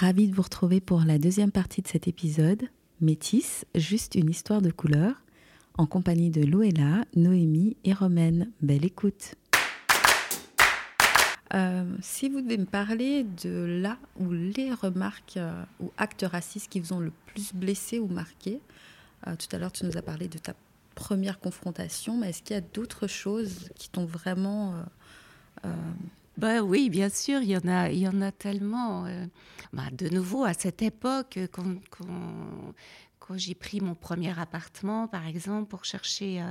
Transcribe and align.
ravie 0.00 0.28
de 0.28 0.34
vous 0.34 0.40
retrouver 0.40 0.80
pour 0.80 1.00
la 1.00 1.18
deuxième 1.18 1.52
partie 1.52 1.82
de 1.82 1.86
cet 1.86 2.08
épisode, 2.08 2.62
Métis, 3.02 3.66
juste 3.74 4.14
une 4.14 4.30
histoire 4.30 4.62
de 4.62 4.70
couleur, 4.70 5.22
en 5.74 5.84
compagnie 5.84 6.30
de 6.30 6.42
Loéla, 6.42 7.04
Noémie 7.16 7.76
et 7.84 7.92
Romaine. 7.92 8.50
Belle 8.62 8.86
écoute. 8.86 9.34
Euh, 11.52 11.84
si 12.00 12.30
vous 12.30 12.40
devez 12.40 12.56
me 12.56 12.64
parler 12.64 13.24
de 13.24 13.80
là 13.82 13.98
ou 14.18 14.30
les 14.30 14.72
remarques 14.72 15.36
euh, 15.36 15.62
ou 15.80 15.92
actes 15.98 16.24
racistes 16.26 16.70
qui 16.70 16.80
vous 16.80 16.94
ont 16.94 17.00
le 17.00 17.12
plus 17.26 17.52
blessé 17.52 17.98
ou 17.98 18.06
marqué, 18.06 18.58
euh, 19.26 19.36
tout 19.36 19.54
à 19.54 19.58
l'heure 19.58 19.72
tu 19.72 19.84
nous 19.84 19.98
as 19.98 20.02
parlé 20.02 20.28
de 20.28 20.38
ta 20.38 20.54
première 20.94 21.38
confrontation, 21.38 22.16
mais 22.16 22.30
est-ce 22.30 22.42
qu'il 22.42 22.54
y 22.54 22.58
a 22.58 22.62
d'autres 22.62 23.06
choses 23.06 23.68
qui 23.74 23.90
t'ont 23.90 24.06
vraiment... 24.06 24.76
Bah 26.40 26.62
oui, 26.62 26.90
bien 26.90 27.08
sûr, 27.08 27.42
il 27.42 27.50
y 27.50 27.56
en 27.56 27.68
a, 27.68 27.90
il 27.90 27.98
y 27.98 28.08
en 28.08 28.20
a 28.22 28.32
tellement. 28.32 29.06
Bah, 29.72 29.84
de 29.92 30.08
nouveau, 30.08 30.44
à 30.44 30.54
cette 30.54 30.82
époque, 30.82 31.38
quand, 31.52 31.76
quand 33.18 33.36
j'ai 33.36 33.54
pris 33.54 33.80
mon 33.80 33.94
premier 33.94 34.36
appartement, 34.38 35.06
par 35.06 35.26
exemple, 35.26 35.68
pour 35.68 35.84
chercher 35.84 36.42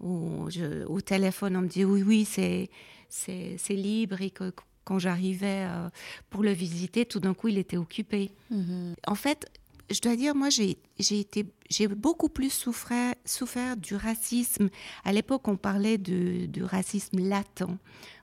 au, 0.00 0.48
au, 0.86 1.00
téléphone, 1.00 1.56
on 1.56 1.62
me 1.62 1.68
dit 1.68 1.84
oui, 1.84 2.02
oui, 2.02 2.24
c'est 2.24 2.70
c'est 3.08 3.74
libre 3.74 4.20
et 4.20 4.30
que 4.30 4.52
quand 4.86 4.98
j'arrivais 4.98 5.66
euh, 5.68 5.90
pour 6.30 6.42
le 6.42 6.52
visiter, 6.52 7.04
tout 7.04 7.20
d'un 7.20 7.34
coup, 7.34 7.48
il 7.48 7.58
était 7.58 7.76
occupé. 7.76 8.30
Mhm. 8.50 8.94
En 9.06 9.16
fait, 9.16 9.50
je 9.90 10.00
dois 10.00 10.16
dire, 10.16 10.34
moi, 10.34 10.48
j'ai 10.48 10.78
été, 10.98 11.44
j'ai 11.68 11.88
beaucoup 11.88 12.28
plus 12.28 12.52
souffert, 12.52 13.14
souffert 13.24 13.76
du 13.76 13.96
racisme. 13.96 14.68
À 15.04 15.12
l'époque, 15.12 15.46
on 15.48 15.56
parlait 15.56 15.98
de, 15.98 16.62
racisme 16.62 17.18
latent. 17.18 17.64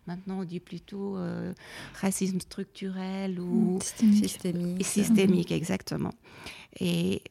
Maintenant, 0.08 0.42
on 0.42 0.44
dit 0.44 0.60
plutôt 0.60 1.18
euh, 1.18 1.54
racisme 1.96 2.40
structurel 2.40 3.40
ou 3.40 3.80
systémique. 3.82 4.86
Systémique, 4.86 5.52
exactement. 5.52 6.14
Et 6.80 7.22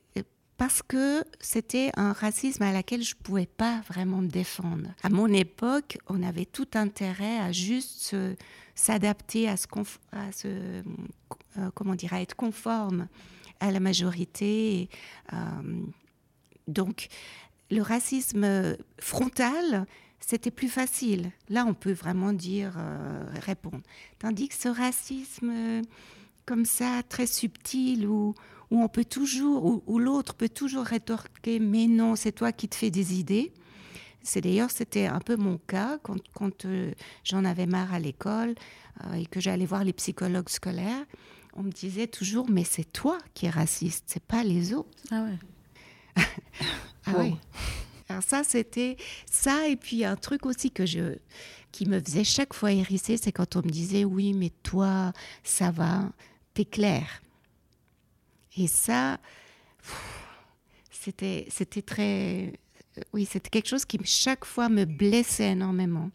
parce 0.57 0.83
que 0.83 1.25
c'était 1.41 1.91
un 1.97 2.13
racisme 2.13 2.63
à 2.63 2.73
laquelle 2.73 3.03
je 3.03 3.17
ne 3.17 3.23
pouvais 3.23 3.47
pas 3.47 3.81
vraiment 3.89 4.19
me 4.19 4.29
défendre. 4.29 4.91
À 5.03 5.09
mon 5.09 5.27
époque, 5.27 5.99
on 6.09 6.23
avait 6.23 6.45
tout 6.45 6.69
intérêt 6.75 7.39
à 7.39 7.51
juste 7.51 8.17
s'adapter 8.75 9.49
à 9.49 9.57
ce, 9.57 9.67
à 10.13 10.33
ce 10.33 10.49
euh, 11.59 11.71
comment 11.75 11.95
dire, 11.95 12.15
à 12.15 12.23
être 12.23 12.37
conforme 12.37 13.09
à 13.61 13.71
la 13.71 13.81
majorité. 13.81 14.89
Euh, 15.33 15.37
donc, 16.69 17.09
le 17.71 17.81
racisme 17.81 18.77
frontal, 19.01 19.87
c'était 20.27 20.51
plus 20.51 20.69
facile. 20.69 21.31
Là, 21.49 21.65
on 21.67 21.75
peut 21.75 21.93
vraiment 21.93 22.33
dire, 22.33 22.75
euh, 22.79 23.25
répondre. 23.41 23.83
Tandis 24.19 24.49
que 24.49 24.55
ce 24.55 24.69
racisme 24.69 25.83
comme 26.47 26.65
ça, 26.65 27.03
très 27.09 27.27
subtil, 27.27 28.07
où, 28.07 28.35
où 28.71 28.83
on 28.83 28.89
peut 28.89 29.05
toujours, 29.05 29.83
où, 29.87 29.99
l'autre 29.99 30.35
peut 30.35 30.49
toujours 30.49 30.85
rétorquer, 30.85 31.59
mais 31.59 31.87
non, 31.87 32.17
c'est 32.17 32.33
toi 32.33 32.53
qui 32.53 32.69
te 32.69 32.75
fais 32.75 32.91
des 32.91 33.19
idées. 33.19 33.53
C'est 34.23 34.41
d'ailleurs, 34.41 34.71
c'était 34.71 35.07
un 35.07 35.19
peu 35.19 35.37
mon 35.37 35.59
cas 35.59 35.99
quand, 36.03 36.21
quand 36.33 36.65
euh, 36.65 36.93
j'en 37.25 37.45
avais 37.45 37.67
marre 37.67 37.93
à 37.93 37.99
l'école 37.99 38.55
euh, 39.05 39.15
et 39.15 39.27
que 39.27 39.41
j'allais 39.41 39.67
voir 39.67 39.85
les 39.85 39.93
psychologues 39.93 40.49
scolaires. 40.49 41.05
On 41.55 41.63
me 41.63 41.71
disait 41.71 42.07
toujours, 42.07 42.49
mais 42.49 42.65
c'est 42.65 42.91
toi 42.91 43.19
qui 43.35 43.47
es 43.47 43.51
raciste, 43.51 44.05
c'est 44.07 44.23
pas 44.23 44.43
les 44.45 44.73
autres. 44.73 44.89
Ah 45.11 45.25
ouais. 45.25 46.25
ah 47.07 47.13
oui. 47.19 47.35
Ça, 48.21 48.45
c'était 48.45 48.97
ça. 49.31 49.69
Et 49.69 49.77
puis 49.77 50.05
un 50.05 50.17
truc 50.17 50.47
aussi 50.47 50.71
que 50.71 50.87
je, 50.87 51.17
qui 51.73 51.87
me 51.87 52.01
faisait 52.01 52.25
chaque 52.25 52.55
fois 52.55 52.73
hérisser, 52.73 53.17
c'est 53.17 53.33
quand 53.33 53.57
on 53.57 53.63
me 53.63 53.71
disait, 53.71 54.05
oui, 54.05 54.33
mais 54.33 54.51
toi, 54.63 55.13
ça 55.43 55.71
va, 55.71 56.11
t'es 56.55 56.65
clair. 56.65 57.23
Et 58.57 58.67
ça, 58.67 59.19
c'était, 60.91 61.47
c'était 61.49 61.83
très, 61.83 62.53
oui, 63.13 63.25
c'était 63.25 63.51
quelque 63.51 63.69
chose 63.69 63.85
qui 63.85 63.99
chaque 64.05 64.45
fois 64.45 64.69
me 64.69 64.85
blessait 64.85 65.53
énormément 65.53 66.11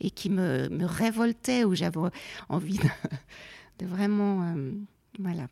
et 0.00 0.10
qui 0.10 0.30
me, 0.30 0.68
me 0.68 0.84
révoltait, 0.84 1.64
où 1.64 1.74
j'avais 1.74 2.00
envie 2.48 2.78
de, 3.78 3.86
vraiment, 3.86 4.42
euh, 4.42 4.72
voilà. 5.18 5.46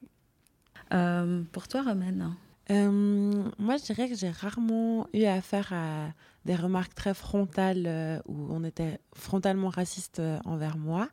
Euh, 0.93 1.43
pour 1.53 1.69
toi, 1.69 1.83
Romaine 1.83 2.34
euh, 2.71 3.45
Moi, 3.59 3.77
je 3.77 3.85
dirais 3.85 4.09
que 4.09 4.15
j'ai 4.15 4.31
rarement 4.31 5.07
eu 5.13 5.25
affaire 5.25 5.73
à 5.73 6.09
des 6.45 6.55
remarques 6.55 6.95
très 6.95 7.15
frontales 7.15 8.23
où 8.27 8.47
on 8.51 8.65
était 8.65 8.99
frontalement 9.15 9.69
raciste 9.69 10.23
envers 10.45 10.79
moi, 10.79 11.09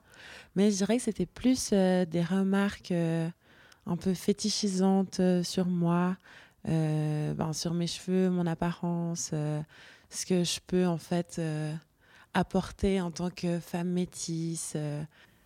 mais 0.56 0.72
je 0.72 0.78
dirais 0.78 0.98
que 0.98 1.04
c'était 1.04 1.26
plus 1.26 1.72
des 1.72 2.24
remarques 2.28 2.94
un 3.88 3.96
peu 3.96 4.14
fétichisante 4.14 5.20
euh, 5.20 5.44
sur 5.44 5.66
moi, 5.66 6.18
euh, 6.68 7.34
ben, 7.34 7.54
sur 7.54 7.74
mes 7.74 7.88
cheveux, 7.88 8.30
mon 8.30 8.46
apparence, 8.46 9.32
euh, 9.34 9.62
ce 10.10 10.26
que 10.26 10.44
je 10.44 10.60
peux 10.66 10.86
en 10.86 10.98
fait 10.98 11.42
apporter 12.34 13.02
en 13.02 13.12
tant 13.12 13.30
que 13.30 13.60
femme 13.60 13.90
métisse, 13.90 14.78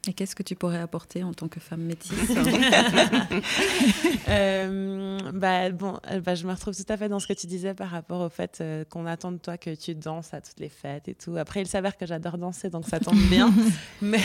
et 0.07 0.13
qu'est-ce 0.13 0.35
que 0.35 0.41
tu 0.41 0.55
pourrais 0.55 0.79
apporter 0.79 1.23
en 1.23 1.31
tant 1.31 1.47
que 1.47 1.59
femme 1.59 1.81
métisse 1.81 2.13
euh, 4.29 5.19
bah, 5.31 5.69
bon, 5.69 5.99
euh, 6.09 6.19
bah, 6.21 6.33
Je 6.33 6.47
me 6.47 6.53
retrouve 6.53 6.75
tout 6.75 6.91
à 6.91 6.97
fait 6.97 7.07
dans 7.07 7.19
ce 7.19 7.27
que 7.27 7.33
tu 7.33 7.45
disais 7.45 7.75
par 7.75 7.89
rapport 7.89 8.21
au 8.21 8.29
fait 8.29 8.59
euh, 8.61 8.83
qu'on 8.85 9.05
attend 9.05 9.31
de 9.31 9.37
toi 9.37 9.59
que 9.59 9.75
tu 9.75 9.93
danses 9.93 10.33
à 10.33 10.41
toutes 10.41 10.59
les 10.59 10.69
fêtes 10.69 11.07
et 11.07 11.13
tout. 11.13 11.37
Après, 11.37 11.61
il 11.61 11.67
s'avère 11.67 11.97
que 11.97 12.07
j'adore 12.07 12.39
danser, 12.39 12.71
donc 12.71 12.87
ça 12.87 12.99
tombe 12.99 13.21
bien. 13.29 13.53
Mais 14.01 14.21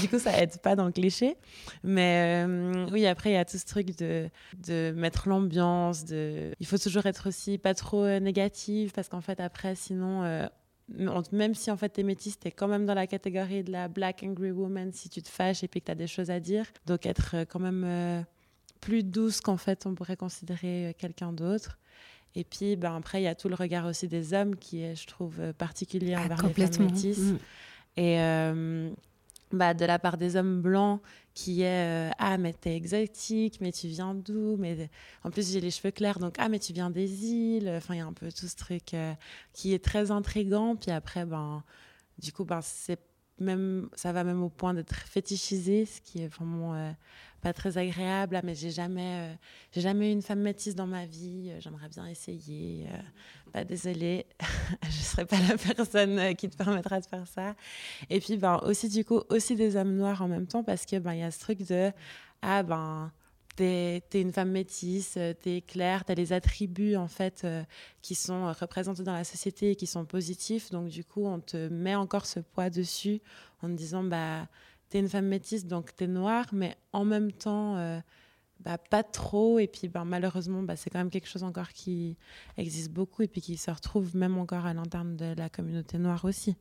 du 0.00 0.08
coup, 0.08 0.20
ça 0.20 0.40
aide 0.40 0.58
pas 0.58 0.76
dans 0.76 0.86
le 0.86 0.92
cliché. 0.92 1.36
Mais 1.82 2.46
oui, 2.92 3.04
après, 3.06 3.30
il 3.30 3.34
y 3.34 3.36
a 3.36 3.44
tout 3.44 3.58
ce 3.58 3.66
truc 3.66 3.98
de, 3.98 4.30
de 4.64 4.92
mettre 4.96 5.28
l'ambiance. 5.28 6.04
De... 6.04 6.52
Il 6.60 6.66
faut 6.66 6.78
toujours 6.78 7.06
être 7.06 7.28
aussi 7.28 7.58
pas 7.58 7.74
trop 7.74 8.06
négative 8.20 8.92
parce 8.94 9.08
qu'en 9.08 9.20
fait, 9.20 9.40
après, 9.40 9.74
sinon 9.74 10.48
même 10.88 11.54
si 11.54 11.70
en 11.70 11.76
fait 11.76 11.90
t'es 11.90 12.02
métisse, 12.02 12.38
t'es 12.38 12.50
quand 12.50 12.68
même 12.68 12.86
dans 12.86 12.94
la 12.94 13.06
catégorie 13.06 13.62
de 13.62 13.70
la 13.72 13.88
black 13.88 14.22
angry 14.24 14.50
woman 14.50 14.92
si 14.92 15.08
tu 15.08 15.22
te 15.22 15.28
fâches 15.28 15.62
et 15.62 15.68
puis 15.68 15.80
que 15.80 15.86
t'as 15.86 15.94
des 15.94 16.06
choses 16.06 16.30
à 16.30 16.40
dire. 16.40 16.66
Donc 16.86 17.06
être 17.06 17.32
euh, 17.34 17.44
quand 17.44 17.60
même 17.60 17.84
euh, 17.84 18.22
plus 18.80 19.02
douce 19.02 19.40
qu'en 19.40 19.56
fait 19.56 19.86
on 19.86 19.94
pourrait 19.94 20.16
considérer 20.16 20.88
euh, 20.88 20.92
quelqu'un 20.96 21.32
d'autre. 21.32 21.78
Et 22.34 22.44
puis 22.44 22.76
ben, 22.76 22.96
après 22.96 23.20
il 23.20 23.24
y 23.24 23.28
a 23.28 23.34
tout 23.34 23.48
le 23.48 23.54
regard 23.54 23.86
aussi 23.86 24.08
des 24.08 24.32
hommes 24.32 24.56
qui 24.56 24.82
est, 24.82 24.94
je 24.94 25.06
trouve, 25.06 25.52
particulier 25.54 26.14
ah, 26.16 26.22
envers 26.22 26.42
les 26.46 26.66
femmes 26.66 26.86
métisses. 26.86 27.32
Mm. 27.32 27.38
Et 27.96 28.18
bah, 29.52 29.74
de 29.74 29.84
la 29.84 29.98
part 29.98 30.18
des 30.18 30.36
hommes 30.36 30.60
blancs 30.60 31.00
qui 31.34 31.62
est 31.62 32.08
euh, 32.08 32.10
ah 32.18 32.36
mais 32.36 32.52
t'es 32.52 32.74
exotique 32.74 33.60
mais 33.60 33.72
tu 33.72 33.86
viens 33.88 34.14
d'où? 34.14 34.56
Mais 34.58 34.90
en 35.24 35.30
plus 35.30 35.52
j'ai 35.52 35.60
les 35.60 35.70
cheveux 35.70 35.90
clairs 35.90 36.18
donc 36.18 36.34
ah 36.38 36.48
mais 36.48 36.58
tu 36.58 36.72
viens 36.72 36.90
des 36.90 37.26
îles 37.26 37.72
enfin 37.76 37.94
il 37.94 37.98
y 37.98 38.00
a 38.00 38.06
un 38.06 38.12
peu 38.12 38.30
tout 38.32 38.46
ce 38.48 38.56
truc 38.56 38.94
euh, 38.94 39.14
qui 39.52 39.72
est 39.74 39.82
très 39.82 40.10
intrigant. 40.10 40.76
Puis 40.76 40.90
après 40.90 41.24
ben 41.24 41.62
du 42.18 42.32
coup 42.32 42.44
ben 42.44 42.60
même 43.38 43.88
ça 43.94 44.12
va 44.12 44.24
même 44.24 44.42
au 44.42 44.48
point 44.48 44.74
d'être 44.74 44.94
fétichisé 44.94 45.86
ce 45.86 46.00
qui 46.00 46.22
est 46.22 46.28
vraiment 46.28 46.74
euh, 46.74 46.90
pas 47.40 47.52
très 47.52 47.78
agréable. 47.78 48.36
Ah, 48.36 48.42
mais 48.44 48.54
j'ai 48.54 48.70
jamais 48.70 49.38
j'ai 49.72 49.80
jamais 49.80 50.10
eu 50.10 50.12
une 50.12 50.22
femme 50.22 50.40
métisse 50.40 50.74
dans 50.74 50.88
ma 50.88 51.06
vie 51.06 51.52
j'aimerais 51.60 51.88
bien 51.88 52.06
essayer 52.06 52.86
pas 53.48 53.64
désolée, 53.64 54.26
je 54.84 55.02
serai 55.02 55.24
pas 55.24 55.38
la 55.48 55.56
personne 55.56 56.18
euh, 56.18 56.32
qui 56.34 56.48
te 56.48 56.56
permettra 56.56 57.00
de 57.00 57.06
faire 57.06 57.26
ça. 57.26 57.54
Et 58.10 58.20
puis 58.20 58.36
ben 58.36 58.60
aussi 58.64 58.88
du 58.88 59.04
coup 59.04 59.20
aussi 59.28 59.56
des 59.56 59.76
hommes 59.76 59.94
noirs 59.96 60.22
en 60.22 60.28
même 60.28 60.46
temps 60.46 60.62
parce 60.62 60.86
que 60.86 60.98
ben 60.98 61.14
y 61.14 61.22
a 61.22 61.30
ce 61.30 61.40
truc 61.40 61.66
de 61.66 61.92
ah 62.42 62.62
ben 62.62 63.12
t'es 63.56 64.02
es 64.12 64.20
une 64.20 64.32
femme 64.32 64.50
métisse, 64.50 65.14
euh, 65.16 65.32
t'es 65.34 65.60
claire, 65.60 66.04
t'as 66.04 66.14
les 66.14 66.32
attributs 66.32 66.96
en 66.96 67.08
fait 67.08 67.42
euh, 67.44 67.62
qui 68.02 68.14
sont 68.14 68.52
représentés 68.52 69.02
dans 69.02 69.14
la 69.14 69.24
société 69.24 69.72
et 69.72 69.76
qui 69.76 69.86
sont 69.86 70.04
positifs. 70.04 70.70
Donc 70.70 70.88
du 70.88 71.04
coup 71.04 71.26
on 71.26 71.40
te 71.40 71.68
met 71.68 71.94
encore 71.94 72.26
ce 72.26 72.40
poids 72.40 72.70
dessus 72.70 73.20
en 73.62 73.68
te 73.68 73.74
disant 73.74 74.04
bah 74.04 74.46
t'es 74.90 75.00
une 75.00 75.08
femme 75.08 75.26
métisse 75.26 75.66
donc 75.66 75.94
t'es 75.96 76.06
noire, 76.06 76.46
mais 76.52 76.76
en 76.92 77.04
même 77.04 77.32
temps 77.32 78.00
bah, 78.60 78.78
pas 78.78 79.02
trop. 79.02 79.58
Et 79.58 79.66
puis, 79.66 79.88
ben, 79.88 80.04
malheureusement, 80.04 80.62
bah, 80.62 80.76
c'est 80.76 80.90
quand 80.90 80.98
même 80.98 81.10
quelque 81.10 81.28
chose 81.28 81.44
encore 81.44 81.68
qui 81.70 82.16
existe 82.56 82.90
beaucoup 82.90 83.22
et 83.22 83.28
puis 83.28 83.40
qui 83.40 83.56
se 83.56 83.70
retrouve 83.70 84.16
même 84.16 84.38
encore 84.38 84.66
à 84.66 84.74
l'interne 84.74 85.16
de 85.16 85.34
la 85.36 85.48
communauté 85.48 85.98
noire 85.98 86.24
aussi. 86.24 86.56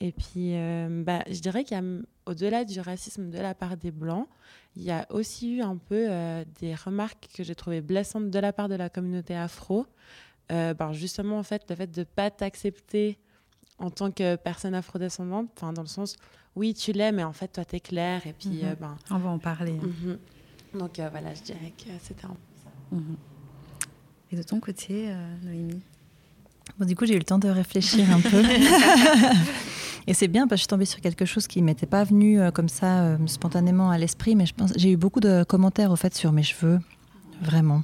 Et 0.00 0.12
puis, 0.12 0.56
euh, 0.56 1.02
bah, 1.04 1.22
je 1.30 1.40
dirais 1.40 1.64
qu'il 1.64 1.76
y 1.76 1.80
a, 1.80 1.84
au-delà 2.26 2.64
du 2.64 2.80
racisme 2.80 3.30
de 3.30 3.38
la 3.38 3.54
part 3.54 3.76
des 3.76 3.92
Blancs, 3.92 4.28
il 4.76 4.82
y 4.82 4.90
a 4.90 5.06
aussi 5.10 5.56
eu 5.56 5.62
un 5.62 5.76
peu 5.76 6.06
euh, 6.10 6.44
des 6.60 6.74
remarques 6.74 7.28
que 7.32 7.44
j'ai 7.44 7.54
trouvées 7.54 7.80
blessantes 7.80 8.30
de 8.30 8.38
la 8.40 8.52
part 8.52 8.68
de 8.68 8.74
la 8.74 8.88
communauté 8.88 9.36
afro. 9.36 9.86
Euh, 10.50 10.74
ben, 10.74 10.92
justement, 10.92 11.38
en 11.38 11.44
fait, 11.44 11.62
le 11.70 11.76
fait 11.76 11.86
de 11.86 12.00
ne 12.00 12.04
pas 12.04 12.30
t'accepter 12.30 13.18
en 13.78 13.90
tant 13.90 14.10
que 14.10 14.36
personne 14.36 14.74
afrodescendante, 14.74 15.50
dans 15.60 15.82
le 15.82 15.86
sens, 15.86 16.16
oui, 16.56 16.74
tu 16.74 16.92
l'es, 16.92 17.12
mais 17.12 17.24
en 17.24 17.32
fait, 17.32 17.48
toi, 17.48 17.64
tu 17.64 17.76
es 17.76 17.80
clair. 17.80 18.26
Et 18.26 18.32
puis, 18.32 18.62
mhm. 18.62 18.76
ben, 18.80 18.96
On 19.10 19.18
va 19.18 19.30
en 19.30 19.38
parler. 19.38 19.72
Mhm. 19.72 20.18
Donc 20.78 20.98
euh, 20.98 21.08
voilà, 21.10 21.34
je 21.34 21.42
dirais 21.42 21.72
que 21.76 21.90
c'était 22.02 22.24
un 22.24 22.28
peu 22.28 22.54
ça. 22.62 22.96
Mhm. 22.96 23.16
Et 24.32 24.36
de 24.36 24.42
ton 24.42 24.60
côté, 24.60 25.08
euh, 25.08 25.36
Noémie? 25.44 25.82
Bon, 26.78 26.86
du 26.86 26.96
coup, 26.96 27.06
j'ai 27.06 27.14
eu 27.14 27.18
le 27.18 27.24
temps 27.24 27.38
de 27.38 27.48
réfléchir 27.48 28.10
un 28.10 28.20
peu. 28.20 28.42
Et 30.06 30.12
c'est 30.12 30.28
bien 30.28 30.46
parce 30.46 30.50
que 30.50 30.56
je 30.56 30.62
suis 30.62 30.68
tombée 30.68 30.84
sur 30.84 31.00
quelque 31.00 31.24
chose 31.24 31.46
qui 31.46 31.62
m'était 31.62 31.86
pas 31.86 32.04
venu 32.04 32.40
euh, 32.40 32.50
comme 32.50 32.68
ça 32.68 33.02
euh, 33.02 33.16
spontanément 33.26 33.90
à 33.90 33.96
l'esprit, 33.96 34.36
mais 34.36 34.44
je 34.44 34.54
pense 34.54 34.72
j'ai 34.76 34.90
eu 34.90 34.96
beaucoup 34.96 35.20
de 35.20 35.44
commentaires 35.44 35.90
au 35.90 35.96
fait 35.96 36.14
sur 36.14 36.32
mes 36.32 36.42
cheveux, 36.42 36.78
vraiment. 37.40 37.82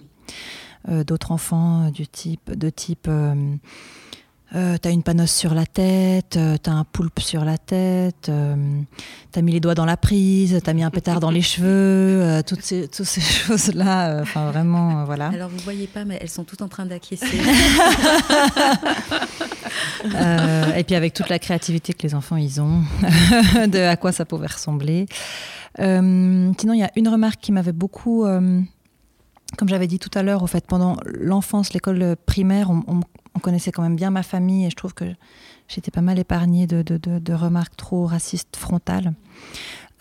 Euh, 0.89 1.05
d'autres 1.05 1.33
enfants 1.33 1.91
du 1.91 2.07
type, 2.07 2.51
de 2.53 2.69
type 2.71 3.09
euh, 4.56 4.76
t'as 4.79 4.91
une 4.91 5.05
panosse 5.05 5.32
sur 5.32 5.55
la 5.55 5.64
tête, 5.64 6.37
euh, 6.37 6.56
t'as 6.61 6.73
un 6.73 6.82
poulpe 6.82 7.20
sur 7.20 7.44
la 7.44 7.56
tête, 7.56 8.29
euh, 8.29 8.56
t'as 9.31 9.43
mis 9.43 9.52
les 9.52 9.61
doigts 9.61 9.76
dans 9.76 9.85
la 9.85 9.97
prise, 9.97 10.61
t'as 10.64 10.73
mis 10.73 10.82
un 10.82 10.91
pétard 10.91 11.20
dans 11.20 11.31
les 11.31 11.43
cheveux, 11.50 12.43
toutes 12.44 12.62
ces, 12.62 12.88
toutes 12.88 13.06
ces 13.06 13.20
choses-là. 13.47 14.20
Enfin, 14.23 14.50
vraiment, 14.50 15.05
voilà. 15.05 15.29
Alors, 15.29 15.50
vous 15.50 15.58
voyez 15.58 15.87
pas, 15.87 16.05
mais 16.05 16.19
elles 16.20 16.29
sont 16.29 16.43
toutes 16.43 16.62
en 16.62 16.69
train 16.69 16.85
d'acquiescer. 16.85 17.26
et 20.76 20.85
puis, 20.85 20.96
avec 20.96 21.14
toute 21.14 21.29
la 21.29 21.38
créativité 21.38 21.93
que 21.93 22.03
les 22.03 22.17
enfants, 22.17 22.37
ils 22.37 22.61
ont, 22.61 22.82
de 23.69 23.79
à 23.87 23.96
quoi 23.96 24.11
ça 24.11 24.25
pouvait 24.25 24.49
ressembler. 24.49 25.06
sinon, 25.79 26.55
il 26.73 26.81
y 26.81 26.85
a 26.85 26.91
une 26.96 27.08
remarque 27.08 27.41
qui 27.41 27.53
m'avait 27.53 27.73
beaucoup 27.73 28.26
comme 29.58 29.69
j'avais 29.69 29.88
dit 29.88 29.99
tout 29.99 30.11
à 30.14 30.23
l'heure, 30.23 30.44
au 30.44 30.46
fait, 30.46 30.64
pendant 30.64 30.96
l'enfance, 31.05 31.73
l'école 31.73 32.14
primaire, 32.25 32.70
on, 32.70 32.85
on, 32.87 33.00
on 33.41 33.43
connaissait 33.43 33.73
quand 33.73 33.83
même 33.83 33.97
bien 33.97 34.11
ma 34.11 34.23
famille 34.23 34.67
et 34.67 34.71
je 34.71 34.77
trouve 34.77 34.93
que 34.93 35.07
j'étais 35.67 35.91
pas 35.91 36.03
mal 36.03 36.19
épargnée 36.19 36.67
de, 36.67 36.83
de, 36.83 37.33
remarques 37.33 37.75
trop 37.75 38.05
racistes 38.05 38.57
frontales. 38.57 39.15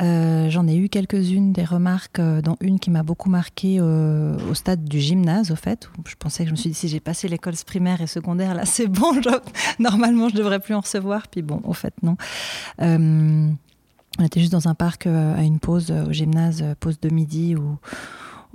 Euh, 0.02 0.50
j'en 0.50 0.68
ai 0.68 0.76
eu 0.76 0.90
quelques-unes 0.90 1.54
des 1.54 1.64
remarques, 1.64 2.20
euh, 2.20 2.42
dont 2.42 2.58
une 2.62 2.80
qui 2.80 2.90
m'a 2.90 3.04
beaucoup 3.04 3.30
marquée 3.30 3.78
euh, 3.80 4.38
au 4.50 4.54
stade 4.54 4.84
du 4.86 5.00
gymnase, 5.00 5.52
au 5.52 5.56
fait. 5.56 5.90
Où 5.98 6.02
je 6.08 6.16
pensais 6.16 6.44
que 6.44 6.50
je 6.50 6.52
me 6.54 6.58
suis 6.58 6.70
dit, 6.70 6.76
si 6.76 6.88
j'ai 6.90 7.00
passé 7.00 7.28
l'école 7.30 7.54
primaire 7.66 8.02
et 8.02 8.08
secondaire, 8.08 8.54
là 8.56 8.66
c'est 8.66 8.88
bon, 8.88 9.14
normalement 9.80 10.28
je 10.30 10.36
devrais 10.36 10.60
plus 10.60 10.74
en 10.74 10.82
recevoir. 10.82 11.28
Puis 11.30 11.42
bon, 11.42 11.62
au 11.64 11.74
fait, 11.74 11.94
non. 12.04 12.18
on 12.80 13.56
était 14.24 14.42
juste 14.42 14.52
dans 14.52 14.68
un 14.68 14.76
parc 14.76 15.08
à 15.08 15.44
une 15.44 15.60
pause 15.60 15.92
au 15.92 16.12
gymnase, 16.12 16.64
pause 16.80 17.00
de 17.00 17.10
midi, 17.10 17.56
où 17.56 17.78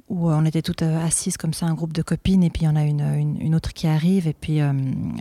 où 0.08 0.30
on 0.30 0.44
était 0.44 0.62
toutes 0.62 0.82
euh, 0.82 1.04
assises 1.04 1.36
comme 1.36 1.54
ça, 1.54 1.66
un 1.66 1.74
groupe 1.74 1.92
de 1.92 2.02
copines, 2.02 2.42
et 2.42 2.50
puis 2.50 2.62
il 2.62 2.64
y 2.66 2.68
en 2.68 2.76
a 2.76 2.84
une, 2.84 3.36
une, 3.40 3.54
autre 3.54 3.72
qui 3.72 3.86
arrive, 3.86 4.28
et 4.28 4.34
puis 4.34 4.60
euh, 4.60 4.72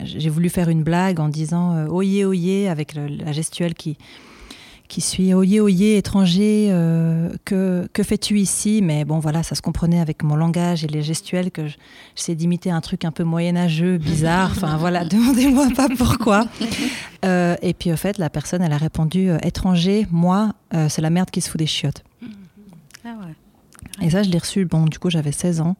j'ai 0.04 0.30
voulu 0.30 0.50
faire 0.50 0.70
une 0.70 0.84
blague 0.84 1.20
en 1.20 1.30
disant 1.30 1.74
euh, 1.76 1.88
Oyez, 1.88 2.26
oyez, 2.26 2.68
avec 2.68 2.94
la 2.96 3.32
gestuelle 3.32 3.76
qui, 3.76 3.98
qui 4.90 5.00
suit 5.00 5.34
Oyez, 5.34 5.62
oyez, 5.62 5.98
étranger, 5.98 6.68
que, 7.46 7.88
que 7.94 8.04
fais-tu 8.04 8.40
ici? 8.40 8.82
Mais 8.84 9.06
bon, 9.06 9.20
voilà, 9.20 9.42
ça 9.42 9.56
se 9.56 9.62
comprenait 9.62 10.02
avec 10.02 10.22
mon 10.22 10.36
langage 10.36 10.84
et 10.84 10.88
les 10.88 11.02
gestuels 11.02 11.50
que 11.50 11.62
j'essaie 12.16 12.36
d'imiter 12.36 12.70
un 12.70 12.82
truc 12.82 13.06
un 13.06 13.12
peu 13.12 13.24
moyenâgeux, 13.24 13.98
bizarre, 13.98 14.52
enfin 14.56 14.76
voilà, 14.76 15.06
demandez-moi 15.06 15.70
pas 15.78 15.88
pourquoi. 15.98 16.46
et 17.24 17.74
puis 17.74 17.94
au 17.94 17.98
fait, 17.98 18.18
la 18.18 18.30
personne, 18.30 18.62
elle 18.62 18.74
a 18.74 18.78
répondu 18.78 19.30
Étranger, 19.44 20.08
moi, 20.12 20.52
c'est 20.90 21.02
la 21.02 21.10
merde 21.10 21.32
qui 21.32 21.40
se 21.40 21.50
fout 21.50 21.58
des 21.58 21.68
chiottes. 21.68 22.04
Et 24.04 24.10
ça, 24.10 24.22
je 24.22 24.30
l'ai 24.30 24.38
reçu, 24.38 24.66
bon, 24.66 24.86
du 24.86 25.00
coup, 25.00 25.10
j'avais 25.10 25.32
16 25.32 25.62
ans. 25.62 25.76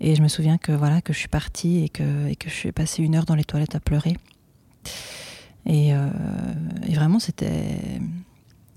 Et 0.00 0.14
je 0.14 0.22
me 0.22 0.28
souviens 0.28 0.58
que 0.58 0.70
voilà 0.70 1.00
que 1.00 1.12
je 1.12 1.18
suis 1.18 1.28
partie 1.28 1.82
et 1.82 1.88
que, 1.88 2.28
et 2.28 2.36
que 2.36 2.48
je 2.48 2.54
suis 2.54 2.72
passée 2.72 3.02
une 3.02 3.16
heure 3.16 3.24
dans 3.24 3.34
les 3.34 3.44
toilettes 3.44 3.74
à 3.74 3.80
pleurer. 3.80 4.16
Et, 5.66 5.92
euh, 5.92 6.08
et 6.88 6.94
vraiment, 6.94 7.18
c'était. 7.18 8.00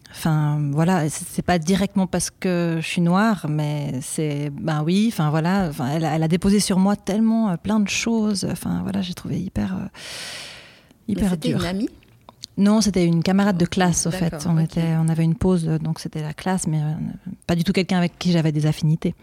Enfin, 0.09 0.59
voilà, 0.71 1.09
c'est 1.09 1.43
pas 1.43 1.57
directement 1.57 2.05
parce 2.05 2.31
que 2.31 2.79
je 2.81 2.87
suis 2.87 3.01
noire, 3.01 3.45
mais 3.47 3.99
c'est. 4.01 4.49
Ben 4.49 4.83
oui, 4.83 5.09
enfin 5.11 5.29
voilà, 5.29 5.67
enfin, 5.69 5.89
elle, 5.93 6.03
elle, 6.03 6.23
a 6.23 6.27
déposé 6.27 6.59
sur 6.59 6.79
moi 6.79 6.95
tellement 6.95 7.51
euh, 7.51 7.57
plein 7.57 7.79
de 7.79 7.87
choses. 7.87 8.47
Enfin 8.51 8.81
voilà, 8.81 9.01
j'ai 9.01 9.13
trouvé 9.13 9.39
hyper. 9.39 9.75
Euh, 9.75 9.87
hyper 11.07 11.37
dur. 11.37 11.59
une 11.59 11.65
amie? 11.65 11.89
Non, 12.57 12.81
c'était 12.81 13.05
une 13.05 13.23
camarade 13.23 13.57
de 13.57 13.65
classe, 13.65 14.07
au 14.07 14.11
fait. 14.11 14.33
On, 14.47 14.57
était, 14.57 14.95
on 14.99 15.07
avait 15.07 15.23
une 15.23 15.35
pause, 15.35 15.65
donc 15.65 15.99
c'était 15.99 16.21
la 16.21 16.33
classe, 16.33 16.67
mais 16.67 16.81
euh, 16.81 16.93
pas 17.47 17.55
du 17.55 17.63
tout 17.63 17.71
quelqu'un 17.71 17.97
avec 17.97 18.19
qui 18.19 18.31
j'avais 18.31 18.51
des 18.51 18.65
affinités. 18.65 19.15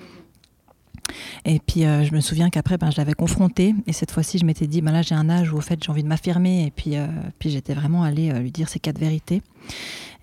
Et 1.45 1.61
puis 1.61 1.85
euh, 1.85 2.05
je 2.05 2.15
me 2.15 2.21
souviens 2.21 2.51
qu'après, 2.51 2.79
ben, 2.79 2.91
je 2.91 2.97
l'avais 2.97 3.15
confrontée. 3.15 3.75
Et 3.87 3.93
cette 3.93 4.11
fois-ci, 4.11 4.39
je 4.39 4.45
m'étais 4.45 4.67
dit, 4.67 4.81
ben 4.81 4.93
là, 4.93 5.03
j'ai 5.03 5.15
un 5.15 5.29
âge 5.29 5.53
où, 5.53 5.57
au 5.57 5.61
fait, 5.61 5.83
j'ai 5.83 5.91
envie 5.91 6.03
de 6.03 6.09
m'affirmer. 6.09 6.67
Et 6.67 6.71
puis, 6.71 6.97
euh, 6.97 7.07
puis 7.39 7.51
j'étais 7.51 7.75
vraiment 7.75 8.03
allée 8.03 8.33
lui 8.33 8.51
dire 8.51 8.69
ces 8.69 8.79
quatre 8.79 8.99
vérités. 8.99 9.43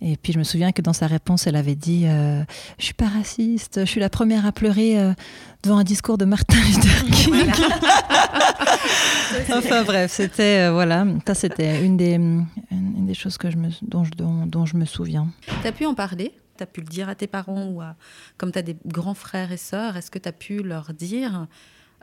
Et 0.01 0.17
puis 0.17 0.33
je 0.33 0.39
me 0.39 0.43
souviens 0.43 0.71
que 0.73 0.81
dans 0.81 0.93
sa 0.93 1.07
réponse, 1.07 1.47
elle 1.47 1.55
avait 1.55 1.75
dit 1.75 2.05
Je 2.05 2.83
suis 2.83 2.93
pas 2.93 3.07
raciste, 3.07 3.81
je 3.81 3.85
suis 3.85 4.01
la 4.01 4.09
première 4.09 4.45
à 4.45 4.51
pleurer 4.51 4.97
devant 5.63 5.77
un 5.77 5.83
discours 5.83 6.17
de 6.17 6.25
Martin 6.25 6.57
Luther 6.57 7.05
King. 7.05 7.33
enfin 9.53 9.83
bref, 9.83 10.11
c'était 10.11 10.69
voilà, 10.69 11.05
ça 11.25 11.33
c'était 11.33 11.83
une 11.85 11.95
des, 11.95 12.15
une, 12.15 12.45
des 13.05 13.13
choses 13.13 13.37
que 13.37 13.49
je 13.49 13.57
me, 13.57 13.69
dont, 13.83 14.03
je, 14.03 14.11
dont, 14.11 14.45
dont 14.45 14.65
je 14.65 14.75
me 14.75 14.85
souviens. 14.85 15.27
Tu 15.61 15.67
as 15.67 15.71
pu 15.71 15.85
en 15.85 15.93
parler? 15.93 16.33
Tu 16.57 16.63
as 16.63 16.67
pu 16.67 16.81
le 16.81 16.87
dire 16.87 17.09
à 17.09 17.15
tes 17.15 17.27
parents 17.27 17.67
ou 17.67 17.81
à, 17.81 17.95
comme 18.37 18.51
tu 18.51 18.59
as 18.59 18.61
des 18.61 18.77
grands 18.85 19.13
frères 19.13 19.51
et 19.51 19.57
sœurs, 19.57 19.97
est-ce 19.97 20.11
que 20.11 20.19
tu 20.19 20.29
as 20.29 20.33
pu 20.33 20.63
leur 20.63 20.93
dire 20.93 21.47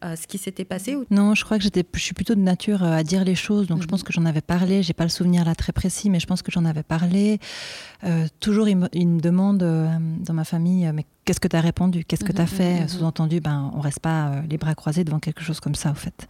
euh, 0.05 0.17
ce 0.17 0.27
qui 0.27 0.37
s'était 0.39 0.65
passé 0.65 0.97
ou... 0.97 1.05
Non, 1.11 1.35
je 1.35 1.45
crois 1.45 1.59
que 1.59 1.63
j'étais, 1.63 1.85
je 1.95 2.01
suis 2.01 2.15
plutôt 2.15 2.35
de 2.35 2.41
nature 2.41 2.83
euh, 2.83 2.97
à 2.97 3.05
dire 3.05 3.25
les 3.25 3.37
choses, 3.37 3.69
donc 3.69 3.83
je 3.83 3.87
pense 3.87 4.01
mhm. 4.01 4.07
que 4.07 4.13
j'en 4.13 4.25
avais 4.25 4.41
parlé. 4.41 4.83
J'ai 4.83 4.95
pas 4.95 5.05
le 5.05 5.11
souvenir 5.11 5.45
là 5.45 5.55
très 5.55 5.73
précis, 5.73 6.11
mais 6.11 6.19
je 6.19 6.27
pense 6.27 6.43
que 6.43 6.51
j'en 6.51 6.65
avais 6.65 6.83
parlé. 6.83 7.39
Euh, 8.03 8.27
toujours, 8.41 8.69
ils 8.69 8.77
me, 8.77 8.89
me 8.93 9.21
demandent 9.21 9.59
dans 9.59 10.35
ma 10.35 10.45
famille, 10.45 10.91
mais 10.93 11.07
qu'est-ce 11.25 11.39
que 11.39 11.47
tu 11.47 11.55
as 11.55 11.61
répondu 11.61 12.05
Qu'est-ce 12.05 12.25
que 12.25 12.33
tu 12.33 12.41
as 12.41 12.45
mhm, 12.45 12.49
fait 12.49 12.81
mhm, 12.81 12.89
Sous-entendu, 12.89 13.41
ben, 13.41 13.71
on 13.75 13.81
reste 13.81 14.01
pas 14.01 14.43
les 14.49 14.59
bras 14.59 14.75
croisés 14.75 15.05
devant 15.05 15.21
quelque 15.21 15.43
chose 15.43 15.61
comme 15.61 15.77
ça, 15.77 15.93
au 15.93 15.95
fait. 15.95 16.27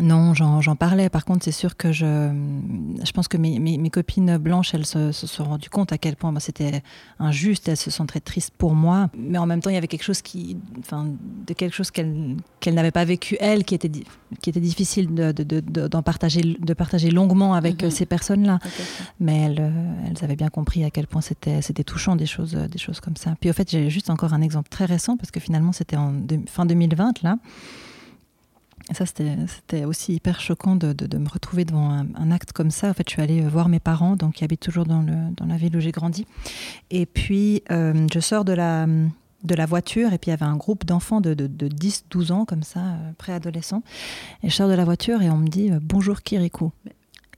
Non, 0.00 0.32
j'en 0.32 0.74
parlais. 0.74 1.10
Par 1.10 1.26
contre, 1.26 1.44
c'est 1.44 1.52
sûr 1.52 1.76
que 1.76 1.92
je, 1.92 2.30
je 3.04 3.12
pense 3.12 3.28
que 3.28 3.36
mes, 3.36 3.58
mes, 3.58 3.90
copines 3.90 4.38
blanches, 4.38 4.72
elles 4.72 4.86
se, 4.86 5.12
sont 5.12 5.44
rendues 5.44 5.68
compte 5.68 5.92
à 5.92 5.98
quel 5.98 6.16
point 6.16 6.32
c'était 6.40 6.82
injuste. 7.18 7.68
Elles 7.68 7.76
se 7.76 7.90
sont 7.90 8.06
très 8.06 8.20
tristes 8.20 8.54
pour 8.56 8.74
moi. 8.74 9.10
Mais 9.14 9.36
en 9.36 9.44
même 9.44 9.60
temps, 9.60 9.68
il 9.68 9.74
y 9.74 9.76
avait 9.76 9.88
quelque 9.88 10.04
chose 10.04 10.22
qui, 10.22 10.56
enfin, 10.78 11.08
de 11.46 11.52
quelque 11.52 11.74
chose 11.74 11.90
qu'elles 11.90 12.36
qu'elle 12.60 12.72
n'avaient 12.74 12.90
pas 12.90 13.04
vécu 13.04 13.36
elles, 13.38 13.64
qui 13.64 13.74
était, 13.74 13.90
qui 14.40 14.48
était 14.48 14.60
difficile 14.60 15.12
d'en 15.14 15.32
de, 15.32 15.42
de, 15.42 16.00
partager, 16.00 16.40
de 16.40 16.74
partager 16.74 17.10
longuement 17.10 17.52
avec 17.52 17.82
mhm. 17.82 17.90
ces 17.90 18.06
personnes-là. 18.06 18.60
Mais 19.20 19.40
elles, 19.42 19.72
elles 20.08 20.24
avaient 20.24 20.36
bien 20.36 20.48
compris 20.48 20.84
à 20.84 20.90
quel 20.90 21.06
point 21.06 21.20
c'était 21.20 21.84
touchant 21.84 22.16
des 22.16 22.26
choses, 22.26 22.54
des 22.54 22.78
choses 22.78 23.00
comme 23.00 23.16
ça. 23.16 23.34
Puis 23.38 23.50
au 23.50 23.52
fait, 23.52 23.70
j'ai 23.70 23.90
juste 23.90 24.08
encore 24.08 24.32
un 24.32 24.40
exemple 24.40 24.70
très 24.70 24.86
récent 24.86 25.18
parce 25.18 25.30
que 25.30 25.40
finalement, 25.40 25.72
c'était 25.72 25.96
en 25.96 26.14
fin 26.46 26.64
2020 26.64 27.22
là. 27.22 27.36
Et 28.92 28.94
ça, 28.94 29.06
c'était 29.06 29.86
aussi 29.86 30.12
hyper 30.12 30.38
choquant 30.38 30.76
de, 30.76 31.16
me 31.16 31.26
retrouver 31.26 31.64
devant 31.64 32.04
un, 32.14 32.30
acte 32.30 32.52
comme 32.52 32.70
ça. 32.70 32.90
En 32.90 32.92
fait, 32.92 33.08
je 33.08 33.14
suis 33.14 33.22
allée 33.22 33.42
euh, 33.42 33.48
voir 33.48 33.70
mes 33.70 33.80
parents, 33.80 34.16
donc 34.16 34.34
qui 34.34 34.44
habitent 34.44 34.60
toujours 34.60 34.84
dans, 34.84 35.02
la 35.48 35.56
ville 35.56 35.74
où 35.74 35.80
j'ai 35.80 35.92
grandi. 35.92 36.26
Et 36.90 37.06
puis, 37.06 37.62
euh, 37.70 38.06
je 38.12 38.20
sors 38.20 38.44
de 38.44 38.52
la, 38.52 38.86
voiture, 39.66 40.12
et 40.12 40.18
puis 40.18 40.28
il 40.28 40.32
y 40.32 40.34
avait 40.34 40.44
un 40.44 40.56
groupe 40.56 40.84
d'enfants 40.84 41.22
de, 41.22 41.32
de, 41.32 41.68
10-12 41.68 42.32
ans, 42.32 42.44
comme 42.44 42.62
ça, 42.62 42.80
euh, 42.80 43.12
préadolescents. 43.16 43.82
Et 44.42 44.50
je 44.50 44.54
sors 44.54 44.68
de 44.68 44.74
la 44.74 44.84
voiture 44.84 45.22
et 45.22 45.30
on 45.30 45.38
me 45.38 45.48
dit 45.48 45.70
Bonjour 45.80 46.20
Kirikou. 46.20 46.70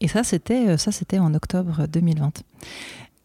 Et 0.00 0.08
ça, 0.08 0.24
c'était 0.24 1.18
en 1.20 1.34
octobre 1.34 1.86
2020. 1.86 2.42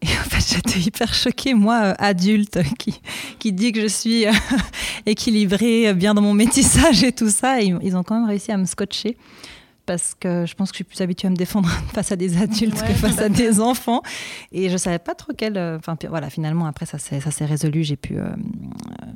Et 0.02 0.06
en 0.06 0.28
fait, 0.30 0.54
j'étais 0.54 0.78
hyper 0.80 1.12
choquée, 1.12 1.52
moi, 1.54 1.80
euh, 1.84 1.94
adulte, 1.98 2.58
qui, 2.78 3.00
qui 3.38 3.52
dit 3.52 3.72
que 3.72 3.82
je 3.82 3.86
suis 3.86 4.26
euh, 4.26 4.32
équilibrée, 5.06 5.92
bien 5.94 6.14
dans 6.14 6.22
mon 6.22 6.34
métissage 6.34 7.04
et 7.04 7.12
tout 7.12 7.30
ça. 7.30 7.60
ils 7.60 7.96
ont 7.96 8.02
quand 8.02 8.14
même 8.18 8.28
réussi 8.28 8.50
à 8.50 8.56
me 8.56 8.64
scotcher 8.64 9.16
parce 9.86 10.14
que 10.14 10.46
je 10.46 10.54
pense 10.54 10.70
que 10.70 10.74
je 10.74 10.78
suis 10.78 10.84
plus 10.84 11.00
habituée 11.00 11.28
à 11.28 11.30
me 11.30 11.36
défendre 11.36 11.68
face 11.92 12.12
à 12.12 12.16
des 12.16 12.40
adultes 12.40 12.82
que 12.82 12.94
face 12.94 13.18
à 13.18 13.28
des 13.28 13.60
enfants. 13.60 14.02
Et 14.52 14.68
je 14.68 14.76
savais 14.76 14.98
pas 14.98 15.14
trop 15.14 15.32
quel. 15.36 15.56
Euh, 15.56 15.78
enfin, 15.78 15.96
voilà, 16.08 16.30
finalement, 16.30 16.66
après, 16.66 16.86
ça 16.86 16.98
s'est 16.98 17.44
résolu. 17.44 17.82
J'ai 17.82 17.96
pu, 17.96 18.16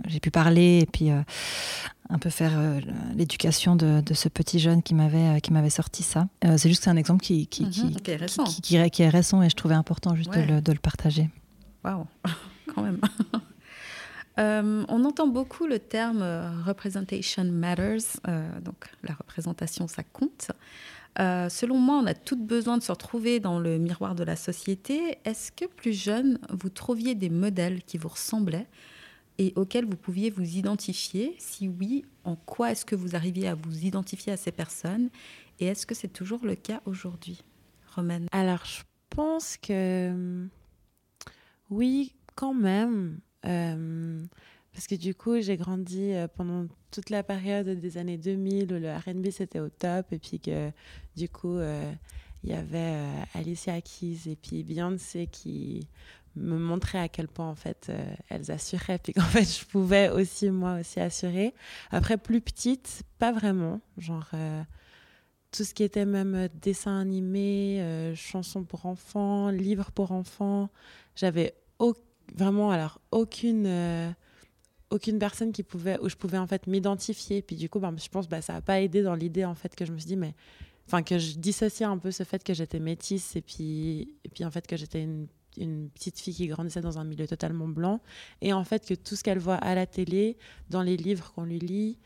j'ai 0.06 0.20
pu 0.20 0.30
parler 0.30 0.80
et 0.82 0.86
puis 0.86 1.10
un 2.10 2.18
peu 2.18 2.30
faire 2.30 2.52
euh, 2.54 2.80
l'éducation 3.16 3.76
de, 3.76 4.02
ce 4.12 4.28
petit 4.28 4.58
jeune 4.58 4.82
qui 4.82 4.94
m'avait 4.94 5.36
euh, 5.36 5.38
qui 5.38 5.52
m'avait 5.52 5.70
sorti 5.70 6.02
ça. 6.02 6.28
Euh, 6.44 6.56
c'est 6.58 6.68
juste 6.68 6.80
que 6.80 6.84
c'est 6.84 6.90
un 6.90 6.96
exemple 6.96 7.24
qui 7.24 7.46
qui, 7.46 7.68
qui, 7.70 7.84
mhm. 7.84 7.96
est 8.06 8.16
récent. 8.16 8.44
Qui, 8.44 8.76
est 8.76 9.08
récent 9.08 9.42
et 9.42 9.48
je 9.48 9.56
trouvais 9.56 9.74
important 9.74 10.14
juste 10.14 10.32
de, 10.32 10.40
le, 10.40 10.60
de, 10.60 10.72
le, 10.72 10.78
partager. 10.78 11.30
Waouh, 11.84 12.06
quand 12.74 12.82
même. 12.82 13.00
on 14.36 15.04
entend 15.04 15.28
beaucoup 15.28 15.66
le 15.66 15.78
terme 15.78 16.22
representation 16.64 17.44
matters, 17.44 18.20
donc 18.62 18.86
la 19.02 19.14
représentation 19.14 19.86
ça 19.88 20.02
compte. 20.02 20.50
selon 21.18 21.78
moi, 21.78 21.96
on 22.02 22.06
a 22.06 22.14
tout 22.14 22.36
besoin 22.36 22.78
de 22.78 22.82
se 22.82 22.92
retrouver 22.92 23.40
dans 23.40 23.58
le 23.58 23.78
miroir 23.78 24.14
de 24.14 24.24
la 24.24 24.36
société. 24.36 25.18
Est-ce 25.24 25.52
que 25.52 25.66
plus 25.66 25.92
jeune, 25.92 26.38
vous 26.50 26.70
trouviez 26.70 27.14
des 27.14 27.30
modèles 27.30 27.82
qui 27.82 27.98
vous 27.98 28.08
ressemblaient 28.08 28.66
et 29.38 29.52
auxquels 29.56 29.84
vous 29.84 29.96
pouviez 29.96 30.30
vous 30.30 30.56
identifier? 30.56 31.36
Si 31.38 31.68
oui, 31.68 32.04
en 32.24 32.36
quoi 32.36 32.72
est-ce 32.72 32.84
que 32.84 32.96
vous 32.96 33.16
arriviez 33.16 33.48
à 33.48 33.54
vous 33.54 33.84
identifier 33.84 34.32
à 34.32 34.36
ces 34.36 34.52
personnes? 34.52 35.10
Et 35.60 35.66
est-ce 35.66 35.86
que 35.86 35.94
c'est 35.94 36.08
toujours 36.12 36.44
le 36.44 36.56
cas 36.56 36.80
aujourd'hui? 36.84 37.42
Romaine 37.94 38.26
Alors, 38.32 38.64
je 38.64 38.82
pense 39.10 39.56
que 39.56 40.46
oui, 41.70 42.14
quand 42.34 42.54
même. 42.54 43.20
Euh, 43.46 44.22
parce 44.72 44.86
que 44.86 44.94
du 44.94 45.14
coup, 45.14 45.40
j'ai 45.40 45.56
grandi 45.56 46.12
euh, 46.12 46.26
pendant 46.28 46.66
toute 46.90 47.10
la 47.10 47.22
période 47.22 47.68
des 47.68 47.98
années 47.98 48.18
2000 48.18 48.72
où 48.72 48.78
le 48.78 48.92
RB 48.92 49.30
c'était 49.30 49.60
au 49.60 49.68
top 49.68 50.12
et 50.12 50.18
puis 50.18 50.40
que 50.40 50.70
du 51.16 51.28
coup, 51.28 51.56
euh, 51.56 51.92
il 52.42 52.50
y 52.50 52.54
avait 52.54 52.98
Alicia 53.34 53.80
Keys 53.80 54.30
et 54.30 54.36
puis 54.36 54.64
Beyoncé 54.64 55.26
qui 55.26 55.88
me 56.36 56.58
montrer 56.58 56.98
à 56.98 57.08
quel 57.08 57.28
point 57.28 57.48
en 57.48 57.54
fait 57.54 57.92
elles 58.28 58.50
assuraient 58.50 58.98
puis 58.98 59.12
qu'en 59.12 59.22
fait 59.22 59.44
je 59.44 59.64
pouvais 59.64 60.10
aussi 60.10 60.50
moi 60.50 60.80
aussi 60.80 61.00
assurer. 61.00 61.54
Après 61.90 62.18
plus 62.18 62.40
petite 62.40 63.02
pas 63.18 63.32
vraiment. 63.32 63.80
Genre 63.96 64.30
tout 65.52 65.64
ce 65.64 65.72
qui 65.72 65.84
était 65.84 66.04
même 66.04 66.48
dessin 66.60 67.00
animé 67.00 68.12
chansons 68.16 68.64
pour 68.64 68.84
enfants 68.84 69.48
livres 69.48 69.90
pour 69.92 70.12
enfants 70.12 70.68
j'avais 71.14 71.54
vraiment 72.34 72.70
alors 72.70 73.00
aucune 73.10 74.14
aucune 74.90 75.18
personne 75.18 75.52
qui 75.52 75.62
pouvait 75.62 75.98
où 76.00 76.08
je 76.08 76.16
pouvais 76.16 76.38
en 76.38 76.46
fait 76.46 76.66
m'identifier 76.66 77.42
puis 77.42 77.56
du 77.56 77.68
coup 77.68 77.80
ben, 77.80 77.94
je 77.98 78.08
pense 78.08 78.28
bah 78.28 78.42
ça 78.42 78.56
a 78.56 78.60
pas 78.60 78.80
aidé 78.80 79.02
dans 79.02 79.14
l'idée 79.14 79.44
en 79.44 79.54
fait 79.54 79.74
que 79.74 79.84
je 79.84 79.92
me 79.92 79.98
suis 79.98 80.06
dit 80.06 80.16
mais 80.16 80.34
enfin 80.86 81.02
que 81.02 81.18
je 81.18 81.36
dissociais 81.38 81.86
un 81.86 81.98
peu 81.98 82.10
ce 82.10 82.22
fait 82.22 82.42
que 82.44 82.54
j'étais 82.54 82.80
métisse 82.80 83.36
et 83.36 83.42
puis 83.42 84.14
et 84.24 84.28
puis 84.28 84.44
en 84.44 84.50
fait 84.50 84.66
que 84.66 84.76
j'étais 84.76 85.02
une 85.56 85.90
petite 85.90 86.18
fille 86.18 86.34
qui 86.34 86.46
grandissait 86.46 86.80
dans 86.80 86.98
un 86.98 87.04
milieu 87.04 87.26
totalement 87.26 87.68
blanc, 87.68 88.00
et 88.40 88.52
en 88.52 88.64
fait 88.64 88.86
que 88.86 88.94
tout 88.94 89.16
ce 89.16 89.22
qu'elle 89.22 89.38
voit 89.38 89.56
à 89.56 89.74
la 89.74 89.86
télé, 89.86 90.36
dans 90.70 90.82
les 90.82 90.96
livres 90.96 91.32
qu'on 91.32 91.44
lui 91.44 91.58
lit, 91.58 91.98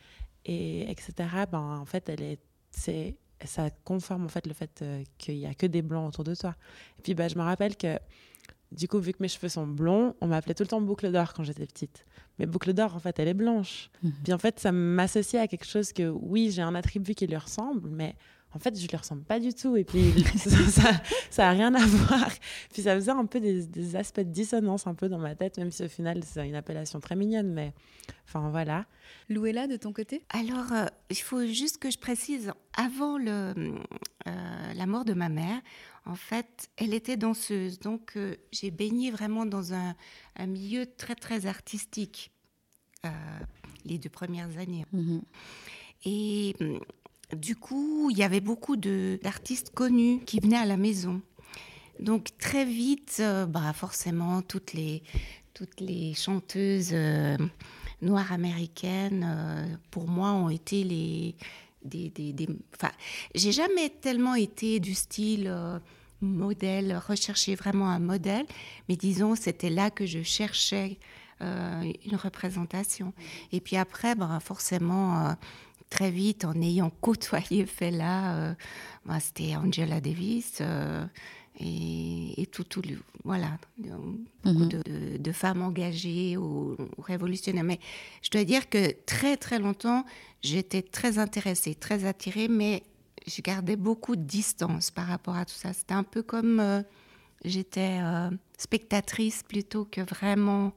et 0.45 0.91
etc. 0.91 1.13
Ben 1.51 1.79
en 1.81 1.85
fait 1.85 2.09
elle 2.09 2.23
est, 2.23 2.41
c'est, 2.71 3.17
ça 3.45 3.71
conforme 3.85 4.25
en 4.25 4.29
fait 4.29 4.47
le 4.47 4.55
fait 4.55 4.83
euh, 4.83 5.03
qu'il 5.19 5.37
y 5.37 5.47
a 5.47 5.55
que 5.55 5.67
des 5.67 5.83
blancs 5.83 6.09
autour 6.09 6.25
de 6.25 6.35
toi. 6.35 6.57
Et 6.99 7.03
puis 7.03 7.15
ben, 7.15 7.29
je 7.29 7.37
me 7.37 7.43
rappelle 7.43 7.77
que 7.77 7.99
du 8.73 8.87
coup, 8.89 8.99
vu 8.99 9.13
que 9.13 9.19
mes 9.21 9.29
cheveux 9.29 9.49
sont 9.49 9.67
blonds, 9.67 10.15
on 10.21 10.27
m'appelait 10.27 10.55
tout 10.55 10.63
le 10.63 10.69
temps 10.69 10.81
boucle 10.81 11.11
d'or 11.11 11.33
quand 11.33 11.43
j'étais 11.43 11.67
petite. 11.67 12.05
Mais 12.39 12.47
boucle 12.47 12.73
d'or, 12.73 12.95
en 12.95 12.99
fait, 12.99 13.19
elle 13.19 13.29
est 13.29 13.35
blanche. 13.35 13.91
Mhm. 14.03 14.13
Puis 14.25 14.33
en 14.33 14.39
fait, 14.39 14.61
ça 14.61 14.73
m'associait 14.73 15.41
à 15.41 15.49
quelque 15.49 15.65
chose 15.67 15.93
que, 15.93 16.09
oui, 16.09 16.51
j'ai 16.51 16.63
un 16.63 16.75
attribut 16.75 17.15
qui 17.15 17.27
lui 17.27 17.37
ressemble, 17.37 17.89
mais 17.89 18.15
en 18.55 18.59
fait, 18.59 18.81
je 18.81 18.89
lui 18.89 18.97
ressemble 18.97 19.25
pas 19.25 19.41
du 19.41 19.53
tout. 19.53 19.77
Et 19.77 19.85
puis, 19.85 20.25
ça, 20.37 20.93
ça 21.31 21.49
a 21.49 21.51
rien 21.51 21.75
à 21.75 21.85
voir. 21.85 22.31
Puis, 22.73 22.83
ça 22.83 22.95
faisait 22.95 23.11
un 23.11 23.27
peu 23.27 23.41
des, 23.41 23.97
aspects 23.97 24.21
de 24.21 24.31
dissonance 24.31 24.87
un 24.87 24.95
peu 24.95 25.09
dans 25.09 25.19
ma 25.19 25.35
tête, 25.35 25.59
même 25.59 25.71
si 25.71 25.85
au 25.85 25.89
final, 25.89 26.23
c'est 26.25 26.47
une 26.49 26.55
appellation 26.55 26.99
très 26.99 27.15
mignonne. 27.15 27.53
Mais 27.53 27.75
enfin, 28.27 28.49
voilà. 28.51 28.87
Louella, 29.29 29.67
de 29.67 29.77
ton 29.77 29.93
côté? 29.93 30.23
Alors, 30.31 30.73
euh, 30.73 30.87
il 31.11 31.19
faut 31.19 31.47
juste 31.47 31.79
que 31.79 31.91
je 31.91 31.99
précise, 31.99 32.53
avant 32.75 33.19
le, 33.19 33.53
euh, 34.27 34.73
la 34.75 34.87
mort 34.87 35.05
de 35.05 35.13
ma 35.13 35.29
mère, 35.29 35.61
en 36.07 36.15
fait, 36.15 36.71
elle 36.79 36.95
était 36.95 37.19
danseuse. 37.19 37.79
Donc, 37.79 38.13
euh, 38.17 38.37
j'ai 38.51 38.71
baigné 38.71 39.11
vraiment 39.11 39.45
dans 39.45 39.75
un, 39.75 39.95
un, 40.37 40.47
milieu 40.47 40.87
très, 40.87 41.15
très 41.15 41.47
artistique 41.47 42.33
les 43.85 43.97
deux 43.97 44.11
premières 44.11 44.59
années. 44.59 44.85
Mm-hmm. 44.93 45.21
Et 46.05 46.57
du 47.37 47.57
coup, 47.57 48.11
il 48.11 48.17
y 48.17 48.23
avait 48.23 48.41
beaucoup 48.41 48.77
d'artistes 48.77 49.71
connus 49.75 50.21
qui 50.25 50.41
venaient 50.41 50.57
à 50.57 50.67
la 50.67 50.77
maison. 50.77 51.21
Donc 52.01 52.29
très 52.39 52.65
vite, 52.65 53.17
euh, 53.21 53.47
bah 53.47 53.73
forcément, 53.73 54.41
toutes 54.43 54.73
les, 54.73 55.03
toutes 55.53 55.81
les 55.81 56.15
chanteuses 56.15 56.91
euh, 56.93 57.37
noires 58.03 58.33
américaines, 58.33 59.27
euh, 59.29 59.67
pour 59.91 60.09
moi, 60.09 60.33
ont 60.33 60.49
été 60.51 60.85
les... 60.85 61.35
Des, 61.85 62.11
des, 62.11 62.35
j'ai 63.35 63.53
jamais 63.53 63.89
tellement 63.89 64.35
été 64.35 64.79
du 64.81 64.95
style 64.95 65.51
modèle, 66.21 67.01
rechercher 67.09 67.55
vraiment 67.55 67.89
un 67.89 68.01
modèle, 68.01 68.45
mais 68.89 68.97
disons, 68.97 69.37
c'était 69.37 69.71
là 69.71 69.89
que 69.89 70.05
je 70.05 70.23
cherchais 70.23 70.99
une 71.41 72.17
représentation. 72.17 73.15
Et 73.53 73.61
puis 73.61 73.77
après, 73.77 74.17
bah, 74.17 74.39
forcément 74.43 75.37
très 75.91 76.11
vite, 76.11 76.45
en 76.45 76.55
ayant 76.61 76.91
côtoyé 77.01 77.67
Fela, 77.67 78.35
euh, 78.35 78.55
bah, 79.07 79.21
c'était 79.21 79.57
Angela 79.57 80.01
Davis 80.01 80.59
euh, 80.61 81.05
et, 81.61 82.47
tout, 82.53 82.65
tout 82.65 82.83
voilà, 83.25 83.59
beaucoup 83.77 84.65
mhm. 84.65 84.69
de, 85.19 85.33
femmes 85.33 85.63
engagées 85.63 86.37
ou, 86.37 86.77
révolutionnaires. 86.99 87.65
Mais 87.65 87.81
je 88.23 88.31
dois 88.31 88.45
dire 88.45 88.69
que 88.69 88.93
très 89.07 89.37
très 89.37 89.59
longtemps, 89.59 90.05
j'étais 90.41 90.83
très 90.83 91.19
intéressée, 91.19 91.75
très 91.75 92.05
attirée, 92.05 92.49
mais 92.49 92.85
je 93.27 93.43
gardais 93.43 93.77
beaucoup 93.77 94.15
de 94.15 94.23
distance 94.23 94.91
par 94.91 95.07
rapport 95.07 95.37
à 95.37 95.45
tout 95.45 95.55
ça. 95.55 95.73
C'était 95.73 95.95
un 95.95 96.05
peu 96.05 96.23
comme 96.23 96.61
euh, 96.61 96.83
j'étais 97.45 97.99
spectatrice 98.57 99.43
plutôt 99.43 99.85
que 99.85 100.01
vraiment 100.01 100.73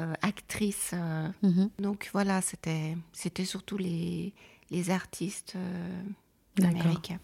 euh, 0.00 0.14
actrice. 0.22 0.92
Euh. 0.94 1.28
Mhm. 1.42 1.70
Donc 1.80 2.08
voilà, 2.12 2.40
c'était 2.40 2.96
c'était 3.12 3.44
surtout 3.44 3.76
les, 3.76 4.32
les 4.70 4.90
artistes 4.90 5.54
euh, 5.56 6.02
américains. 6.62 7.18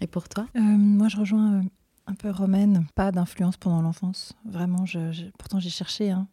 Et 0.00 0.06
pour 0.06 0.28
toi 0.28 0.46
Moi, 0.54 1.08
je 1.08 1.16
rejoins 1.16 1.62
un 2.06 2.14
peu 2.14 2.30
romaine, 2.30 2.86
pas 2.94 3.10
d'influence 3.10 3.56
pendant 3.56 3.82
l'enfance. 3.82 4.34
Vraiment, 4.44 4.86
je, 4.86 5.30
pourtant 5.36 5.58
j'ai 5.58 5.70
cherché. 5.70 6.10
Hein. 6.10 6.28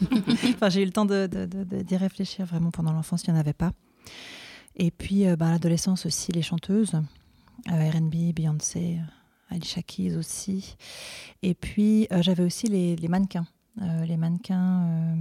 enfin, 0.48 0.70
j'ai 0.70 0.82
eu 0.82 0.86
le 0.86 0.92
temps 0.92 1.04
d'y 1.04 1.28
de, 1.28 1.46
de, 1.46 1.96
réfléchir. 1.96 2.46
Vraiment, 2.46 2.70
pendant 2.72 2.92
l'enfance, 2.92 3.22
il 3.24 3.30
n'y 3.30 3.36
en 3.36 3.40
avait 3.40 3.52
pas. 3.52 3.72
Et 4.74 4.90
puis, 4.90 5.24
bah, 5.36 5.50
l'adolescence 5.50 6.06
aussi, 6.06 6.32
les 6.32 6.42
chanteuses. 6.42 7.00
R&B, 7.68 8.32
Beyoncé, 8.34 8.98
Alicia 9.50 9.82
Keys 9.82 10.16
aussi. 10.16 10.76
Et 11.42 11.54
puis, 11.54 12.08
j'avais 12.20 12.42
aussi 12.42 12.66
les, 12.68 12.96
les 12.96 13.08
mannequins. 13.08 13.46
Euh, 13.82 14.06
les 14.06 14.16
mannequins 14.16 14.84
euh, 14.84 15.14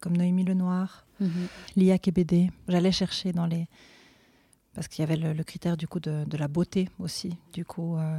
comme 0.00 0.16
Noémie 0.16 0.44
Lenoir, 0.44 1.04
mm 1.20 1.26
Lia 1.76 1.98
Kebede. 1.98 2.50
J'allais 2.68 2.92
chercher 2.92 3.32
dans 3.32 3.46
les. 3.46 3.66
Parce 4.74 4.88
qu'il 4.88 5.02
y 5.02 5.04
avait 5.04 5.16
le, 5.16 5.42
critère 5.42 5.76
du 5.76 5.86
coup 5.86 6.00
de, 6.00 6.24
la 6.36 6.48
beauté 6.48 6.88
aussi. 6.98 7.36
Du 7.52 7.64
coup, 7.64 7.96
euh, 7.96 8.18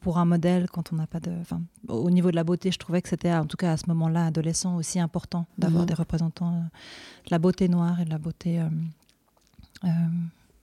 pour 0.00 0.18
un 0.18 0.24
modèle, 0.24 0.68
quand 0.68 0.92
on 0.92 0.96
n'a 0.96 1.06
pas 1.06 1.20
de. 1.20 1.30
Enfin, 1.40 1.62
au 1.86 2.10
niveau 2.10 2.30
de 2.30 2.36
la 2.36 2.44
beauté, 2.44 2.70
je 2.72 2.78
trouvais 2.78 3.00
que 3.02 3.08
c'était, 3.08 3.32
en 3.32 3.46
tout 3.46 3.56
cas 3.56 3.72
à 3.72 3.76
ce 3.76 3.86
moment-là, 3.86 4.26
adolescent, 4.26 4.76
aussi 4.76 4.98
important 4.98 5.46
d'avoir 5.56 5.82
mhm. 5.82 5.88
des 5.88 5.94
représentants 5.94 6.52
de 6.52 7.30
la 7.30 7.38
beauté 7.38 7.68
noire 7.68 8.00
et 8.00 8.04
de 8.04 8.10
la 8.10 8.18
beauté. 8.18 8.60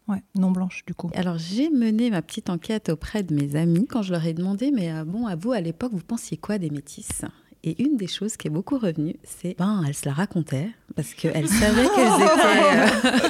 Ouais, 0.07 0.21
non 0.35 0.51
blanche 0.51 0.85
du 0.85 0.93
coup. 0.93 1.09
Alors 1.15 1.39
j'ai 1.39 1.71
mené 1.71 2.11
ma 2.11 2.21
petite 2.21 2.51
enquête 2.51 2.89
auprès 2.89 3.23
de 3.23 3.33
mes 3.33 3.55
amis 3.55 3.87
quand 3.87 4.03
je 4.03 4.11
leur 4.11 4.23
ai 4.23 4.35
demandé, 4.35 4.69
mais 4.69 5.03
bon, 5.03 5.25
à 5.25 5.35
vous 5.35 5.51
à 5.51 5.61
l'époque, 5.61 5.93
vous 5.93 6.03
pensiez 6.03 6.37
quoi 6.37 6.59
des 6.59 6.69
métisses? 6.69 7.25
Et 7.65 7.81
une 7.81 7.97
des 7.97 8.07
choses 8.07 8.37
qui 8.37 8.47
est 8.47 8.51
beaucoup 8.51 8.77
revenue, 8.77 9.15
c'est 9.23 9.57
ben 9.57 9.83
elle 9.87 9.95
se 9.95 10.05
la 10.05 10.13
racontait 10.13 10.69
parce 10.95 11.13
qu'elle 11.15 11.47
savait 11.49 11.87
qu'elles 11.95 12.21
étaient, 12.21 13.07
euh, 13.07 13.29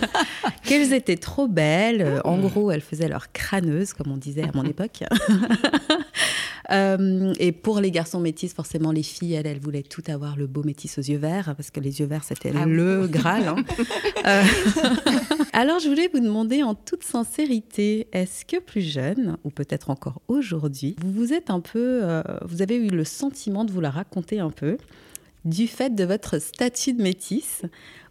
qu'elles 0.63 0.93
étaient 0.93 1.17
trop 1.17 1.47
belles. 1.47 2.21
En 2.25 2.37
gros, 2.37 2.69
elles 2.69 2.81
faisaient 2.81 3.07
leur 3.07 3.31
crâneuse, 3.31 3.93
comme 3.93 4.11
on 4.11 4.17
disait 4.17 4.43
à 4.43 4.51
mon 4.53 4.63
époque. 4.65 5.03
Euh, 6.71 7.33
et 7.39 7.51
pour 7.51 7.79
les 7.79 7.91
garçons 7.91 8.19
métis, 8.19 8.53
forcément, 8.53 8.91
les 8.91 9.03
filles, 9.03 9.33
elles, 9.33 9.47
elles 9.47 9.59
voulaient 9.59 9.83
tout 9.83 10.03
avoir 10.07 10.35
le 10.35 10.47
beau 10.47 10.63
métis 10.63 10.97
aux 10.97 11.01
yeux 11.01 11.17
verts, 11.17 11.53
parce 11.55 11.71
que 11.71 11.79
les 11.79 11.99
yeux 11.99 12.05
verts, 12.05 12.23
c'était 12.23 12.51
ah 12.55 12.65
le 12.65 13.07
Graal. 13.07 13.47
Hein. 13.47 13.55
Euh, 14.25 14.43
alors, 15.53 15.79
je 15.79 15.87
voulais 15.87 16.09
vous 16.11 16.19
demander 16.19 16.63
en 16.63 16.73
toute 16.73 17.03
sincérité, 17.03 18.07
est-ce 18.11 18.45
que 18.45 18.59
plus 18.59 18.81
jeune, 18.81 19.37
ou 19.43 19.49
peut-être 19.49 19.89
encore 19.89 20.21
aujourd'hui, 20.27 20.95
vous 21.03 21.11
vous 21.11 21.33
êtes 21.33 21.49
un 21.49 21.59
peu, 21.59 21.99
euh, 22.03 22.23
vous 22.45 22.61
avez 22.61 22.75
eu 22.75 22.89
le 22.89 23.03
sentiment 23.03 23.65
de 23.65 23.71
vous 23.71 23.81
la 23.81 23.91
raconter 23.91 24.24
un 24.33 24.51
peu 24.51 24.77
du 25.45 25.67
fait 25.67 25.93
de 25.93 26.03
votre 26.03 26.39
statut 26.39 26.93
de 26.93 27.01
métisse 27.01 27.61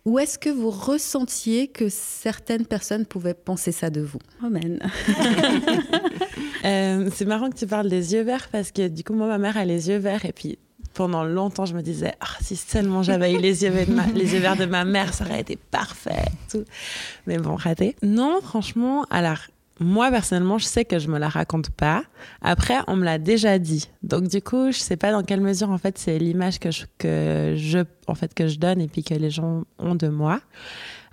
ou 0.05 0.19
est-ce 0.19 0.39
que 0.39 0.51
vous 0.51 0.71
ressentiez 0.71 1.69
que 1.69 1.89
certaines 1.89 2.67
personnes 2.67 3.07
pouvaient 3.07 3.35
penser 3.35 3.73
ça 3.73 3.91
de 3.91 4.01
vous? 4.01 4.21
Amen. 4.43 4.81
Euh, 6.65 7.11
c'est 7.15 7.27
marrant 7.27 7.51
que 7.51 7.57
tu 7.57 7.67
parles 7.67 7.91
des 7.91 8.15
yeux 8.15 8.23
verts 8.23 8.49
parce 8.51 8.73
que 8.73 8.89
du 8.89 9.05
coup, 9.05 9.13
moi, 9.13 9.27
ma 9.27 9.37
mère 9.37 9.59
a 9.59 9.67
les 9.67 9.91
yeux 9.91 9.99
verts 9.99 10.25
et 10.25 10.33
puis 10.33 10.59
pendant 10.95 11.23
longtemps, 11.23 11.67
je 11.67 11.75
me 11.75 11.83
disais, 11.83 12.15
ah, 12.21 12.39
si 12.41 12.57
seulement 12.57 13.03
j'avais 13.03 13.35
eu 13.35 13.39
les 13.39 13.65
yeux, 13.65 13.73
les 14.15 14.33
yeux 14.33 14.41
verts 14.41 14.57
de 14.57 14.65
ma 14.65 14.87
mère, 14.87 15.13
ça 15.13 15.27
aurait 15.27 15.41
été 15.41 15.57
parfait. 15.57 16.25
Tout. 16.51 16.65
Mais 17.27 17.37
bon, 17.37 17.55
raté. 17.55 17.97
Non, 18.03 18.41
franchement, 18.41 19.05
alors, 19.11 19.41
moi 19.81 20.11
personnellement, 20.11 20.59
je 20.59 20.67
sais 20.67 20.85
que 20.85 20.99
je 20.99 21.09
me 21.09 21.19
la 21.19 21.29
raconte 21.29 21.71
pas. 21.71 22.05
Après, 22.43 22.77
on 22.87 22.97
me 22.97 23.05
l'a 23.05 23.19
déjà 23.19 23.59
dit. 23.59 23.91
Donc 24.03 24.29
du 24.29 24.41
coup, 24.41 24.71
je 24.71 24.79
sais 24.79 24.97
pas 24.97 25.11
dans 25.11 25.23
quelle 25.23 25.41
mesure 25.41 25.71
en 25.71 25.79
fait 25.79 25.99
c'est 25.99 26.19
l'image 26.19 26.59
que 26.59 26.71
je, 26.71 27.85
en 28.07 28.15
fait 28.15 28.35
que 28.35 28.47
je 28.47 28.59
donne 28.59 28.81
et 28.81 28.89
puis 28.89 29.03
que 29.03 29.15
les 29.15 29.31
gens 29.31 29.65
ont 29.79 29.95
de 29.95 30.09
moi. 30.09 30.41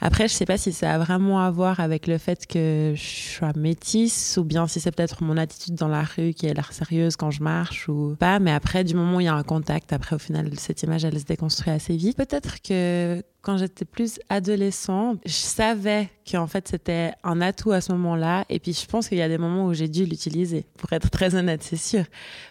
Après, 0.03 0.27
je 0.27 0.33
sais 0.33 0.45
pas 0.45 0.57
si 0.57 0.73
ça 0.73 0.95
a 0.95 0.97
vraiment 0.97 1.41
à 1.41 1.51
voir 1.51 1.79
avec 1.79 2.07
le 2.07 2.17
fait 2.17 2.47
que 2.47 2.93
je 2.95 3.35
sois 3.37 3.53
métisse 3.55 4.37
ou 4.37 4.43
bien 4.43 4.65
si 4.65 4.79
c'est 4.79 4.89
peut-être 4.89 5.23
mon 5.23 5.37
attitude 5.37 5.75
dans 5.75 5.87
la 5.87 6.01
rue 6.01 6.33
qui 6.33 6.49
a 6.49 6.53
l'air 6.53 6.73
sérieuse 6.73 7.15
quand 7.15 7.29
je 7.29 7.43
marche 7.43 7.87
ou 7.87 8.15
pas. 8.19 8.39
Mais 8.39 8.51
après, 8.51 8.83
du 8.83 8.95
moment 8.95 9.17
où 9.17 9.19
il 9.19 9.25
y 9.25 9.27
a 9.27 9.35
un 9.35 9.43
contact, 9.43 9.93
après, 9.93 10.15
au 10.15 10.19
final, 10.19 10.49
cette 10.57 10.81
image, 10.81 11.05
elle 11.05 11.19
se 11.19 11.25
déconstruit 11.25 11.71
assez 11.71 11.95
vite. 11.95 12.17
Peut-être 12.17 12.63
que 12.63 13.21
quand 13.41 13.57
j'étais 13.57 13.85
plus 13.85 14.19
adolescent, 14.29 15.15
je 15.25 15.31
savais 15.31 16.09
qu'en 16.29 16.45
fait 16.45 16.67
c'était 16.67 17.11
un 17.23 17.41
atout 17.41 17.71
à 17.71 17.81
ce 17.81 17.91
moment-là. 17.93 18.45
Et 18.49 18.59
puis 18.59 18.73
je 18.73 18.85
pense 18.85 19.07
qu'il 19.07 19.17
y 19.17 19.21
a 19.21 19.29
des 19.29 19.39
moments 19.39 19.65
où 19.65 19.73
j'ai 19.73 19.87
dû 19.87 20.05
l'utiliser, 20.05 20.65
pour 20.77 20.93
être 20.93 21.09
très 21.11 21.35
honnête, 21.35 21.63
c'est 21.63 21.75
sûr. 21.75 22.03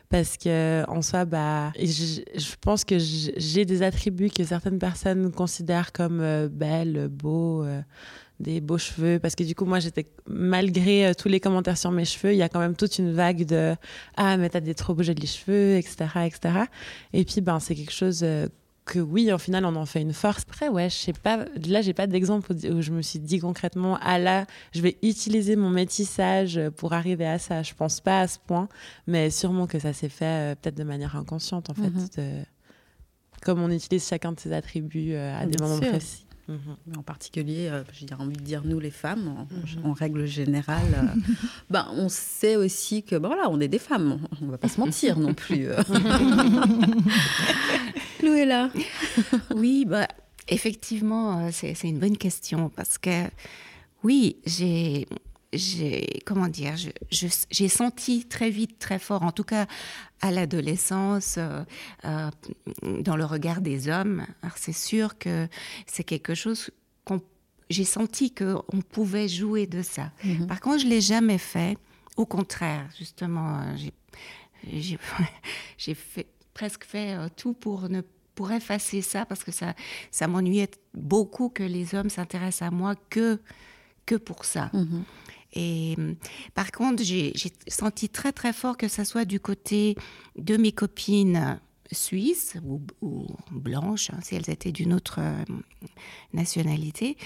Parce 0.08 0.36
que 0.36 0.84
en 0.88 1.02
soi, 1.02 1.24
bah, 1.24 1.72
je, 1.78 2.22
pense 2.60 2.84
que 2.84 2.96
j'ai 2.98 3.64
des 3.64 3.82
attributs 3.82 4.30
que 4.30 4.42
certaines 4.44 4.80
personnes 4.80 5.30
considèrent 5.30 5.92
comme 5.92 6.20
euh, 6.20 6.48
belles, 6.48 7.08
beaux. 7.08 7.64
Euh, 7.64 7.80
des 8.40 8.62
beaux 8.62 8.78
cheveux. 8.78 9.18
Parce 9.18 9.34
que 9.34 9.44
du 9.44 9.54
coup, 9.54 9.66
moi, 9.66 9.80
j'étais, 9.80 10.06
malgré 10.26 11.08
euh, 11.08 11.12
tous 11.12 11.28
les 11.28 11.40
commentaires 11.40 11.76
sur 11.76 11.90
mes 11.90 12.06
cheveux, 12.06 12.32
il 12.32 12.38
y 12.38 12.42
a 12.42 12.48
quand 12.48 12.58
même 12.58 12.74
toute 12.74 12.98
une 12.98 13.12
vague 13.12 13.44
de 13.44 13.76
Ah, 14.16 14.38
mais 14.38 14.48
t'as 14.48 14.60
des 14.60 14.74
trop 14.74 14.94
beaux 14.94 15.02
jolis 15.02 15.26
cheveux, 15.26 15.76
etc. 15.76 16.06
etc. 16.24 16.54
Et 17.12 17.26
puis, 17.26 17.42
ben, 17.42 17.60
c'est 17.60 17.74
quelque 17.74 17.92
chose 17.92 18.24
que 18.84 18.98
oui, 18.98 19.32
en 19.32 19.38
final, 19.38 19.64
on 19.64 19.76
en 19.76 19.86
fait 19.86 20.00
une 20.00 20.12
force. 20.12 20.42
Après, 20.48 20.68
ouais, 20.68 20.90
je 20.90 20.96
sais 20.96 21.12
pas, 21.12 21.44
là, 21.66 21.82
j'ai 21.82 21.94
pas 21.94 22.06
d'exemple 22.06 22.52
où 22.52 22.82
je 22.82 22.90
me 22.90 23.02
suis 23.02 23.18
dit 23.18 23.38
concrètement, 23.38 23.98
ah 24.02 24.18
là, 24.18 24.46
je 24.72 24.80
vais 24.80 24.96
utiliser 25.02 25.56
mon 25.56 25.70
métissage 25.70 26.60
pour 26.76 26.92
arriver 26.92 27.26
à 27.26 27.38
ça. 27.38 27.62
Je 27.62 27.74
pense 27.74 28.00
pas 28.00 28.20
à 28.20 28.26
ce 28.26 28.38
point, 28.38 28.68
mais 29.06 29.30
sûrement 29.30 29.66
que 29.66 29.78
ça 29.78 29.92
s'est 29.92 30.08
fait 30.08 30.24
euh, 30.24 30.54
peut-être 30.54 30.76
de 30.76 30.84
manière 30.84 31.16
inconsciente, 31.16 31.70
en 31.70 31.74
fait, 31.74 32.18
mhm. 32.18 32.44
comme 33.42 33.62
on 33.62 33.70
utilise 33.70 34.06
chacun 34.06 34.32
de 34.32 34.40
ses 34.40 34.52
attributs 34.52 35.12
euh, 35.14 35.40
à 35.40 35.46
des 35.46 35.62
moments 35.62 35.78
précis. 35.78 36.26
Mhm. 36.50 36.98
En 36.98 37.02
particulier, 37.02 37.68
euh, 37.68 37.84
j'ai 37.92 38.06
envie 38.18 38.36
de 38.36 38.42
dire 38.42 38.62
nous 38.64 38.80
les 38.80 38.90
femmes, 38.90 39.28
en, 39.28 39.46
mhm. 39.88 39.92
règle 39.92 40.26
générale, 40.26 41.14
ben, 41.70 41.86
on 41.94 42.08
sait 42.08 42.56
aussi 42.56 43.04
que 43.04 43.16
ben, 43.16 43.28
voilà, 43.28 43.48
on 43.50 43.60
est 43.60 43.68
des 43.68 43.78
femmes, 43.78 44.18
on 44.42 44.46
ne 44.46 44.50
va 44.50 44.58
pas 44.58 44.68
se 44.68 44.80
mentir 44.80 45.18
non 45.18 45.32
plus. 45.32 45.68
Lou 48.22 48.34
est 48.34 48.46
là. 48.46 48.70
oui, 49.54 49.84
bah, 49.86 50.08
effectivement, 50.48 51.46
euh, 51.46 51.50
c'est 51.52 51.76
une 51.84 52.00
bonne 52.00 52.18
question 52.18 52.68
parce 52.68 52.98
que 52.98 53.28
oui, 54.02 54.38
j'ai 54.44 55.06
j'ai 55.52 56.20
comment 56.24 56.48
dire 56.48 56.74
j'ai 57.10 57.68
senti 57.68 58.26
très 58.26 58.50
vite 58.50 58.78
très 58.78 58.98
fort 58.98 59.22
en 59.22 59.32
tout 59.32 59.44
cas 59.44 59.66
à 60.20 60.30
l'adolescence 60.30 61.36
euh, 61.38 61.64
euh, 62.04 62.30
dans 63.00 63.16
le 63.16 63.24
regard 63.24 63.60
des 63.60 63.88
hommes 63.88 64.26
c'est 64.56 64.72
sûr 64.72 65.18
que 65.18 65.48
c'est 65.86 66.04
quelque 66.04 66.34
chose 66.34 66.70
qu'on 67.04 67.20
j'ai 67.68 67.84
senti 67.84 68.32
que 68.32 68.56
on 68.72 68.80
pouvait 68.80 69.28
jouer 69.28 69.66
de 69.66 69.82
ça 69.82 70.12
mm-hmm. 70.24 70.46
par 70.46 70.60
contre 70.60 70.82
je 70.82 70.86
l'ai 70.86 71.00
jamais 71.00 71.38
fait 71.38 71.76
au 72.16 72.26
contraire 72.26 72.88
justement 72.96 73.64
j'ai 74.72 75.94
fait 75.94 76.28
presque 76.54 76.84
fait 76.84 77.16
euh, 77.16 77.28
tout 77.34 77.54
pour 77.54 77.88
ne 77.88 78.02
pour 78.36 78.52
effacer 78.52 79.02
ça 79.02 79.26
parce 79.26 79.42
que 79.42 79.50
ça 79.50 79.74
ça 80.12 80.28
m'ennuyait 80.28 80.70
beaucoup 80.94 81.48
que 81.48 81.64
les 81.64 81.96
hommes 81.96 82.08
s'intéressent 82.08 82.68
à 82.68 82.70
moi 82.70 82.94
que 83.10 83.40
que 84.10 84.16
pour 84.16 84.44
ça. 84.44 84.70
Mhm. 84.72 85.04
Et 85.52 85.96
par 86.54 86.70
contre, 86.72 87.02
j'ai 87.02 87.32
senti 87.68 88.08
très 88.08 88.32
très 88.32 88.52
fort 88.52 88.76
que 88.76 88.88
ça 88.88 89.04
soit 89.04 89.24
du 89.24 89.40
côté 89.40 89.96
de 90.36 90.56
mes 90.56 90.72
copines 90.72 91.58
suisses 91.92 92.56
ou, 93.02 93.26
blanches, 93.50 94.10
hein, 94.10 94.18
si 94.22 94.36
elles 94.36 94.48
étaient 94.48 94.72
d'une 94.72 94.92
autre 94.92 95.18
euh, 95.18 95.44
nationalité. 96.32 97.16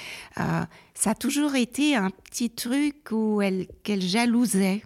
Euh, 0.40 0.64
ça 0.94 1.10
a 1.10 1.14
toujours 1.14 1.54
été 1.54 1.96
un 1.96 2.10
petit 2.10 2.50
truc 2.50 3.08
où 3.10 3.42
elles, 3.42 3.66
qu'elles 3.82 4.02
jalousaient. 4.02 4.82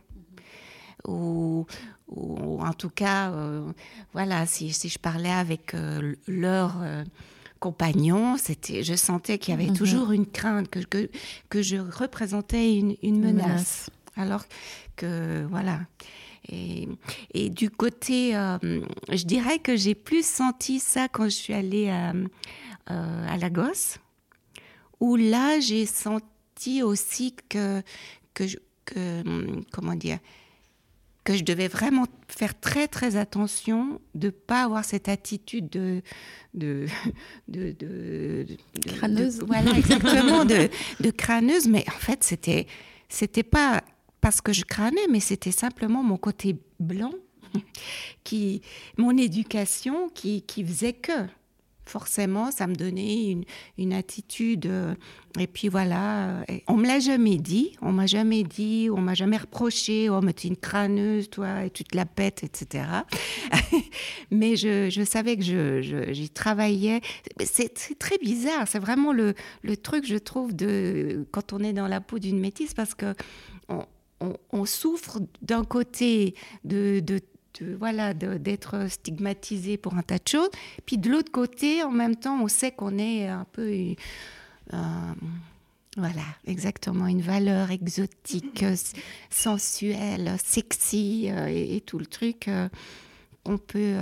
Ou, 1.07 1.67
en 2.11 2.73
tout 2.73 2.91
cas, 2.91 3.31
euh, 3.31 3.73
voilà, 4.13 4.47
si, 4.47 4.73
si, 4.73 4.89
je 4.89 4.99
parlais 4.99 5.31
avec 5.31 5.75
euh, 5.75 6.15
leur 6.27 6.77
compagnon, 7.59 8.37
c'était, 8.37 8.83
je 8.83 8.95
sentais 8.95 9.39
qu'il 9.39 9.55
y 9.55 9.57
avait 9.57 9.71
mhm. 9.71 9.77
toujours 9.77 10.13
une 10.13 10.27
crainte, 10.27 10.69
que, 10.69 10.81
que, 10.81 11.11
que 11.49 11.63
je 11.63 11.77
représentais 11.77 12.77
une, 12.77 12.97
une 13.03 13.21
menace. 13.21 13.91
Alors 14.17 14.45
que, 14.97 15.47
voilà. 15.49 15.81
Et, 16.51 16.89
et 17.35 17.51
du 17.51 17.71
côté, 17.71 18.33
je 18.33 19.25
dirais 19.25 19.59
que 19.59 19.77
j'ai 19.77 19.95
plus 19.95 20.27
senti 20.27 20.81
ça 20.81 21.09
quand 21.09 21.25
je 21.25 21.37
suis 21.37 21.55
allée 21.55 21.91
à, 21.91 22.13
à 22.87 23.37
Lagos, 23.37 23.99
où 25.01 25.17
là, 25.17 25.61
j'ai 25.61 25.87
senti 25.87 26.83
aussi 26.83 27.35
que, 27.49 27.83
que, 28.35 28.45
que 28.85 29.23
comment 29.73 29.95
dire, 29.95 30.19
que 31.29 31.37
je 31.37 31.45
devais 31.45 31.69
vraiment 31.69 32.07
faire 32.27 32.59
très 32.59 32.89
très 32.89 33.17
attention 33.17 34.01
de 34.15 34.31
pas 34.31 34.63
avoir 34.63 34.83
cette 34.85 35.11
attitude 35.11 35.69
de 35.73 36.01
de 36.55 36.87
de, 37.49 37.73
de, 37.79 38.47
crâneuse. 38.97 39.43
voilà 39.47 39.73
exactement 39.77 40.47
de, 40.47 40.71
de 41.01 41.11
crâneuse, 41.11 41.69
mais 41.69 41.85
en 41.89 41.99
fait 41.99 42.25
c'était 42.25 42.67
c'était 43.11 43.43
pas 43.43 43.83
parce 44.23 44.41
que 44.41 44.55
je 44.55 44.65
crânais, 44.65 45.07
mais 45.11 45.21
c'était 45.21 45.53
simplement 45.53 46.03
mon 46.03 46.17
côté 46.17 46.57
blanc 46.81 47.13
qui 48.25 48.63
mon 48.97 49.15
éducation 49.17 50.09
qui 50.09 50.43
qui 50.43 50.65
faisait 50.65 50.95
que 50.95 51.27
forcément, 51.89 52.51
ça 52.51 52.67
me 52.67 52.75
donnait 52.75 53.37
une, 53.79 53.93
attitude. 53.93 54.67
Euh, 54.67 54.95
et 55.39 55.47
puis 55.47 55.69
voilà, 55.69 56.45
on 56.67 56.75
me 56.75 56.87
l'a 56.87 57.01
jamais 57.01 57.37
dit, 57.37 57.77
on 57.81 57.93
m'a 57.93 58.07
jamais 58.07 58.43
dit, 58.43 58.89
on 58.93 59.01
m'a 59.01 59.15
jamais 59.15 59.37
reproché, 59.37 60.09
oh, 60.09 60.21
mais 60.21 60.33
tu 60.33 60.47
es 60.47 60.51
une 60.51 60.57
crâneuse, 60.57 61.31
toi, 61.31 61.65
et 61.65 61.71
tu 61.71 61.85
te 61.85 61.97
la 61.97 62.07
pètes, 62.07 62.45
etc. 62.45 62.85
mais 64.31 64.57
je, 64.57 65.05
savais 65.05 65.37
que 65.37 65.43
j'y 65.43 65.53
je, 65.53 66.27
travaillais. 66.33 67.01
C'est 67.45 67.99
très 67.99 68.19
bizarre, 68.19 68.67
c'est 68.67 68.79
vraiment 68.79 69.13
le, 69.13 69.35
le, 69.63 69.77
truc, 69.77 70.07
je 70.07 70.17
trouve, 70.17 70.55
de 70.55 71.27
quand 71.31 71.53
on 71.53 71.61
est 71.61 71.73
dans 71.73 71.89
la 71.89 72.01
peau 72.01 72.19
d'une 72.19 72.41
métisse, 72.41 72.75
parce 72.75 72.95
que 72.95 73.15
on, 74.51 74.65
souffre 74.65 75.21
d'un 75.43 75.65
côté 75.65 76.35
de 76.65 77.01
voilà 77.79 78.15
d'être 78.15 78.91
stigmatisé 78.91 79.77
pour 79.77 79.95
un 79.95 80.03
tas 80.03 80.19
de 80.19 80.29
choses. 80.29 80.51
Puis 80.87 80.99
de 80.99 81.11
l'autre 81.11 81.33
côté, 81.33 81.83
en 81.83 81.91
même 81.91 82.17
temps, 82.17 82.41
on 82.43 82.49
sait 82.49 82.73
qu'on 82.73 82.99
est 82.99 83.27
un 83.29 83.47
peu 83.53 83.95
euh, 84.75 84.77
voilà, 85.97 86.23
exactement 86.47 87.07
une 87.07 87.23
valeur 87.23 87.71
exotique, 87.71 88.65
sensuelle, 89.31 90.37
sexy 90.43 91.29
euh, 91.31 91.47
et, 91.49 91.81
tout 91.81 91.99
le 91.99 92.07
truc 92.07 92.49
euh, 92.49 92.69
qu'on 93.45 93.59
peut 93.59 93.97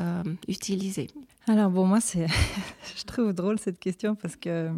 utiliser. 0.49 1.09
Alors 1.47 1.71
bon, 1.71 1.87
moi 1.87 2.01
c'est, 2.01 2.27
je 2.97 3.05
trouve 3.05 3.33
drôle 3.33 3.59
cette 3.59 3.79
question 3.79 4.15
parce 4.17 4.37
que 4.37 4.71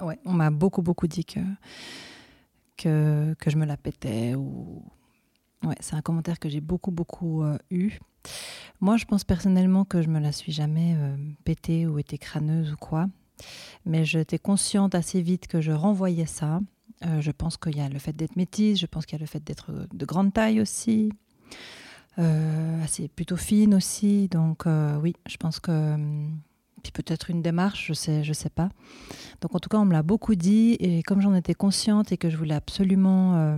ouais, 0.00 0.18
on 0.24 0.32
m'a 0.32 0.50
beaucoup 0.50 0.82
beaucoup 0.82 1.08
dit 1.08 1.24
que 1.24 1.40
que, 2.76 3.34
que 3.40 3.50
je 3.50 3.56
me 3.56 3.66
la 3.66 3.76
pétais 3.76 4.36
ou 4.36 4.84
Ouais, 5.64 5.74
c'est 5.80 5.96
un 5.96 6.02
commentaire 6.02 6.38
que 6.38 6.48
j'ai 6.48 6.60
beaucoup, 6.60 6.90
beaucoup 6.90 7.42
euh, 7.42 7.58
eu. 7.70 7.98
Moi, 8.80 8.96
je 8.96 9.04
pense 9.04 9.24
personnellement 9.24 9.84
que 9.84 10.02
je 10.02 10.08
me 10.08 10.20
la 10.20 10.32
suis 10.32 10.52
jamais 10.52 10.94
euh, 10.96 11.16
pétée 11.44 11.86
ou 11.86 11.98
été 11.98 12.16
crâneuse 12.16 12.72
ou 12.72 12.76
quoi. 12.76 13.06
Mais 13.84 14.04
j'étais 14.04 14.38
consciente 14.38 14.94
assez 14.94 15.20
vite 15.20 15.48
que 15.48 15.60
je 15.60 15.72
renvoyais 15.72 16.26
ça. 16.26 16.60
Euh, 17.04 17.20
je 17.20 17.30
pense 17.30 17.56
qu'il 17.56 17.76
y 17.76 17.80
a 17.80 17.88
le 17.88 17.98
fait 17.98 18.14
d'être 18.14 18.36
métisse, 18.36 18.78
je 18.78 18.86
pense 18.86 19.06
qu'il 19.06 19.16
y 19.18 19.20
a 19.20 19.22
le 19.22 19.26
fait 19.26 19.42
d'être 19.42 19.72
de 19.92 20.06
grande 20.06 20.32
taille 20.32 20.60
aussi, 20.60 21.12
assez 22.16 23.06
plutôt 23.06 23.36
fine 23.36 23.74
aussi. 23.74 24.26
Donc 24.28 24.64
oui, 25.00 25.14
je 25.28 25.36
pense 25.36 25.60
que 25.60 25.96
peut-être 26.92 27.30
une 27.30 27.42
démarche, 27.42 27.86
je 27.88 27.92
sais, 27.92 28.24
je 28.24 28.32
sais 28.32 28.50
pas. 28.50 28.68
Donc 29.40 29.54
en 29.54 29.58
tout 29.58 29.68
cas, 29.68 29.78
on 29.78 29.84
me 29.84 29.92
l'a 29.92 30.02
beaucoup 30.02 30.34
dit 30.34 30.76
et 30.80 31.02
comme 31.02 31.20
j'en 31.20 31.34
étais 31.34 31.54
consciente 31.54 32.12
et 32.12 32.16
que 32.16 32.30
je 32.30 32.36
voulais 32.36 32.54
absolument, 32.54 33.36
euh, 33.36 33.56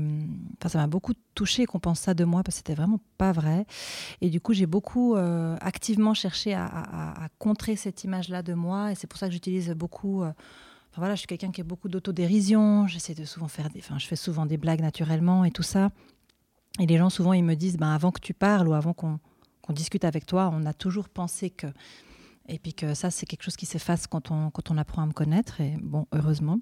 enfin 0.58 0.68
ça 0.68 0.78
m'a 0.78 0.86
beaucoup 0.86 1.12
touché 1.34 1.66
qu'on 1.66 1.80
pense 1.80 2.00
ça 2.00 2.14
de 2.14 2.24
moi 2.24 2.42
parce 2.42 2.56
que 2.56 2.58
c'était 2.58 2.74
vraiment 2.74 3.00
pas 3.18 3.32
vrai. 3.32 3.66
Et 4.20 4.30
du 4.30 4.40
coup, 4.40 4.52
j'ai 4.52 4.66
beaucoup 4.66 5.16
euh, 5.16 5.56
activement 5.60 6.14
cherché 6.14 6.54
à, 6.54 7.28
contrer 7.38 7.76
cette 7.76 8.04
image-là 8.04 8.42
de 8.42 8.54
moi 8.54 8.92
et 8.92 8.94
c'est 8.94 9.06
pour 9.06 9.18
ça 9.18 9.26
que 9.26 9.32
j'utilise 9.32 9.70
beaucoup. 9.70 10.22
Euh, 10.22 10.28
enfin 10.90 10.98
voilà, 10.98 11.14
je 11.14 11.20
suis 11.20 11.26
quelqu'un 11.26 11.50
qui 11.50 11.60
a 11.60 11.64
beaucoup 11.64 11.88
d'autodérision. 11.88 12.86
J'essaie 12.86 13.14
de 13.14 13.24
souvent 13.24 13.48
faire 13.48 13.70
des, 13.70 13.80
enfin 13.80 13.98
je 13.98 14.06
fais 14.06 14.16
souvent 14.16 14.46
des 14.46 14.56
blagues 14.56 14.80
naturellement 14.80 15.44
et 15.44 15.50
tout 15.50 15.62
ça. 15.62 15.90
Et 16.78 16.86
les 16.86 16.98
gens 16.98 17.10
souvent 17.10 17.32
ils 17.32 17.44
me 17.44 17.54
disent, 17.54 17.78
ben 17.78 17.90
avant 17.90 18.10
que 18.10 18.20
tu 18.20 18.34
parles 18.34 18.68
ou 18.68 18.74
avant 18.74 18.92
qu'on 18.92 19.18
discute 19.70 20.04
avec 20.04 20.26
toi, 20.26 20.50
on 20.52 20.66
a 20.66 20.72
toujours 20.72 21.08
pensé 21.08 21.50
que 21.50 21.66
et 22.50 22.58
puis 22.58 22.74
que 22.74 22.94
ça, 22.94 23.10
c'est 23.10 23.26
quelque 23.26 23.44
chose 23.44 23.56
qui 23.56 23.66
s'efface 23.66 24.06
quand 24.06 24.30
on, 24.30 24.50
quand 24.50 24.70
on 24.70 24.76
apprend 24.76 25.02
à 25.02 25.06
me 25.06 25.12
connaître, 25.12 25.60
et 25.60 25.76
bon, 25.80 26.06
heureusement. 26.12 26.58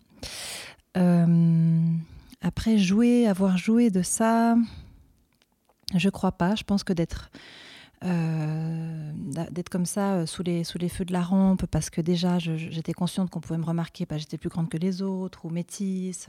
Euh, 0.96 1.94
après, 2.42 2.78
jouer, 2.78 3.26
avoir 3.26 3.56
joué 3.56 3.90
de 3.90 4.02
ça, 4.02 4.56
je 5.94 6.08
crois 6.10 6.32
pas. 6.32 6.54
Je 6.54 6.64
pense 6.64 6.84
que 6.84 6.92
d'être 6.92 7.30
euh, 8.04 9.12
d'être 9.50 9.70
comme 9.70 9.86
ça 9.86 10.14
euh, 10.14 10.26
sous 10.26 10.44
les, 10.44 10.62
sous 10.62 10.78
les 10.78 10.88
feux 10.88 11.04
de 11.04 11.12
la 11.12 11.22
rampe, 11.22 11.66
parce 11.66 11.90
que 11.90 12.00
déjà, 12.00 12.38
j'étais 12.38 12.92
consciente 12.92 13.30
qu'on 13.30 13.40
pouvait 13.40 13.58
me 13.58 13.64
remarquer, 13.64 14.06
bah, 14.06 14.18
j'étais 14.18 14.38
plus 14.38 14.50
grande 14.50 14.68
que 14.68 14.76
les 14.76 15.02
autres, 15.02 15.46
ou 15.46 15.50
métisse. 15.50 16.28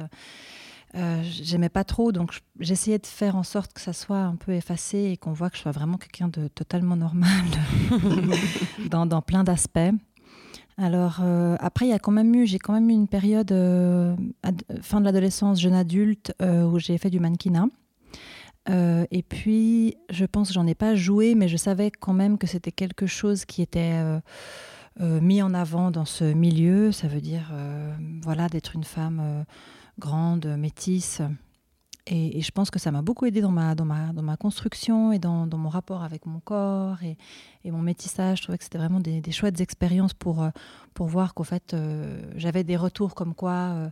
Euh, 0.95 1.21
j'aimais 1.23 1.69
pas 1.69 1.84
trop, 1.84 2.12
donc 2.12 2.39
j'essayais 2.60 2.97
de 2.97 3.06
faire 3.06 3.36
en 3.36 3.43
sorte 3.43 3.73
que 3.73 3.82
ça 3.82 3.93
soit 3.93 4.21
un 4.21 4.36
peu 4.36 4.54
effacé 4.54 4.97
et 5.12 5.17
qu'on 5.17 5.34
voit 5.34 5.52
que 5.52 5.58
je 5.58 5.62
sois 5.62 5.71
vraiment 5.71 5.97
quelqu'un 5.97 6.30
de 6.30 6.47
totalement 6.47 6.95
normal 6.95 7.43
dans, 8.89 9.21
plein 9.21 9.43
d'aspects. 9.43 9.93
Alors 10.78 11.19
euh, 11.21 11.58
après, 11.60 11.86
il 11.86 11.89
y 11.89 11.93
a 11.93 11.99
quand 11.99 12.12
même 12.12 12.34
eu, 12.34 12.47
j'ai 12.47 12.58
quand 12.58 12.73
même 12.73 12.89
eu 12.89 12.93
une 12.93 13.08
période 13.08 13.52
euh, 13.52 14.15
fin 14.82 14.99
de 14.99 15.06
l'adolescence, 15.06 15.62
jeune 15.62 15.75
adulte, 15.75 16.34
où 16.41 16.80
j'ai 16.80 16.97
fait 16.97 17.12
du 17.12 17.19
mannequinat. 17.19 17.67
et 18.67 19.23
puis, 19.23 19.95
je 20.10 20.25
pense 20.25 20.47
que 20.47 20.54
j'en 20.56 20.65
ai 20.65 20.75
pas 20.75 20.95
joué, 20.95 21.36
mais 21.36 21.47
je 21.47 21.58
savais 21.58 21.91
quand 21.91 22.13
même 22.13 22.39
que 22.39 22.47
c'était 22.47 22.71
quelque 22.71 23.06
chose 23.06 23.45
qui 23.45 23.62
était 23.62 24.02
mis 24.99 25.43
en 25.43 25.54
avant 25.54 25.91
dans 25.91 26.06
ce 26.06 26.23
milieu. 26.23 26.91
Ça 26.91 27.08
veut 27.08 27.21
dire, 27.21 27.52
voilà, 28.23 28.47
d'être 28.47 28.75
une 28.75 28.86
femme 28.86 29.45
grande, 29.99 30.47
métisse. 30.57 31.21
Et, 32.07 32.41
je 32.41 32.51
pense 32.51 32.71
que 32.71 32.79
ça 32.79 32.91
m'a 32.91 33.03
beaucoup 33.03 33.25
aidé 33.27 33.39
dans 33.39 33.51
ma, 33.51 33.75
dans 33.75 33.85
ma, 33.85 34.13
dans 34.13 34.23
ma 34.23 34.35
construction 34.35 35.12
et 35.12 35.19
dans, 35.19 35.45
dans 35.45 35.59
mon 35.59 35.69
rapport 35.69 36.03
avec 36.03 36.25
mon 36.25 36.39
corps 36.39 37.03
et, 37.03 37.17
et, 37.63 37.71
mon 37.71 37.81
métissage. 37.81 38.39
Je 38.39 38.43
trouvais 38.43 38.57
que 38.57 38.63
c'était 38.63 38.79
vraiment 38.79 38.99
des, 38.99 39.21
des, 39.21 39.31
chouettes 39.31 39.62
expériences 39.62 40.15
pour, 40.15 40.47
pour 40.95 41.07
voir 41.07 41.35
qu'en 41.35 41.43
fait, 41.43 41.75
j'avais 42.35 42.63
des 42.63 42.77
retours 42.77 43.13
comme 43.13 43.35
quoi 43.35 43.91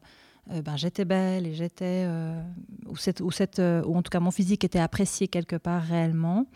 ben, 0.49 0.77
j'étais 0.77 1.05
belle 1.05 1.45
et 1.45 1.53
j'étais. 1.53 2.07
ou, 2.87 2.95
cette, 2.95 3.21
ou, 3.21 3.29
cette, 3.29 3.59
ou 3.59 3.95
en 3.95 4.01
tout 4.01 4.09
cas, 4.09 4.19
mon 4.19 4.31
physique 4.31 4.63
était 4.63 4.79
apprécié 4.79 5.27
quelque 5.27 5.57
part 5.57 5.83
réellement. 5.83 6.47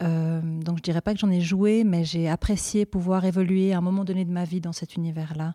donc 0.00 0.76
je 0.76 0.82
dirais 0.82 1.00
pas 1.00 1.14
que 1.14 1.20
j'en 1.20 1.30
ai 1.30 1.40
joué, 1.40 1.84
mais 1.84 2.04
j'ai 2.04 2.28
apprécié 2.28 2.84
pouvoir 2.84 3.24
évoluer 3.24 3.72
à 3.72 3.78
un 3.78 3.82
moment 3.82 4.04
donné 4.04 4.26
de 4.26 4.30
ma 4.30 4.44
vie 4.44 4.60
dans 4.60 4.74
cet 4.74 4.96
univers-là 4.96 5.54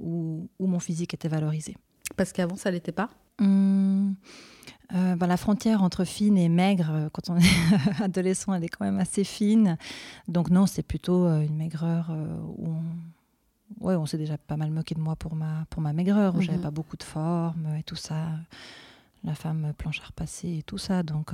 où, 0.00 0.50
où 0.58 0.66
mon 0.66 0.80
physique 0.80 1.14
était 1.14 1.28
valorisé. 1.28 1.76
Parce 2.16 2.32
qu'avant, 2.32 2.56
ça 2.56 2.70
l'était 2.70 2.92
pas 2.92 3.10
Hum, 3.40 4.16
euh, 4.94 5.16
ben, 5.16 5.26
la 5.26 5.36
frontière 5.36 5.82
entre 5.82 6.04
fine 6.04 6.38
et 6.38 6.48
maigre, 6.48 6.90
euh, 6.90 7.08
quand 7.12 7.30
on 7.30 7.36
est 7.36 7.42
adolescent, 8.02 8.54
elle 8.54 8.64
est 8.64 8.68
quand 8.68 8.84
même 8.84 8.98
assez 8.98 9.22
fine. 9.22 9.76
Donc 10.28 10.50
non, 10.50 10.66
c'est 10.66 10.82
plutôt 10.82 11.26
euh, 11.26 11.40
une 11.40 11.56
maigreur 11.56 12.10
où 12.56 12.68
on, 12.68 13.86
ouais, 13.86 13.94
on 13.96 14.06
s'est 14.06 14.18
déjà 14.18 14.38
pas 14.38 14.56
mal 14.56 14.70
moqué 14.70 14.94
de 14.94 15.00
moi 15.00 15.14
pour 15.14 15.34
ma, 15.34 15.66
pour 15.70 15.82
ma 15.82 15.92
maigreur, 15.92 16.34
où 16.34 16.40
j'avais 16.40 16.56
mhm. 16.56 16.64
pas 16.64 16.70
beaucoup 16.70 16.96
de 16.96 17.02
forme 17.02 17.76
et 17.78 17.82
tout 17.82 17.96
ça. 17.96 18.28
La 19.24 19.34
femme 19.34 19.72
planche 19.76 20.00
à 20.00 20.06
repasser 20.06 20.58
et 20.58 20.62
tout 20.62 20.78
ça. 20.78 21.02
Donc 21.02 21.32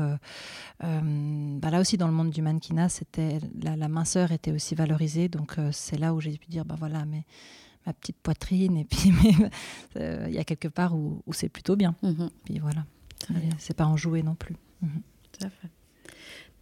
ben, 0.81 1.61
là 1.63 1.81
aussi, 1.81 1.99
dans 1.99 2.09
le 2.09 2.15
monde 2.15 2.31
du 2.31 2.41
mannequinat, 2.41 2.89
c'était 2.89 3.41
la, 3.63 3.77
la, 3.77 3.89
minceur 3.89 4.33
était 4.33 4.53
aussi 4.53 4.75
valorisée. 4.75 5.29
Donc 5.29 5.57
c'est 5.71 5.99
là 5.99 6.15
où 6.15 6.21
j'ai 6.21 6.39
pu 6.39 6.49
dire, 6.49 6.65
ben 6.65 6.77
voilà, 6.77 7.05
mais 7.05 7.25
ma 7.87 7.93
petite 7.93 8.17
poitrine 8.23 8.77
et 8.77 8.85
puis 8.85 9.13
euh, 9.97 10.27
il 10.29 10.35
y 10.35 10.39
a 10.39 10.45
quelque 10.45 10.69
part 10.69 10.95
où, 10.97 11.23
c'est 11.33 11.49
plutôt 11.49 11.77
bien. 11.77 11.95
Mhm. 12.03 12.31
Puis 12.45 12.59
voilà, 12.59 12.85
c'est 13.59 13.77
pas 13.77 13.87
enjoué 13.87 14.23
non 14.23 14.35
plus. 14.35 14.57
Mhm. 14.83 15.03
Tout 15.33 15.47
à 15.47 15.51
fait. 15.51 15.69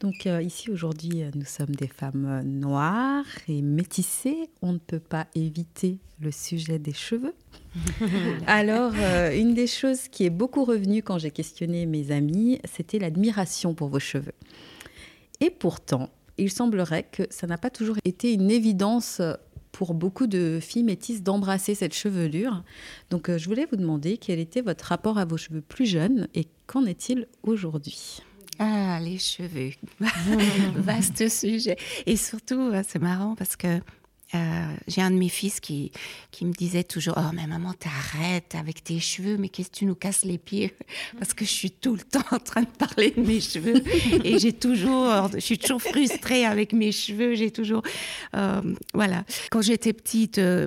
Donc 0.00 0.26
euh, 0.26 0.42
ici 0.42 0.70
aujourd'hui, 0.70 1.22
euh, 1.22 1.30
nous 1.34 1.44
sommes 1.44 1.74
des 1.76 1.86
femmes 1.86 2.42
noires 2.42 3.24
et 3.46 3.62
métissées. 3.62 4.50
On 4.60 4.72
ne 4.72 4.78
peut 4.78 4.98
pas 4.98 5.28
éviter 5.36 5.98
le 6.20 6.32
sujet 6.32 6.78
des 6.78 6.92
cheveux. 6.92 7.34
Alors, 8.46 8.92
une 9.32 9.54
des 9.54 9.66
choses 9.66 10.08
qui 10.08 10.24
est 10.24 10.30
beaucoup 10.30 10.64
revenue 10.64 11.02
quand 11.02 11.18
j'ai 11.18 11.30
questionné 11.30 11.86
mes 11.86 12.10
amis, 12.10 12.60
c'était 12.64 12.98
l'admiration 12.98 13.74
pour 13.74 13.88
vos 13.88 13.98
cheveux. 13.98 14.34
Et 15.40 15.50
pourtant, 15.50 16.10
il 16.38 16.50
semblerait 16.50 17.04
que 17.04 17.24
ça 17.30 17.46
n'a 17.46 17.58
pas 17.58 17.70
toujours 17.70 17.96
été 18.04 18.32
une 18.32 18.50
évidence 18.50 19.20
pour 19.72 19.94
beaucoup 19.94 20.26
de 20.26 20.58
filles 20.60 20.84
métisses 20.84 21.22
d'embrasser 21.22 21.74
cette 21.74 21.94
chevelure. 21.94 22.62
Donc 23.10 23.28
euh, 23.28 23.38
je 23.38 23.48
voulais 23.48 23.66
vous 23.70 23.76
demander 23.76 24.18
quel 24.18 24.38
était 24.38 24.60
votre 24.60 24.84
rapport 24.84 25.18
à 25.18 25.24
vos 25.24 25.36
cheveux 25.36 25.62
plus 25.62 25.86
jeunes 25.86 26.28
et 26.34 26.46
qu'en 26.66 26.84
est-il 26.84 27.26
aujourd'hui? 27.42 28.22
Ah, 28.58 29.00
les 29.00 29.18
cheveux. 29.18 29.70
Vaste 30.76 31.28
sujet. 31.28 31.76
Et 32.06 32.16
surtout, 32.16 32.60
euh, 32.60 32.82
c'est 32.86 33.00
marrant 33.00 33.34
parce 33.34 33.56
que 33.56 33.80
euh, 34.34 34.74
j'ai 34.88 35.02
un 35.02 35.10
de 35.10 35.16
mes 35.16 35.28
fils 35.28 35.60
qui, 35.60 35.92
qui 36.30 36.46
me 36.46 36.52
disait 36.52 36.84
toujours 36.84 37.14
Oh, 37.18 37.32
mais 37.34 37.46
maman, 37.46 37.74
t'arrêtes 37.74 38.54
avec 38.54 38.82
tes 38.82 38.98
cheveux, 38.98 39.36
mais 39.36 39.48
qu'est-ce 39.48 39.70
que 39.70 39.76
tu 39.76 39.84
nous 39.84 39.94
casses 39.94 40.24
les 40.24 40.38
pieds? 40.38 40.74
Parce 41.18 41.34
que 41.34 41.44
je 41.44 41.50
suis 41.50 41.70
tout 41.70 41.94
le 41.94 42.00
temps 42.00 42.24
en 42.30 42.38
train 42.38 42.62
de 42.62 42.66
parler 42.66 43.10
de 43.10 43.20
mes 43.20 43.40
cheveux 43.40 43.82
et 44.24 44.38
j'ai 44.38 44.52
toujours, 44.52 45.28
je 45.34 45.40
suis 45.40 45.58
toujours 45.58 45.82
frustrée 45.82 46.46
avec 46.46 46.72
mes 46.72 46.92
cheveux. 46.92 47.34
J'ai 47.34 47.50
toujours. 47.50 47.82
Euh, 48.34 48.62
voilà. 48.94 49.24
Quand 49.50 49.60
j'étais 49.60 49.92
petite, 49.92 50.38
euh, 50.38 50.66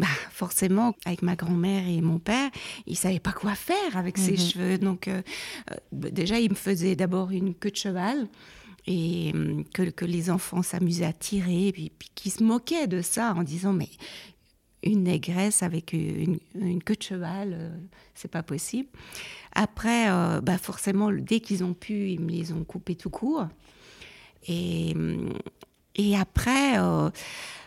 bah, 0.00 0.06
forcément, 0.30 0.94
avec 1.04 1.22
ma 1.22 1.36
grand-mère 1.36 1.86
et 1.88 2.00
mon 2.00 2.18
père, 2.18 2.50
ils 2.86 2.92
ne 2.92 2.96
savaient 2.96 3.20
pas 3.20 3.32
quoi 3.32 3.54
faire 3.54 3.96
avec 3.96 4.18
ses 4.18 4.32
mhm. 4.32 4.38
cheveux. 4.38 4.78
Donc, 4.78 5.08
déjà, 5.92 6.40
ils 6.40 6.50
me 6.50 6.56
faisaient 6.56 6.96
d'abord 6.96 7.30
une 7.30 7.54
queue 7.54 7.70
de 7.70 7.76
cheval 7.76 8.28
et 8.86 9.32
hum, 9.34 9.64
que, 9.72 9.82
que 9.90 10.04
les 10.04 10.30
enfants 10.30 10.62
s'amusaient 10.62 11.04
à 11.06 11.12
tirer, 11.12 11.70
puis, 11.72 11.90
puis 11.96 12.10
qui 12.14 12.30
se 12.30 12.42
moquaient 12.42 12.86
de 12.86 13.02
ça 13.02 13.34
en 13.34 13.42
disant 13.42 13.72
mais 13.72 13.88
une 14.82 15.04
négresse 15.04 15.62
avec 15.62 15.92
une, 15.92 16.38
une 16.54 16.82
queue 16.82 16.96
de 16.96 17.02
cheval, 17.02 17.52
euh, 17.52 17.70
c'est 18.14 18.30
pas 18.30 18.42
possible. 18.42 18.88
Après, 19.52 20.10
euh, 20.10 20.40
bah 20.40 20.58
forcément, 20.58 21.10
dès 21.10 21.40
qu'ils 21.40 21.64
ont 21.64 21.74
pu, 21.74 22.10
ils 22.10 22.20
me 22.20 22.30
les 22.30 22.52
ont 22.52 22.64
coupés 22.64 22.94
tout 22.94 23.10
court. 23.10 23.46
Et, 24.48 24.92
hum, 24.94 25.32
et 25.96 26.16
après, 26.16 26.78
euh, 26.78 27.10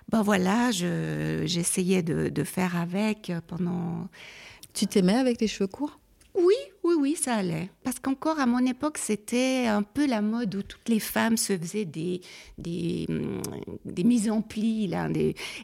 bah 0.08 0.22
voilà, 0.22 0.72
j'essayais 0.72 2.04
de, 2.04 2.30
de, 2.30 2.44
faire 2.44 2.78
avec 2.78 3.32
pendant. 3.48 4.08
Tu 4.74 4.88
t'aimais 4.88 5.16
avec 5.16 5.42
les 5.42 5.48
cheveux 5.48 5.68
courts? 5.68 6.00
Oui, 6.36 6.56
oui, 6.90 6.96
oui, 7.00 7.16
ça 7.16 7.36
allait. 7.36 7.70
Parce 7.84 8.00
qu'encore 8.00 8.40
à 8.40 8.46
mon 8.46 8.66
époque, 8.66 8.98
c'était 8.98 9.68
un 9.68 9.84
peu 9.84 10.08
la 10.08 10.22
mode 10.22 10.56
où 10.56 10.64
toutes 10.64 10.90
les 10.90 11.00
femmes 11.00 11.38
se 11.38 11.56
faisaient 11.58 11.86
des, 11.86 12.22
des, 12.58 13.06
hum, 13.10 13.42
des 13.86 14.04
mises 14.04 14.30
en 14.30 14.42
plis 14.42 14.88
là, 14.88 15.08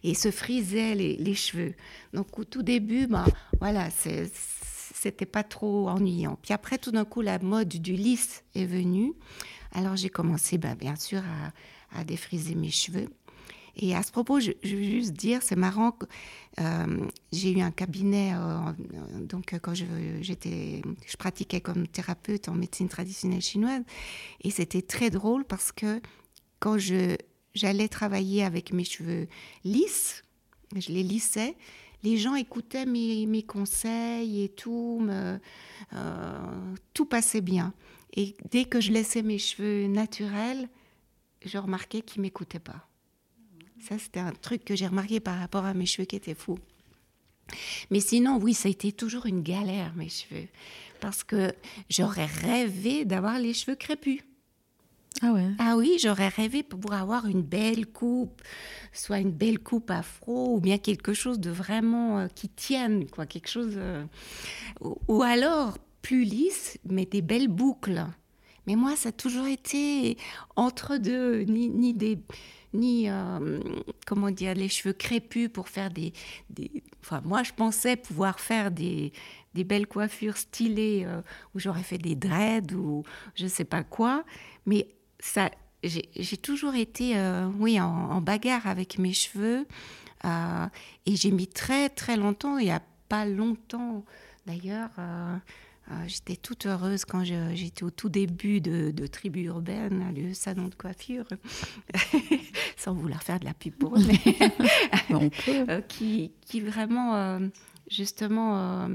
et 0.03 0.13
se 0.13 0.29
frisaient 0.29 0.93
les, 0.93 1.35
cheveux. 1.35 1.73
Donc 2.13 2.37
au 2.37 2.43
tout 2.43 2.63
début, 2.63 3.07
ben, 3.07 3.25
voilà, 3.59 3.89
c'était 3.91 5.25
pas 5.25 5.43
trop 5.43 5.89
ennuyant. 5.89 6.37
Puis 6.41 6.53
après, 6.53 6.77
tout 6.77 6.91
d'un 6.91 7.05
coup, 7.05 7.21
la 7.21 7.39
mode 7.39 7.69
du 7.69 7.93
lisse 7.93 8.43
est 8.53 8.65
venue. 8.65 9.13
Alors 9.71 9.95
j'ai 9.95 10.09
commencé, 10.09 10.57
ben, 10.57 10.75
bien 10.75 10.95
sûr, 10.95 11.19
à, 11.19 11.99
à 11.99 12.03
défriser 12.03 12.55
mes 12.55 12.71
cheveux. 12.71 13.09
Et 13.77 13.95
à 13.95 14.03
ce 14.03 14.11
propos, 14.11 14.39
je, 14.39 14.51
veux 14.63 14.83
juste 14.83 15.13
dire, 15.13 15.41
c'est 15.41 15.57
marrant, 15.57 15.93
euh, 16.59 17.07
j'ai 17.33 17.51
eu 17.51 17.61
un 17.61 17.71
cabinet, 17.71 18.33
euh, 18.33 18.71
donc 19.19 19.53
quand 19.61 19.73
je, 19.73 19.85
j'étais, 20.21 20.81
je 21.05 21.17
pratiquais 21.17 21.59
comme 21.59 21.87
thérapeute 21.87 22.47
en 22.47 22.55
médecine 22.55 22.87
traditionnelle 22.87 23.41
chinoise, 23.41 23.83
et 24.41 24.51
c'était 24.51 24.81
très 24.81 25.09
drôle 25.09 25.43
parce 25.43 25.73
que 25.73 26.01
quand 26.59 26.77
je, 26.77 27.17
j'allais 27.53 27.89
travailler 27.89 28.43
avec 28.43 28.71
mes 28.71 28.85
cheveux 28.85 29.27
lisses, 29.65 30.23
je 30.75 30.91
les 30.93 31.03
lissais, 31.03 31.57
les 32.03 32.17
gens 32.17 32.35
écoutaient 32.35 32.85
mes, 32.85 33.25
mes 33.25 33.43
conseils 33.43 34.43
et 34.43 34.49
tout, 34.49 35.05
euh, 35.09 35.37
tout 36.93 37.05
passait 37.05 37.41
bien. 37.41 37.73
Et 38.13 38.35
dès 38.49 38.65
que 38.65 38.79
je 38.79 38.91
laissais 38.91 39.21
mes 39.21 39.37
cheveux 39.37 39.87
naturels, 39.87 40.69
je 41.43 41.57
remarquais 41.57 42.01
qu'ils 42.01 42.21
m'écoutaient 42.21 42.59
pas. 42.59 42.87
Ça, 43.87 43.99
c'était 43.99 44.19
un 44.19 44.31
truc 44.31 44.65
que 44.65 44.75
j'ai 44.75 44.87
remarqué 44.87 45.19
par 45.19 45.37
rapport 45.37 45.63
à 45.63 45.75
mes 45.75 45.85
cheveux 45.85 46.05
qui 46.05 46.15
étaient 46.15 46.33
fous. 46.33 46.57
Mais 47.91 47.99
sinon, 47.99 48.39
oui, 48.41 48.55
ça 48.55 48.67
a 48.67 48.71
été 48.71 48.91
toujours 48.91 49.27
une 49.27 49.43
galère, 49.43 49.93
mes 49.95 50.09
cheveux. 50.09 50.47
Parce 50.99 51.23
que 51.23 51.53
j'aurais 51.89 52.25
rêvé 52.25 53.05
d'avoir 53.05 53.37
les 53.37 53.53
cheveux 53.53 53.75
crépus. 53.75 54.21
Ah 55.21 55.33
ouais 55.33 55.51
Ah 55.59 55.77
oui, 55.77 55.97
j'aurais 56.01 56.29
rêvé 56.29 56.63
pour 56.63 56.93
avoir 56.93 57.27
une 57.27 57.43
belle 57.43 57.85
coupe, 57.85 58.41
soit 58.91 59.19
une 59.19 59.31
belle 59.31 59.59
coupe 59.59 59.91
afro, 59.91 60.55
ou 60.55 60.59
bien 60.59 60.79
quelque 60.79 61.13
chose 61.13 61.39
de 61.39 61.51
vraiment 61.51 62.19
euh, 62.19 62.27
qui 62.33 62.49
tienne, 62.49 63.07
quoi, 63.07 63.27
quelque 63.27 63.49
chose. 63.49 63.73
Euh, 63.75 64.03
ou, 65.07 65.21
alors 65.21 65.77
plus 66.01 66.23
lisse, 66.23 66.79
mais 66.89 67.05
des 67.05 67.21
belles 67.21 67.49
boucles. 67.49 68.03
Mais 68.65 68.75
moi, 68.75 68.95
ça 68.95 69.09
a 69.09 69.11
toujours 69.11 69.45
été 69.45 70.17
entre 70.55 70.97
deux, 70.97 71.43
ni, 71.43 71.69
ni 71.69 71.93
des 71.93 72.17
ni 72.75 73.09
euh, 73.09 73.59
comment 74.05 74.31
dire 74.31 74.53
les 74.53 74.69
cheveux 74.69 74.93
crépus 74.93 75.49
pour 75.51 75.69
faire 75.69 75.89
des, 75.89 76.13
enfin 77.01 77.21
moi 77.25 77.43
je 77.43 77.51
pensais 77.53 77.95
pouvoir 77.95 78.39
faire 78.39 78.71
des, 78.71 79.11
des 79.53 79.63
belles 79.63 79.87
coiffures 79.87 80.37
stylées 80.37 81.03
euh, 81.05 81.21
où 81.53 81.59
j'aurais 81.59 81.83
fait 81.83 81.97
des 81.97 82.15
dreads 82.15 82.73
ou 82.73 83.03
je 83.35 83.47
sais 83.47 83.65
pas 83.65 83.83
quoi. 83.83 84.23
Mais 84.65 84.87
ça 85.19 85.49
j'ai 85.83 86.37
toujours 86.37 86.73
été 86.73 87.15
euh, 87.15 87.47
oui 87.59 87.79
en, 87.79 88.19
bagarre 88.19 88.65
avec 88.65 88.97
mes 88.97 89.13
cheveux 89.13 89.67
et 90.25 91.15
j'ai 91.15 91.29
mis 91.29 91.45
très 91.45 91.89
très 91.89 92.17
longtemps 92.17 92.57
il 92.57 92.65
y 92.65 92.71
a 92.71 92.81
pas 93.07 93.27
longtemps 93.27 94.03
d'ailleurs 94.47 94.89
j'étais 96.07 96.35
toute 96.35 96.65
heureuse 96.65 97.05
quand 97.05 97.23
j'étais 97.23 97.83
au 97.83 97.91
tout 97.91 98.09
début 98.09 98.61
de, 98.61 99.07
Tribu 99.07 99.43
Urbaine, 99.43 100.13
le 100.15 100.33
salon 100.33 100.67
de 100.67 100.75
coiffure, 100.75 101.25
sans 102.77 102.93
vouloir 102.93 103.21
faire 103.23 103.39
de 103.39 103.45
la 103.45 103.53
pub 103.53 103.73
pour 103.75 103.97
eux, 103.97 104.01
euh, 105.47 105.81
qui, 105.81 106.31
qui, 106.41 106.61
vraiment, 106.61 107.15
euh, 107.15 107.39
justement, 107.89 108.57
euh, 108.57 108.87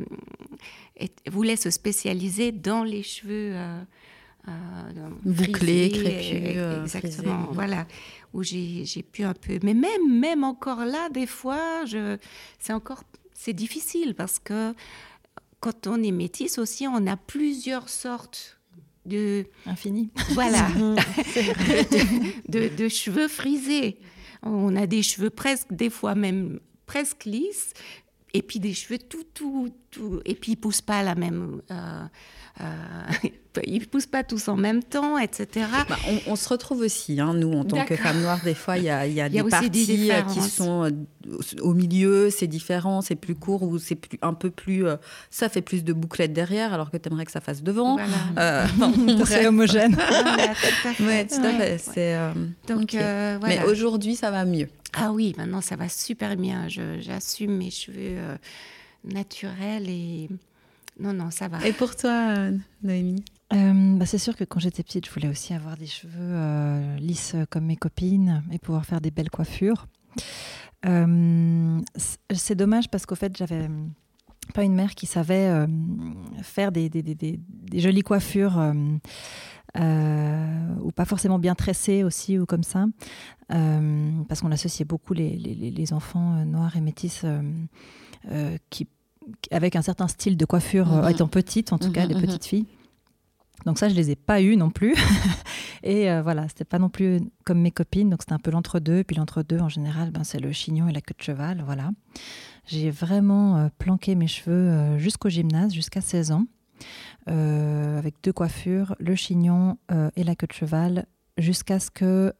voulait 1.31 1.57
se 1.57 1.71
spécialiser 1.71 2.51
dans 2.51 2.83
les 2.83 3.03
cheveux. 3.03 3.55
bouclés, 5.25 5.91
crépus, 5.91 6.61
exactement. 6.83 7.49
Voilà, 7.53 7.87
où 8.33 8.43
j'ai 8.43 9.05
pu 9.13 9.23
un 9.23 9.35
peu. 9.35 9.61
Mais 9.63 9.75
même, 9.75 10.19
même 10.19 10.43
encore 10.43 10.85
là, 10.85 11.09
des 11.11 11.27
fois, 11.27 11.85
c'est 12.59 12.73
encore, 12.73 13.05
c'est 13.33 13.53
difficile 13.53 14.15
parce 14.17 14.41
que 14.41 14.75
quand 15.61 15.87
on 15.87 16.03
est 16.03 16.11
métisse 16.11 16.59
aussi, 16.59 16.87
on 16.87 17.07
a 17.07 17.17
plusieurs 17.17 17.89
sortes 17.89 18.59
de... 19.07 19.47
Infini. 19.67 20.11
Voilà. 20.31 20.69
de, 22.49 22.89
cheveux 22.89 23.29
frisés. 23.29 23.99
On 24.43 24.75
a 24.77 24.87
des 24.87 25.03
cheveux 25.03 25.31
presque, 25.31 25.73
des 25.73 25.91
fois 25.91 26.15
même 26.15 26.61
presque 26.87 27.25
lisses, 27.25 27.73
et 28.33 28.43
puis 28.43 28.59
des 28.59 28.75
cheveux 28.75 28.99
tout, 28.99 29.25
tout, 29.35 29.71
tout. 29.91 30.21
Et 30.25 30.35
puis 30.35 30.53
ils 30.53 30.57
poussent 30.57 30.83
pas 30.83 31.03
la 31.03 31.15
même. 31.15 31.63
Euh, 31.71 32.05
euh, 32.61 33.29
ils 33.65 33.87
poussent 33.87 34.07
pas 34.07 34.23
tous 34.23 34.49
en 34.49 34.57
même 34.57 34.83
temps, 34.83 35.19
etc. 35.19 35.67
Bah, 35.89 35.97
on, 36.27 36.37
se 36.37 36.49
retrouve 36.49 36.81
aussi, 36.81 37.21
hein, 37.21 37.35
nous, 37.35 37.53
en 37.53 37.65
tant 37.65 37.85
que 37.85 37.97
femmes 37.97 38.21
noires, 38.21 38.41
des 38.45 38.55
fois, 38.55 38.79
il 38.79 38.85
y 38.85 38.91
a, 38.91 39.07
y 39.07 39.21
a 39.21 39.29
des 39.29 39.43
parties 39.43 40.11
euh, 40.11 40.23
qui 40.23 40.41
sont 40.41 40.85
euh, 40.85 40.91
au 41.61 41.75
milieu, 41.75 42.31
c'est 42.31 42.47
différent, 42.47 43.01
c'est 43.01 43.17
plus 43.17 43.35
court 43.35 43.63
ou 43.63 43.79
c'est 43.79 43.95
plus, 43.95 44.19
un 44.23 44.35
peu 44.35 44.51
plus. 44.51 44.85
ça 45.31 45.49
fait 45.49 45.63
plus 45.63 45.85
de 45.85 45.93
bouclettes 45.93 46.33
derrière, 46.33 46.73
alors 46.73 46.91
que 46.91 46.97
tu 46.97 47.09
aimerais 47.09 47.25
que 47.25 47.33
ça 47.33 47.41
fasse 47.41 47.63
devant. 47.63 47.97
Voilà. 48.35 48.67
c'est 49.27 49.47
homogène. 49.47 49.97
Oui, 51.01 51.27
tout 51.29 51.43
à 51.45 51.79
fait. 51.79 52.19
Donc, 52.69 52.93
voilà. 52.93 53.39
Mais 53.47 53.65
aujourd'hui, 53.65 54.17
ça 54.17 54.31
va 54.31 54.45
mieux. 54.45 54.69
Ah 54.93 55.13
oui, 55.13 55.35
maintenant, 55.37 55.61
ça 55.61 55.77
va 55.77 55.89
super 55.89 56.37
bien. 56.37 56.67
J'assume 56.69 57.57
mes 57.57 57.71
cheveux 57.71 58.17
naturels 59.05 59.89
et 59.89 60.29
non, 61.01 61.13
non, 61.13 61.31
ça 61.31 61.49
va. 61.49 61.67
Et 61.67 61.73
pour 61.73 61.97
toi, 61.97 62.51
Noémie 62.83 63.25
euh, 63.53 63.97
bah 63.97 64.07
c'est 64.07 64.19
sûr 64.19 64.37
que 64.37 64.45
quand 64.45 64.61
j'étais 64.61 64.83
petite, 64.85 65.07
je 65.07 65.11
voulais 65.13 65.29
aussi 65.29 65.55
avoir 65.55 65.77
des 65.77 65.87
cheveux 65.87 66.13
euh, 66.19 66.97
lisses 66.99 67.35
comme 67.51 67.65
mes 67.65 67.77
copines 67.77 68.45
et 68.53 68.59
pouvoir 68.59 68.87
faire 68.87 69.01
des 69.01 69.11
belles 69.11 69.31
coiffures. 69.31 69.87
Euh, 70.87 71.81
c'est 72.33 72.55
dommage 72.55 72.89
parce 72.89 73.07
qu'au 73.07 73.17
fait, 73.17 73.37
j'avais 73.37 73.69
pas 74.55 74.63
une 74.63 74.75
mère 74.75 74.95
qui 74.95 75.07
savait 75.07 75.67
faire 76.43 76.73
des, 76.73 76.89
des, 76.89 77.03
des, 77.03 77.15
des, 77.15 77.81
jolies 77.81 78.03
coiffures 78.03 78.59
ou 79.77 80.91
pas 80.93 81.05
forcément 81.05 81.39
bien 81.39 81.55
tressées 81.55 82.03
aussi 82.03 82.39
ou 82.39 82.47
comme 82.47 82.65
ça, 82.65 82.87
parce 83.49 84.41
qu'on 84.41 84.51
associait 84.51 84.85
beaucoup 84.85 85.13
les, 85.13 85.37
les, 85.37 85.71
les 85.71 85.93
enfants 85.93 86.45
noirs 86.45 86.77
et 86.77 86.81
métis 86.81 87.25
qui 88.71 88.89
avec 89.51 89.77
un 89.77 89.83
certain 89.83 90.09
style 90.09 90.37
de 90.37 90.45
coiffure 90.45 90.93
euh, 90.93 91.03
mhm. 91.03 91.11
étant 91.11 91.29
petite, 91.29 91.73
en 91.73 91.79
tout 91.79 91.93
cas, 91.93 92.07
des 92.07 92.15
mhm, 92.15 92.21
petites 92.23 92.43
mhm. 92.43 92.49
filles. 92.49 92.67
Donc 93.67 93.79
ça, 93.79 93.91
je 93.91 93.95
les 93.95 94.11
ai 94.11 94.17
pas 94.17 94.41
eues 94.41 94.57
non 94.57 94.71
plus. 94.71 94.95
et 95.83 96.11
euh, 96.11 96.23
voilà, 96.23 96.49
c'était 96.49 96.65
pas 96.65 96.79
non 96.79 96.89
plus 96.89 97.21
comme 97.45 97.61
mes 97.61 97.71
copines. 97.71 98.09
Donc 98.09 98.23
c'était 98.23 98.33
un 98.33 98.39
peu 98.39 98.51
l'entre-deux. 98.51 99.05
Puis 99.05 99.17
l'entre-deux, 99.17 99.59
en 99.59 99.69
général, 99.69 100.11
ben, 100.11 100.25
c'est 100.25 100.41
le 100.41 100.51
chignon 100.51 100.89
et 100.89 100.93
la 100.93 101.03
queue 101.03 101.15
de 101.17 101.23
cheval. 101.23 101.63
Voilà. 101.65 101.91
J'ai 102.67 102.91
vraiment 102.91 103.57
euh, 103.57 103.69
planqué 103.79 104.15
mes 104.15 104.29
cheveux 104.29 104.97
jusqu'au 104.99 105.29
gymnase, 105.29 105.75
jusqu'à 105.75 106.01
16 106.01 106.33
ans, 106.33 106.47
avec 107.27 108.15
deux 108.23 108.33
coiffures, 108.33 108.95
le 108.99 109.15
chignon 109.15 109.77
et 110.17 110.25
la 110.25 110.35
queue 110.35 110.47
de 110.47 110.53
cheval, 110.53 111.07
jusqu'à 111.37 111.81
ce 111.81 111.91
que 111.91 112.33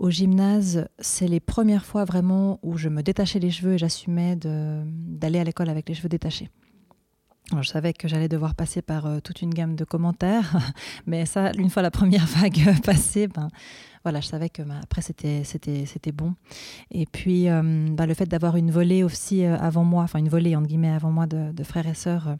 au 0.00 0.08
gymnase, 0.08 0.88
c'est 0.98 1.28
les 1.28 1.40
premières 1.40 1.84
fois 1.84 2.06
vraiment 2.06 2.58
où 2.62 2.78
je 2.78 2.88
me 2.88 3.02
détachais 3.02 3.38
les 3.38 3.50
cheveux 3.50 3.74
et 3.74 3.78
j'assumais 3.78 4.34
d'aller 4.34 5.38
à 5.38 5.44
l'école 5.44 5.68
avec 5.68 5.86
les 5.90 5.94
cheveux 5.94 6.08
détachés. 6.08 6.48
je 7.52 7.68
savais 7.68 7.92
que 7.92 8.08
j'allais 8.08 8.28
devoir 8.28 8.54
passer 8.54 8.80
par 8.80 9.04
euh, 9.04 9.20
toute 9.20 9.42
une 9.42 9.52
gamme 9.52 9.76
de 9.76 9.84
commentaires, 9.84 10.56
mais 11.06 11.26
ça, 11.26 11.52
une 11.58 11.68
fois 11.68 11.82
la 11.82 11.90
première 11.90 12.24
vague 12.24 12.80
passée, 12.84 13.28
ben, 13.28 13.48
voilà, 14.02 14.20
je 14.20 14.28
savais 14.28 14.48
que 14.48 14.62
bah, 14.62 14.76
après 14.82 15.02
c'était 15.02 15.44
c'était 15.44 15.84
c'était 15.84 16.12
bon. 16.12 16.34
Et 16.90 17.04
puis 17.04 17.48
euh, 17.48 17.88
bah, 17.90 18.06
le 18.06 18.14
fait 18.14 18.26
d'avoir 18.26 18.56
une 18.56 18.70
volée 18.70 19.02
aussi 19.02 19.44
euh, 19.44 19.58
avant 19.58 19.84
moi, 19.84 20.02
enfin 20.02 20.18
une 20.18 20.30
volée 20.30 20.56
entre 20.56 20.68
guillemets 20.68 20.90
avant 20.90 21.10
moi 21.10 21.26
de, 21.26 21.62
frères 21.64 21.86
et 21.86 21.94
sœurs 21.94 22.28
euh, 22.28 22.34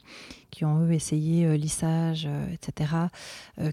qui 0.49 0.65
ont 0.65 0.83
eux 0.83 0.91
essayé 0.91 1.57
lissage, 1.57 2.27
etc., 2.51 2.91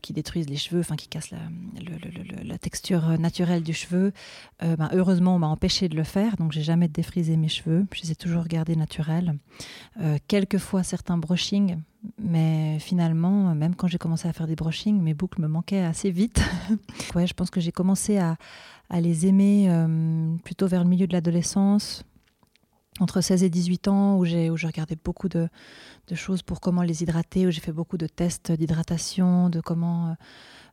qui 0.01 0.13
détruisent 0.13 0.49
les 0.49 0.57
cheveux, 0.57 0.79
enfin 0.79 0.95
qui 0.95 1.09
cassent 1.09 1.33
la, 1.33 2.59
texture 2.59 3.19
naturelle 3.19 3.65
du 3.65 3.73
cheveu. 3.73 4.13
Bah, 4.61 4.89
heureusement, 4.93 5.35
on 5.35 5.39
m'a 5.41 5.49
empêché 5.49 5.89
de 5.89 5.97
le 5.97 6.05
faire, 6.05 6.37
donc 6.37 6.53
j'ai 6.53 6.63
jamais 6.63 6.87
défrisé 6.87 7.37
mes 7.37 7.49
cheveux. 7.49 7.85
Je 7.93 8.03
les 8.03 8.13
ai 8.13 8.15
toujours 8.15 8.45
gardés 8.45 8.77
naturels. 8.77 9.35
quelquefois 10.29 10.85
certains 10.85 11.19
brushings 11.19 11.79
mais 12.19 12.79
finalement, 12.79 13.55
même 13.55 13.75
quand 13.75 13.89
j'ai 13.89 13.99
commencé 13.99 14.29
à 14.29 14.33
faire 14.33 14.47
des 14.47 14.55
brushings, 14.55 15.01
mes 15.01 15.15
boucles 15.15 15.41
me 15.41 15.49
manquaient 15.49 15.83
assez 15.83 16.11
vite. 16.11 16.41
ouais, 17.15 17.27
je 17.27 17.35
pense 17.35 17.51
que 17.51 17.61
j'ai 17.61 17.73
commencé 17.73 18.19
à, 18.19 18.37
les 19.01 19.27
aimer 19.27 19.67
euh, 19.69 20.37
plutôt 20.45 20.67
vers 20.67 20.83
le 20.83 20.89
milieu 20.89 21.07
de 21.07 21.13
l'adolescence, 21.13 22.05
entre 23.01 23.21
16 23.21 23.43
et 23.43 23.51
18 23.51 23.89
ans, 23.89 24.17
où 24.17 24.25
j'ai 24.25 24.49
regardé 24.49 24.97
beaucoup 24.97 25.29
de, 25.29 25.49
choses 26.15 26.43
pour 26.43 26.61
comment 26.61 26.83
les 26.83 27.03
hydrater, 27.03 27.47
où 27.47 27.51
j'ai 27.51 27.61
fait 27.61 27.73
beaucoup 27.73 27.99
de 27.99 28.07
tests 28.07 28.53
d'hydratation, 28.53 29.51
de 29.51 29.61
comment, 29.61 30.09
euh, 30.09 30.13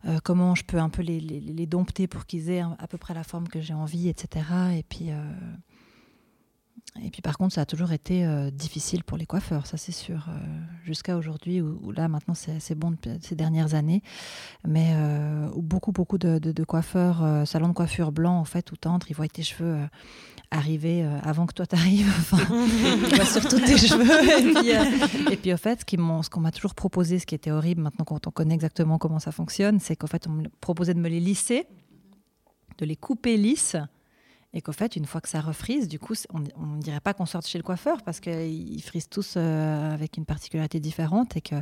euh, 0.10 0.20
comment 0.24 0.56
je 0.56 0.64
peux 0.64 0.78
un 0.78 0.90
peu 0.90 1.02
les 1.02 1.66
dompter 1.66 2.08
pour 2.08 2.26
qu'ils 2.26 2.50
aient 2.50 2.62
à 2.62 2.88
peu 2.88 2.98
près 2.98 3.14
la 3.14 3.24
forme 3.24 3.48
que 3.48 3.60
j'ai 3.60 3.74
envie, 3.74 4.08
etc. 4.08 4.46
Et 4.78 4.84
puis, 4.84 5.10
et 7.04 7.10
puis 7.10 7.22
par 7.22 7.38
contre, 7.38 7.54
ça 7.54 7.62
a 7.62 7.66
toujours 7.66 7.92
été 7.92 8.26
euh, 8.26 8.50
difficile 8.50 9.04
pour 9.04 9.18
les 9.18 9.26
coiffeurs, 9.26 9.68
ça 9.68 9.76
c'est 9.76 9.92
sûr, 9.92 10.28
euh, 10.30 10.32
jusqu'à 10.86 11.18
aujourd'hui, 11.18 11.60
où, 11.60 11.92
là 11.92 12.08
maintenant 12.08 12.34
c'est 12.36 12.76
bon 12.76 12.96
ces 13.22 13.36
dernières 13.36 13.74
années. 13.74 14.02
Mais 14.66 14.94
euh, 14.94 15.50
beaucoup, 15.58 15.92
beaucoup 15.92 16.18
de, 16.18 16.40
de, 16.40 16.64
coiffeurs, 16.64 17.46
salons 17.46 17.68
de 17.68 17.74
coiffure 17.74 18.14
blancs, 18.14 18.40
en 18.40 18.46
fait, 18.46 18.72
où 18.72 18.78
t'entres, 18.78 19.12
ils 19.12 19.14
voient 19.14 19.28
tes 19.28 19.44
cheveux 19.44 19.78
arriver 20.52 21.04
avant 21.24 21.48
que 21.48 21.54
toi 21.54 21.66
t'arrives, 21.66 22.10
enfin, 22.20 23.26
surtout 23.26 23.60
tes 23.60 23.78
cheveux. 23.88 24.40
Et 24.40 24.54
puis, 24.54 25.34
et 25.34 25.38
puis 25.38 25.54
au 25.54 25.58
fait, 25.58 25.82
ce 25.82 26.30
qu'on 26.30 26.40
m'a 26.40 26.52
toujours 26.52 26.76
proposé, 26.76 27.20
ce 27.20 27.26
qui 27.26 27.36
était 27.36 27.52
horrible 27.52 27.82
maintenant 27.82 28.06
quand 28.06 28.26
on 28.26 28.32
connaît 28.32 28.56
exactement 28.56 29.00
comment 29.00 29.20
ça 29.20 29.34
fonctionne, 29.34 29.80
c'est 29.80 29.98
qu'en 29.98 30.08
fait 30.08 30.28
on 30.28 30.32
me 30.32 30.48
proposait 30.62 30.94
de 30.94 31.00
me 31.00 31.10
les 31.10 31.20
lisser, 31.20 31.68
de 32.78 32.86
les 32.86 32.96
couper 32.96 33.36
lisses 33.36 33.76
et 34.56 34.62
qu'au 34.62 34.72
fait, 34.72 34.96
une 34.96 35.06
fois 35.06 35.20
que 35.20 35.28
ça 35.28 35.42
refrise, 35.42 35.90
du 35.90 36.00
coup, 36.00 36.14
on 36.34 36.40
ne 36.40 36.82
dirait 36.82 37.02
pas 37.02 37.14
qu'on 37.14 37.26
sorte 37.26 37.46
chez 37.46 37.58
le 37.58 37.64
coiffeur 37.64 38.02
parce 38.04 38.22
qu'ils 38.22 38.82
frisent 38.82 39.10
tous 39.10 39.34
euh, 39.36 39.94
avec 39.94 40.16
une 40.16 40.26
particularité 40.26 40.80
différente 40.80 41.36
et 41.36 41.42
que. 41.42 41.56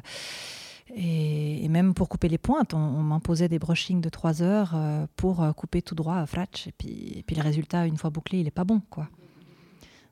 Et, 0.96 1.68
même 1.70 1.96
pour 1.96 2.08
couper 2.08 2.28
les 2.30 2.38
pointes, 2.38 2.76
on, 2.76 3.02
m'imposait 3.02 3.50
des 3.50 3.58
brushings 3.58 4.00
de 4.00 4.10
3 4.10 4.44
heures 4.44 4.74
euh, 4.76 5.08
pour 5.16 5.42
euh, 5.42 5.52
couper 5.54 5.82
tout 5.82 5.96
droit 5.96 6.18
à 6.18 6.26
fratch. 6.28 6.68
Et 6.68 6.72
puis, 6.72 7.36
le 7.36 7.42
résultat, 7.42 7.88
une 7.88 7.98
fois 7.98 8.12
bouclé, 8.12 8.40
il 8.40 8.44
n'est 8.44 8.52
pas 8.52 8.66
bon. 8.66 8.80
quoi. 8.92 9.10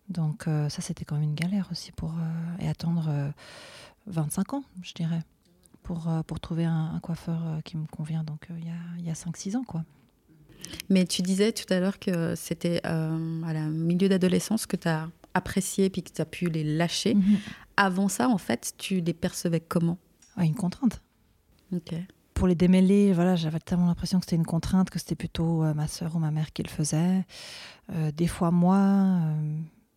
Donc 0.10 0.44
ça, 0.46 0.82
c'était 0.82 1.06
quand 1.06 1.16
même 1.16 1.24
une 1.24 1.36
galère 1.36 1.70
aussi 1.72 1.94
pour 1.94 2.14
et 2.60 2.68
attendre 2.68 3.32
25 4.08 4.56
ans, 4.56 4.64
je 4.82 4.94
dirais, 4.94 5.22
pour, 5.84 6.10
pour 6.28 6.40
trouver 6.42 6.66
un, 6.66 7.00
coiffeur 7.02 7.62
qui 7.64 7.78
me 7.78 7.86
convient. 7.86 8.24
Donc 8.26 8.48
il 8.50 8.66
y 8.66 9.10
a, 9.10 9.12
a 9.12 9.14
5-6 9.14 9.56
ans, 9.56 9.64
quoi. 9.64 9.86
Mais 10.90 11.06
tu 11.06 11.22
disais 11.22 11.52
tout 11.52 11.72
à 11.74 11.80
l'heure 11.80 12.00
que 12.00 12.36
c'était 12.36 12.82
euh, 12.86 13.42
à 13.44 13.54
la 13.54 13.68
milieu 13.68 14.10
d'adolescence 14.10 14.66
que 14.66 14.76
tu 14.76 14.88
as 14.88 15.10
apprécié 15.34 15.90
puis 15.90 16.04
que 16.04 16.12
tu 16.12 16.22
as 16.22 16.26
pu 16.26 16.50
les 16.50 16.64
lâcher. 16.64 17.16
Mhm. 17.16 17.38
Avant 17.78 18.08
ça, 18.08 18.30
en 18.30 18.38
fait, 18.38 18.74
tu 18.78 19.02
les 19.02 19.14
percevais 19.14 19.60
comment? 19.60 19.98
Une 20.38 20.56
contrainte. 20.56 21.02
Pour 22.34 22.48
les 22.48 22.56
démêler, 22.56 23.14
voilà, 23.14 23.36
j'avais 23.36 23.60
tellement 23.60 23.88
l'impression 23.88 24.20
que 24.20 24.26
c'était 24.26 24.36
une 24.36 24.46
contrainte, 24.46 24.90
que 24.90 25.00
c'était 25.00 25.16
plutôt 25.16 25.64
euh, 25.64 25.74
ma 25.74 25.88
soeur 25.88 26.16
ou 26.16 26.20
ma 26.20 26.32
mère 26.32 26.52
qui 26.54 26.64
le 26.64 26.70
faisait. 26.70 27.26
Euh, 27.92 28.12
des 28.12 28.28
fois, 28.28 28.52
moi, 28.52 29.20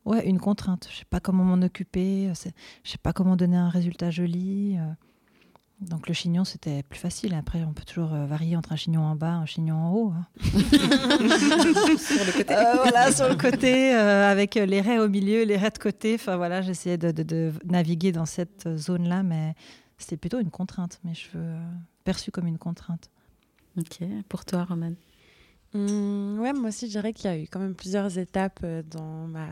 ouais, 0.05 0.27
une 0.29 0.38
contrainte. 0.38 0.88
Je 0.90 0.98
sais 0.98 1.07
pas 1.09 1.20
comment 1.20 1.44
m'en 1.44 1.64
occuper, 1.64 2.31
je 2.35 2.90
sais 2.90 2.98
pas 3.03 3.12
comment 3.12 3.37
donner 3.37 3.57
un 3.57 3.68
résultat 3.68 4.11
joli. 4.11 4.77
Donc 5.80 6.08
le 6.08 6.14
chignon, 6.14 6.44
c'était 6.44 6.82
plus 6.82 6.98
facile. 6.98 7.34
Après, 7.34 7.62
on 7.64 7.72
peut 7.72 7.84
toujours 7.84 8.14
euh, 8.14 8.26
varier 8.26 8.56
entre 8.56 8.72
un 8.72 8.76
chignon 8.76 9.02
en 9.02 9.16
bas, 9.16 9.32
un 9.32 9.46
chignon 9.46 9.76
en 9.76 9.92
haut. 9.92 10.12
Hein. 10.12 10.26
sur 10.40 12.24
le 12.24 12.32
côté. 12.32 12.54
Euh, 12.54 12.74
voilà, 12.76 13.12
sur 13.12 13.28
le 13.28 13.34
côté, 13.34 13.94
euh, 13.94 14.30
avec 14.30 14.54
les 14.54 14.80
raies 14.80 14.98
au 14.98 15.08
milieu, 15.08 15.44
les 15.44 15.56
raies 15.56 15.70
de 15.70 15.78
côté. 15.78 16.14
Enfin 16.14 16.37
voilà, 16.37 16.62
j'essayais 16.62 16.96
de, 16.96 17.52
naviguer 17.64 18.12
dans 18.12 18.26
cette 18.26 18.68
zone-là, 18.76 19.22
mais 19.22 19.54
c'était 19.98 20.16
plutôt 20.16 20.38
une 20.38 20.50
contrainte, 20.50 21.00
mes 21.04 21.14
cheveux 21.14 21.56
perçus 22.04 22.30
comme 22.30 22.46
une 22.46 22.58
contrainte. 22.58 23.10
Ok, 23.76 24.06
pour 24.28 24.44
toi, 24.44 24.64
Roman? 24.64 24.92
Mmh, 25.74 26.38
Ouais, 26.38 26.52
moi 26.52 26.68
aussi, 26.68 26.87
je 26.87 26.92
dirais 26.92 27.12
qu'il 27.12 27.30
y 27.30 27.34
a 27.34 27.38
eu 27.38 27.48
quand 27.48 27.58
même 27.58 27.74
plusieurs 27.74 28.16
étapes 28.16 28.64
dans 28.90 29.26
ma 29.26 29.48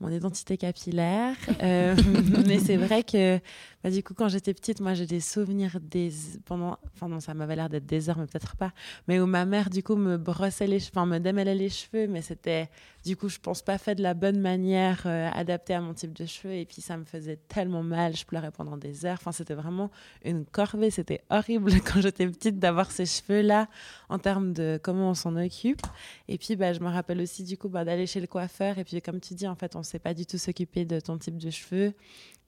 mon 0.00 0.10
identité 0.10 0.56
capillaire. 0.56 1.36
mais 1.60 2.58
c'est 2.58 2.76
vrai 2.76 3.02
que 3.02 3.40
bah, 3.82 3.90
du 3.90 4.02
coup, 4.02 4.12
quand 4.12 4.28
j'étais 4.28 4.52
petite, 4.52 4.80
moi, 4.80 4.92
j'ai 4.92 5.06
des 5.06 5.20
souvenirs 5.20 5.78
des 5.80 6.12
pendant, 6.44 6.76
enfin 6.94 7.08
non, 7.08 7.18
ça 7.18 7.32
m'avait 7.32 7.56
l'air 7.56 7.70
d'être 7.70 7.86
des 7.86 8.10
heures, 8.10 8.18
mais 8.18 8.26
peut-être 8.26 8.54
pas. 8.56 8.72
Mais 9.08 9.20
où 9.20 9.26
ma 9.26 9.46
mère, 9.46 9.70
du 9.70 9.82
coup, 9.82 9.96
me 9.96 10.18
brossait 10.18 10.66
les 10.66 10.80
cheveux, 10.80 10.90
enfin, 10.94 11.06
me 11.06 11.18
démêlait 11.18 11.54
les 11.54 11.70
cheveux, 11.70 12.06
mais 12.06 12.20
c'était, 12.20 12.68
du 13.06 13.16
coup, 13.16 13.30
je 13.30 13.38
pense 13.38 13.62
pas 13.62 13.78
fait 13.78 13.94
de 13.94 14.02
la 14.02 14.12
bonne 14.12 14.38
manière, 14.38 15.04
euh, 15.06 15.30
adaptée 15.32 15.72
à 15.72 15.80
mon 15.80 15.94
type 15.94 16.12
de 16.12 16.26
cheveux. 16.26 16.52
Et 16.52 16.66
puis, 16.66 16.82
ça 16.82 16.98
me 16.98 17.04
faisait 17.04 17.36
tellement 17.48 17.82
mal, 17.82 18.14
je 18.14 18.26
pleurais 18.26 18.50
pendant 18.50 18.76
des 18.76 19.06
heures. 19.06 19.16
Enfin, 19.18 19.32
c'était 19.32 19.54
vraiment 19.54 19.90
une 20.26 20.44
corvée. 20.44 20.90
C'était 20.90 21.22
horrible 21.30 21.72
quand 21.86 22.02
j'étais 22.02 22.26
petite 22.26 22.58
d'avoir 22.58 22.90
ces 22.90 23.06
cheveux-là 23.06 23.66
en 24.10 24.18
termes 24.18 24.52
de 24.52 24.78
comment 24.82 25.10
on 25.10 25.14
s'en 25.14 25.36
occupe. 25.36 25.80
Et 26.28 26.36
puis, 26.36 26.54
bah, 26.54 26.74
je 26.74 26.80
me 26.80 26.88
rappelle 26.88 27.22
aussi, 27.22 27.44
du 27.44 27.56
coup, 27.56 27.70
bah, 27.70 27.86
d'aller 27.86 28.06
chez 28.06 28.20
le 28.20 28.26
coiffeur. 28.26 28.76
Et 28.76 28.84
puis, 28.84 29.00
comme 29.00 29.20
tu 29.20 29.32
dis, 29.32 29.48
en 29.48 29.54
fait, 29.54 29.74
on 29.74 29.82
pas 29.98 30.14
du 30.14 30.26
tout 30.26 30.38
s'occuper 30.38 30.84
de 30.84 31.00
ton 31.00 31.18
type 31.18 31.38
de 31.38 31.50
cheveux. 31.50 31.94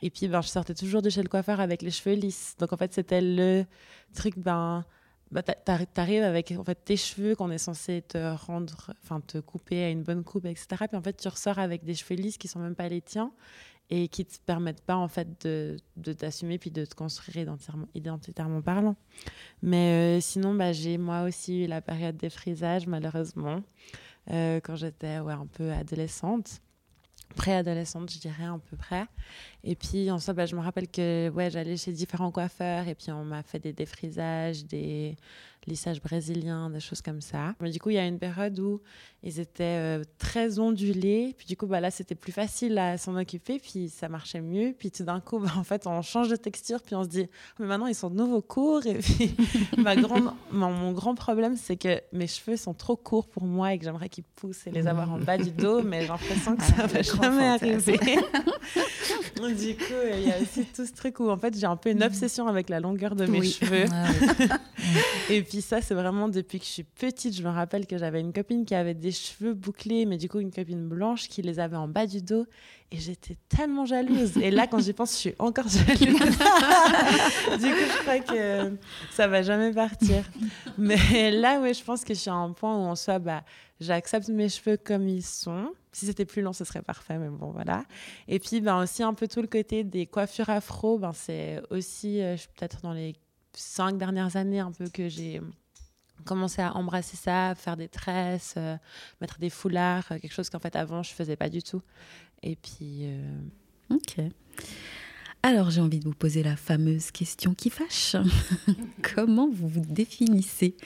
Et 0.01 0.11
puis, 0.11 0.29
ben, 0.29 0.41
je 0.41 0.49
sortais 0.49 0.75
toujours 0.75 1.03
de 1.03 1.11
chez 1.11 1.23
le 1.23 1.29
coiffeur 1.29 1.61
avec 1.61 1.83
les 1.83 1.91
cheveux 1.91 2.17
lisses. 2.17 2.57
Donc, 2.59 2.73
en 2.73 2.77
fait, 2.77 2.93
c'était 2.93 3.21
le 3.21 3.65
truc, 4.15 4.39
ben, 4.39 4.85
bah, 5.33 5.43
t'arrives 5.43 6.23
avec 6.23 6.53
en 6.53 6.63
fait 6.63 6.85
tes 6.85 6.97
cheveux 6.97 7.35
qu'on 7.35 7.51
est 7.51 7.59
censé 7.59 8.03
te 8.03 8.35
rendre, 8.35 8.93
enfin 9.03 9.21
te 9.21 9.39
couper 9.39 9.83
à 9.83 9.89
une 9.89 10.03
bonne 10.03 10.25
coupe, 10.25 10.45
etc. 10.45 10.67
Puis 10.89 10.97
en 10.97 11.03
fait, 11.03 11.17
tu 11.17 11.27
ressors 11.27 11.59
avec 11.59 11.85
des 11.85 11.95
cheveux 11.95 12.17
lisses 12.21 12.37
qui 12.37 12.49
sont 12.49 12.59
même 12.59 12.75
pas 12.75 12.89
les 12.89 13.01
tiens 13.01 13.33
et 13.89 14.09
qui 14.09 14.27
te 14.27 14.39
permettent 14.45 14.83
pas 14.83 14.97
en 14.97 15.09
fait 15.09 15.45
de, 15.45 15.79
de 15.97 16.13
t'assumer 16.13 16.59
puis 16.59 16.71
de 16.71 16.85
te 16.85 16.95
construire 16.95 17.47
identitairement, 17.95 18.61
parlant. 18.61 18.97
Mais 19.63 20.19
euh, 20.19 20.21
sinon, 20.21 20.55
bah, 20.55 20.73
j'ai 20.73 20.99
moi 20.99 21.23
aussi 21.23 21.65
eu 21.65 21.67
la 21.67 21.81
période 21.81 22.17
des 22.17 22.31
frisages 22.31 22.87
malheureusement 22.87 23.63
euh, 24.31 24.61
quand 24.63 24.77
j'étais 24.77 25.19
ouais, 25.19 25.33
un 25.33 25.47
peu 25.47 25.73
adolescente 25.73 26.61
préadolescente, 27.33 28.11
je 28.11 28.19
dirais 28.19 28.45
à 28.45 28.59
peu 28.71 28.77
près. 28.77 29.07
Et 29.65 29.75
puis 29.75 30.11
en 30.11 30.19
soi, 30.19 30.35
bah, 30.35 30.47
je 30.47 30.57
me 30.57 30.61
rappelle 30.61 30.89
que 30.89 31.31
ouais, 31.31 31.51
j'allais 31.51 31.77
chez 31.77 31.93
différents 31.93 32.31
coiffeurs 32.31 32.89
et 32.89 32.95
puis 32.95 33.11
on 33.13 33.25
m'a 33.25 33.43
fait 33.43 33.59
des 33.59 33.73
défrisages, 33.73 34.65
des 34.65 35.17
lissages 35.67 36.01
brésiliens, 36.01 36.71
des 36.71 36.81
choses 36.81 37.03
comme 37.03 37.21
ça. 37.21 37.55
Mais 37.61 37.71
du 37.71 37.79
coup, 37.79 37.91
il 37.91 37.95
y 37.97 37.99
a 37.99 38.07
une 38.07 38.19
période 38.19 38.59
où 38.59 38.81
ils 39.25 39.39
étaient 39.39 39.63
euh, 39.63 40.03
très 40.19 40.59
ondulés. 40.59 41.35
Puis 41.39 41.47
du 41.47 41.57
coup, 41.57 41.67
bah, 41.67 41.81
là, 41.81 41.91
c'était 41.91 42.17
plus 42.17 42.33
facile 42.33 42.77
à 42.79 42.99
s'en 42.99 43.17
occuper. 43.17 43.61
Puis 43.61 43.89
ça 43.89 44.09
marchait 44.09 44.41
mieux. 44.41 44.75
Puis 44.77 44.91
tout 44.91 45.05
d'un 45.05 45.21
coup, 45.21 45.39
bah, 45.41 45.53
en 45.57 45.63
fait, 45.63 45.87
on 45.87 46.03
change 46.03 46.29
de 46.29 46.37
texture. 46.37 46.83
Puis 46.83 46.95
on 46.95 47.05
se 47.05 47.09
dit, 47.09 47.29
oh, 47.31 47.55
mais 47.61 47.67
maintenant, 47.67 47.87
ils 47.87 47.95
sont 47.95 48.11
de 48.11 48.17
nouveau 48.17 48.43
courts. 48.43 48.85
Et 48.87 48.95
puis 48.95 49.35
ma 49.79 49.95
grande, 49.95 50.33
mon, 50.51 50.93
grand 50.93 51.15
problème, 51.15 51.57
c'est 51.57 51.77
que 51.77 52.01
mes 52.13 52.27
cheveux 52.27 52.57
sont 52.57 52.75
trop 52.75 52.97
courts 52.97 53.29
pour 53.29 53.45
moi 53.45 53.73
et 53.73 53.79
que 53.79 53.85
j'aimerais 53.85 54.09
qu'ils 54.09 54.25
poussent 54.25 54.67
et 54.67 54.71
les 54.71 54.87
avoir 54.87 55.13
en 55.13 55.19
bas 55.19 55.39
du 55.39 55.51
dos. 55.51 55.83
Mais 55.83 56.03
j'ai 56.03 56.09
l'impression 56.09 56.57
que 56.57 56.65
ça 56.65 56.87
va 56.87 57.03
jamais 57.03 57.47
arriver. 57.47 57.99
du 59.43 59.77
coup, 59.77 59.95
il 60.13 60.29
y 60.29 60.33
a 60.33 60.41
aussi 60.41 60.65
tout 60.75 60.87
ce 60.87 60.93
truc 60.93 61.21
où, 61.21 61.29
en 61.29 61.37
fait, 61.37 61.57
j'ai 61.57 61.67
un 61.67 61.77
peu 61.77 61.91
une 61.91 62.03
obsession 62.03 62.49
avec 62.49 62.69
la 62.69 62.81
longueur 62.81 63.15
de 63.15 63.27
mes 63.27 63.43
cheveux. 63.43 63.85
Ah 63.93 64.09
et 65.31 65.43
puis 65.43 65.63
ça, 65.63 65.81
c'est 65.81 65.95
vraiment 65.95 66.29
depuis 66.29 66.59
que 66.59 66.65
je 66.65 66.71
suis 66.71 66.83
petite. 66.83 67.37
Je 67.37 67.43
me 67.43 67.51
rappelle 67.51 67.87
que 67.87 67.99
j'avais 67.99 68.21
une 68.21 68.33
copine 68.33 68.65
qui 68.65 68.75
avait 68.75 68.95
des 68.95 69.12
cheveux 69.13 69.55
bouclés, 69.55 70.07
mais 70.07 70.17
du 70.17 70.29
coup, 70.29 70.41
une 70.41 70.51
copine 70.51 70.89
blanche 70.89 71.29
qui 71.29 71.43
les 71.43 71.59
avait 71.61 71.77
en 71.77 71.89
bas 71.89 72.07
du 72.07 72.23
dos. 72.23 72.47
Et 72.91 72.99
j'étais 72.99 73.37
tellement 73.49 73.87
jalouse. 73.87 74.37
Et 74.37 74.51
là, 74.51 74.67
quand 74.67 74.79
j'y 74.79 74.93
pense, 74.93 75.13
je 75.13 75.17
suis 75.17 75.35
encore 75.39 75.69
jalouse. 75.69 75.99
du 75.99 77.71
coup, 77.71 77.87
je 77.89 78.03
crois 78.03 78.19
que 78.19 78.77
ça 79.11 79.29
va 79.29 79.43
jamais 79.43 79.73
partir. 79.73 80.25
Mais 80.77 81.31
là, 81.31 81.61
ouais, 81.61 81.73
je 81.73 81.83
pense 81.83 82.05
que 82.05 82.13
je 82.13 82.19
suis 82.19 82.31
à 82.31 82.35
un 82.35 82.53
point 82.53 82.77
où 82.77 82.81
en 82.81 82.97
soi, 82.97 83.19
bah, 83.19 83.45
j'accepte 83.81 84.29
mes 84.29 84.49
cheveux 84.49 84.77
comme 84.77 85.09
ils 85.09 85.23
sont. 85.23 85.73
Si 85.93 86.07
c'était 86.07 86.25
plus 86.25 86.43
long, 86.43 86.53
ce 86.53 86.65
serait 86.65 86.83
parfait, 86.83 87.19
mais 87.19 87.29
bon, 87.29 87.51
voilà. 87.51 87.85
Et 88.29 88.39
puis, 88.39 88.61
ben, 88.61 88.83
aussi 88.83 89.03
un 89.03 89.15
peu 89.15 89.29
tout 89.29 89.41
le 89.41 89.49
côté 89.49 89.85
des 89.85 90.07
coiffures 90.07 90.51
afro, 90.51 90.99
ben, 90.99 91.13
c'est 91.13 91.63
aussi, 91.71 92.21
euh, 92.23 92.37
peut-être 92.57 92.81
dans 92.83 92.93
les 92.93 93.15
cinq 93.55 93.99
dernières 93.99 94.37
années 94.37 94.61
un 94.61 94.73
peu 94.73 94.89
que 94.89 95.09
j'ai 95.09 95.41
commencé 96.23 96.63
à 96.63 96.77
embrasser 96.77 97.17
ça, 97.17 97.55
faire 97.55 97.77
des 97.77 97.89
tresses, 97.89 98.55
euh, 98.57 98.77
mettre 99.21 99.39
des 99.39 99.51
foulards, 99.51 100.05
euh, 100.11 100.19
quelque 100.19 100.33
chose 100.33 100.51
qu'en 100.51 100.59
fait 100.59 100.77
avant 100.77 101.03
je 101.03 101.13
faisais 101.13 101.37
pas 101.37 101.49
du 101.49 101.63
tout. 101.63 101.83
Et 102.43 102.57
puis. 102.57 103.03
Euh, 103.03 103.39
ok. 103.91 104.21
Alors 105.43 105.71
j'ai 105.71 105.81
envie 105.81 105.99
de 105.99 106.05
vous 106.05 106.15
poser 106.15 106.43
la 106.43 106.57
fameuse 106.57 107.11
question 107.11 107.55
qui 107.55 107.71
fâche. 107.71 108.17
Comment 109.15 109.49
vous 109.51 109.69
vous 109.69 109.81
définissez? 109.81 110.77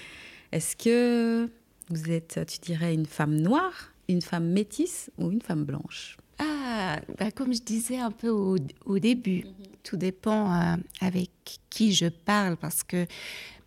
Est-ce 0.52 0.76
que 0.76 1.50
vous 1.90 2.10
êtes, 2.10 2.40
tu 2.46 2.58
dirais, 2.60 2.94
une 2.94 3.06
femme 3.06 3.36
noire, 3.36 3.92
une 4.08 4.22
femme 4.22 4.48
métisse 4.48 5.10
ou 5.18 5.30
une 5.30 5.42
femme 5.42 5.64
blanche? 5.64 6.16
Ah, 6.38 7.00
bah, 7.18 7.30
comme 7.30 7.54
je 7.54 7.62
disais 7.62 7.98
un 7.98 8.10
peu 8.10 8.28
au, 8.28 8.56
au 8.84 8.98
début, 8.98 9.44
mhm. 9.44 9.52
tout 9.82 9.96
dépend 9.96 10.76
avec 11.00 11.30
qui 11.70 11.92
je 11.92 12.06
parle 12.06 12.56
parce 12.56 12.82
que 12.82 13.06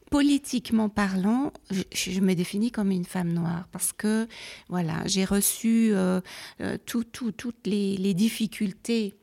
politiquement 0.10 0.90
parlant, 0.90 1.54
je, 1.92 2.20
me 2.20 2.34
définis 2.34 2.72
comme 2.72 2.92
une 2.92 3.06
femme 3.06 3.32
noire 3.32 3.68
parce 3.72 3.94
que 3.94 4.28
voilà, 4.68 5.02
j'ai 5.06 5.26
reçu 5.26 5.92
euh, 5.94 6.22
euh, 6.62 6.78
toutes 6.86 7.66
les, 7.66 8.14
difficultés 8.14 9.14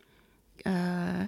euh, 0.67 1.25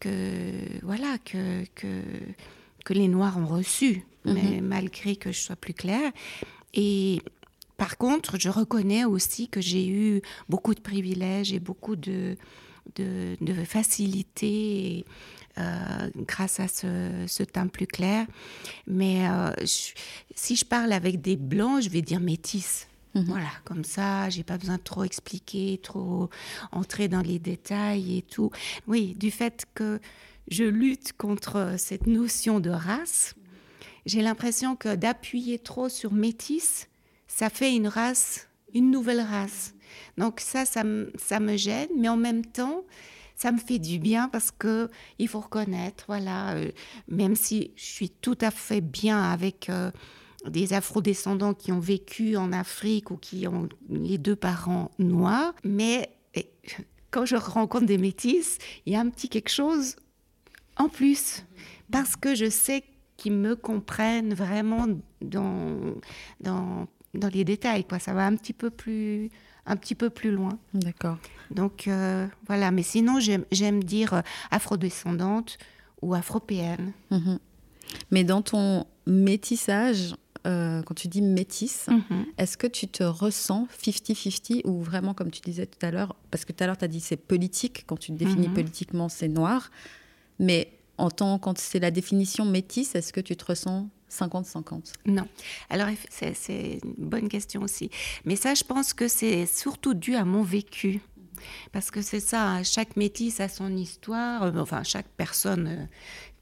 que 0.00 0.52
voilà 0.82 1.18
que, 1.24 1.64
que, 1.74 2.92
les 2.92 3.08
noirs 3.08 3.38
ont 3.38 3.46
reçues, 3.46 4.04
mais 4.24 4.60
mhm. 4.60 4.66
malgré 4.66 5.16
que 5.16 5.32
je 5.32 5.40
sois 5.40 5.56
plus 5.56 5.74
claire. 5.74 6.12
Et 6.74 7.20
par 7.76 7.98
contre, 7.98 8.38
je 8.38 8.48
reconnais 8.48 9.04
aussi 9.04 9.48
que 9.48 9.60
j'ai 9.60 9.86
eu 9.88 10.22
beaucoup 10.48 10.74
de 10.74 10.80
privilèges 10.80 11.52
et 11.52 11.60
beaucoup 11.60 11.96
de 11.96 12.36
de, 12.96 13.36
de 13.40 13.64
facilité 13.64 15.04
euh, 15.56 16.10
grâce 16.16 16.58
à 16.58 16.66
ce, 16.66 17.42
teint 17.44 17.68
plus 17.68 17.86
clair. 17.86 18.26
Mais 18.88 19.28
euh, 19.28 19.52
si 20.34 20.56
je 20.56 20.64
parle 20.64 20.92
avec 20.92 21.20
des 21.20 21.36
blancs, 21.36 21.82
je 21.82 21.90
vais 21.90 22.02
dire 22.02 22.20
métis. 22.20 22.88
Mhm. 23.14 23.26
Voilà, 23.26 23.50
comme 23.64 23.84
ça, 23.84 24.28
j'ai 24.30 24.42
pas 24.42 24.58
besoin 24.58 24.78
de 24.78 24.82
trop 24.82 25.04
expliquer, 25.04 25.78
trop 25.80 26.28
entrer 26.72 27.06
dans 27.06 27.20
les 27.20 27.38
détails 27.38 28.18
et 28.18 28.22
tout. 28.22 28.50
Oui, 28.88 29.14
du 29.14 29.30
fait 29.30 29.64
que 29.74 30.00
je 30.48 30.64
lutte 30.64 31.12
contre 31.12 31.76
cette 31.78 32.08
notion 32.08 32.58
de 32.58 32.70
race, 32.70 33.34
j'ai 34.06 34.22
l'impression 34.22 34.74
que 34.74 34.96
d'appuyer 34.96 35.60
trop 35.60 35.88
sur 35.88 36.12
métis, 36.12 36.88
ça 37.28 37.48
fait 37.48 37.74
une 37.74 37.86
race, 37.86 38.48
une 38.74 38.90
nouvelle 38.90 39.20
race. 39.20 39.74
Donc 40.18 40.40
ça, 40.40 40.64
ça, 40.64 40.82
ça 41.16 41.40
me 41.40 41.56
gêne, 41.56 41.88
mais 41.96 42.08
en 42.08 42.16
même 42.16 42.44
temps, 42.44 42.84
ça 43.36 43.52
me 43.52 43.58
fait 43.58 43.78
du 43.78 43.98
bien 43.98 44.28
parce 44.28 44.50
que 44.50 44.88
il 45.18 45.28
faut 45.28 45.40
reconnaître, 45.40 46.04
voilà, 46.06 46.54
euh, 46.54 46.70
même 47.08 47.34
si 47.34 47.72
je 47.76 47.84
suis 47.84 48.10
tout 48.10 48.38
à 48.40 48.50
fait 48.50 48.80
bien 48.80 49.20
avec 49.22 49.68
euh, 49.68 49.90
des 50.46 50.72
afrodescendants 50.72 51.54
qui 51.54 51.72
ont 51.72 51.80
vécu 51.80 52.36
en 52.36 52.52
Afrique 52.52 53.10
ou 53.10 53.16
qui 53.16 53.48
ont 53.48 53.68
les 53.88 54.18
deux 54.18 54.36
parents 54.36 54.90
noirs, 54.98 55.54
mais 55.64 56.10
quand 57.10 57.24
je 57.24 57.36
rencontre 57.36 57.86
des 57.86 57.98
métis, 57.98 58.58
il 58.86 58.92
y 58.92 58.96
a 58.96 59.00
un 59.00 59.08
petit 59.08 59.28
quelque 59.28 59.50
chose 59.50 59.96
en 60.76 60.88
plus 60.88 61.44
parce 61.90 62.16
que 62.16 62.34
je 62.34 62.50
sais 62.50 62.84
qu'ils 63.16 63.32
me 63.32 63.54
comprennent 63.54 64.34
vraiment 64.34 64.86
dans, 65.20 65.94
dans, 66.40 66.86
dans 67.14 67.28
les 67.28 67.44
détails, 67.44 67.84
quoi. 67.84 67.98
Ça 67.98 68.12
va 68.12 68.26
un 68.26 68.36
petit 68.36 68.52
peu 68.52 68.70
plus 68.70 69.30
un 69.66 69.76
petit 69.76 69.94
peu 69.94 70.10
plus 70.10 70.30
loin. 70.30 70.58
D'accord. 70.72 71.18
Donc 71.50 71.88
euh, 71.88 72.26
voilà, 72.46 72.70
mais 72.70 72.82
sinon 72.82 73.18
j'aime 73.20 73.84
dire 73.84 74.14
euh, 74.14 74.20
afrodescendante 74.50 75.58
ou 76.02 76.14
afropéenne. 76.14 76.92
Mhm. 77.10 77.38
Mais 78.10 78.24
dans 78.24 78.42
ton 78.42 78.86
métissage, 79.06 80.14
euh, 80.46 80.82
quand 80.82 80.94
tu 80.94 81.08
dis 81.08 81.22
métisse, 81.22 81.86
mhm. 81.88 82.26
est-ce 82.38 82.56
que 82.56 82.66
tu 82.66 82.88
te 82.88 83.02
ressens 83.02 83.68
50-50 83.82 84.62
ou 84.66 84.82
vraiment, 84.82 85.14
comme 85.14 85.30
tu 85.30 85.40
disais 85.40 85.66
tout 85.66 85.84
à 85.84 85.90
l'heure, 85.90 86.16
parce 86.30 86.44
que 86.44 86.52
tout 86.52 86.62
à 86.62 86.66
l'heure 86.66 86.78
tu 86.78 86.84
as 86.84 86.88
dit 86.88 87.00
c'est 87.00 87.16
politique, 87.16 87.84
quand 87.86 87.96
tu 87.96 88.12
te 88.12 88.18
définis 88.18 88.48
mhm. 88.48 88.54
politiquement 88.54 89.08
c'est 89.08 89.28
noir, 89.28 89.70
mais 90.38 90.72
en 90.98 91.10
tant 91.10 91.38
quand 91.38 91.58
c'est 91.58 91.80
la 91.80 91.90
définition 91.90 92.44
métisse, 92.44 92.94
est-ce 92.94 93.12
que 93.12 93.20
tu 93.20 93.36
te 93.36 93.44
ressens 93.44 93.88
50-50 94.14 94.92
Non. 95.06 95.26
Alors, 95.70 95.88
c'est 96.08 96.78
une 96.84 97.08
bonne 97.08 97.28
question 97.28 97.62
aussi. 97.62 97.90
Mais 98.24 98.36
ça, 98.36 98.54
je 98.54 98.64
pense 98.64 98.92
que 98.92 99.08
c'est 99.08 99.46
surtout 99.46 99.94
dû 99.94 100.14
à 100.14 100.24
mon 100.24 100.42
vécu. 100.42 101.00
Parce 101.72 101.90
que 101.90 102.02
c'est 102.02 102.20
ça, 102.20 102.48
hein, 102.48 102.62
chaque 102.62 102.96
métis 102.96 103.40
a 103.40 103.48
son 103.48 103.76
histoire, 103.76 104.44
euh, 104.44 104.52
enfin 104.56 104.82
chaque 104.82 105.08
personne, 105.16 105.88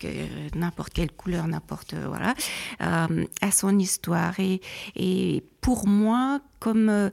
euh, 0.05 0.49
n'importe 0.55 0.93
quelle 0.93 1.13
couleur, 1.13 1.47
n'importe, 1.49 1.95
euh, 1.95 2.07
voilà, 2.09 2.35
a 2.79 3.51
son 3.51 3.79
histoire. 3.79 4.39
Et, 4.41 4.61
et 4.97 5.45
pour 5.61 5.87
moi, 5.87 6.41
comme 6.59 7.11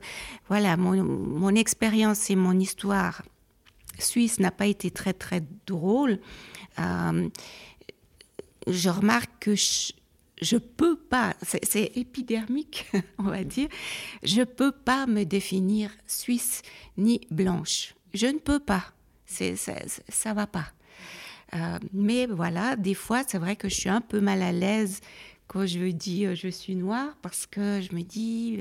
voilà, 0.48 0.76
mon, 0.76 1.02
mon 1.02 1.54
expérience 1.54 2.30
et 2.30 2.36
mon 2.36 2.58
histoire 2.58 3.22
suisse 3.98 4.40
n'a 4.40 4.50
pas 4.50 4.66
été 4.66 4.90
très 4.90 5.12
très 5.12 5.42
drôle, 5.66 6.20
je 8.66 8.88
remarque 8.88 9.30
que 9.40 9.54
peux 10.56 10.96
pas, 10.96 11.34
c'est 11.42 11.92
épidermique, 11.96 12.90
on 13.18 13.24
va 13.24 13.44
dire, 13.44 13.68
je 14.22 14.42
peux 14.42 14.72
pas 14.72 15.06
me 15.06 15.24
définir 15.24 15.90
suisse 16.06 16.62
ni 16.96 17.20
blanche. 17.30 17.94
Je 18.14 18.26
ne 18.26 18.38
peux 18.38 18.60
pas. 18.60 18.84
C'est, 19.26 19.56
ça, 19.56 19.74
ça 20.08 20.34
va 20.34 20.46
pas. 20.46 20.72
Euh, 21.54 21.78
mais 21.92 22.26
voilà, 22.26 22.76
des 22.76 22.94
fois, 22.94 23.22
c'est 23.26 23.38
vrai 23.38 23.56
que 23.56 23.68
je 23.68 23.74
suis 23.74 23.88
un 23.88 24.00
peu 24.00 24.20
mal 24.20 24.42
à 24.42 24.52
l'aise 24.52 25.00
quand 25.46 25.66
je 25.66 25.90
dis 25.90 26.26
euh, 26.26 26.34
je 26.34 26.48
suis 26.48 26.76
noire 26.76 27.16
parce 27.22 27.46
que 27.46 27.80
je 27.80 27.94
me 27.94 28.02
dis 28.02 28.58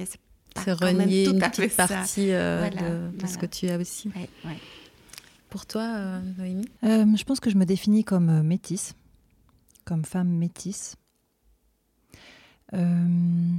c'est 0.56 0.72
renier 0.74 1.26
une 1.26 1.40
petite 1.40 1.76
partie 1.76 2.32
euh, 2.32 3.12
de, 3.12 3.28
ce 3.28 3.38
que 3.38 3.46
tu 3.46 3.70
as 3.70 3.78
aussi. 3.78 4.10
Pour 5.50 5.66
toi, 5.66 6.20
Noémie? 6.38 6.68
Je 6.84 7.24
pense 7.24 7.40
que 7.40 7.50
je 7.50 7.58
me 7.58 7.66
définis 7.66 8.04
comme 8.04 8.42
métisse, 8.42 8.96
comme 9.86 10.04
femme 10.04 10.30
métisse. 10.30 10.96
Euh, 12.74 13.54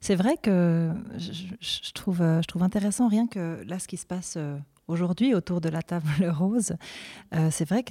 c'est 0.00 0.14
vrai 0.14 0.36
que 0.36 0.92
je, 1.18 1.92
trouve, 1.92 2.18
je 2.18 2.46
trouve 2.46 2.62
intéressant 2.62 3.08
rien 3.08 3.26
que 3.26 3.62
là 3.66 3.78
ce 3.78 3.88
qui 3.88 3.96
se 3.96 4.06
passe 4.06 4.34
euh, 4.36 4.56
aujourd'hui 4.88 5.34
autour 5.34 5.60
de 5.60 5.68
la 5.68 5.82
table 5.82 6.06
rose. 6.28 6.76
c'est 7.50 7.68
vrai 7.68 7.84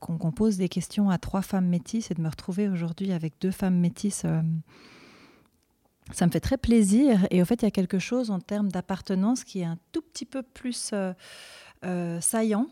qu'on 0.00 0.32
pose 0.32 0.56
des 0.56 0.68
questions 0.68 1.10
à 1.10 1.18
trois 1.18 1.42
femmes 1.42 1.68
métisses 1.68 2.10
et 2.10 2.14
de 2.14 2.20
me 2.20 2.28
retrouver 2.28 2.68
aujourd'hui 2.68 3.12
avec 3.12 3.34
deux 3.40 3.52
femmes 3.52 3.78
métisses 3.78 4.26
ça 6.12 6.26
me 6.26 6.30
fait 6.30 6.40
très 6.40 6.58
plaisir. 6.58 7.26
Et 7.30 7.42
au 7.42 7.44
fait, 7.44 7.62
il 7.62 7.64
y 7.64 7.68
a 7.68 7.70
quelque 7.70 7.98
chose 7.98 8.30
en 8.30 8.40
termes 8.40 8.70
d'appartenance 8.70 9.44
qui 9.44 9.60
est 9.60 9.64
un 9.64 9.78
tout 9.92 10.02
petit 10.02 10.24
peu 10.24 10.42
plus 10.42 10.90
euh, 10.92 11.12
euh, 11.84 12.20
saillant 12.20 12.66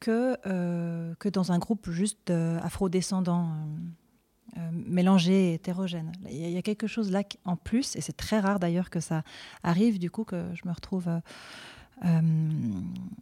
que, 0.00 0.36
euh, 0.46 1.14
que 1.18 1.28
dans 1.28 1.52
un 1.52 1.58
groupe 1.58 1.90
juste 1.90 2.32
afro-descendants, 4.56 4.84
mélangés, 4.86 5.54
hétérogènes. 5.54 6.12
Il 6.30 6.50
y, 6.50 6.56
a 6.56 6.62
quelque 6.62 6.86
chose 6.86 7.10
là 7.10 7.22
en 7.44 7.56
plus, 7.56 7.96
et 7.96 8.00
c'est 8.00 8.16
très 8.16 8.40
rare 8.40 8.58
d'ailleurs 8.58 8.90
que 8.90 9.00
ça 9.00 9.22
arrive, 9.62 9.98
du 9.98 10.10
coup, 10.10 10.24
que 10.24 10.44
je 10.54 10.68
me 10.68 10.72
retrouve 10.72 11.08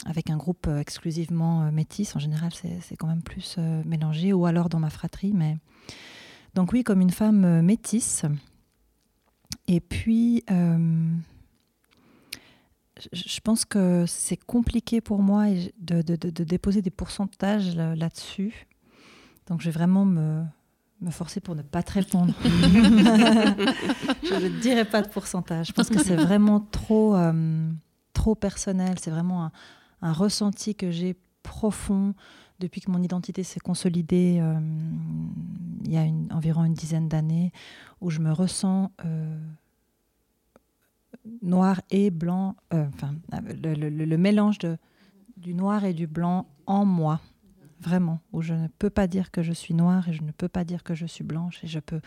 avec 0.05 0.31
un 0.31 0.37
groupe 0.37 0.67
exclusivement 0.67 1.71
métis. 1.71 2.17
En 2.17 2.19
général, 2.19 2.51
c'est 2.53 2.97
quand 2.97 3.07
même 3.07 3.23
plus 3.23 3.57
mélangé, 3.85 4.33
ou 4.33 4.47
alors 4.47 4.69
dans 4.69 4.81
ma 4.81 4.91
fratrie. 4.91 5.33
Mais... 5.33 5.59
Donc 6.55 6.73
oui, 6.73 6.83
comme 6.83 7.01
une 7.01 7.11
femme 7.11 7.63
métisse, 7.63 8.25
et 9.67 9.81
puis, 9.81 10.45
euh, 10.51 11.15
je 13.13 13.41
pense 13.41 13.65
que 13.65 14.05
c'est 14.07 14.37
compliqué 14.37 15.01
pour 15.01 15.23
moi 15.23 15.47
de, 15.79 16.03
déposer 16.03 16.83
des 16.83 16.91
pourcentages 16.91 17.75
là-dessus. 17.77 18.67
Donc, 19.47 19.61
je 19.61 19.67
vais 19.67 19.73
vraiment 19.73 20.05
me, 20.05 20.45
forcer 21.11 21.41
pour 21.41 21.55
ne 21.55 21.63
pas 21.63 21.83
te 21.83 21.93
répondre. 21.93 22.35
je 22.45 24.35
ne 24.35 24.61
dirai 24.61 24.85
pas 24.85 25.03
de 25.03 25.09
pourcentage. 25.09 25.69
Je 25.69 25.73
pense 25.73 25.89
que 25.89 26.03
c'est 26.03 26.17
vraiment 26.17 26.61
trop, 26.61 27.15
euh, 27.15 27.71
trop 28.13 28.35
personnel. 28.35 28.97
C'est 29.01 29.11
vraiment 29.11 29.51
un, 30.03 30.13
ressenti 30.13 30.75
que 30.75 30.91
j'ai 30.91 31.17
profond 31.43 32.15
depuis 32.61 32.81
que 32.81 32.91
mon 32.91 33.03
identité 33.03 33.43
s'est 33.43 33.61
consolidée 33.61 34.39
euh, 34.41 34.59
il 35.85 35.93
y 35.93 35.97
a 35.97 36.05
environ 36.35 36.65
une 36.65 36.75
dizaine 36.75 37.09
d'années, 37.09 37.53
où 38.01 38.11
je 38.11 38.21
me 38.21 38.33
ressens 38.33 38.91
euh, 39.05 39.39
noir 41.43 41.81
et 41.91 42.11
blanc, 42.11 42.57
enfin, 42.71 43.15
le, 43.33 44.17
mélange 44.17 44.59
de, 44.59 44.77
du 45.37 45.55
noir 45.55 45.85
et 45.85 45.95
du 45.95 46.07
blanc 46.07 46.47
en 46.67 46.85
moi, 46.85 47.21
vraiment, 47.85 48.21
où 48.33 48.43
je 48.43 48.55
ne 48.55 48.69
peux 48.79 48.91
pas 48.91 49.07
dire 49.07 49.31
que 49.31 49.43
je 49.43 49.53
suis 49.53 49.75
noire 49.75 50.09
et 50.09 50.13
je 50.13 50.23
ne 50.23 50.33
peux 50.33 50.49
pas 50.49 50.65
dire 50.65 50.83
que 50.83 50.95
je 50.95 51.07
suis 51.07 51.25
blanche 51.25 51.63
et 51.63 51.67
je 51.67 51.79
peux. 51.81 52.01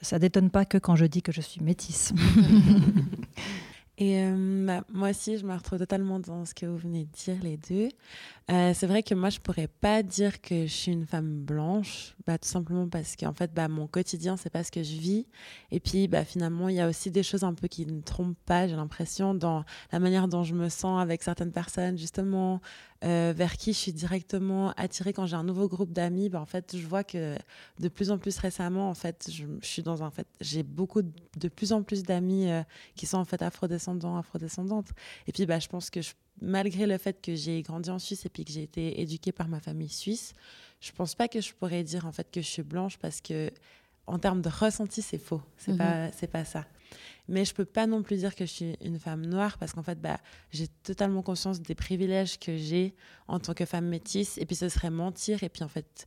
Ça 0.00 0.18
détonne 0.18 0.50
pas 0.50 0.64
que 0.64 0.78
quand 0.78 0.96
je 0.96 1.06
dis 1.06 1.22
que 1.22 1.32
je 1.32 1.40
suis 1.40 1.60
métisse. 1.60 2.12
Et 3.98 4.24
euh, 4.24 4.66
bah, 4.66 4.84
moi 4.92 5.10
aussi, 5.10 5.38
je 5.38 5.46
me 5.46 5.54
retrouve 5.54 5.78
totalement 5.78 6.18
dans 6.18 6.44
ce 6.44 6.54
que 6.54 6.66
vous 6.66 6.78
venez 6.78 7.04
de 7.04 7.10
dire, 7.10 7.36
les 7.42 7.56
deux. 7.56 7.88
Euh, 8.50 8.72
c'est 8.74 8.86
vrai 8.86 9.02
que 9.02 9.14
moi, 9.14 9.30
je 9.30 9.38
pourrais 9.38 9.68
pas 9.68 10.02
dire 10.02 10.40
que 10.40 10.66
je 10.66 10.72
suis 10.72 10.92
une 10.92 11.06
femme 11.06 11.44
blanche, 11.44 12.16
bah, 12.26 12.38
tout 12.38 12.48
simplement 12.48 12.88
parce 12.88 13.14
qu'en 13.14 13.32
fait, 13.32 13.54
bah, 13.54 13.68
mon 13.68 13.86
quotidien, 13.86 14.36
c'est 14.36 14.50
pas 14.50 14.64
ce 14.64 14.72
que 14.72 14.82
je 14.82 14.96
vis. 14.96 15.26
Et 15.70 15.78
puis, 15.78 16.08
bah, 16.08 16.24
finalement, 16.24 16.68
il 16.68 16.74
y 16.74 16.80
a 16.80 16.88
aussi 16.88 17.10
des 17.10 17.22
choses 17.22 17.44
un 17.44 17.54
peu 17.54 17.68
qui 17.68 17.86
ne 17.86 18.00
trompent 18.00 18.36
pas, 18.44 18.66
j'ai 18.66 18.74
l'impression, 18.74 19.34
dans 19.34 19.64
la 19.92 20.00
manière 20.00 20.26
dont 20.26 20.42
je 20.42 20.54
me 20.54 20.68
sens 20.68 21.00
avec 21.00 21.22
certaines 21.22 21.52
personnes, 21.52 21.96
justement, 21.96 22.60
euh, 23.04 23.32
vers 23.36 23.56
qui 23.56 23.72
je 23.72 23.78
suis 23.78 23.92
directement 23.92 24.72
attirée 24.72 25.12
quand 25.12 25.26
j'ai 25.26 25.36
un 25.36 25.44
nouveau 25.44 25.68
groupe 25.68 25.92
d'amis. 25.92 26.30
En 26.34 26.46
fait, 26.46 26.76
je 26.76 26.86
vois 26.86 27.04
que 27.04 27.36
de 27.78 27.88
plus 27.88 28.10
en 28.10 28.18
plus 28.18 28.36
récemment, 28.38 28.90
en 28.90 28.94
fait, 28.94 29.30
je, 29.30 29.44
suis 29.62 29.82
dans 29.82 30.02
un 30.02 30.10
j'ai 30.40 30.64
beaucoup 30.64 31.02
de, 31.02 31.48
plus 31.48 31.72
en 31.72 31.82
plus 31.82 32.02
d'amis 32.02 32.48
qui 32.96 33.06
sont 33.06 33.18
en 33.18 33.24
fait 33.24 33.40
afrodescendants, 33.42 34.16
afrodescendantes. 34.16 34.90
Et 35.28 35.32
puis, 35.32 35.46
je 35.46 35.68
pense 35.68 35.90
que 35.90 36.02
je 36.02 36.12
malgré 36.40 36.86
le 36.86 36.98
fait 36.98 37.20
que 37.20 37.34
j'ai 37.34 37.62
grandi 37.62 37.90
en 37.90 37.98
Suisse 37.98 38.26
et 38.26 38.28
puis 38.28 38.44
que 38.44 38.52
j'ai 38.52 38.62
été 38.62 39.00
éduquée 39.00 39.32
par 39.32 39.48
ma 39.48 39.60
famille 39.60 39.88
suisse, 39.88 40.34
je 40.80 40.92
pense 40.92 41.14
pas 41.14 41.28
que 41.28 41.40
je 41.40 41.52
pourrais 41.54 41.84
dire 41.84 42.06
en 42.06 42.12
fait 42.12 42.30
que 42.30 42.40
je 42.40 42.46
suis 42.46 42.62
blanche 42.62 42.98
parce 42.98 43.20
que 43.20 43.50
en 44.06 44.18
termes 44.18 44.42
de 44.42 44.48
ressenti, 44.48 45.00
c'est 45.00 45.18
faux. 45.18 45.42
C'est 45.56 45.76
pas 45.76 46.06
mhm. 46.06 46.12
c'est 46.16 46.26
pas 46.26 46.44
ça. 46.44 46.66
Mais 47.28 47.44
je 47.44 47.54
peux 47.54 47.64
pas 47.64 47.86
non 47.86 48.02
plus 48.02 48.16
dire 48.16 48.34
que 48.34 48.44
je 48.44 48.50
suis 48.50 48.76
une 48.82 48.98
femme 48.98 49.24
noire 49.24 49.56
parce 49.58 49.72
qu'en 49.72 49.82
fait 49.82 50.00
bah 50.00 50.18
j'ai 50.50 50.68
totalement 50.68 51.22
conscience 51.22 51.60
des 51.62 51.74
privilèges 51.74 52.38
que 52.38 52.56
j'ai 52.56 52.94
en 53.28 53.38
tant 53.38 53.54
que 53.54 53.64
femme 53.64 53.86
métisse 53.86 54.38
et 54.38 54.44
puis 54.44 54.56
ce 54.56 54.68
serait 54.68 54.90
mentir 54.90 55.42
et 55.42 55.48
puis 55.48 55.62
en 55.62 55.68
fait 55.68 56.04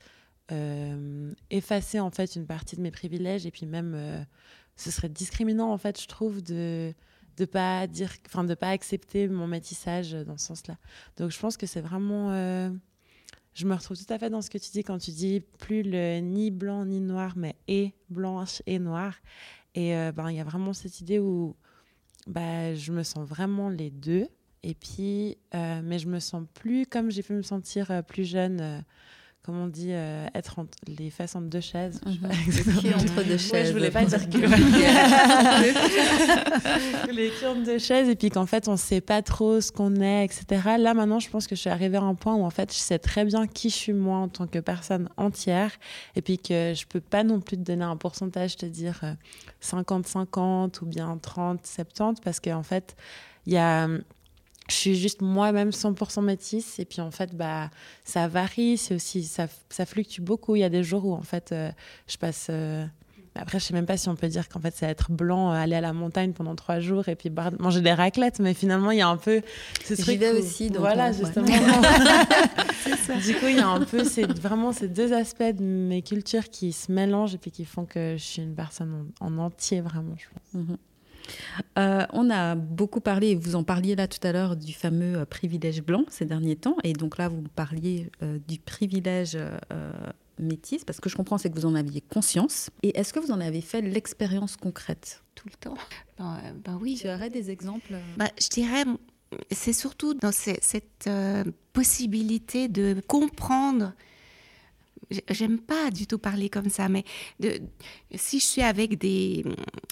euh, 0.51 1.31
effacer 1.49 1.99
en 1.99 2.11
fait 2.11 2.35
une 2.35 2.45
partie 2.45 2.75
de 2.75 2.81
mes 2.81 2.91
privilèges 2.91 3.45
et 3.47 3.51
puis 3.51 3.65
même 3.65 3.93
euh, 3.95 4.23
ce 4.75 4.91
serait 4.91 5.09
discriminant 5.09 5.71
en 5.71 5.77
fait 5.77 5.99
je 5.99 6.07
trouve 6.07 6.43
de 6.43 6.93
de 7.37 7.45
pas 7.45 7.87
dire, 7.87 8.11
enfin 8.27 8.43
de 8.43 8.53
pas 8.53 8.69
accepter 8.69 9.27
mon 9.27 9.47
métissage 9.47 10.13
dans 10.13 10.37
ce 10.37 10.47
sens-là. 10.47 10.77
Donc 11.17 11.31
je 11.31 11.39
pense 11.39 11.57
que 11.57 11.65
c'est 11.65 11.81
vraiment, 11.81 12.31
euh, 12.31 12.69
je 13.53 13.65
me 13.65 13.73
retrouve 13.73 13.97
tout 13.97 14.13
à 14.13 14.17
fait 14.17 14.29
dans 14.29 14.41
ce 14.41 14.49
que 14.49 14.57
tu 14.57 14.71
dis 14.71 14.83
quand 14.83 14.97
tu 14.97 15.11
dis 15.11 15.41
plus 15.59 15.83
le 15.83 16.19
ni 16.19 16.51
blanc 16.51 16.85
ni 16.85 17.01
noir, 17.01 17.33
mais 17.35 17.55
et 17.67 17.93
blanche 18.09 18.61
et 18.65 18.79
noire. 18.79 19.15
Et 19.73 19.95
euh, 19.95 20.11
ben 20.11 20.29
il 20.29 20.37
y 20.37 20.39
a 20.39 20.43
vraiment 20.43 20.73
cette 20.73 21.01
idée 21.01 21.19
où 21.19 21.55
bah, 22.27 22.73
je 22.75 22.91
me 22.91 23.03
sens 23.03 23.27
vraiment 23.27 23.69
les 23.69 23.89
deux. 23.89 24.27
Et 24.63 24.73
puis, 24.73 25.37
euh, 25.53 25.81
mais 25.83 25.99
je 25.99 26.07
me 26.07 26.19
sens 26.19 26.43
plus 26.55 26.87
comme 26.87 27.11
j'ai 27.11 27.21
pu 27.21 27.33
me 27.33 27.43
sentir 27.43 28.03
plus 28.07 28.25
jeune 28.25 28.83
comme 29.45 29.59
on 29.59 29.67
dit, 29.67 29.91
euh, 29.91 30.25
être 30.33 30.57
entre 30.57 30.75
les 30.87 31.11
fesses 31.11 31.35
entre 31.35 31.45
deux 31.45 31.61
chaises. 31.61 32.01
Mhm. 32.03 32.31
entre 32.95 33.23
deux 33.23 33.37
chaises. 33.37 33.51
Ouais, 33.51 33.65
je 33.65 33.73
voulais 33.73 33.91
pas 33.91 34.03
dire 34.03 34.27
que. 34.27 34.37
les 37.11 37.29
culs 37.29 37.47
entre 37.47 37.63
deux 37.63 37.77
chaises 37.77 38.09
et 38.09 38.15
puis 38.15 38.31
qu'en 38.31 38.47
fait 38.47 38.67
on 38.67 38.75
sait 38.75 39.01
pas 39.01 39.21
trop 39.21 39.61
ce 39.61 39.71
qu'on 39.71 40.01
est, 40.01 40.25
etc. 40.25 40.77
Là 40.79 40.95
maintenant, 40.95 41.19
je 41.19 41.29
pense 41.29 41.45
que 41.45 41.55
je 41.55 41.61
suis 41.61 41.69
arrivée 41.69 41.97
à 41.97 42.01
un 42.01 42.15
point 42.15 42.33
où 42.33 42.43
en 42.43 42.49
fait 42.49 42.73
je 42.73 42.79
sais 42.79 42.97
très 42.97 43.23
bien 43.23 43.45
qui 43.45 43.69
je 43.69 43.75
suis 43.75 43.93
moi 43.93 44.17
en 44.17 44.29
tant 44.29 44.47
que 44.47 44.57
personne 44.57 45.09
entière 45.15 45.73
et 46.15 46.23
puis 46.23 46.39
que 46.39 46.73
je 46.75 46.87
peux 46.87 47.01
pas 47.01 47.23
non 47.23 47.39
plus 47.39 47.57
te 47.57 47.61
donner 47.61 47.85
un 47.85 47.97
pourcentage, 47.97 48.55
te 48.55 48.65
dire 48.65 48.99
50-50 49.61 50.39
euh, 50.39 50.69
ou 50.81 50.87
bien 50.87 51.19
30-70 51.21 52.15
parce 52.23 52.39
qu'en 52.39 52.63
fait 52.63 52.95
il 53.45 53.53
y 53.53 53.57
a 53.57 53.87
je 54.69 54.73
suis 54.73 54.95
juste 54.95 55.21
moi-même 55.21 55.69
100% 55.69 56.23
métisse 56.23 56.79
et 56.79 56.85
puis 56.85 57.01
en 57.01 57.11
fait 57.11 57.35
bah 57.35 57.69
ça 58.03 58.27
varie 58.27 58.77
c'est 58.77 58.95
aussi 58.95 59.23
ça, 59.23 59.47
ça, 59.69 59.85
fluctue 59.85 60.21
beaucoup. 60.21 60.55
Il 60.55 60.59
y 60.59 60.63
a 60.63 60.69
des 60.69 60.83
jours 60.83 61.05
où 61.05 61.13
en 61.13 61.21
fait 61.21 61.51
euh, 61.51 61.71
je 62.07 62.17
passe 62.17 62.47
euh, 62.49 62.85
après 63.35 63.59
je 63.59 63.65
sais 63.65 63.73
même 63.73 63.85
pas 63.85 63.97
si 63.97 64.09
on 64.09 64.15
peut 64.15 64.27
dire 64.27 64.49
qu'en 64.49 64.59
fait 64.59 64.73
c'est 64.75 64.87
être 64.87 65.11
blanc 65.11 65.51
euh, 65.51 65.55
aller 65.55 65.75
à 65.75 65.81
la 65.81 65.93
montagne 65.93 66.33
pendant 66.33 66.55
trois 66.55 66.79
jours 66.79 67.09
et 67.09 67.15
puis 67.15 67.31
manger 67.59 67.81
des 67.81 67.93
raclettes 67.93 68.39
mais 68.39 68.55
finalement 68.55 68.89
il 68.89 68.97
y 68.97 69.01
a 69.01 69.07
un 69.07 69.17
peu 69.17 69.41
J'y 69.87 70.17
vais 70.17 70.31
aussi 70.31 70.69
donc 70.69 70.79
voilà 70.79 71.11
justement. 71.11 71.45
Du 73.25 73.35
coup 73.35 73.45
il 73.47 73.57
y 73.57 73.59
a 73.59 73.67
un 73.67 73.81
peu 73.81 74.03
c'est 74.03 74.25
vraiment 74.39 74.71
ces 74.71 74.87
deux 74.87 75.13
aspects 75.13 75.43
de 75.43 75.63
mes 75.63 76.01
cultures 76.01 76.49
qui 76.49 76.71
se 76.71 76.91
mélangent 76.91 77.35
et 77.35 77.37
puis 77.37 77.51
qui 77.51 77.65
font 77.65 77.85
que 77.85 78.15
je 78.17 78.23
suis 78.23 78.41
une 78.41 78.55
personne 78.55 79.11
en, 79.19 79.37
entier 79.37 79.81
vraiment 79.81 80.15
je 80.17 80.25
pense. 80.27 80.63
Mhm. 80.63 80.77
Euh, 81.77 82.05
on 82.13 82.29
a 82.29 82.55
beaucoup 82.55 83.01
parlé, 83.01 83.29
et 83.29 83.35
vous 83.35 83.55
en 83.55 83.63
parliez 83.63 83.95
là 83.95 84.07
tout 84.07 84.25
à 84.25 84.31
l'heure, 84.31 84.55
du 84.55 84.73
fameux 84.73 85.19
euh, 85.19 85.25
privilège 85.25 85.81
blanc 85.81 86.05
ces 86.09 86.25
derniers 86.25 86.55
temps. 86.55 86.77
Et 86.83 86.93
donc 86.93 87.17
là, 87.17 87.29
vous 87.29 87.43
parliez 87.55 88.11
euh, 88.23 88.39
du 88.47 88.59
privilège 88.59 89.37
métis, 90.37 90.83
parce 90.83 90.99
que 90.99 91.09
je 91.09 91.15
comprends, 91.15 91.37
c'est 91.37 91.49
que 91.49 91.55
vous 91.55 91.65
en 91.65 91.75
aviez 91.75 92.01
conscience. 92.01 92.69
Et 92.83 92.97
est-ce 92.97 93.13
que 93.13 93.19
vous 93.19 93.31
en 93.31 93.39
avez 93.39 93.61
fait 93.61 93.81
l'expérience 93.81 94.57
concrète? 94.57 95.23
Tout 95.33 95.47
le 95.49 95.55
temps 95.55 95.75
ben, 96.17 96.39
ben 96.63 96.77
oui. 96.81 96.97
Tu 96.99 97.07
aurais 97.07 97.29
des 97.29 97.51
exemples? 97.51 97.95
Ben, 98.17 98.27
Je 98.39 98.49
dirais, 98.49 98.83
c'est 99.51 99.73
surtout 99.73 100.13
dans 100.13 100.33
cette 100.33 101.09
possibilité 101.73 102.67
de 102.67 103.01
comprendre 103.07 103.93
j'aime 105.29 105.59
pas 105.59 105.91
du 105.91 106.07
tout 106.07 106.17
parler 106.17 106.49
comme 106.49 106.69
ça, 106.69 106.89
mais 106.89 107.03
si 108.15 108.39
je 108.39 108.45
suis 108.45 108.61
avec 108.61 108.97
des, 108.97 109.45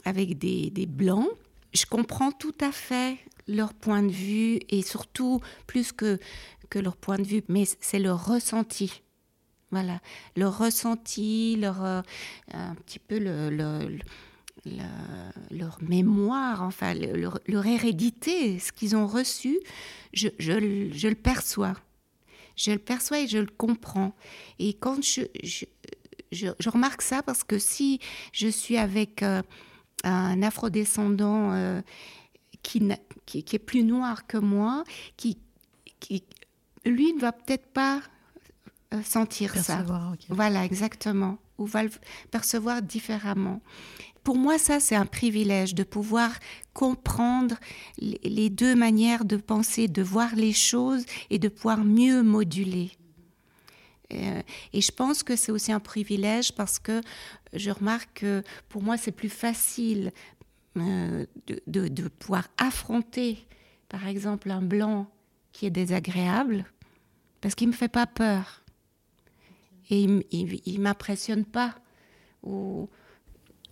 avec 0.06 0.38
des, 0.38 0.70
des, 0.70 0.86
blancs, 0.86 1.30
je 1.74 1.86
comprends 1.86 2.32
tout 2.32 2.56
à 2.62 2.72
fait 2.72 3.18
leur 3.48 3.74
point 3.74 4.04
de 4.04 4.12
vue 4.12 4.60
et 4.70 4.82
surtout 4.82 5.42
plus 5.68 5.92
que, 5.92 6.20
que 6.70 6.80
leur 6.80 6.98
point 6.98 7.18
de 7.18 7.24
vue, 7.24 7.44
mais 7.48 7.66
c'est 7.80 8.00
leur 8.00 8.26
ressenti. 8.26 9.02
Voilà, 9.72 10.02
leur 10.38 10.58
ressenti, 10.60 11.56
leur, 11.56 11.84
euh, 11.84 12.02
un 12.54 12.76
petit 12.76 13.00
peu 13.00 13.18
le, 13.18 13.50
le, 13.50 13.98
leur 15.50 15.82
mémoire, 15.82 16.62
enfin 16.62 16.94
leur, 16.94 17.40
leur 17.48 17.66
hérédité, 17.66 18.60
ce 18.60 18.72
qu'ils 18.72 18.96
ont 18.96 19.08
reçu, 19.08 19.60
je, 20.14 20.30
je 20.38 21.08
le 21.08 21.16
perçois 21.16 21.74
je 22.56 22.72
le 22.72 22.80
perçois 22.80 23.20
et 23.20 23.28
je 23.28 23.40
le 23.40 23.48
comprends. 23.48 24.16
Et 24.60 24.74
quand 24.74 25.04
je, 25.04 25.22
je, 26.32 26.70
remarque 26.70 27.02
ça 27.02 27.24
parce 27.24 27.44
que 27.44 27.60
si 27.60 28.00
je 28.32 28.48
suis 28.48 28.78
avec 28.78 29.24
euh, 29.24 29.42
un 30.04 30.42
afrodescendant 30.42 31.54
euh, 31.54 31.82
qui, 32.62 32.82
qui, 33.26 33.56
est 33.56 33.60
plus 33.60 33.84
noir 33.84 34.28
que 34.28 34.38
moi, 34.38 34.84
qui, 35.18 35.38
qui 36.00 36.24
lui 36.86 37.14
ne 37.14 37.20
va 37.20 37.32
peut-être 37.32 37.68
pas 37.68 38.02
euh, 38.94 39.02
sentir 39.04 39.56
ça. 39.56 39.86
Voilà, 40.30 40.66
exactement. 40.66 41.38
Ou 41.58 41.66
va 41.66 41.84
le 41.84 41.90
percevoir 42.32 42.82
différemment. 42.82 43.62
Pour 44.24 44.38
moi, 44.38 44.58
ça, 44.58 44.80
c'est 44.80 44.96
un 44.96 45.06
privilège 45.06 45.76
de 45.76 45.84
pouvoir 45.84 46.32
comprendre 46.74 47.56
les 48.00 48.50
deux 48.50 48.76
manières 48.76 49.26
de 49.26 49.38
penser, 49.38 49.88
de 49.88 50.02
voir 50.02 50.36
les 50.36 50.54
choses 50.54 51.06
et 51.30 51.40
de 51.40 51.50
pouvoir 51.50 51.84
mieux 51.84 52.24
moduler. 52.24 52.92
Euh, 54.14 54.42
et 54.72 54.82
je 54.82 54.92
pense 54.92 55.24
que 55.24 55.36
c'est 55.36 55.52
aussi 55.52 55.72
un 55.72 55.80
privilège 55.80 56.54
parce 56.54 56.80
que 56.80 57.02
je 57.54 57.70
remarque 57.72 58.22
que 58.22 58.44
pour 58.70 58.82
moi, 58.82 58.98
c'est 58.98 59.12
plus 59.12 59.30
facile 59.30 60.12
euh, 60.78 61.26
de, 61.68 62.08
pouvoir 62.08 62.48
affronter, 62.58 63.46
par 63.90 64.08
exemple, 64.08 64.52
un 64.52 64.62
blanc 64.62 65.08
qui 65.52 65.66
est 65.66 65.72
désagréable 65.72 66.66
parce 67.42 67.56
qu'il 67.56 67.68
ne 67.68 67.74
me 67.74 67.78
fait 67.78 67.90
pas 67.90 68.08
peur 68.08 68.64
et 69.90 70.04
il 70.04 70.78
ne 70.78 70.84
m'impressionne 70.84 71.46
pas. 71.46 71.76
Ou, 72.44 72.90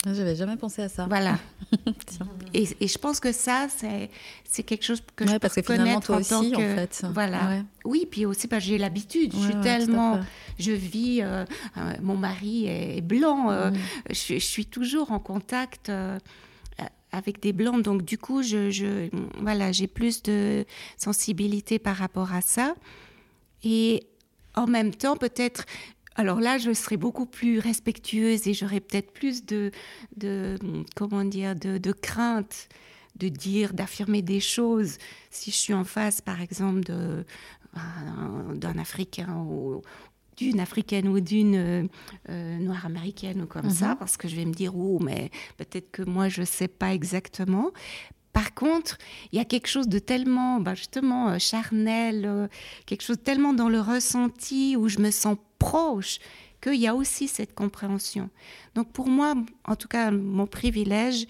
j'avais 0.05 0.35
jamais 0.35 0.57
pensé 0.57 0.81
à 0.81 0.89
ça. 0.89 1.05
Voilà. 1.07 1.37
et, 2.53 2.67
et, 2.79 2.87
je 2.87 2.97
pense 2.97 3.19
que 3.19 3.31
ça, 3.31 3.67
c'est 4.43 4.63
quelque 4.63 4.83
chose 4.83 5.01
que 5.15 5.27
je 5.27 5.37
parce 5.37 5.53
peux 5.55 5.61
que 5.61 5.73
finalement, 5.73 5.99
toi 5.99 6.17
aussi, 6.17 6.55
en, 6.55 6.59
fait. 6.59 7.05
Voilà. 7.13 7.63
Oui, 7.85 8.07
puis 8.09 8.25
aussi, 8.25 8.47
parce 8.47 8.63
j'ai 8.63 8.79
l'habitude. 8.79 9.33
je 9.33 9.39
suis 9.39 9.61
tellement... 9.61 10.19
Je 10.57 10.71
vis... 10.71 11.21
Euh, 11.21 11.45
euh, 11.77 11.93
mon 12.01 12.17
mari 12.17 12.65
est 12.67 13.01
blanc. 13.01 13.51
Euh, 13.51 13.71
je, 14.09 14.39
suis 14.39 14.65
toujours 14.65 15.11
en 15.11 15.19
contact 15.19 15.91
avec 17.11 17.39
des 17.39 17.53
blancs. 17.53 17.83
Donc, 17.83 18.03
du 18.03 18.17
coup, 18.17 18.41
je, 18.41 18.71
je 18.71 19.09
voilà, 19.39 19.71
j'ai 19.71 19.87
plus 19.87 20.23
de 20.23 20.65
sensibilité 20.97 21.77
par 21.77 21.95
rapport 21.95 22.33
à 22.33 22.41
ça. 22.41 22.73
Et 23.63 24.07
en 24.55 24.65
même 24.65 24.93
temps, 24.95 25.15
peut-être 25.15 25.65
alors 26.15 26.39
là, 26.39 26.57
je 26.57 26.73
serais 26.73 26.97
beaucoup 26.97 27.25
plus 27.25 27.59
respectueuse 27.59 28.47
et 28.47 28.53
j'aurais 28.53 28.81
peut-être 28.81 29.11
plus 29.11 29.45
de, 29.45 29.71
de, 30.17 30.57
comment 30.95 31.23
dire, 31.23 31.55
de, 31.55 31.91
crainte 31.91 32.67
de 33.15 33.29
dire, 33.29 33.73
d'affirmer 33.73 34.21
des 34.21 34.39
choses. 34.39 34.97
Si 35.29 35.51
je 35.51 35.55
suis 35.55 35.73
en 35.73 35.83
face, 35.83 36.21
par 36.21 36.41
exemple, 36.41 36.81
de, 36.81 37.25
euh, 37.77 38.55
d'un 38.55 38.77
Africain 38.77 39.35
ou 39.35 39.81
d'une 40.37 40.59
Africaine 40.59 41.07
ou 41.07 41.19
d'une 41.19 41.87
euh, 42.29 42.57
Noire 42.59 42.85
américaine 42.85 43.41
ou 43.41 43.45
comme 43.45 43.69
ça, 43.69 43.89
mhm. 43.89 43.97
parce 43.97 44.17
que 44.17 44.27
je 44.27 44.35
vais 44.35 44.45
me 44.45 44.53
dire, 44.53 44.75
oh, 44.75 44.99
mais 44.99 45.29
peut-être 45.57 45.91
que 45.91 46.01
moi, 46.01 46.29
je 46.29 46.41
ne 46.41 46.45
sais 46.45 46.67
pas 46.67 46.93
exactement. 46.93 47.71
Par 48.33 48.53
contre, 48.53 48.97
il 49.31 49.37
y 49.37 49.41
a 49.41 49.45
quelque 49.45 49.67
chose 49.67 49.87
de 49.87 49.99
tellement, 49.99 50.59
bah, 50.59 50.73
justement, 50.73 51.29
euh, 51.29 51.37
charnel, 51.37 52.23
euh, 52.25 52.47
quelque 52.85 53.03
chose 53.03 53.17
tellement 53.23 53.53
dans 53.53 53.69
le 53.69 53.81
ressenti 53.81 54.77
où 54.77 54.87
je 54.87 54.99
me 54.99 55.11
sens 55.11 55.37
proche 55.61 56.19
qu'il 56.61 56.75
y 56.75 56.87
a 56.87 56.95
aussi 56.95 57.27
cette 57.27 57.53
compréhension. 57.53 58.29
Donc 58.75 58.91
pour 58.91 59.07
moi, 59.07 59.35
en 59.65 59.75
tout 59.75 59.87
cas, 59.87 60.11
mon 60.11 60.47
privilège, 60.47 61.27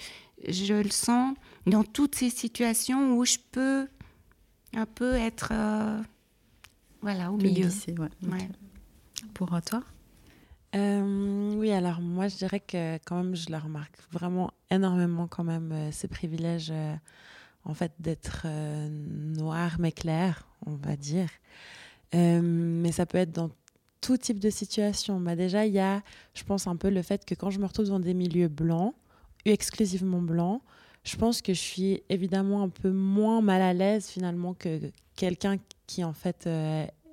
je 0.47 0.73
le 0.73 0.89
sens 0.89 1.35
dans 1.65 1.83
toutes 1.83 2.15
ces 2.15 2.29
situations 2.29 3.17
où 3.17 3.25
je 3.25 3.37
peux 3.51 3.87
un 4.73 4.85
peu 4.85 5.15
être, 5.15 5.49
euh, 5.51 6.01
voilà, 7.01 7.31
au 7.31 7.37
milieu. 7.37 7.69
Pour 9.33 9.49
toi? 9.61 9.83
Oui, 10.73 11.69
alors 11.71 11.99
moi 11.99 12.29
je 12.29 12.37
dirais 12.37 12.61
que 12.61 12.97
quand 13.05 13.17
même 13.17 13.35
je 13.35 13.49
le 13.49 13.57
remarque 13.57 13.97
vraiment 14.11 14.51
énormément 14.69 15.27
quand 15.27 15.43
même 15.43 15.91
ces 15.91 16.07
privilèges 16.07 16.73
en 17.65 17.73
fait 17.73 17.91
d'être 17.99 18.47
noir 18.87 19.75
mais 19.79 19.91
clair, 19.91 20.47
on 20.65 20.75
va 20.75 20.95
dire. 20.95 21.29
mais 22.13 22.91
ça 22.93 23.05
peut 23.05 23.17
être 23.17 23.33
dans 23.33 23.51
tout 24.01 24.17
type 24.17 24.39
de 24.39 24.49
situation. 24.49 25.19
Bah 25.19 25.35
déjà 25.35 25.65
il 25.65 25.73
y 25.73 25.79
a, 25.79 26.01
je 26.33 26.43
pense 26.43 26.67
un 26.67 26.75
peu 26.75 26.89
le 26.89 27.01
fait 27.01 27.23
que 27.25 27.35
quand 27.35 27.49
je 27.49 27.59
me 27.59 27.65
retrouve 27.65 27.87
dans 27.87 27.99
des 27.99 28.13
milieux 28.13 28.47
blancs, 28.47 28.93
exclusivement 29.45 30.21
blancs, 30.21 30.61
je 31.03 31.15
pense 31.15 31.41
que 31.41 31.53
je 31.53 31.59
suis 31.59 32.03
évidemment 32.09 32.61
un 32.63 32.69
peu 32.69 32.91
moins 32.91 33.41
mal 33.41 33.61
à 33.61 33.73
l'aise 33.73 34.07
finalement 34.07 34.53
que 34.53 34.91
quelqu'un 35.15 35.57
qui 35.87 36.03
en 36.03 36.13
fait 36.13 36.47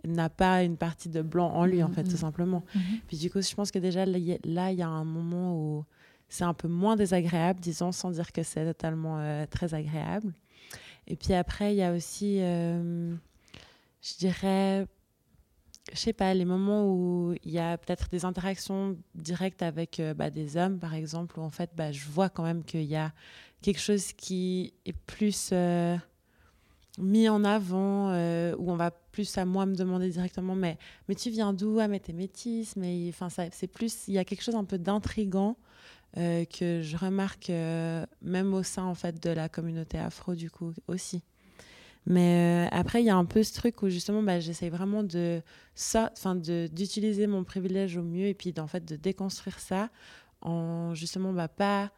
n'a 0.04 0.28
pas 0.28 0.62
une 0.62 0.76
partie 0.76 1.08
de 1.08 1.22
blanc 1.22 1.50
en 1.50 1.64
lui, 1.64 1.82
en 1.82 1.90
fait, 1.90 2.04
tout 2.04 2.10
mm-hmm. 2.10 2.16
simplement. 2.16 2.64
Mm-hmm. 2.74 3.00
Puis 3.08 3.16
du 3.16 3.30
coup, 3.30 3.40
je 3.40 3.54
pense 3.54 3.70
que 3.70 3.78
déjà, 3.78 4.06
là, 4.06 4.70
il 4.70 4.78
y 4.78 4.82
a 4.82 4.88
un 4.88 5.04
moment 5.04 5.56
où 5.56 5.84
c'est 6.28 6.44
un 6.44 6.54
peu 6.54 6.68
moins 6.68 6.96
désagréable, 6.96 7.60
disons, 7.60 7.92
sans 7.92 8.10
dire 8.10 8.32
que 8.32 8.42
c'est 8.42 8.64
totalement 8.64 9.18
euh, 9.18 9.46
très 9.46 9.74
agréable. 9.74 10.32
Et 11.06 11.16
puis 11.16 11.32
après, 11.32 11.74
il 11.74 11.78
y 11.78 11.82
a 11.82 11.92
aussi, 11.92 12.38
euh, 12.40 13.14
je 14.02 14.16
dirais, 14.18 14.86
je 15.92 15.98
sais 15.98 16.12
pas, 16.12 16.34
les 16.34 16.44
moments 16.44 16.86
où 16.86 17.34
il 17.44 17.50
y 17.50 17.58
a 17.58 17.78
peut-être 17.78 18.08
des 18.10 18.24
interactions 18.24 18.96
directes 19.14 19.62
avec 19.62 20.00
euh, 20.00 20.14
bah, 20.14 20.30
des 20.30 20.56
hommes, 20.56 20.78
par 20.78 20.94
exemple, 20.94 21.38
où 21.38 21.42
en 21.42 21.50
fait, 21.50 21.70
bah, 21.76 21.92
je 21.92 22.06
vois 22.08 22.28
quand 22.28 22.42
même 22.42 22.64
qu'il 22.64 22.84
y 22.84 22.96
a 22.96 23.12
quelque 23.62 23.80
chose 23.80 24.12
qui 24.12 24.74
est 24.86 24.92
plus 24.92 25.52
mis 26.98 27.28
en 27.28 27.44
avant, 27.44 28.10
euh, 28.10 28.54
où 28.58 28.70
on 28.70 28.76
va 28.76 28.90
plus 28.90 29.38
à 29.38 29.44
moi 29.44 29.66
me 29.66 29.74
demander 29.74 30.10
directement, 30.10 30.54
mais, 30.54 30.78
mais 31.08 31.14
tu 31.14 31.30
viens 31.30 31.52
d'où? 31.52 31.78
Ah, 31.80 31.88
mais 31.88 32.00
t'es 32.00 32.12
métisse, 32.12 32.76
mais 32.76 33.08
enfin, 33.08 33.28
c'est 33.30 33.66
plus, 33.68 34.08
il 34.08 34.14
y 34.14 34.18
a 34.18 34.24
quelque 34.24 34.42
chose 34.42 34.56
un 34.56 34.64
peu 34.64 34.78
d'intrigant 34.78 35.56
euh, 36.16 36.44
que 36.44 36.82
je 36.82 36.96
remarque 36.96 37.50
euh, 37.50 38.04
même 38.22 38.54
au 38.54 38.62
sein 38.62 38.84
en 38.84 38.94
fait 38.94 39.22
de 39.22 39.30
la 39.30 39.48
communauté 39.48 39.98
afro 39.98 40.34
du 40.34 40.50
coup 40.50 40.72
aussi. 40.86 41.22
Mais 42.08 42.68
après, 42.72 43.02
il 43.02 43.06
y 43.06 43.10
a 43.10 43.16
un 43.16 43.26
peu 43.26 43.42
ce 43.42 43.52
truc 43.52 43.82
où 43.82 43.90
justement, 43.90 44.22
bah, 44.22 44.40
j'essaye 44.40 44.70
vraiment 44.70 45.02
de 45.02 45.42
ça, 45.74 46.10
enfin, 46.16 46.34
d'utiliser 46.34 47.26
mon 47.26 47.44
privilège 47.44 47.98
au 47.98 48.02
mieux 48.02 48.26
et 48.26 48.34
puis 48.34 48.54
en 48.58 48.66
fait 48.66 48.84
de 48.84 48.96
déconstruire 48.96 49.58
ça 49.60 49.90
en 50.40 50.94
justement 50.94 51.32
bah, 51.32 51.48
pas 51.48 51.90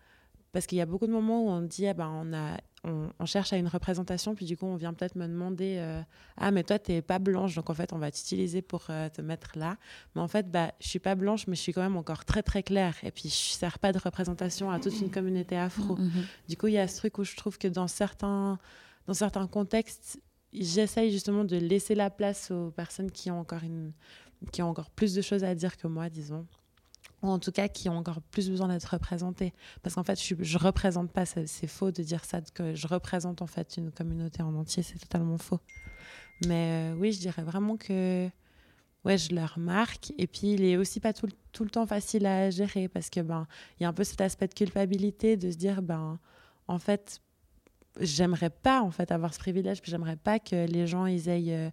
parce 0.53 0.67
qu'il 0.67 0.79
y 0.79 0.81
a 0.81 0.87
beaucoup 0.87 1.07
de 1.07 1.13
moments 1.13 1.45
où 1.45 1.49
on 1.49 1.61
dit 1.61 1.87
ah 1.87 1.95
ben 1.95 2.09
on 2.09 2.33
a 2.33 2.57
on, 2.85 3.27
cherche 3.27 3.53
à 3.53 3.57
une 3.57 3.69
représentation, 3.69 4.35
puis 4.35 4.47
du 4.47 4.57
coup, 4.57 4.67
on 4.67 4.77
vient 4.77 4.95
peut-être 4.95 5.15
me 5.15 5.27
demander 5.27 5.77
euh, 5.79 6.01
Ah, 6.39 6.51
mais 6.51 6.63
toi, 6.63 6.79
tu 6.79 6.93
n'es 6.93 7.03
pas 7.03 7.19
blanche, 7.19 7.55
donc 7.55 7.69
en 7.69 7.75
fait, 7.75 7.93
on 7.93 7.99
va 7.99 8.11
t'utiliser 8.11 8.63
pour 8.63 8.87
euh, 8.89 9.09
te 9.11 9.21
mettre 9.21 9.53
là. 9.57 9.77
Mais 10.15 10.23
en 10.23 10.29
fait, 10.29 10.51
bah, 10.51 10.73
je 10.81 10.89
suis 10.89 10.99
pas 10.99 11.15
blanche, 11.15 11.47
mais 11.47 11.57
je 11.57 11.61
suis 11.61 11.73
quand 11.73 11.83
même 11.83 11.97
encore 11.97 12.25
très, 12.25 12.43
très 12.43 12.63
claire. 12.63 12.97
Et 13.03 13.11
puis, 13.11 13.29
je 13.29 13.53
ne 13.53 13.59
sers 13.59 13.79
pas 13.79 13.93
de 13.93 13.99
représentation 13.99 14.71
à 14.71 14.81
toute 14.81 14.99
une 14.99 15.11
communauté 15.11 15.59
afro. 15.59 15.97
Mm-hmm. 15.97 16.49
Du 16.49 16.57
coup, 16.57 16.69
il 16.69 16.75
y 16.75 16.79
a 16.79 16.89
ce 16.89 16.97
truc 16.97 17.19
où 17.19 17.25
je 17.25 17.37
trouve 17.37 17.59
que 17.59 17.69
dans 17.69 17.87
certains, 17.87 18.59
dans 19.07 19.15
certains 19.15 19.47
contextes, 19.47 20.21
j'essaye 20.53 21.11
justement 21.11 21.45
de 21.45 21.57
laisser 21.57 21.95
la 21.95 22.11
place 22.11 22.51
aux 22.51 22.71
personnes 22.71 23.11
qui 23.11 23.31
ont 23.31 23.41
encore, 23.41 23.63
une, 23.65 23.93
qui 24.53 24.63
ont 24.63 24.69
encore 24.69 24.91
plus 24.91 25.15
de 25.15 25.23
choses 25.23 25.45
à 25.45 25.55
dire 25.55 25.77
que 25.77 25.87
moi, 25.87 26.09
disons 26.09 26.47
ou 27.23 27.29
en 27.29 27.39
tout 27.39 27.53
cas 27.53 27.69
qui 27.69 27.89
ont 27.89 27.97
encore 27.97 28.21
plus 28.23 28.49
besoin 28.49 28.69
d'être 28.69 28.87
représentés. 28.87 29.53
Parce 29.83 29.95
qu'en 29.95 30.05
fait, 30.05 30.21
je 30.21 30.35
ne 30.35 30.59
représente 30.59 31.13
pas, 31.13 31.27
c'est 31.27 31.67
faux 31.67 31.91
de 31.91 32.03
dire 32.03 32.25
ça, 32.25 32.41
que 32.41 32.75
je 32.75 32.87
représente 32.87 33.43
en 33.43 33.47
fait 33.47 33.77
une 33.77 33.91
communauté 33.91 34.43
en 34.43 34.55
entier, 34.55 34.83
c'est 34.83 34.99
totalement 34.99 35.39
faux. 35.39 35.61
Mais 36.47 36.93
euh, 36.93 36.99
oui, 36.99 37.13
je 37.13 37.21
dirais 37.21 37.43
vraiment 37.43 37.77
que 37.77 38.29
ouais, 39.05 39.19
je 39.19 39.35
le 39.35 39.45
remarque. 39.45 40.13
Et 40.19 40.27
puis, 40.27 40.53
il 40.53 40.65
est 40.65 40.77
aussi 40.77 41.01
pas 41.01 41.13
tout, 41.13 41.29
tout 41.53 41.65
le 41.65 41.71
temps 41.71 41.87
facile 41.87 42.27
à 42.27 42.51
gérer 42.51 42.89
parce 42.89 43.11
que 43.11 43.21
ben, 43.21 43.47
il 43.79 43.83
y 43.83 43.87
a 43.87 43.89
un 43.89 43.93
peu 43.93 44.05
cet 44.05 44.21
aspect 44.21 44.49
de 44.49 44.55
culpabilité 44.55 45.37
de 45.37 45.51
se 45.51 45.57
dire, 45.57 45.83
ben, 45.83 46.19
en 46.69 46.79
fait, 46.79 47.21
j'aimerais 47.99 48.51
pas 48.51 48.83
en 48.83 48.91
fait 48.91 49.11
avoir 49.11 49.35
ce 49.35 49.39
privilège, 49.39 49.83
puis 49.83 49.91
j'aimerais 49.91 50.17
pas 50.17 50.39
que 50.39 50.67
les 50.67 50.87
gens 50.87 51.07
ils 51.07 51.29
aient, 51.29 51.45
euh, 51.49 51.71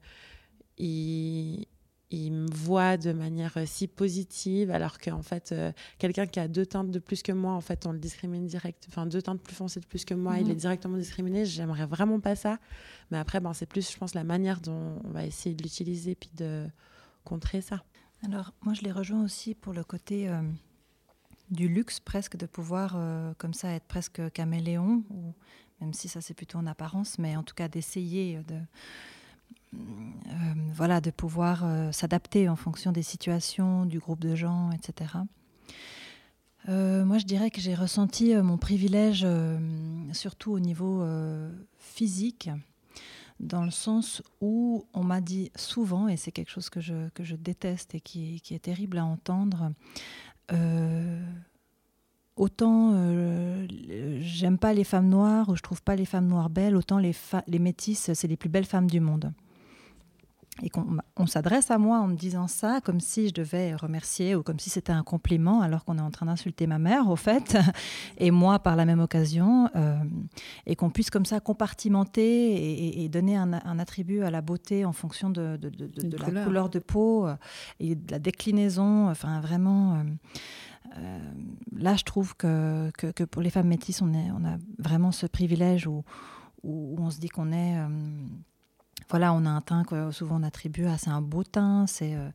ils, 0.78 1.66
il 2.10 2.32
me 2.32 2.50
voit 2.50 2.98
de 2.98 3.12
manière 3.12 3.58
euh, 3.58 3.66
si 3.66 3.88
positive, 3.88 4.72
alors 4.72 4.98
qu'en 4.98 5.22
fait, 5.22 5.52
euh, 5.52 5.72
quelqu'un 5.98 6.26
qui 6.26 6.40
a 6.40 6.48
deux 6.48 6.66
teintes 6.66 6.92
de 6.92 7.00
plus 7.00 7.22
que 7.22 7.34
moi, 7.34 7.54
en 7.54 7.62
fait, 7.62 7.86
on 7.86 7.92
le 7.92 8.00
discrimine 8.00 8.46
direct. 8.46 8.86
Enfin, 8.90 9.06
deux 9.06 9.22
teintes 9.22 9.42
plus 9.42 9.56
foncées 9.56 9.82
de 9.82 9.86
plus 9.86 10.06
que 10.06 10.14
moi, 10.14 10.38
il 10.40 10.46
mhm. 10.46 10.52
est 10.52 10.56
directement 10.56 10.98
discriminé. 10.98 11.46
J'aimerais 11.46 11.86
vraiment 11.86 12.20
pas 12.20 12.36
ça. 12.36 12.60
Mais 13.12 13.18
après, 13.18 13.42
ben, 13.42 13.54
c'est 13.54 13.66
plus, 13.66 13.92
je 13.92 13.98
pense, 13.98 14.14
la 14.14 14.24
manière 14.24 14.62
dont 14.62 15.02
on 15.04 15.10
va 15.10 15.26
essayer 15.26 15.54
de 15.54 15.64
l'utiliser 15.64 16.16
puis 16.16 16.30
de 16.34 16.66
contrer 17.26 17.62
ça. 17.62 17.84
Alors, 18.24 18.54
moi, 18.62 18.74
je 18.74 18.82
les 18.82 18.92
rejoins 18.92 19.24
aussi 19.24 19.54
pour 19.54 19.74
le 19.74 19.84
côté 19.84 20.30
euh, 20.30 20.42
du 21.52 21.68
luxe, 21.68 22.00
presque, 22.00 22.38
de 22.38 22.46
pouvoir, 22.46 22.98
comme 23.38 23.54
ça, 23.54 23.72
être 23.72 23.86
presque 23.86 24.32
caméléon, 24.32 25.04
ou 25.10 25.34
même 25.82 25.94
si 25.94 26.08
ça, 26.08 26.22
c'est 26.22 26.34
plutôt 26.34 26.58
en 26.58 26.68
apparence, 26.68 27.20
mais 27.20 27.36
en 27.36 27.44
tout 27.44 27.56
cas, 27.56 27.68
d'essayer 27.68 28.42
de 28.48 28.60
euh, 29.74 29.80
voilà, 30.74 31.02
de 31.02 31.12
pouvoir 31.12 31.64
euh, 31.64 31.92
s'adapter 31.92 32.48
en 32.48 32.56
fonction 32.56 32.92
des 32.92 33.04
situations, 33.04 33.86
du 33.86 34.00
groupe 34.00 34.20
de 34.20 34.36
gens, 34.36 34.72
etc. 34.72 35.14
Euh, 36.70 37.06
moi, 37.06 37.18
je 37.18 37.26
dirais 37.26 37.52
que 37.52 37.60
j'ai 37.60 37.76
ressenti 37.76 38.34
mon 38.36 38.58
privilège 38.58 39.26
surtout 40.14 40.52
au 40.52 40.60
niveau 40.60 41.06
physique, 41.78 42.50
dans 43.40 43.64
le 43.64 43.72
sens 43.72 44.22
où 44.42 44.86
on 44.94 45.04
m'a 45.04 45.22
dit 45.22 45.52
souvent, 45.56 46.08
et 46.08 46.18
c'est 46.18 46.32
quelque 46.32 46.52
chose 46.52 46.70
que 46.70 46.82
je, 46.82 47.36
déteste 47.36 47.96
et 47.96 48.02
qui, 48.02 48.42
est 48.50 48.64
terrible 48.64 48.98
à 48.98 49.06
entendre, 49.06 49.72
autant 52.38 52.94
j'aime 54.20 54.58
pas 54.58 54.74
les 54.74 54.84
femmes 54.84 55.10
noires 55.10 55.50
ou 55.50 55.56
je 55.56 55.62
trouve 55.62 55.82
pas 55.82 55.96
les 55.96 56.06
femmes 56.06 56.28
noires 56.28 56.50
belles, 56.50 56.76
autant 56.76 57.00
les, 57.00 57.16
les 57.48 57.60
métisses, 57.60 58.14
c'est 58.14 58.28
les 58.28 58.38
plus 58.38 58.50
belles 58.50 58.66
femmes 58.66 58.90
du 58.90 59.00
monde. 59.00 59.32
Et 60.64 60.70
qu'on 60.70 61.28
s'adresse 61.28 61.70
à 61.70 61.78
moi 61.78 62.00
en 62.00 62.08
me 62.08 62.16
disant 62.16 62.48
ça 62.48 62.82
comme 62.82 63.00
si 63.00 63.30
je 63.30 63.34
devais 63.34 63.76
remercier 63.76 64.36
ou 64.36 64.42
comme 64.42 64.60
si 64.60 64.70
c'était 64.70 64.92
un 64.92 65.04
compliment 65.04 65.62
alors 65.62 65.86
qu'on 65.86 65.98
est 65.98 66.02
en 66.02 66.10
train 66.10 66.26
d'insulter 66.26 66.66
ma 66.66 66.80
mère 66.80 67.10
au 67.10 67.16
fait 67.16 67.58
et 68.18 68.32
moi 68.32 68.60
par 68.60 68.76
la 68.76 68.86
même 68.86 69.00
occasion 69.00 69.70
euh, 69.76 69.98
et 70.66 70.76
qu'on 70.76 70.90
puisse 70.90 71.10
comme 71.10 71.26
ça 71.26 71.40
compartimenter 71.40 73.04
et, 73.04 73.10
donner 73.10 73.38
un, 73.38 73.54
attribut 73.80 74.24
à 74.24 74.32
la 74.32 74.42
beauté 74.42 74.84
en 74.84 74.94
fonction 74.94 75.30
de, 75.30 75.58
de, 75.58 76.18
la 76.18 76.44
couleur 76.44 76.70
de 76.70 76.80
peau 76.80 77.28
euh, 77.28 77.36
et 77.80 77.96
de 77.96 78.12
la 78.12 78.20
déclinaison 78.20 79.10
enfin 79.10 79.40
vraiment 79.40 80.04
euh, 80.98 81.20
là 81.76 81.96
je 81.96 82.04
trouve 82.04 82.36
que, 82.36 82.92
que, 82.92 83.24
pour 83.24 83.42
les 83.42 83.50
femmes 83.50 83.68
métisses 83.68 84.02
on, 84.02 84.14
est, 84.14 84.32
on 84.32 84.44
a 84.46 84.58
vraiment 84.80 85.12
ce 85.12 85.28
privilège 85.28 85.88
où, 85.88 86.04
où 86.64 86.96
on 87.00 87.12
se 87.12 87.20
dit 87.20 87.30
qu'on 87.30 87.52
est 87.52 87.78
voilà, 89.10 89.34
on 89.34 89.46
a 89.46 89.50
un 89.50 89.62
teint 89.62 89.84
que 89.84 90.12
souvent 90.12 90.40
on 90.40 90.44
attribue 90.44 90.86
à 90.86 90.98
c'est 90.98 91.10
un 91.10 91.22
beau 91.22 91.44
teint, 91.44 91.88
c'est 91.88 92.16
euh, 92.16 92.30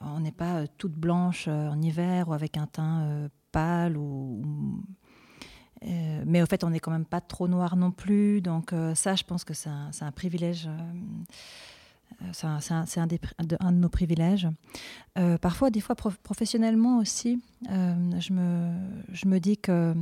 on 0.00 0.20
n'est 0.20 0.32
pas 0.32 0.60
euh, 0.60 0.66
toute 0.78 0.92
blanche 0.92 1.46
euh, 1.48 1.68
en 1.68 1.80
hiver 1.80 2.28
ou 2.28 2.32
avec 2.34 2.56
un 2.56 2.66
teint 2.66 3.28
pâle 3.52 3.96
ou, 3.96 4.42
mais 5.82 6.42
au 6.42 6.46
fait, 6.46 6.62
on 6.62 6.70
n'est 6.70 6.78
quand 6.78 6.90
même 6.90 7.06
pas 7.06 7.22
trop 7.22 7.48
noir 7.48 7.74
non 7.74 7.90
plus. 7.90 8.42
Donc 8.42 8.74
ça, 8.94 9.16
je 9.16 9.24
pense 9.24 9.44
que 9.44 9.54
c'est 9.54 9.70
un, 9.70 9.90
un, 10.00 10.12
privilège 10.12 10.68
c'est 12.32 12.46
un, 13.00 13.06
de, 13.06 13.18
nos 13.72 13.88
privilèges. 13.88 14.48
Euh, 15.18 15.38
parfois, 15.38 15.70
des 15.70 15.80
fois 15.80 15.96
professionnellement 15.96 16.98
aussi, 16.98 17.42
euh, 17.70 17.94
je, 18.20 18.32
me, 19.26 19.38
dis 19.38 19.56
que... 19.56 19.94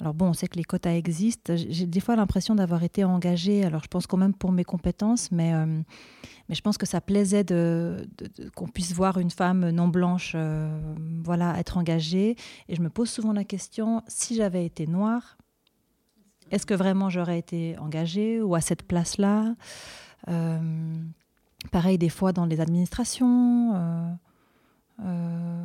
Alors 0.00 0.14
bon, 0.14 0.28
on 0.28 0.32
sait 0.32 0.48
que 0.48 0.56
les 0.56 0.64
quotas 0.64 0.92
existent. 0.92 1.54
J'ai 1.56 1.86
des 1.86 2.00
fois 2.00 2.16
l'impression 2.16 2.54
d'avoir 2.54 2.82
été 2.82 3.04
engagée, 3.04 3.64
alors 3.64 3.82
je 3.82 3.88
pense 3.88 4.06
quand 4.06 4.16
même 4.16 4.34
pour 4.34 4.52
mes 4.52 4.64
compétences, 4.64 5.30
mais, 5.32 5.54
euh, 5.54 5.80
je 6.48 6.60
pense 6.60 6.76
que 6.76 6.86
ça 6.86 7.00
plaisait 7.00 7.44
qu'on 8.56 8.66
puisse 8.66 8.92
voir 8.92 9.18
une 9.18 9.30
femme 9.30 9.70
non 9.70 9.86
blanche 9.86 10.36
voilà, 11.24 11.58
être 11.58 11.78
engagée. 11.78 12.36
Et 12.68 12.74
je 12.74 12.82
me 12.82 12.90
pose 12.90 13.08
souvent 13.08 13.32
la 13.32 13.44
question, 13.44 14.02
si 14.08 14.34
j'avais 14.34 14.66
été 14.66 14.88
noire, 14.88 15.38
est-ce 16.50 16.66
que 16.66 16.74
vraiment 16.74 17.08
j'aurais 17.08 17.38
été 17.38 17.78
engagée 17.78 18.42
ou 18.42 18.56
à 18.56 18.60
cette 18.60 18.82
place-là? 18.82 19.54
Pareil, 21.70 21.98
des 21.98 22.08
fois 22.08 22.32
dans 22.32 22.46
les 22.46 22.60
administrations, 22.60 23.74
euh, 23.74 24.12
euh, 25.04 25.64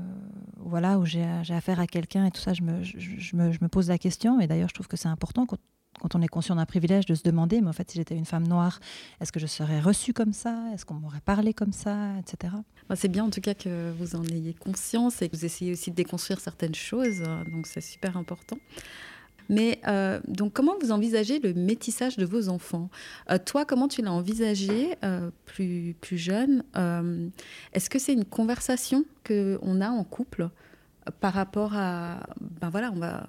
voilà, 0.57 0.99
où 0.99 1.05
j'ai 1.05 1.23
affaire 1.49 1.79
à 1.79 1.87
quelqu'un 1.87 2.25
et 2.25 2.31
tout 2.31 2.41
ça, 2.41 2.53
je 2.53 2.61
me, 2.63 3.67
pose 3.67 3.87
la 3.87 3.97
question. 3.97 4.39
Et 4.39 4.47
d'ailleurs, 4.47 4.69
je 4.69 4.73
trouve 4.73 4.87
que 4.87 4.97
c'est 4.97 5.07
important 5.07 5.45
quand, 5.45 5.57
quand, 5.99 6.15
on 6.15 6.21
est 6.21 6.27
conscient 6.27 6.55
d'un 6.55 6.65
privilège 6.65 7.05
de 7.05 7.15
se 7.15 7.23
demander, 7.23 7.61
mais 7.61 7.69
en 7.69 7.73
fait, 7.73 7.89
si 7.89 7.97
j'étais 7.97 8.15
une 8.15 8.25
femme 8.25 8.47
noire, 8.47 8.79
est-ce 9.21 9.31
que 9.31 9.39
je 9.39 9.47
serais 9.47 9.79
reçue 9.79 10.13
comme 10.13 10.33
ça? 10.33 10.65
Est-ce 10.73 10.85
qu'on 10.85 10.95
m'aurait 10.95 11.21
parlé 11.21 11.53
comme 11.53 11.71
ça? 11.71 12.17
Etc. 12.19 12.53
c'est 12.95 13.07
bien 13.07 13.23
en 13.23 13.29
tout 13.29 13.41
cas 13.41 13.53
que 13.53 13.91
vous 13.97 14.15
en 14.15 14.23
ayez 14.25 14.53
conscience 14.53 15.21
et 15.21 15.29
que 15.29 15.35
vous 15.35 15.45
essayez 15.45 15.71
aussi 15.71 15.91
de 15.91 15.95
déconstruire 15.95 16.39
certaines 16.39 16.75
choses. 16.75 17.23
Donc, 17.51 17.67
c'est 17.67 17.81
super 17.81 18.17
important. 18.17 18.57
Mais 19.49 19.79
euh, 19.87 20.19
donc, 20.27 20.53
comment 20.53 20.75
vous 20.81 20.91
envisagez 20.91 21.39
le 21.39 21.53
métissage 21.53 22.17
de 22.17 22.25
vos 22.25 22.49
enfants? 22.49 22.89
Euh, 23.29 23.37
Toi, 23.43 23.65
comment 23.65 23.87
tu 23.87 24.01
l'as 24.01 24.11
envisagé 24.11 24.95
euh, 25.03 25.29
plus, 25.45 25.95
plus 26.01 26.17
jeune? 26.17 26.63
Est-ce 27.73 27.89
que 27.89 27.99
c'est 27.99 28.13
une 28.13 28.25
conversation 28.25 29.05
qu'on 29.25 29.81
a 29.81 29.89
en 29.89 30.03
couple 30.03 30.49
par 31.19 31.33
rapport 31.33 31.75
à. 31.75 32.19
Ben 32.59 32.69
voilà, 32.69 32.91
on 32.91 32.99
va 32.99 33.27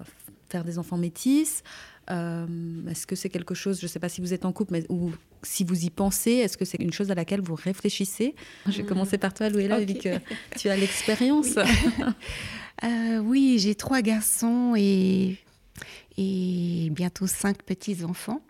faire 0.49 0.63
des 0.63 0.79
enfants 0.79 0.97
métis. 0.97 1.63
est-ce 2.09 3.05
que 3.05 3.15
c'est 3.15 3.29
quelque 3.29 3.53
chose, 3.53 3.79
je 3.79 3.85
ne 3.85 3.89
sais 3.89 3.99
pas 3.99 4.09
si 4.09 4.21
vous 4.21 4.33
êtes 4.33 4.45
en 4.45 4.51
couple, 4.51 4.73
mais 4.73 4.85
ou 4.89 5.11
si 5.43 5.63
vous 5.63 5.85
y 5.85 5.89
pensez, 5.89 6.31
est-ce 6.31 6.57
que 6.57 6.65
c'est 6.65 6.81
une 6.81 6.93
chose 6.93 7.11
à 7.11 7.15
laquelle 7.15 7.41
vous 7.41 7.55
réfléchissez? 7.55 8.35
Je 8.65 8.77
vais 8.77 8.83
hmm. 8.83 8.87
commencer 8.87 9.17
par 9.17 9.33
toi, 9.33 9.49
Louella, 9.49 9.79
vu 9.79 9.93
que 9.93 10.17
tu 10.57 10.69
as 10.69 10.75
l'expérience. 10.75 11.55
oui 13.23 13.57
j'ai 13.59 13.75
trois 13.75 14.01
garçons 14.01 14.75
et 14.77 15.37
et 16.17 16.89
bientôt 16.91 17.27
cinq 17.27 17.63
petits-enfants. 17.63 18.41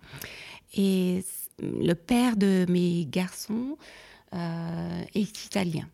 Et 0.75 1.23
le 1.59 1.93
père 1.93 2.37
de 2.37 2.65
mes 2.69 3.05
garçons 3.05 3.77
euh, 4.33 5.01
est 5.15 5.45
italien. 5.45 5.87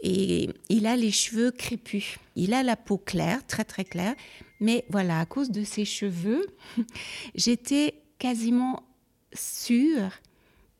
Et 0.00 0.50
il 0.68 0.86
a 0.86 0.96
les 0.96 1.12
cheveux 1.12 1.52
crépus. 1.52 2.18
Il 2.34 2.54
a 2.54 2.62
la 2.62 2.76
peau 2.76 2.98
claire, 2.98 3.46
très 3.46 3.64
très 3.64 3.84
claire. 3.84 4.14
Mais 4.60 4.84
voilà, 4.90 5.20
à 5.20 5.26
cause 5.26 5.50
de 5.50 5.62
ses 5.62 5.84
cheveux, 5.84 6.46
j'étais 7.34 7.94
quasiment 8.18 8.82
sûre 9.32 10.10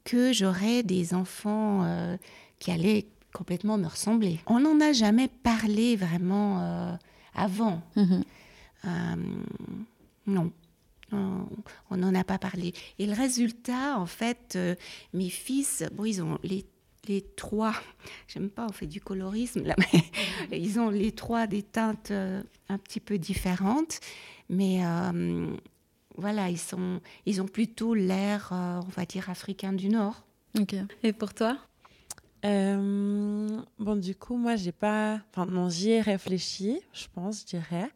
que 0.04 0.32
j'aurais 0.32 0.82
des 0.82 1.14
enfants 1.14 1.84
euh, 1.84 2.16
qui 2.58 2.70
allaient 2.72 3.06
complètement 3.32 3.78
me 3.78 3.86
ressembler. 3.86 4.40
On 4.46 4.60
n'en 4.60 4.80
a 4.80 4.92
jamais 4.92 5.28
parlé 5.28 5.96
vraiment 5.96 6.60
euh, 6.60 6.92
avant. 7.34 7.82
Mm-hmm. 7.96 8.22
Non. 10.26 10.52
On 11.90 11.96
n'en 11.96 12.14
a 12.14 12.24
pas 12.24 12.38
parlé. 12.38 12.72
Et 12.98 13.06
le 13.06 13.12
résultat, 13.12 13.98
en 13.98 14.06
fait, 14.06 14.54
euh, 14.56 14.74
mes 15.12 15.28
fils, 15.28 15.84
bon, 15.92 16.04
ils 16.04 16.22
ont 16.22 16.38
les, 16.42 16.64
les 17.06 17.22
trois, 17.36 17.74
j'aime 18.28 18.48
pas, 18.48 18.66
on 18.68 18.72
fait 18.72 18.86
du 18.86 19.00
colorisme 19.00 19.64
là, 19.64 19.76
mais 20.50 20.60
ils 20.60 20.78
ont 20.80 20.88
les 20.88 21.12
trois 21.12 21.46
des 21.46 21.62
teintes 21.62 22.10
euh, 22.10 22.42
un 22.68 22.78
petit 22.78 23.00
peu 23.00 23.18
différentes, 23.18 24.00
mais 24.48 24.84
euh, 24.84 25.54
voilà, 26.16 26.48
ils, 26.48 26.58
sont, 26.58 27.00
ils 27.26 27.42
ont 27.42 27.46
plutôt 27.46 27.94
l'air, 27.94 28.48
on 28.52 28.90
va 28.96 29.04
dire, 29.04 29.28
africain 29.28 29.72
du 29.72 29.88
Nord. 29.88 30.24
Ok. 30.58 30.74
Et 31.02 31.12
pour 31.12 31.34
toi? 31.34 31.58
Bon, 32.42 33.96
du 33.96 34.14
coup, 34.16 34.36
moi, 34.36 34.56
j'ai 34.56 34.72
pas. 34.72 35.20
Enfin, 35.30 35.46
non, 35.46 35.70
j'y 35.70 35.90
ai 35.90 36.00
réfléchi, 36.00 36.80
je 36.92 37.06
pense, 37.14 37.42
je 37.42 37.46
dirais. 37.46 37.88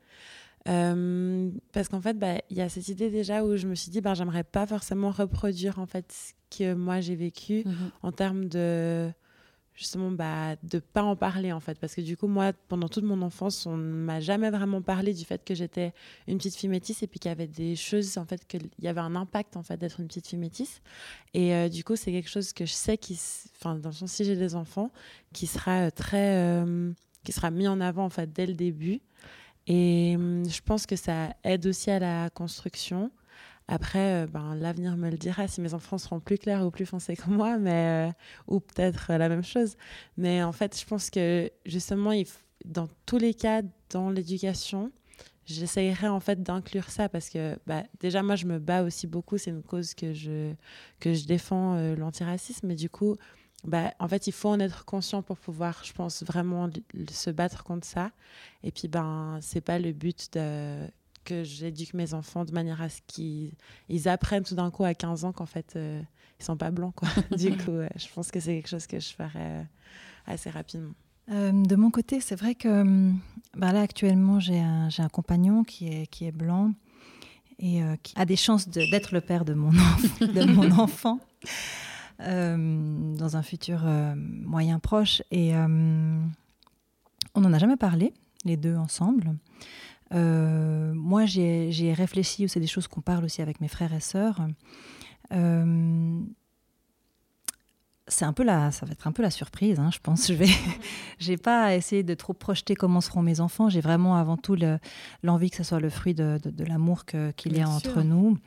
Euh, 0.69 1.51
parce 1.73 1.89
qu'en 1.89 2.01
fait, 2.01 2.19
bah, 2.19 2.41
il 2.51 2.57
y 2.57 2.61
a 2.61 2.69
cette 2.69 2.89
idée 2.89 3.11
déjà 3.11 3.45
où 3.45 3.57
je 3.57 3.67
me 3.67 3.75
suis 3.75 3.91
dit, 3.91 4.01
bah, 4.01 4.15
j'aimerais 4.15 4.45
pas 4.45 4.67
forcément 4.67 5.11
reproduire 5.11 5.79
en 5.79 5.87
fait 5.87 6.13
ce 6.13 6.33
que 6.59 6.75
moi 6.75 7.01
j'ai 7.01 7.17
vécu 7.17 7.63
mhm. 7.65 7.91
en 8.03 8.13
termes 8.13 8.49
de 8.49 9.11
justement 9.77 10.11
bah, 10.11 10.57
de 10.63 10.79
pas 10.79 11.03
en 11.03 11.17
parler 11.17 11.53
en 11.53 11.61
fait. 11.61 11.79
Parce 11.79 11.95
que 11.95 12.01
du 12.01 12.17
coup 12.17 12.27
moi 12.27 12.53
pendant 12.69 12.89
toute 12.89 13.05
mon 13.05 13.21
enfance 13.23 13.67
on 13.67 13.77
m'a 13.77 14.21
jamais 14.21 14.51
vraiment 14.51 14.83
parlé 14.83 15.13
du 15.13 15.25
fait 15.25 15.45
que 15.45 15.55
j'étais 15.55 15.93
une 16.27 16.39
petite 16.39 16.57
fille 16.57 16.69
métisse 16.69 17.03
et 17.03 17.07
puis 17.07 17.21
qu'il 17.21 17.29
y 17.29 17.33
avait 17.33 17.47
des 17.47 17.77
choses 17.77 18.17
en 18.19 18.25
fait 18.25 18.47
qu'il 18.47 18.69
y 18.81 18.89
avait 18.89 19.01
un 19.01 19.15
impact 19.15 19.57
en 19.57 19.63
fait 19.63 19.77
d'être 19.77 20.01
une 20.01 20.09
petite 20.09 20.27
fille 20.27 20.39
métisse. 20.39 20.81
Et 21.35 21.55
euh, 21.55 21.69
du 21.69 21.85
coup 21.85 21.97
c'est 21.97 22.11
quelque 22.11 22.31
chose 22.31 22.53
que 22.53 22.65
je 22.65 22.73
sais 22.73 22.97
qui 22.97 23.21
enfin 23.61 23.77
dans 23.77 23.91
le 23.91 23.95
sens 23.95 24.13
si 24.13 24.25
j'ai 24.25 24.37
des 24.37 24.55
enfants 24.55 24.91
qui 25.33 25.47
sera 25.47 25.91
très 25.91 26.37
euh, 26.37 26.91
qui 27.25 27.33
sera 27.33 27.51
mis 27.51 27.69
en 27.69 27.81
avant 27.81 28.05
en 28.05 28.11
fait 28.11 28.33
dès 28.33 28.47
le 28.47 28.55
début 28.55 29.01
et 29.67 30.15
hum, 30.17 30.49
je 30.49 30.61
pense 30.63 30.87
que 30.87 30.97
ça 30.97 31.35
aide 31.45 31.67
aussi 31.67 31.91
à 31.91 31.99
la 31.99 32.31
construction. 32.31 33.11
Après, 33.69 34.25
euh, 34.25 34.27
ben, 34.29 34.55
l'avenir 34.55 34.97
me 34.97 35.11
le 35.11 35.17
dira 35.19 35.49
si 35.49 35.61
mes 35.61 35.75
enfants 35.75 35.99
seront 35.99 36.21
plus 36.21 36.39
clairs 36.39 36.65
ou 36.65 36.71
plus 36.71 36.87
foncés 36.87 37.17
que 37.17 37.29
moi, 37.29 37.59
mais, 37.59 38.11
euh, 38.11 38.13
ou 38.47 38.61
peut-être 38.61 39.13
la 39.13 39.29
même 39.29 39.43
chose. 39.45 39.77
Mais 40.17 40.43
en 40.43 40.53
fait, 40.53 40.79
je 40.79 40.87
pense 40.87 41.11
que 41.11 41.51
justement, 41.65 42.13
dans 42.65 42.89
tous 43.07 43.19
les 43.19 43.35
cas, 43.35 43.63
dans 43.91 44.11
l'éducation, 44.11 44.93
j'essayerai 45.47 46.09
en 46.09 46.21
fait 46.21 46.43
d'inclure 46.43 46.91
ça 46.91 47.09
parce 47.09 47.29
que 47.31 47.59
bah, 47.67 47.85
déjà, 48.01 48.23
moi, 48.23 48.37
je 48.37 48.47
me 48.47 48.59
bats 48.59 48.83
aussi 48.85 49.07
beaucoup. 49.09 49.39
C'est 49.39 49.51
une 49.51 49.63
cause 49.63 49.95
que 49.95 50.13
je, 50.15 50.53
que 51.01 51.13
je 51.15 51.27
défends, 51.27 51.75
euh, 51.77 51.97
l'antiracisme. 51.97 52.71
Et 52.71 52.77
du 52.77 52.89
coup, 52.91 53.17
bah, 53.65 53.93
en 53.99 54.09
fait, 54.09 54.27
il 54.27 54.33
faut 54.33 54.51
en 54.51 54.61
être 54.61 54.85
conscient 54.85 55.23
pour 55.23 55.39
pouvoir, 55.39 55.83
je 55.85 55.93
pense, 55.93 56.23
vraiment 56.23 56.69
se 57.11 57.31
battre 57.31 57.65
contre 57.65 57.87
ça. 57.87 58.13
Et 58.63 58.71
puis, 58.71 58.89
ben, 58.89 59.39
c'est 59.43 59.61
pas 59.61 59.79
le 59.79 59.93
but 59.93 60.31
que 61.27 61.45
j'éduque 61.45 61.93
mes 61.93 62.15
enfants 62.15 62.47
de 62.47 62.53
manière 62.53 62.81
à 62.81 62.89
ce 62.89 63.01
qu'ils 63.07 63.53
ils 63.91 64.09
apprennent 64.09 64.45
tout 64.45 64.55
d'un 64.55 64.71
coup 64.71 64.85
à 64.85 64.95
15 64.95 65.27
ans 65.27 65.33
qu'en 65.33 65.45
fait, 65.45 65.75
euh, 65.77 66.01
ils 66.41 66.45
sont 66.45 66.57
pas 66.57 66.71
blancs. 66.71 66.95
Quoi. 66.95 67.09
du 67.37 67.51
coup, 67.51 67.83
je 67.97 68.07
pense 68.15 68.31
que 68.31 68.41
c'est 68.41 68.55
quelque 68.55 68.69
chose 68.69 68.87
que 68.87 68.99
je 68.99 69.13
ferai 69.13 69.31
euh, 69.37 69.63
assez 70.27 70.49
rapidement. 70.49 70.95
Euh, 71.31 71.51
de 71.53 71.77
mon 71.77 71.91
côté, 71.91 72.21
c'est 72.21 72.37
vrai 72.37 72.55
que 72.55 73.11
ben 73.55 73.73
là, 73.73 73.81
actuellement, 73.81 74.39
j'ai 74.39 74.61
un, 74.61 74.89
un, 74.97 75.09
compagnon 75.09 75.65
qui 75.65 75.89
est, 75.89 76.07
qui 76.07 76.25
est 76.25 76.33
blanc 76.33 76.73
et 77.59 77.81
qui 78.03 78.13
a 78.17 78.25
des 78.25 78.37
chances 78.37 78.69
d'être 78.69 79.13
le 79.13 79.21
père 79.21 79.45
de 79.45 79.55
mon 79.55 79.73
enfant. 80.79 81.19
Euh, 82.21 83.15
dans 83.17 83.37
un 83.37 83.43
futur 83.43 83.83
euh, 83.85 84.15
moyen 84.17 84.79
proche. 84.79 85.23
Et 85.31 85.55
euh, 85.55 86.19
on 87.35 87.41
n'en 87.41 87.53
a 87.53 87.59
jamais 87.59 87.77
parlé, 87.77 88.15
les 88.45 88.57
deux 88.57 88.77
ensemble. 88.77 89.35
moi, 90.13 91.27
j'ai 91.27 91.93
réfléchi, 91.93 92.49
c'est 92.49 92.61
des 92.61 92.67
choses 92.67 92.89
qu'on 92.89 93.03
parle 93.03 93.25
aussi 93.25 93.43
avec 93.43 93.61
mes 93.61 93.69
frères 93.69 93.93
et 93.93 94.01
sœurs. 94.01 94.41
C'est 98.09 98.25
un 98.25 98.33
peu 98.33 98.45
la, 98.45 98.71
ça 98.71 98.87
va 98.87 98.93
être 98.93 99.07
un 99.07 99.13
peu 99.13 99.23
la 99.23 99.31
surprise, 99.31 99.81
hein, 99.81 99.91
je 99.93 99.99
pense. 100.01 100.29
Je 100.29 100.35
vais, 100.35 100.49
j'ai 101.19 101.37
pas 101.37 101.75
essayé 101.75 102.03
de 102.03 102.15
trop 102.15 102.33
projeter 102.33 102.75
comment 102.75 103.01
seront 103.01 103.23
mes 103.23 103.41
enfants. 103.41 103.69
J'ai 103.69 103.81
vraiment 103.81 104.17
avant 104.17 104.37
tout 104.37 104.57
l'envie 105.23 105.51
que 105.51 105.57
ce 105.57 105.65
soit 105.65 105.81
le 105.81 105.91
fruit 105.91 106.15
de, 106.15 106.39
l'amour 106.67 107.05
qu'il 107.05 107.57
y 107.57 107.61
a 107.61 107.69
entre 107.69 108.03
nous, 108.03 108.39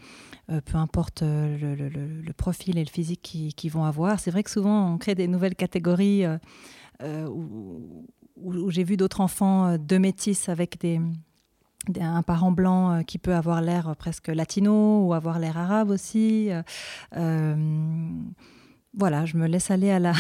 euh, 0.50 0.62
peu 0.62 0.78
importe 0.78 1.24
euh, 1.24 1.76
le, 1.78 2.34
profil 2.34 2.78
et 2.78 2.84
le 2.84 2.90
physique 2.90 3.22
qu'ils 3.56 3.72
vont 3.72 3.84
avoir. 3.84 4.20
C'est 4.20 4.32
vrai 4.32 4.44
que 4.44 4.52
souvent 4.52 4.94
on 4.94 4.98
crée 4.98 5.16
des 5.16 5.28
nouvelles 5.28 5.56
catégories 5.56 6.24
euh, 6.26 7.28
où, 7.28 8.06
où 8.38 8.72
j'ai 8.72 8.84
vu 8.84 8.96
d'autres 8.96 9.20
enfants 9.20 9.78
de 9.78 9.98
métis 9.98 10.48
avec 10.48 10.80
des 10.80 11.02
un 12.00 12.24
parent 12.24 12.52
blanc 12.52 13.04
qui 13.04 13.18
peut 13.18 13.34
avoir 13.34 13.62
l'air 13.62 13.96
presque 13.98 14.28
latino 14.28 15.06
ou 15.06 15.14
avoir 15.14 15.40
l'air 15.40 15.58
arabe 15.58 15.90
aussi. 15.90 16.50
Euh, 17.16 17.56
voilà, 18.98 19.26
je 19.26 19.38
me 19.38 19.48
laisse 19.48 19.72
aller 19.72 19.92
à 19.92 20.00
la, 20.00 20.14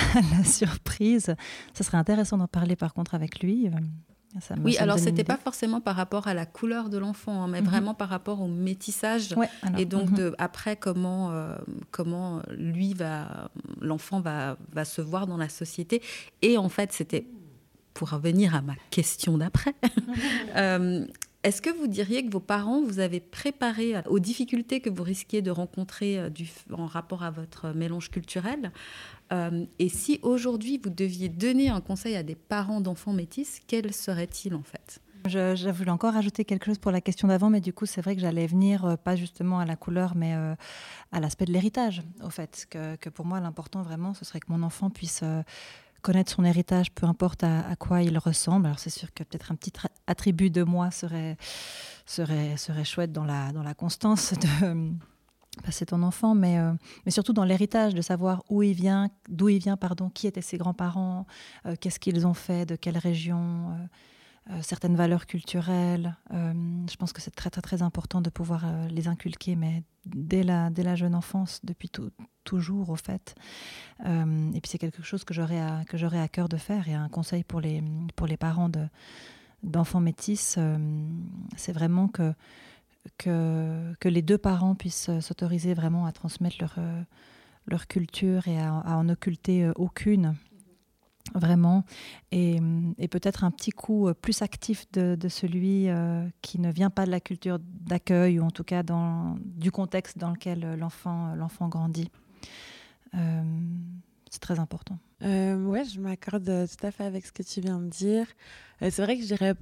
surprise. 0.43 1.35
Ça 1.73 1.83
serait 1.83 1.97
intéressant 1.97 2.37
d'en 2.37 2.47
parler 2.47 2.75
par 2.75 2.93
contre 2.93 3.15
avec 3.15 3.41
lui. 3.41 3.69
oui, 4.63 4.77
alors 4.77 4.99
c'était 4.99 5.23
pas 5.23 5.37
forcément 5.37 5.81
par 5.81 5.95
rapport 5.95 6.27
à 6.27 6.33
la 6.33 6.45
couleur 6.45 6.89
de 6.89 6.97
l'enfant, 6.97 7.43
hein, 7.43 7.47
mais 7.47 7.61
mhm. 7.61 7.67
vraiment 7.67 7.93
par 7.93 8.09
rapport 8.09 8.41
au 8.41 8.47
métissage. 8.47 9.35
et 9.77 9.85
donc 9.85 10.11
mhm. 10.11 10.17
de, 10.17 10.35
après 10.37 10.75
comment 10.75 11.31
euh, 11.31 11.57
comment 11.91 12.41
lui 12.51 12.93
va 12.93 13.49
l'enfant 13.81 14.21
va 14.21 14.57
va 14.71 14.85
se 14.85 15.01
voir 15.01 15.27
dans 15.27 15.37
la 15.37 15.49
société. 15.49 16.01
Et 16.41 16.57
en 16.57 16.69
fait 16.69 16.91
c'était 16.93 17.27
pour 17.93 18.11
revenir 18.11 18.55
à 18.55 18.61
ma 18.61 18.75
question 18.91 19.37
d'après. 19.37 19.73
euh, 20.55 21.05
est-ce 21.43 21.61
que 21.61 21.69
vous 21.69 21.87
diriez 21.87 22.25
que 22.25 22.31
vos 22.31 22.41
parents 22.41 22.83
vous 22.83 22.99
avez 22.99 23.21
préparé 23.21 23.93
aux 24.07 24.19
difficultés 24.19 24.81
que 24.81 24.89
vous 24.89 25.03
risquiez 25.03 25.41
de 25.41 25.51
rencontrer 25.51 26.19
euh, 26.19 26.29
en 26.73 26.85
rapport 26.85 27.23
à 27.23 27.31
votre 27.31 27.69
mélange 27.69 28.11
culturel 28.11 28.71
euh, 29.31 29.65
Et 29.79 29.87
si 29.87 30.19
aujourd'hui 30.21 30.79
vous 30.83 30.89
deviez 30.89 31.29
donner 31.29 31.69
un 31.69 31.79
conseil 31.79 32.15
à 32.17 32.23
des 32.23 32.35
parents 32.35 32.81
d'enfants 32.81 33.13
métis, 33.13 33.61
quel 33.67 33.93
serait-il 33.93 34.53
en 34.53 34.63
fait? 34.63 34.99
Je, 35.27 35.69
voulais 35.69 35.91
encore 35.91 36.15
ajouter 36.15 36.45
quelque 36.45 36.65
chose 36.65 36.77
pour 36.77 36.91
la 36.91 37.01
question 37.01 37.27
d'avant, 37.27 37.49
mais 37.49 37.59
du 37.59 37.73
coup, 37.73 37.85
c'est 37.85 37.99
vrai 37.99 38.15
que 38.15 38.21
j'allais 38.21 38.47
venir 38.47 38.85
euh, 38.85 38.95
pas 38.95 39.17
justement 39.17 39.59
à 39.59 39.65
la 39.65 39.75
couleur, 39.75 40.15
mais 40.15 40.33
à 41.11 41.19
l'aspect 41.19 41.43
de 41.43 41.51
l'héritage, 41.51 42.01
au 42.23 42.29
fait. 42.29 42.67
Que, 42.69 43.09
pour 43.09 43.25
moi, 43.25 43.41
l'important 43.41 43.81
vraiment, 43.81 44.13
ce 44.13 44.23
serait 44.23 44.39
que 44.39 44.49
mon 44.49 44.63
enfant 44.63 44.89
puisse 44.89 45.21
connaître 46.01 46.31
son 46.31 46.43
héritage, 46.43 46.91
peu 46.91 47.05
importe 47.05 47.43
à, 47.43 47.75
quoi 47.77 48.01
il 48.01 48.17
ressemble. 48.17 48.65
Alors 48.65 48.79
c'est 48.79 48.89
sûr 48.89 49.13
que 49.13 49.23
peut-être 49.23 49.51
un 49.51 49.55
petit 49.55 49.73
attribut 50.07 50.49
de 50.49 50.63
moi 50.63 50.91
serait, 50.91 51.37
serait, 52.05 52.57
serait 52.57 52.85
chouette 52.85 53.11
dans 53.11 53.25
la, 53.25 53.51
dans 53.51 53.63
la 53.63 53.73
constance 53.73 54.33
de 54.33 54.91
passer 55.63 55.85
ton 55.85 56.03
enfant, 56.03 56.35
mais, 56.35 56.57
euh, 56.59 56.73
mais 57.05 57.11
surtout 57.11 57.33
dans 57.33 57.43
l'héritage, 57.43 57.93
de 57.93 58.01
savoir 58.01 58.43
où 58.49 58.63
il 58.63 58.73
vient, 58.73 59.09
d'où 59.27 59.49
il 59.49 59.59
vient, 59.59 59.77
pardon, 59.77 60.09
qui 60.09 60.27
étaient 60.27 60.41
ses 60.41 60.57
grands-parents, 60.57 61.25
euh, 61.65 61.75
qu'est-ce 61.79 61.99
qu'ils 61.99 62.25
ont 62.25 62.33
fait, 62.33 62.65
de 62.65 62.75
quelle 62.75 62.97
région. 62.97 63.71
Euh, 63.71 63.73
euh, 63.73 63.87
certaines 64.61 64.95
valeurs 64.95 65.25
culturelles. 65.25 66.15
Euh, 66.33 66.53
je 66.89 66.95
pense 66.95 67.13
que 67.13 67.21
c'est 67.21 67.35
très, 67.35 67.49
très, 67.49 67.81
important 67.81 68.21
de 68.21 68.29
pouvoir 68.29 68.65
euh, 68.65 68.87
les 68.87 69.07
inculquer, 69.07 69.55
mais 69.55 69.83
dès 70.05 70.43
la, 70.43 70.69
dès 70.69 70.83
la 70.83 70.95
jeune 70.95 71.15
enfance, 71.15 71.59
depuis 71.63 71.91
toujours, 72.43 72.89
au 72.89 72.95
fait. 72.95 73.35
et 74.03 74.61
puis, 74.61 74.69
c'est 74.69 74.79
quelque 74.79 75.03
chose 75.03 75.23
que 75.23 75.33
j'aurais 75.33 75.59
à, 75.59 75.83
à 76.21 76.27
cœur 76.27 76.49
de 76.49 76.57
faire. 76.57 76.87
Et 76.89 76.95
un 76.95 77.09
conseil 77.09 77.43
pour 77.43 77.61
les, 77.61 77.83
pour 78.15 78.25
les 78.25 78.37
parents 78.37 78.69
de, 78.69 78.87
d'enfants 79.61 79.99
métis, 79.99 80.57
c'est 81.55 81.71
vraiment 81.73 82.07
que, 82.07 82.33
que, 83.17 84.07
les 84.07 84.23
deux 84.23 84.39
parents 84.39 84.73
puissent 84.73 85.11
s'autoriser 85.19 85.75
vraiment 85.75 86.07
à 86.07 86.11
transmettre 86.11 86.57
leur, 86.59 86.75
leur 87.67 87.87
culture 87.87 88.47
et 88.47 88.59
à 88.59 88.97
en 88.97 89.09
occulter 89.09 89.69
aucune 89.75 90.35
vraiment, 91.35 91.83
et, 92.31 92.59
peut-être 93.09 93.43
un 93.43 93.51
petit 93.51 93.71
coup 93.71 94.07
euh, 94.07 94.13
plus 94.13 94.41
actif 94.41 94.85
de, 94.91 95.17
celui 95.29 95.89
euh, 95.89 96.27
qui 96.41 96.59
ne 96.59 96.71
vient 96.71 96.89
pas 96.89 97.05
de 97.05 97.11
la 97.11 97.19
culture 97.19 97.59
d'accueil, 97.59 98.39
ou 98.39 98.43
en 98.43 98.51
tout 98.51 98.63
cas 98.63 98.83
du 98.83 99.71
contexte 99.71 100.17
dans 100.17 100.31
lequel 100.31 100.63
euh, 100.63 100.75
l'enfant, 100.75 101.67
grandit. 101.67 102.11
c'est 103.13 104.39
très 104.39 104.59
important. 104.59 104.97
oui, 105.21 105.85
je 105.85 105.99
m'accorde 105.99 106.45
tout 106.45 106.85
à 106.85 106.91
fait 106.91 107.03
avec 107.03 107.25
ce 107.25 107.31
que 107.31 107.43
tu 107.43 107.61
viens 107.61 107.79
de 107.79 107.87
dire. 107.87 108.27
c'est 108.81 109.01
vrai 109.01 109.15
que 109.15 109.23
je 109.23 109.27
dirais 109.27 109.55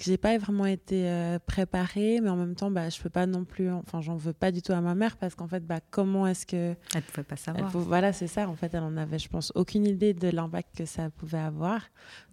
j'ai 0.00 0.16
pas 0.16 0.36
vraiment 0.38 0.66
été 0.66 1.08
euh, 1.08 1.38
préparée, 1.38 2.20
mais 2.22 2.30
en 2.30 2.36
même 2.36 2.54
temps, 2.54 2.70
bah, 2.70 2.88
je 2.88 3.00
peux 3.00 3.10
pas 3.10 3.26
non 3.26 3.44
plus, 3.44 3.70
enfin, 3.70 4.00
j'en 4.00 4.16
veux 4.16 4.32
pas 4.32 4.50
du 4.50 4.62
tout 4.62 4.72
à 4.72 4.80
ma 4.80 4.94
mère 4.94 5.16
parce 5.16 5.34
qu'en 5.34 5.48
fait, 5.48 5.66
bah, 5.66 5.80
comment 5.90 6.26
est-ce 6.26 6.46
que. 6.46 6.74
Elle 6.94 7.02
pouvait 7.02 7.24
pas 7.24 7.36
savoir. 7.36 7.70
voilà, 7.70 8.12
c'est 8.12 8.26
ça. 8.26 8.48
En 8.48 8.54
fait, 8.54 8.72
elle 8.72 8.82
en 8.82 8.96
avait, 8.96 9.18
je 9.18 9.28
pense, 9.28 9.52
aucune 9.54 9.86
idée 9.86 10.14
de 10.14 10.28
l'impact 10.28 10.76
que 10.76 10.86
ça 10.86 11.10
pouvait 11.10 11.38
avoir. 11.38 11.82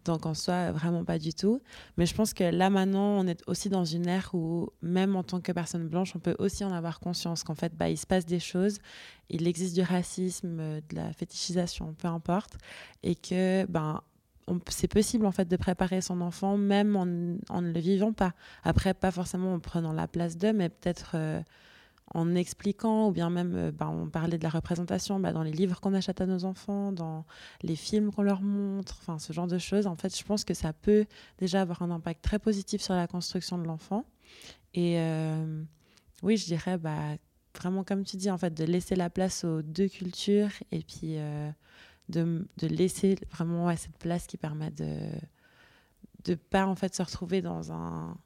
Donc, 0.06 0.26
en 0.26 0.34
soi, 0.34 0.72
vraiment 0.72 1.04
pas 1.04 1.20
du 1.20 1.34
tout. 1.34 1.62
Mais 1.98 2.06
je 2.06 2.16
pense 2.16 2.34
que 2.34 2.46
là, 2.46 2.70
maintenant, 2.70 3.20
on 3.20 3.28
est 3.28 3.44
aussi 3.48 3.70
dans 3.70 3.86
une 3.86 4.08
ère 4.08 4.30
où, 4.34 4.70
même 4.82 5.16
en 5.16 5.24
tant 5.24 5.42
que 5.42 5.52
personne 5.52 5.88
blanche, 5.88 6.16
on 6.16 6.20
peut 6.20 6.36
aussi 6.40 6.64
en 6.64 6.72
avoir 6.72 7.00
conscience 7.00 7.44
qu'en 7.44 7.56
fait, 7.56 7.76
bah, 7.76 7.90
il 7.90 7.98
se 7.98 8.08
passe 8.08 8.26
des 8.26 8.40
choses. 8.40 8.80
Il 9.30 9.46
existe 9.48 9.76
du 9.76 9.82
racisme, 9.82 10.58
de 10.58 10.96
la 10.96 11.12
fétichisation, 11.12 11.94
peu 11.98 12.08
importe. 12.08 12.58
Et 13.04 13.16
que, 13.16 13.66
ben, 13.66 14.02
c'est 14.70 14.88
possible 14.88 15.26
en 15.26 15.32
fait 15.32 15.48
de 15.48 15.58
préparer 15.58 16.02
son 16.02 16.22
enfant 16.22 16.58
même 16.58 16.96
en, 16.96 17.06
ne 17.06 17.72
le 17.72 17.80
vivant 17.80 18.14
pas. 18.14 18.34
Après, 18.64 18.94
pas 18.94 19.12
forcément 19.12 19.54
en 19.54 19.60
prenant 19.60 19.94
la 19.94 20.08
place 20.08 20.38
d'eux, 20.38 20.54
mais 20.54 20.70
peut-être 20.70 21.12
euh, 21.16 21.42
en 22.14 22.34
expliquant, 22.36 23.10
ou 23.10 23.12
bien 23.12 23.30
même, 23.30 23.54
euh, 23.56 23.72
bah, 23.72 23.90
on 23.90 24.08
parlait 24.08 24.38
de 24.38 24.44
la 24.44 24.50
représentation 24.50 25.20
bah, 25.20 25.34
dans 25.34 25.44
les 25.44 25.52
livres 25.52 25.82
qu'on 25.82 25.94
achète 25.94 26.22
à 26.22 26.26
nos 26.26 26.46
enfants, 26.46 26.92
dans 26.92 27.26
les 27.62 27.76
films 27.76 28.12
qu'on 28.12 28.22
leur 28.22 28.42
montre, 28.42 28.98
enfin 29.02 29.20
ce 29.20 29.34
genre 29.34 29.48
de 29.48 29.58
choses. 29.58 29.88
En 29.88 29.96
fait, 29.96 30.18
je 30.18 30.24
pense 30.24 30.46
que 30.46 30.54
ça 30.54 30.72
peut 30.72 31.06
déjà 31.40 31.62
avoir 31.62 31.82
un 31.82 31.92
impact 31.92 32.24
très 32.24 32.40
positif 32.40 32.82
sur 32.82 32.94
la 32.94 33.08
construction 33.08 33.58
de 33.58 33.66
l'enfant. 33.66 34.06
Et 34.74 35.00
euh, 35.00 35.64
oui, 36.24 36.38
je 36.38 36.46
dirais 36.46 36.78
bah, 36.78 37.18
vraiment 37.60 37.84
comme 37.84 38.04
tu 38.04 38.16
dis, 38.16 38.32
en 38.32 38.38
fait, 38.38 38.54
de 38.54 38.64
laisser 38.64 38.96
la 38.96 39.10
place 39.10 39.44
aux 39.44 39.62
deux 39.62 39.90
cultures 39.90 40.52
et 40.72 40.80
puis 40.80 41.18
de, 42.10 42.48
de 42.58 42.68
laisser 42.68 43.18
vraiment 43.32 43.76
cette 43.76 43.98
place 43.98 44.28
qui 44.28 44.38
permet 44.38 44.72
de 44.72 44.98
de 46.24 46.36
pas 46.36 46.66
en 46.66 46.76
fait 46.76 46.94
se 46.94 47.02
retrouver 47.02 47.42
dans 47.42 47.72
un 47.72 48.18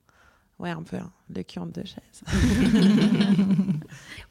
ouais 0.60 0.70
un 0.70 0.84
peu 0.84 0.98
hein, 0.98 1.12
le 1.34 1.44
cul 1.44 1.60
entre 1.60 1.74
deux 1.74 1.84
chaises. 1.84 2.22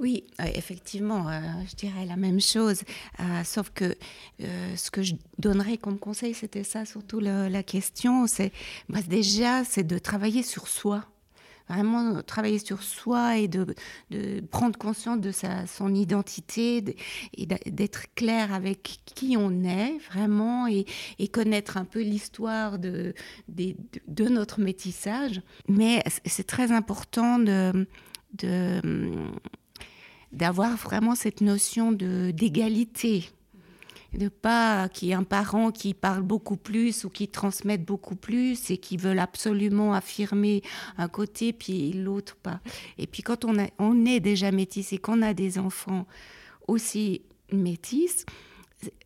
oui, 0.01 0.25
effectivement, 0.39 1.29
euh, 1.29 1.41
je 1.69 1.75
dirais 1.75 2.07
la 2.07 2.17
même 2.17 2.41
chose, 2.41 2.83
euh, 3.19 3.45
sauf 3.45 3.71
que 3.71 3.97
euh, 4.43 4.77
ce 4.77 4.91
que 4.91 5.03
je 5.03 5.15
donnerais 5.39 5.77
comme 5.77 5.99
conseil, 5.99 6.35
c'était 6.35 6.65
ça 6.65 6.85
surtout 6.85 7.21
la 7.21 7.63
question, 7.63 8.27
c'est 8.27 8.53
bah, 8.89 9.03
déjà 9.03 9.65
c'est 9.65 9.85
de 9.85 9.99
travailler 9.99 10.43
sur 10.43 10.69
soi 10.69 11.05
vraiment 11.71 12.23
travailler 12.23 12.59
sur 12.59 12.83
soi 12.83 13.39
et 13.39 13.49
de, 13.49 13.75
prendre 14.51 14.79
conscience 14.79 15.21
de 15.21 15.31
sa, 15.31 15.67
son 15.67 15.95
identité 15.95 16.85
et 17.35 17.47
d'être 17.47 18.13
clair 18.15 18.53
avec 18.53 19.01
qui 19.05 19.37
on 19.37 19.65
est 19.65 19.99
vraiment 20.11 20.67
et, 20.67 20.85
connaître 21.29 21.77
un 21.77 21.85
peu 21.85 22.03
l'histoire 22.03 22.79
de, 22.79 23.15
de, 23.49 24.29
notre 24.29 24.61
métissage. 24.61 25.41
Mais 25.69 26.03
c'est 26.27 26.47
très 26.47 26.73
important 26.73 27.39
de, 27.39 27.87
d'avoir 30.33 30.77
vraiment 30.77 31.15
cette 31.15 31.41
notion 31.41 31.93
d'égalité 31.93 33.31
de 34.15 34.29
pas 34.29 34.89
qu'il 34.89 35.09
y 35.09 35.11
ait 35.13 35.15
un 35.15 35.23
parent 35.23 35.71
qui 35.71 35.95
parle 35.95 36.23
beaucoup 36.23 36.57
plus 36.57 37.05
ou 37.05 37.11
qui 37.11 37.29
transmette 37.29 37.85
beaucoup 37.85 38.17
plus 38.17 38.71
et 38.71 38.79
qui 38.79 38.97
veulent 38.97 39.19
absolument 39.19 39.95
affirmer 39.95 40.63
un 40.99 41.09
côté 41.09 41.53
puis 41.53 41.93
l'autre 41.93 42.37
pas. 42.37 42.61
Et 42.99 43.07
puis 43.07 43.23
quand 43.23 43.45
on, 43.45 44.05
est 44.07 44.21
déjà 44.21 44.51
métis 44.51 44.93
et 44.93 44.99
qu'on 44.99 45.23
a 45.23 45.35
des 45.35 45.59
enfants 45.59 46.07
aussi 46.67 47.23
métis, 47.53 48.25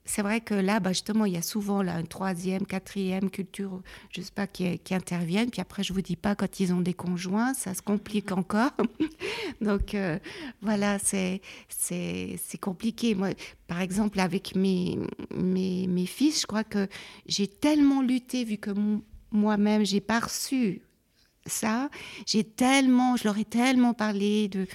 c'est 0.07 0.23
vrai 0.23 0.41
que 0.41 0.55
là, 0.55 0.81
bah 0.81 0.93
justement, 0.93 1.25
il 1.25 1.33
y 1.33 1.37
a 1.37 1.43
souvent 1.43 1.83
là, 1.83 1.99
une 1.99 2.07
troisième, 2.07 2.67
quatrième 2.67 3.31
culture, 3.31 3.83
je 4.11 4.21
sais 4.21 4.33
pas, 4.33 4.47
qui, 4.47 4.79
qui 4.79 4.95
interviennent. 4.95 5.51
Puis 5.51 5.63
après, 5.63 5.83
je 5.83 5.93
vous 5.93 6.03
dis 6.03 6.17
pas 6.17 6.35
quand 6.35 6.61
ils 6.61 6.75
ont 6.75 6.81
des 6.81 6.93
conjoints, 6.93 7.55
ça 7.55 7.73
se 7.73 7.81
complique 7.81 8.31
encore. 8.33 8.71
Donc 9.63 9.95
euh, 9.95 10.19
voilà, 10.61 10.99
c'est 10.99 11.41
c'est 11.69 12.59
compliqué. 12.61 13.15
Moi, 13.15 13.31
par 13.67 13.81
exemple, 13.81 14.21
avec 14.21 14.55
mes, 14.55 14.99
mes, 15.35 15.87
mes 15.87 16.07
fils, 16.07 16.43
je 16.43 16.47
crois 16.47 16.65
que 16.65 16.87
j'ai 17.27 17.49
tellement 17.49 18.03
lutté 18.03 18.45
vu 18.45 18.59
que 18.59 18.71
moi-même, 19.33 19.85
j'ai 19.85 20.01
pas 20.01 20.21
reçu 20.21 20.83
ça, 21.47 21.91
j'ai 22.27 22.45
tellement, 22.45 23.17
je 23.17 23.25
leur 23.25 23.39
ai 23.39 23.45
tellement 23.45 23.95
parlé 23.95 24.49
de, 24.49 24.67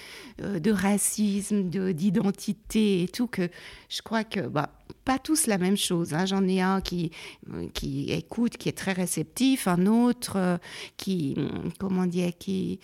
euh, 0.42 0.60
de 0.60 0.72
racisme, 0.72 1.64
d'identité 1.64 3.04
et 3.04 3.08
tout, 3.08 3.28
que 3.28 3.50
je 3.90 4.02
crois 4.02 4.24
que, 4.24 4.42
bah, 4.42 4.72
pas 5.06 5.18
tous 5.18 5.48
la 5.48 5.58
même 5.58 5.78
chose. 5.78 6.14
Hein. 6.14 6.26
J'en 6.26 6.48
ai 6.48 6.62
un 6.62 6.82
qui, 6.82 7.12
qui 7.74 8.12
écoute, 8.12 8.58
qui 8.58 8.70
est 8.70 8.78
très 8.78 8.94
réceptif, 8.94 9.68
un 9.68 9.86
autre 9.86 10.34
euh, 10.36 10.58
qui, 10.98 11.36
comment 11.80 12.06
dire, 12.06 12.32
qui, 12.38 12.80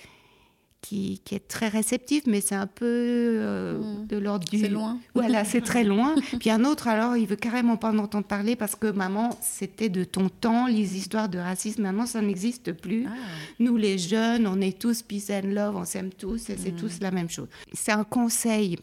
qui, 0.86 1.20
qui, 1.26 1.34
est 1.34 1.48
très 1.48 1.68
réceptif, 1.68 2.24
mais 2.28 2.42
c'est 2.42 2.56
un 2.56 2.68
peu 2.68 2.86
euh, 2.86 3.80
mmh. 3.80 4.08
de 4.08 4.18
l'ordre 4.18 4.48
du. 4.48 4.60
C'est 4.60 4.70
loin. 4.70 5.00
Voilà, 5.16 5.44
c'est 5.44 5.62
très 5.62 5.84
loin. 5.94 6.16
Puis 6.40 6.52
un 6.52 6.64
autre, 6.64 6.88
alors, 6.88 7.18
il 7.18 7.26
veut 7.26 7.36
carrément 7.36 7.76
pas 7.76 7.90
en 7.90 7.98
entendre 7.98 8.28
parler 8.28 8.56
parce 8.56 8.76
que 8.76 8.92
maman, 8.92 9.32
c'était 9.42 9.90
de 9.90 10.04
ton 10.04 10.30
temps, 10.30 10.68
les 10.68 10.96
histoires 10.96 11.28
de 11.28 11.40
racisme. 11.40 11.82
Maintenant, 11.82 12.06
ça 12.06 12.22
n'existe 12.22 12.72
plus. 12.72 13.06
Ah. 13.08 13.16
Nous, 13.60 13.78
les 13.78 13.98
jeunes, 13.98 14.46
on 14.46 14.62
est 14.62 14.80
tous 14.80 15.02
peace 15.02 15.32
and 15.32 15.48
love, 15.48 15.76
on 15.76 15.86
s'aime 15.86 16.12
tous 16.12 16.52
et 16.52 16.58
c'est 16.58 16.72
mmh. 16.72 16.78
tous 16.78 17.00
la 17.02 17.10
même 17.10 17.30
chose. 17.30 17.48
C'est 17.74 17.92
un 17.92 18.04
conseil 18.04 18.78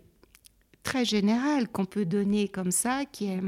très 0.82 1.04
général 1.04 1.68
qu'on 1.68 1.84
peut 1.84 2.04
donner 2.04 2.48
comme 2.48 2.72
ça, 2.72 3.04
qui 3.04 3.26
est. 3.26 3.40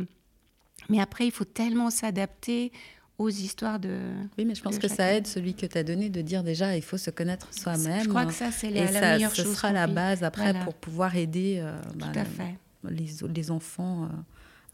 Mais 0.88 1.00
après, 1.00 1.26
il 1.26 1.32
faut 1.32 1.44
tellement 1.44 1.90
s'adapter 1.90 2.70
aux 3.18 3.28
histoires 3.28 3.78
de. 3.78 3.96
Oui, 4.38 4.44
mais 4.44 4.54
je 4.54 4.62
pense 4.62 4.78
que 4.78 4.88
ça 4.88 5.12
aide 5.12 5.26
celui 5.26 5.54
que 5.54 5.66
tu 5.66 5.78
as 5.78 5.84
donné 5.84 6.10
de 6.10 6.20
dire 6.20 6.42
déjà 6.42 6.76
il 6.76 6.82
faut 6.82 6.98
se 6.98 7.10
connaître 7.10 7.52
soi-même. 7.52 8.02
Je 8.02 8.08
crois 8.08 8.26
que 8.26 8.32
ça, 8.32 8.50
c'est 8.50 8.70
la, 8.70 8.90
la 8.90 9.00
ça, 9.00 9.14
meilleure 9.14 9.34
ce 9.34 9.44
sera 9.44 9.72
la 9.72 9.86
base 9.86 10.22
après 10.22 10.54
pour 10.64 10.74
pouvoir 10.74 11.16
aider 11.16 11.58
euh, 11.60 11.76
bah, 11.96 12.12
Les, 12.84 13.06
les, 13.34 13.50
enfants. 13.50 14.04
Euh, 14.04 14.08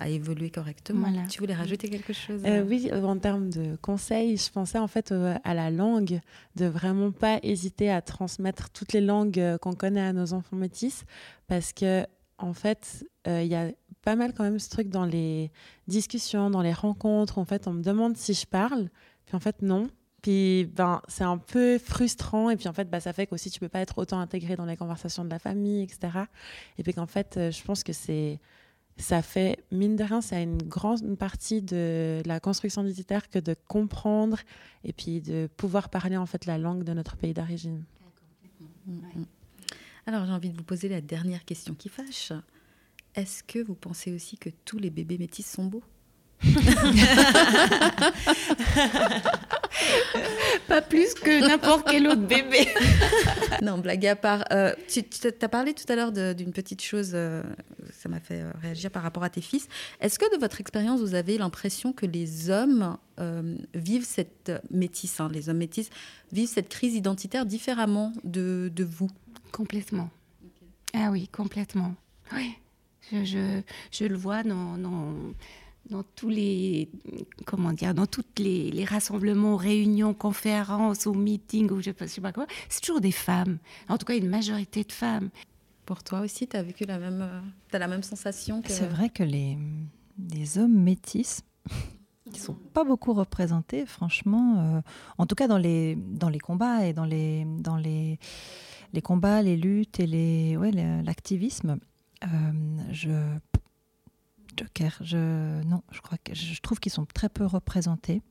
à 0.03 0.09
évoluer 0.09 0.49
correctement. 0.49 1.13
Tu 1.29 1.41
voulais 1.41 1.53
rajouter 1.53 1.91
quelque 1.91 2.15
chose 2.15 2.41
euh, 2.47 2.65
Oui, 2.67 2.91
en 2.91 3.19
termes 3.19 3.51
de 3.51 3.77
conseils, 3.83 4.39
je 4.39 4.51
pensais 4.51 4.79
en 4.79 4.87
fait 4.87 5.13
à 5.45 5.53
la 5.53 5.71
langue, 5.71 6.23
de 6.57 6.65
vraiment 6.65 7.13
pas 7.13 7.39
hésiter 7.43 7.91
à 7.91 8.01
transmettre 8.01 8.71
toutes 8.71 8.95
les 8.95 9.03
langues 9.03 9.59
qu'on 9.61 9.75
connaît 9.75 10.01
à 10.01 10.15
nos 10.15 10.33
enfants 10.33 10.57
métis, 10.57 11.05
parce 11.49 11.75
que 11.75 12.07
en 12.39 12.55
fait, 12.55 13.07
il 13.27 13.45
y 13.45 13.55
a 13.55 13.71
pas 14.03 14.17
mal 14.17 14.33
quand 14.33 14.45
même 14.45 14.59
ce 14.59 14.71
truc 14.71 14.89
dans 14.89 15.05
les 15.05 15.51
discussions, 15.87 16.51
dans 16.51 16.63
les 16.63 16.73
rencontres. 16.73 17.39
En 17.39 17.45
fait, 17.45 17.67
on 17.67 17.73
me 17.73 17.83
demande 17.83 18.17
si 18.17 18.35
je 18.35 18.47
parle, 18.47 18.89
puis 19.27 19.37
en 19.37 19.41
fait, 19.41 19.63
non. 19.63 19.89
Puis 20.23 20.67
ben, 20.67 21.01
c'est 21.09 21.25
un 21.25 21.39
peu 21.39 21.79
frustrant. 21.79 22.51
Et 22.51 22.57
puis 22.57 22.69
en 22.69 22.73
fait, 22.73 22.91
bah, 22.91 23.01
ça 23.01 23.13
fait 23.13 23.27
qu'aussi 23.27 23.51
tu 23.51 23.61
peux 23.61 23.69
pas 23.69 23.81
être 23.81 23.99
autant 23.99 24.21
intégré 24.21 24.57
dans 24.57 24.67
les 24.67 24.77
conversations 24.77 25.25
de 25.25 25.31
la 25.31 25.39
famille, 25.39 25.83
etc. 25.83 26.25
Et 26.79 26.83
puis 26.83 26.93
qu'en 26.93 27.07
fait, 27.07 27.37
euh, 27.37 27.51
je 27.51 27.63
pense 27.63 27.83
que 27.83 27.93
c'est 27.93 28.39
ça 29.01 29.23
fait, 29.23 29.65
mine 29.71 29.97
de 29.97 30.05
rien, 30.05 30.21
c'est 30.21 30.43
une 30.43 30.63
grande 30.63 31.17
partie 31.17 31.63
de 31.63 32.23
la 32.27 32.39
construction 32.39 32.85
identitaire 32.85 33.29
que 33.31 33.39
de 33.39 33.55
comprendre 33.67 34.39
et 34.85 34.93
puis 34.93 35.21
de 35.21 35.49
pouvoir 35.57 35.89
parler 35.89 36.17
en 36.17 36.27
fait 36.27 36.45
la 36.45 36.59
langue 36.59 36.85
de 36.85 36.93
notre 36.93 37.17
pays 37.17 37.33
d'origine. 37.33 37.85
Alors 40.07 40.27
j'ai 40.27 40.33
envie 40.33 40.51
de 40.51 40.57
vous 40.57 40.65
poser 40.65 40.89
la 40.89 41.01
dernière 41.01 41.45
question 41.45 41.75
qui 41.75 41.89
fâche. 41.89 42.33
Est-ce 43.15 43.43
que 43.43 43.59
vous 43.59 43.75
pensez 43.75 44.13
aussi 44.13 44.39
que 44.39 44.51
tous 44.65 44.79
les 44.79 44.91
bébés 44.91 45.19
métis 45.19 45.47
sont 45.47 45.65
beaux? 45.65 45.83
Pas 50.69 50.81
plus 50.81 51.15
que 51.15 51.47
n'importe 51.47 51.87
quel 51.91 52.07
autre 52.07 52.23
bébé. 52.23 52.67
non, 53.63 53.79
blague 53.79 54.07
à 54.07 54.17
part. 54.17 54.45
Euh, 54.53 54.73
tu, 54.89 55.05
as 55.27 55.49
parlé 55.49 55.75
tout 55.75 55.85
à 55.93 55.97
l'heure 55.97 56.13
d'une 56.13 56.53
petite 56.53 56.83
chose, 56.83 57.11
euh, 57.15 57.43
ça 57.93 58.09
m'a 58.09 58.21
fait 58.21 58.41
euh, 58.41 58.51
réagir 58.63 58.91
par 58.91 59.03
rapport 59.03 59.25
à 59.25 59.31
tes 59.31 59.43
fils. 59.43 59.69
Est-ce 60.01 60.19
que 60.19 60.35
de 60.35 60.41
votre 60.41 60.61
expérience, 60.61 61.01
vous 61.01 61.15
avez 61.15 61.37
l'impression 61.39 61.93
que 61.93 62.07
les 62.07 62.51
hommes 62.51 62.97
vivent 63.75 64.07
cette 64.07 64.51
métisse, 64.71 65.21
hein, 65.21 65.29
les 65.31 65.51
hommes 65.51 65.59
métis, 65.59 65.91
vivent 66.33 66.49
cette 66.49 66.71
crise 66.71 66.95
identitaire 66.95 67.45
différemment 67.45 68.15
de, 68.25 68.73
de 68.75 68.85
vous? 68.85 69.11
Complètement. 69.53 70.09
Ah 70.95 71.11
oui, 71.11 71.29
complètement. 71.29 71.95
Oui. 72.35 72.55
Je, 73.13 73.61
je, 73.91 74.05
le 74.05 74.17
vois 74.17 74.43
dans, 74.43 74.77
dans, 74.77 75.15
dans, 75.91 76.03
tous 76.15 76.29
les 76.29 76.89
comment 77.45 77.73
dire 77.73 77.95
dans 77.95 78.07
toutes 78.07 78.39
les, 78.39 78.71
les, 78.71 78.85
rassemblements, 78.85 79.57
réunions, 79.57 80.15
conférences 80.15 81.07
ou 81.07 81.15
meetings 81.15 81.71
ou 81.71 81.81
je 81.81 81.91
ne 81.99 82.07
sais 82.07 82.21
pas 82.21 82.33
quoi. 82.33 82.47
C'est 82.69 82.81
toujours 82.81 83.01
des 83.01 83.13
femmes. 83.13 83.59
En 83.89 83.99
tout 83.99 84.07
cas, 84.07 84.17
une 84.17 84.29
majorité 84.29 84.85
de 84.85 84.93
femmes. 84.93 85.31
Pour 85.87 86.05
toi 86.05 86.21
aussi, 86.21 86.47
tu 86.47 86.57
as 86.57 86.63
vécu 86.63 86.85
la 86.85 86.99
même, 86.99 87.29
as 87.73 87.79
la 87.79 87.89
même 87.89 88.05
sensation 88.05 88.63
C'est 88.67 88.87
vrai 88.87 89.09
que 89.09 89.25
les, 89.25 89.59
les 90.33 90.59
hommes 90.59 90.79
métis 90.79 91.43
qui 92.33 92.41
sont 92.41 92.55
pas 92.55 92.85
beaucoup 92.85 93.13
représentés, 93.13 93.87
franchement, 93.87 94.77
euh, 94.77 94.81
en 95.19 95.27
tout 95.27 95.35
cas 95.35 95.49
dans 95.49 95.59
les, 95.59 95.97
dans 95.97 96.29
les 96.29 96.39
combats 96.39 96.87
et 96.87 96.93
dans 96.93 97.05
les, 97.05 97.45
dans 97.45 97.77
les, 97.77 98.19
les 98.93 99.03
combats, 99.03 99.43
les 99.43 99.57
luttes 99.57 100.01
et 100.01 100.07
les, 100.07 100.57
ouais, 100.57 100.71
l'activisme. 101.03 101.79
Euh, 102.25 102.29
je 102.93 103.11
Joker, 104.57 104.97
je 105.01 105.63
non, 105.65 105.83
je 105.91 106.01
crois 106.01 106.19
que 106.19 106.35
je 106.35 106.61
trouve 106.61 106.81
qu'ils 106.81 106.93
sont 106.93 107.07
très 107.07 107.29
peu 107.29 107.47
représentés. 107.47 108.23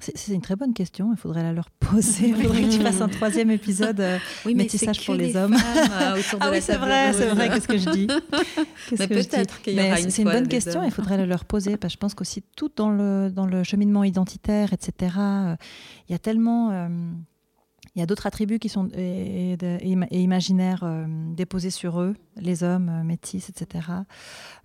C'est 0.00 0.32
une 0.32 0.40
très 0.40 0.54
bonne 0.54 0.74
question. 0.74 1.12
Il 1.12 1.18
faudrait 1.18 1.42
la 1.42 1.52
leur 1.52 1.70
poser. 1.70 2.28
Il 2.28 2.36
faudrait 2.36 2.62
que 2.62 2.70
tu 2.70 2.80
fasses 2.80 3.00
un 3.00 3.08
troisième 3.08 3.50
épisode 3.50 3.98
euh, 3.98 4.18
oui, 4.46 4.54
métissage 4.54 5.04
pour 5.04 5.16
les 5.16 5.36
hommes. 5.36 5.54
Euh, 5.54 6.20
autour 6.20 6.38
de 6.38 6.44
ah 6.44 6.50
oui, 6.52 6.58
c'est 6.62 6.76
vrai, 6.76 7.12
c'est 7.12 7.26
vrai. 7.26 7.48
Qu'est-ce 7.48 7.66
que 7.66 7.78
je 7.78 7.90
dis? 7.90 8.06
Mais 8.98 9.08
peut-être 9.08 9.60
qu'il 9.60 9.74
y 9.74 9.80
aura 9.80 9.98
une 9.98 10.10
C'est 10.10 10.22
une 10.22 10.30
bonne 10.30 10.46
question. 10.46 10.84
Il 10.84 10.92
faudrait 10.92 11.16
la 11.16 11.26
leur 11.26 11.44
poser 11.44 11.76
parce 11.76 11.94
que 11.94 11.96
je 11.96 11.98
pense 11.98 12.14
qu'aussi 12.14 12.44
tout 12.54 12.70
dans 12.76 12.90
le 12.90 13.28
dans 13.34 13.46
le 13.46 13.64
cheminement 13.64 14.04
identitaire, 14.04 14.72
etc. 14.72 15.16
Il 16.08 16.12
y 16.12 16.14
a 16.14 16.18
tellement 16.20 16.88
il 17.94 18.00
y 18.00 18.02
a 18.02 18.06
d'autres 18.06 18.26
attributs 18.26 18.58
qui 18.58 18.68
sont 18.68 18.88
et, 18.94 19.56
imaginaires 20.10 20.82
euh, 20.82 21.06
déposés 21.34 21.70
sur 21.70 22.00
eux, 22.00 22.14
les 22.36 22.62
hommes 22.62 22.88
euh, 22.88 23.02
métis, 23.02 23.48
etc., 23.48 23.86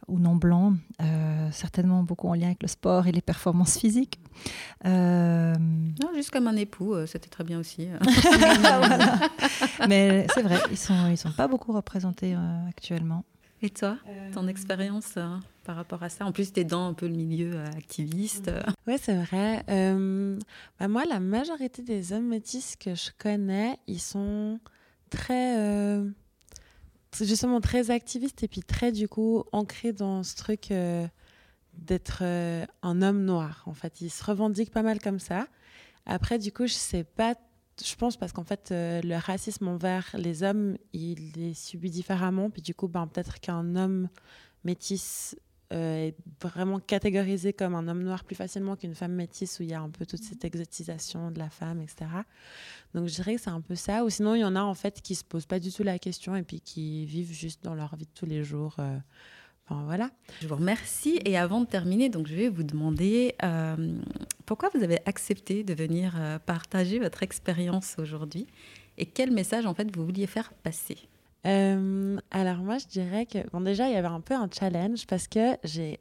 ou 0.07 0.19
non 0.19 0.35
blancs, 0.35 0.75
euh, 1.01 1.49
certainement 1.51 2.03
beaucoup 2.03 2.27
en 2.27 2.33
lien 2.33 2.47
avec 2.47 2.61
le 2.61 2.67
sport 2.67 3.07
et 3.07 3.11
les 3.11 3.21
performances 3.21 3.77
physiques. 3.79 4.19
Non, 4.83 5.53
juste 6.13 6.31
comme 6.31 6.47
un 6.47 6.55
époux, 6.55 6.95
c'était 7.05 7.29
très 7.29 7.43
bien 7.43 7.59
aussi. 7.59 7.87
Mais 9.87 10.27
c'est 10.33 10.41
vrai, 10.41 10.59
ils 10.71 10.77
sont, 10.77 11.07
ils 11.09 11.17
sont 11.17 11.31
pas 11.31 11.47
beaucoup 11.47 11.71
représentés 11.71 12.35
actuellement. 12.67 13.23
Et 13.63 13.69
toi, 13.69 13.97
ton 14.33 14.49
expérience 14.49 15.17
par 15.63 15.77
rapport 15.77 16.03
à 16.03 16.09
ça? 16.09 16.25
En 16.25 16.33
plus, 16.33 16.51
tu 16.51 16.59
es 16.59 16.63
dans 16.65 16.85
un 16.85 16.93
peu 16.93 17.07
le 17.07 17.13
milieu 17.13 17.53
euh, 17.55 17.65
activiste. 17.77 18.51
Oui, 18.87 18.95
c'est 19.01 19.15
vrai. 19.15 19.63
Euh, 19.69 20.37
bah, 20.77 20.89
moi, 20.89 21.05
la 21.05 21.21
majorité 21.21 21.81
des 21.81 22.11
hommes 22.11 22.27
métis 22.27 22.75
que 22.75 22.93
je 22.93 23.11
connais, 23.17 23.77
ils 23.87 24.01
sont 24.01 24.59
très. 25.09 25.57
Euh, 25.57 26.09
justement, 27.21 27.61
très 27.61 27.89
activistes 27.89 28.43
et 28.43 28.49
puis 28.49 28.63
très, 28.63 28.91
du 28.91 29.07
coup, 29.07 29.45
ancrés 29.53 29.93
dans 29.93 30.23
ce 30.23 30.35
truc 30.35 30.73
d'être 31.73 32.23
un 32.23 33.01
homme 33.01 33.23
noir. 33.23 33.63
En 33.65 33.73
fait, 33.73 34.01
ils 34.01 34.09
se 34.09 34.25
revendiquent 34.25 34.71
pas 34.71 34.83
mal 34.83 34.99
comme 34.99 35.19
ça. 35.19 35.47
Après, 36.05 36.37
du 36.37 36.51
coup, 36.51 36.67
je 36.67 36.73
sais 36.73 37.05
pas 37.05 37.35
je 37.83 37.95
pense 37.95 38.17
parce 38.17 38.31
qu'en 38.31 38.43
fait, 38.43 38.69
le 38.71 39.17
racisme 39.17 39.67
envers 39.67 40.09
les 40.17 40.43
hommes, 40.43 40.77
il 40.93 41.39
est 41.39 41.53
subi 41.53 41.89
différemment. 41.89 42.49
Puis 42.49 42.61
du 42.61 42.73
coup, 42.73 42.87
ben, 42.87 43.07
peut-être 43.07 43.39
qu'un 43.39 43.75
homme 43.75 44.09
métis 44.63 45.35
euh, 45.73 46.07
est 46.07 46.15
vraiment 46.41 46.79
catégorisé 46.79 47.51
comme 47.51 47.73
un 47.73 47.87
homme 47.87 48.03
noir 48.03 48.23
plus 48.23 48.35
facilement 48.35 48.75
qu'une 48.75 48.93
femme 48.93 49.13
métisse 49.13 49.59
où 49.59 49.63
il 49.63 49.69
y 49.69 49.73
a 49.73 49.81
un 49.81 49.89
peu 49.89 50.05
toute 50.05 50.21
cette 50.21 50.45
exotisation 50.45 51.31
de 51.31 51.39
la 51.39 51.49
femme, 51.49 51.81
etc. 51.81 52.05
Donc 52.93 53.07
je 53.07 53.15
dirais 53.15 53.35
que 53.35 53.41
c'est 53.41 53.49
un 53.49 53.61
peu 53.61 53.73
ça. 53.73 54.03
Ou 54.03 54.09
sinon, 54.09 54.35
il 54.35 54.41
y 54.41 54.43
en 54.43 54.55
a 54.55 54.61
en 54.61 54.75
fait 54.75 55.01
qui 55.01 55.15
se 55.15 55.23
posent 55.23 55.47
pas 55.47 55.59
du 55.59 55.71
tout 55.71 55.81
la 55.81 55.97
question 55.97 56.35
et 56.35 56.43
puis 56.43 56.61
qui 56.61 57.05
vivent 57.05 57.31
juste 57.31 57.63
dans 57.63 57.73
leur 57.73 57.95
vie 57.95 58.05
de 58.05 58.11
tous 58.13 58.27
les 58.27 58.43
jours. 58.43 58.75
Euh, 58.79 58.97
enfin, 59.67 59.83
voilà. 59.85 60.09
Je 60.41 60.47
vous 60.47 60.55
remercie. 60.55 61.19
Et 61.25 61.37
avant 61.37 61.61
de 61.61 61.65
terminer, 61.65 62.09
donc 62.09 62.27
je 62.27 62.35
vais 62.35 62.49
vous 62.49 62.63
demander 62.63 63.35
euh, 63.43 63.99
pourquoi 64.45 64.69
vous 64.73 64.83
avez 64.83 64.99
accepté 65.05 65.63
de 65.63 65.73
venir 65.73 66.15
partager 66.45 66.99
votre 66.99 67.23
expérience 67.23 67.95
aujourd'hui 67.97 68.47
et 68.97 69.05
quel 69.05 69.31
message 69.31 69.65
en 69.65 69.73
fait 69.73 69.93
vous 69.95 70.05
vouliez 70.05 70.27
faire 70.27 70.53
passer? 70.53 70.97
Euh, 71.45 72.17
alors 72.31 72.57
moi, 72.57 72.77
je 72.77 72.87
dirais 72.87 73.25
que 73.25 73.49
bon 73.51 73.61
déjà, 73.61 73.87
il 73.87 73.93
y 73.93 73.97
avait 73.97 74.07
un 74.07 74.21
peu 74.21 74.33
un 74.33 74.49
challenge 74.51 75.05
parce 75.07 75.27
que 75.27 75.57
j'ai 75.63 75.99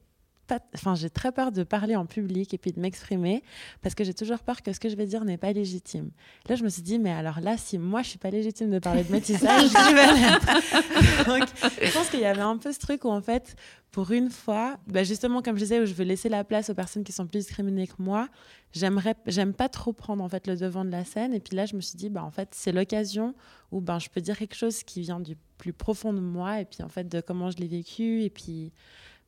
enfin, 0.74 0.94
j'ai 0.94 1.10
très 1.10 1.32
peur 1.32 1.52
de 1.52 1.62
parler 1.62 1.96
en 1.96 2.06
public 2.06 2.52
et 2.54 2.58
puis 2.58 2.72
de 2.72 2.80
m'exprimer 2.80 3.42
parce 3.80 3.94
que 3.94 4.04
j'ai 4.04 4.14
toujours 4.14 4.38
peur 4.40 4.62
que 4.62 4.72
ce 4.72 4.80
que 4.80 4.88
je 4.88 4.96
vais 4.96 5.06
dire 5.06 5.24
n'est 5.24 5.36
pas 5.36 5.52
légitime. 5.52 6.10
Là, 6.48 6.56
je 6.56 6.64
me 6.64 6.68
suis 6.68 6.82
dit, 6.82 6.98
mais 6.98 7.12
alors 7.12 7.40
là, 7.40 7.56
si 7.56 7.78
moi, 7.78 8.02
je 8.02 8.08
suis 8.08 8.18
pas 8.18 8.30
légitime 8.30 8.70
de 8.70 8.78
parler 8.78 9.04
de 9.04 9.12
métissage, 9.12 9.68
qui 9.68 9.94
vais 9.94 10.12
l'être 10.14 11.26
Donc, 11.26 11.48
je 11.82 11.92
pense 11.92 12.08
qu'il 12.10 12.20
y 12.20 12.26
avait 12.26 12.40
un 12.40 12.56
peu 12.56 12.72
ce 12.72 12.78
truc 12.78 13.04
où, 13.04 13.10
en 13.10 13.22
fait, 13.22 13.56
pour 13.90 14.10
une 14.10 14.30
fois, 14.30 14.78
bah 14.86 15.04
justement, 15.04 15.42
comme 15.42 15.56
je 15.56 15.64
disais, 15.64 15.80
où 15.80 15.86
je 15.86 15.92
veux 15.92 16.04
laisser 16.04 16.28
la 16.28 16.44
place 16.44 16.70
aux 16.70 16.74
personnes 16.74 17.04
qui 17.04 17.12
sont 17.12 17.26
plus 17.26 17.40
discriminées 17.40 17.86
que 17.86 17.94
moi, 17.98 18.28
j'aimerais, 18.72 19.14
j'aime 19.26 19.52
pas 19.52 19.68
trop 19.68 19.92
prendre 19.92 20.24
en 20.24 20.28
fait 20.28 20.46
le 20.46 20.56
devant 20.56 20.84
de 20.84 20.90
la 20.90 21.04
scène. 21.04 21.34
Et 21.34 21.40
puis 21.40 21.54
là, 21.56 21.66
je 21.66 21.76
me 21.76 21.80
suis 21.80 21.96
dit, 21.96 22.08
bah 22.08 22.24
en 22.24 22.30
fait, 22.30 22.48
c'est 22.52 22.72
l'occasion 22.72 23.34
où 23.70 23.80
ben 23.80 23.98
je 23.98 24.08
peux 24.08 24.20
dire 24.20 24.38
quelque 24.38 24.54
chose 24.54 24.82
qui 24.82 25.02
vient 25.02 25.20
du 25.20 25.36
plus 25.58 25.72
profond 25.72 26.12
de 26.12 26.20
moi 26.20 26.60
et 26.60 26.64
puis 26.64 26.82
en 26.82 26.88
fait 26.88 27.08
de 27.08 27.20
comment 27.20 27.50
je 27.50 27.58
l'ai 27.58 27.68
vécu 27.68 28.22
et 28.22 28.30
puis 28.30 28.72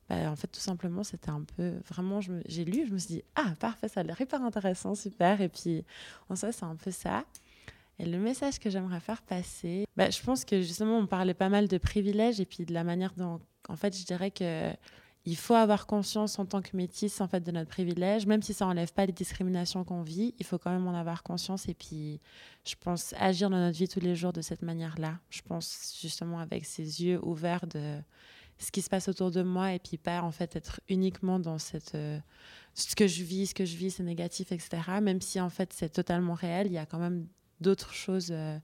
bah, 0.09 0.29
en 0.29 0.35
fait 0.35 0.47
tout 0.47 0.59
simplement 0.59 1.03
c'était 1.03 1.29
un 1.29 1.43
peu 1.55 1.73
vraiment 1.87 2.19
j'ai 2.21 2.65
lu 2.65 2.85
je 2.87 2.93
me 2.93 2.97
suis 2.97 3.15
dit 3.15 3.23
ah 3.35 3.53
parfait 3.59 3.87
ça 3.87 4.01
a 4.01 4.03
l'air 4.03 4.19
hyper 4.19 4.41
intéressant 4.41 4.95
super. 4.95 5.41
Et 5.41 5.49
puis 5.49 5.83
en 6.29 6.35
soi 6.35 6.51
c'est 6.51 6.65
un 6.65 6.75
peu 6.75 6.91
ça. 6.91 7.25
Et 7.97 8.05
le 8.05 8.19
message 8.19 8.59
que 8.59 8.69
j'aimerais 8.69 8.99
faire 8.99 9.21
passer 9.21 9.85
bah, 9.95 10.09
je 10.09 10.21
pense 10.21 10.45
que 10.45 10.61
justement 10.61 10.97
on 10.97 11.07
parlait 11.07 11.33
pas 11.33 11.49
mal 11.49 11.67
de 11.67 11.77
privilèges 11.77 12.39
et 12.39 12.45
puis 12.45 12.65
de 12.65 12.73
la 12.73 12.83
manière 12.83 13.13
dont 13.15 13.39
en 13.69 13.75
fait 13.75 13.97
je 13.97 14.05
dirais 14.05 14.31
que 14.31 14.73
il 15.25 15.35
faut 15.35 15.55
avoir 15.55 15.87
conscience 15.87 16.37
en 16.37 16.45
tant 16.45 16.61
que 16.61 16.77
métisse 16.77 17.19
en 17.19 17.27
fait 17.27 17.39
de 17.41 17.51
notre 17.51 17.69
privilège, 17.69 18.27
même 18.27 18.43
si 18.43 18.53
ça 18.53 18.67
enlève 18.67 18.93
pas 18.93 19.07
les 19.07 19.11
discriminations 19.11 19.83
qu'on 19.83 20.03
vit, 20.03 20.35
il 20.37 20.45
faut 20.45 20.59
quand 20.59 20.69
même 20.69 20.87
en 20.87 20.93
avoir 20.93 21.23
conscience 21.23 21.67
et 21.67 21.73
puis 21.73 22.21
je 22.63 22.75
pense 22.79 23.13
agir 23.17 23.49
dans 23.49 23.57
notre 23.57 23.77
vie 23.77 23.87
tous 23.87 23.99
les 23.99 24.15
jours 24.15 24.33
de 24.33 24.41
cette 24.41 24.61
manière-là. 24.61 25.17
Je 25.31 25.41
pense 25.41 25.97
justement 25.99 26.39
avec 26.39 26.65
ces 26.65 27.03
yeux 27.03 27.19
ouverts 27.23 27.65
de 27.65 27.97
ce 28.57 28.71
qui 28.71 28.81
se 28.81 28.89
passe 28.89 29.07
autour 29.07 29.31
de 29.31 29.43
moi 29.43 29.73
et 29.73 29.79
puis 29.79 29.97
pas 29.97 30.21
en 30.21 30.31
fait 30.31 30.55
être 30.55 30.79
uniquement 30.89 31.39
dans 31.39 31.57
cette 31.57 31.95
euh, 31.95 32.19
ce 32.73 32.95
que 32.95 33.07
je 33.07 33.23
vis, 33.23 33.47
ce 33.47 33.55
que 33.55 33.65
je 33.65 33.75
vis 33.75 33.91
c'est 33.91 34.03
négatif 34.03 34.51
etc. 34.51 34.81
Même 35.01 35.21
si 35.21 35.39
en 35.39 35.49
fait 35.49 35.73
c'est 35.73 35.89
totalement 35.89 36.33
réel, 36.33 36.67
il 36.67 36.73
y 36.73 36.77
a 36.77 36.85
quand 36.85 36.99
même 36.99 37.27
d'autres 37.61 37.93
choses 37.93 38.29
euh, 38.31 38.57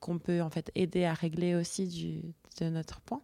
qu'on 0.00 0.18
peut 0.18 0.42
en 0.42 0.50
fait 0.50 0.70
aider 0.74 1.04
à 1.04 1.14
régler 1.14 1.54
aussi 1.54 1.86
du, 1.86 2.22
de 2.60 2.68
notre 2.68 3.00
point. 3.00 3.22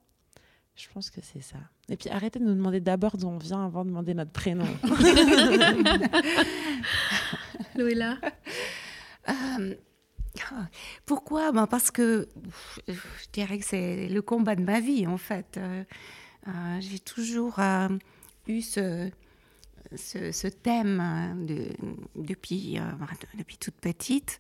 Je 0.76 0.86
pense 0.94 1.11
que 1.11 1.20
c'est 1.22 1.42
ça. 1.42 1.59
Et 1.90 1.96
puis 1.96 2.09
arrêtez 2.09 2.38
de 2.38 2.44
nous 2.44 2.55
demander 2.55 2.80
d'abord 2.80 3.18
d'où 3.18 3.26
on 3.26 3.36
vient 3.36 3.66
avant 3.66 3.84
de 3.84 3.90
demander 3.90 4.14
notre 4.14 4.30
prénom. 4.30 4.64
Loïla 7.76 8.16
euh, 9.28 9.74
Pourquoi? 11.07 11.53
Ben 11.53 11.66
Parce 11.66 11.91
que 11.91 12.28
je 12.89 13.26
dirais 13.33 13.59
que 13.59 13.64
c'est 13.64 14.09
le 14.09 14.22
combat 14.22 14.55
de 14.55 14.62
ma 14.62 14.81
vie 14.81 15.07
en 15.07 15.18
fait. 15.18 15.57
Euh, 15.57 15.85
euh, 16.49 16.81
j'ai 16.81 16.99
toujours 16.99 17.59
eu 18.47 18.62
ce, 18.62 19.11
thème 20.49 21.47
de, 21.47 21.68
depuis, 22.16 22.78
depuis 23.37 23.57
toute 23.57 23.74
petite. 23.74 24.39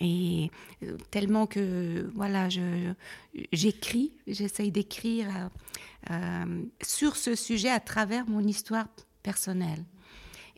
Et 0.00 0.50
euh, 0.82 0.96
tellement 1.10 1.46
que, 1.46 2.10
voilà, 2.14 2.48
j'écris, 3.52 4.12
j'essaye 4.26 4.72
d'écrire 4.72 5.28
euh, 5.36 5.48
euh, 6.10 6.62
sur 6.82 7.16
ce 7.16 7.34
sujet 7.34 7.68
à 7.68 7.80
travers 7.80 8.26
mon 8.26 8.40
histoire 8.40 8.86
personnelle. 9.22 9.84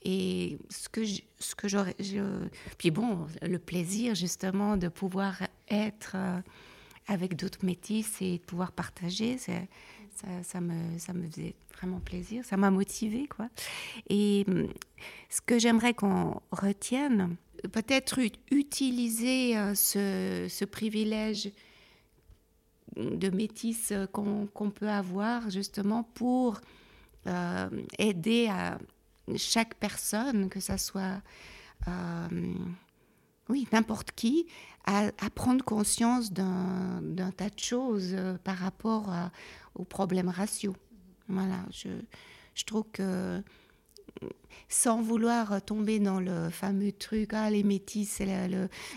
Et 0.05 0.59
ce 0.69 0.89
que 0.89 1.03
ce 1.05 1.55
que 1.55 1.69
j'aurais, 1.69 1.97
puis 2.79 2.91
bon, 2.91 3.27
le 3.43 3.59
plaisir 3.59 4.15
justement 4.15 4.77
de 4.77 4.89
pouvoir 4.89 5.43
être 5.69 6.17
avec 7.07 7.37
d'autres 7.37 7.65
métis 7.65 8.21
et 8.21 8.39
de 8.39 8.43
pouvoir 8.43 8.73
partager, 8.73 9.39
ça, 9.39 10.61
me, 10.61 10.99
ça 10.99 11.13
me 11.13 11.29
faisait 11.29 11.55
vraiment 11.77 12.01
plaisir, 12.01 12.45
ça 12.45 12.57
m'a 12.57 12.71
motivé 12.71 13.27
quoi. 13.27 13.49
Et 14.09 14.45
ce 15.31 15.41
que 15.41 15.59
j'aimerais 15.59 15.95
qu'on 15.95 16.41
retienne, 16.51 17.37
peut-être 17.69 18.21
utiliser 18.51 19.57
euh, 19.57 19.75
ce, 19.75 20.65
privilège 20.65 21.51
de 22.97 23.31
métis 23.31 23.93
euh, 23.93 24.07
qu'on 24.07 24.71
peut 24.71 24.89
avoir 24.89 25.51
justement 25.51 26.03
pour 26.15 26.61
euh, 27.27 27.69
aider 27.99 28.49
à 28.51 28.79
chaque 29.37 29.75
personne, 29.75 30.49
que 30.49 30.61
ce 30.61 30.77
soit 30.77 31.23
oui, 33.49 33.67
n'importe 33.73 34.13
qui, 34.13 34.47
à, 34.85 35.11
prendre 35.35 35.65
conscience 35.65 36.33
d'un 36.33 37.31
tas 37.37 37.51
de 37.51 37.59
choses 37.59 38.17
par 38.45 38.57
rapport 38.57 39.13
aux 39.75 39.85
problèmes 39.85 40.29
raciaux. 40.29 40.77
Voilà, 41.29 41.65
je, 41.71 41.89
je 42.55 42.65
trouve 42.65 42.85
que 42.93 43.43
sans 44.69 45.03
vouloir 45.03 45.63
tomber 45.63 45.99
dans 45.99 46.21
le 46.21 46.51
fameux 46.51 46.93
truc, 46.93 47.31
ah, 47.35 47.51
les 47.51 47.63
métis, 47.63 48.09
c'est 48.09 48.27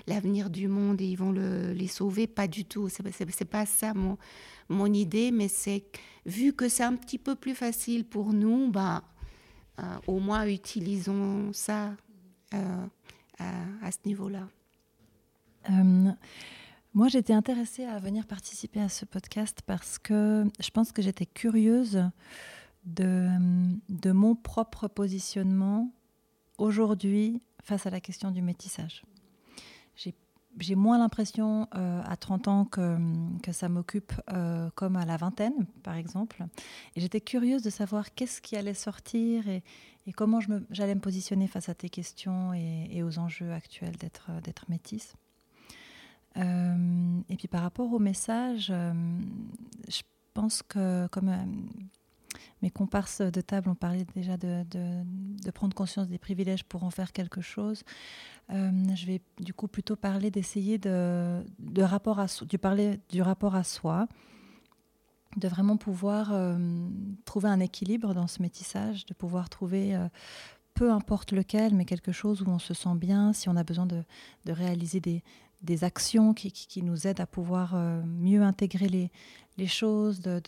l'avenir 0.08 0.50
du 0.50 0.68
monde 0.68 1.02
et 1.02 1.06
ils 1.06 1.18
vont 1.18 1.32
le, 1.32 1.74
les 1.74 1.88
sauver. 1.88 2.28
Pas 2.28 2.48
du 2.48 2.66
tout. 2.66 2.90
C'est 2.90 3.46
pas 3.46 3.66
ça 3.66 3.94
mon, 3.94 4.18
mon 4.70 4.92
idée, 4.92 5.32
mais 5.32 5.48
c'est 5.48 5.84
vu 6.26 6.54
que 6.54 6.70
c'est 6.70 6.84
un 6.84 6.96
petit 6.96 7.18
peu 7.18 7.36
plus 7.36 7.56
facile 7.56 8.06
pour 8.06 8.34
nous, 8.34 8.72
euh, 8.76 9.00
au 10.08 10.20
moins 10.20 10.48
utilisons 10.48 11.52
ça 11.54 11.92
euh, 12.54 12.86
à, 13.82 13.92
ce 13.92 13.98
niveau-là. 14.06 14.48
Euh, 15.70 16.12
moi, 16.94 17.10
j'étais 17.10 17.34
intéressée 17.34 17.84
à 17.84 18.00
venir 18.00 18.26
participer 18.26 18.80
à 18.80 18.88
ce 18.88 19.04
podcast 19.04 19.60
parce 19.66 20.00
que 20.00 20.46
je 20.62 20.70
pense 20.70 20.94
que 20.94 21.02
j'étais 21.02 21.26
curieuse 21.26 22.10
de, 22.86 23.28
mon 24.14 24.36
propre 24.36 24.88
positionnement 24.88 25.92
aujourd'hui 26.58 27.42
face 27.62 27.86
à 27.86 27.90
la 27.90 28.00
question 28.00 28.32
du 28.32 28.42
métissage. 28.42 29.04
Moins 30.76 30.98
l'impression 30.98 31.68
euh, 31.76 32.02
à 32.06 32.16
30 32.16 32.48
ans 32.48 32.66
que, 32.66 32.98
ça 33.52 33.70
m'occupe 33.70 34.14
euh, 34.32 34.70
comme 34.76 34.96
à 34.96 35.06
la 35.06 35.18
vingtaine, 35.18 35.66
par 35.84 35.96
exemple. 35.96 36.44
Et 36.96 37.02
j'étais 37.02 37.22
curieuse 37.22 37.62
de 37.62 37.70
savoir 37.70 38.14
qu'est-ce 38.14 38.42
qui 38.42 38.56
allait 38.56 38.74
sortir 38.74 39.48
et, 39.48 39.64
comment 40.16 40.40
j'allais 40.70 40.96
me, 40.96 41.02
positionner 41.02 41.48
face 41.48 41.70
à 41.70 41.74
tes 41.74 41.90
questions 41.90 42.54
et, 42.54 42.88
et 42.92 43.04
aux 43.04 43.18
enjeux 43.20 43.52
actuels 43.52 43.96
d'être 43.98 44.66
métisse. 44.70 45.16
Euh, 46.38 47.22
et 47.30 47.38
puis 47.38 47.48
par 47.48 47.62
rapport 47.62 47.92
au 47.94 48.00
message, 48.00 48.68
je 48.68 50.02
pense 50.34 50.62
que 50.64 51.08
comme 51.08 51.34
mes 52.62 52.70
comparses 52.70 53.22
de 53.22 53.42
table 53.42 53.70
ont 53.70 53.76
parlé 53.76 54.06
déjà 54.16 54.38
de, 54.38 54.66
prendre 55.54 55.76
conscience 55.76 56.08
des 56.08 56.18
privilèges 56.18 56.64
pour 56.64 56.84
en 56.84 56.90
faire 56.90 57.12
quelque 57.12 57.42
chose. 57.42 57.84
Euh, 58.52 58.72
je 58.96 59.06
vais 59.06 59.22
du 59.40 59.54
coup 59.54 59.68
plutôt 59.68 59.96
parler 59.96 60.32
d'essayer 60.32 60.78
de, 60.78 61.44
rapport 61.82 62.20
à, 62.20 62.28
du, 62.48 62.58
parler 62.58 63.00
du 63.10 63.22
rapport 63.22 63.56
à 63.56 63.64
soi, 63.64 64.08
de 65.38 65.48
vraiment 65.48 65.78
pouvoir 65.78 66.32
euh, 66.32 66.58
trouver 67.26 67.50
un 67.50 67.60
équilibre 67.60 68.14
dans 68.14 68.28
ce 68.28 68.42
métissage, 68.42 69.06
de 69.06 69.14
pouvoir 69.14 69.50
trouver, 69.50 69.96
euh, 69.96 70.08
peu 70.74 70.92
importe 70.92 71.32
lequel, 71.32 71.74
mais 71.74 71.86
quelque 71.86 72.12
chose 72.12 72.42
où 72.42 72.50
on 72.50 72.60
se 72.60 72.74
sent 72.74 72.96
bien, 72.96 73.34
si 73.34 73.50
on 73.50 73.56
a 73.56 73.64
besoin 73.64 73.86
de, 73.86 74.04
réaliser 74.48 75.00
des, 75.00 75.84
actions 75.84 76.34
qui, 76.34 76.84
nous 76.84 77.08
aident 77.08 77.22
à 77.22 77.26
pouvoir 77.26 77.76
mieux 78.06 78.44
intégrer 78.44 79.10
les, 79.58 79.68
choses, 79.68 80.20
de 80.20 80.42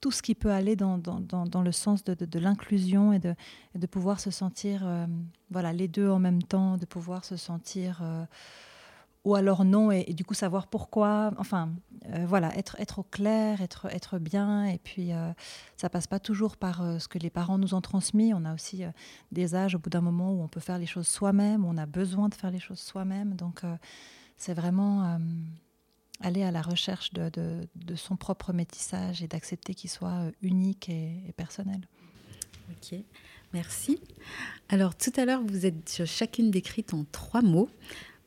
tout 0.00 0.10
ce 0.10 0.22
qui 0.22 0.34
peut 0.34 0.50
aller 0.50 0.76
dans, 0.76 0.98
dans, 0.98 1.20
dans, 1.20 1.62
le 1.62 1.72
sens 1.72 2.04
de, 2.04 2.14
de, 2.14 2.38
l'inclusion 2.38 3.12
et 3.12 3.18
de, 3.18 3.34
de, 3.74 3.86
pouvoir 3.86 4.20
se 4.20 4.30
sentir, 4.30 4.82
euh, 4.84 5.06
voilà, 5.50 5.72
les 5.72 5.88
deux 5.88 6.08
en 6.08 6.18
même 6.18 6.42
temps, 6.42 6.76
de 6.76 6.86
pouvoir 6.86 7.24
se 7.24 7.36
sentir, 7.36 8.00
euh, 8.02 8.24
ou 9.24 9.34
alors 9.34 9.64
non, 9.64 9.90
et, 9.90 10.04
du 10.14 10.24
coup 10.24 10.34
savoir 10.34 10.68
pourquoi, 10.68 11.32
enfin, 11.38 11.70
euh, 12.12 12.24
voilà, 12.26 12.56
être, 12.56 12.76
être 12.78 13.00
au 13.00 13.02
clair, 13.02 13.60
être, 13.60 13.86
être 13.86 14.18
bien, 14.18 14.66
et 14.66 14.78
puis 14.78 15.10
ça 15.76 15.90
passe 15.90 16.06
pas 16.06 16.20
toujours 16.20 16.56
par 16.56 17.00
ce 17.00 17.08
que 17.08 17.18
les 17.18 17.30
parents 17.30 17.58
nous 17.58 17.74
ont 17.74 17.80
transmis, 17.80 18.32
on 18.32 18.44
a 18.44 18.54
aussi 18.54 18.84
des 19.32 19.54
âges 19.56 19.74
au 19.74 19.78
bout 19.78 19.90
d'un 19.90 20.00
moment 20.00 20.32
où 20.32 20.42
on 20.42 20.48
peut 20.48 20.60
faire 20.60 20.78
les 20.78 20.86
choses 20.86 21.08
soi-même, 21.08 21.64
où 21.64 21.68
on 21.68 21.76
a 21.76 21.86
besoin 21.86 22.28
de 22.28 22.34
faire 22.34 22.52
les 22.52 22.60
choses 22.60 22.78
soi-même, 22.78 23.34
donc 23.34 23.62
c'est 24.36 24.54
vraiment 24.54 25.18
aller 26.20 26.42
à 26.42 26.50
la 26.50 26.62
recherche 26.62 27.12
de, 27.12 27.30
de, 27.74 27.96
son 27.96 28.16
propre 28.16 28.52
métissage 28.52 29.22
et 29.22 29.28
d'accepter 29.28 29.74
qu'il 29.74 29.90
soit 29.90 30.26
euh, 30.26 30.30
unique 30.42 30.88
et, 30.88 31.32
personnel. 31.36 31.80
Ok, 32.70 32.98
merci. 33.52 34.00
Alors 34.68 34.96
tout 34.96 35.12
à 35.16 35.24
l'heure, 35.24 35.42
vous 35.44 35.66
êtes 35.66 36.04
chacune 36.04 36.50
décrite 36.50 36.94
en 36.94 37.04
trois 37.10 37.42
mots. 37.42 37.70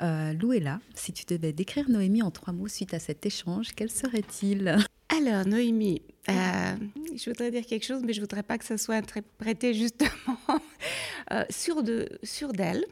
Euh, 0.02 0.34
Lou 0.34 0.54
est 0.54 0.60
là. 0.60 0.80
Si 0.96 1.14
tu 1.14 1.26
devais 1.26 1.54
décrire 1.54 1.90
Noémie 1.90 2.24
en 2.24 2.32
trois 2.32 2.54
mots 2.54 2.68
suite 2.68 2.94
à 2.94 3.00
cet 3.00 3.26
échange, 3.26 3.70
quel 3.76 3.92
serait-il? 3.92 4.78
Alors 5.10 5.46
Noémie, 5.46 6.02
euh, 6.30 6.76
je 7.16 7.30
voudrais 7.30 7.52
dire 7.52 7.66
quelque 7.66 7.86
chose, 7.86 8.02
mais 8.04 8.14
je 8.14 8.22
voudrais 8.22 8.44
pas 8.44 8.58
que 8.58 8.66
ça 8.66 8.78
soit 8.78 8.96
interprété 8.96 9.74
justement 9.74 10.38
euh, 11.32 11.44
sur 11.50 11.84
de 11.84 12.08
sur 12.24 12.54
d'elle. 12.54 12.86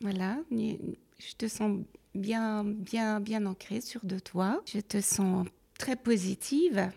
Voilà, 0.00 0.38
je 0.50 1.32
te 1.36 1.48
sens 1.48 1.80
bien, 2.16 2.64
bien, 2.64 3.20
bien 3.20 3.46
ancrée 3.46 3.80
sur 3.80 4.04
de 4.04 4.18
toi. 4.18 4.62
Je 4.66 4.80
te 4.80 5.00
sens 5.00 5.46
très 5.78 5.96
positive, 5.96 6.90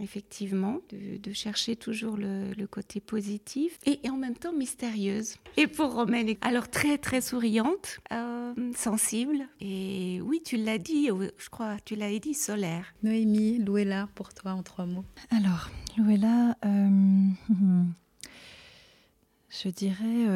effectivement, 0.00 0.80
de, 0.90 1.32
chercher 1.32 1.76
toujours 1.76 2.16
le, 2.16 2.66
côté 2.66 3.00
positif 3.00 3.78
et, 3.86 4.00
en 4.10 4.16
même 4.16 4.34
temps 4.36 4.52
mystérieuse. 4.52 5.36
Et 5.56 5.66
pour 5.66 5.94
Romaine, 5.94 6.34
alors 6.40 6.68
très, 6.68 6.98
très 6.98 7.20
souriante, 7.20 7.98
euh, 8.12 8.54
sensible 8.74 9.48
et 9.60 10.20
oui, 10.22 10.42
tu 10.44 10.56
l'as 10.56 10.78
dit, 10.78 11.10
euh, 11.10 11.30
je 11.38 11.48
crois, 11.48 11.76
tu 11.84 11.96
l'as 11.96 12.16
dit, 12.18 12.34
solaire. 12.34 12.94
Noémie, 13.02 13.58
Louella, 13.58 14.08
pour 14.14 14.34
toi 14.34 14.52
en 14.52 14.62
trois 14.62 14.86
mots. 14.86 15.04
Alors, 15.30 15.70
Louella, 15.96 16.56
euh, 16.64 17.28
je 19.50 19.68
dirais, 19.68 20.26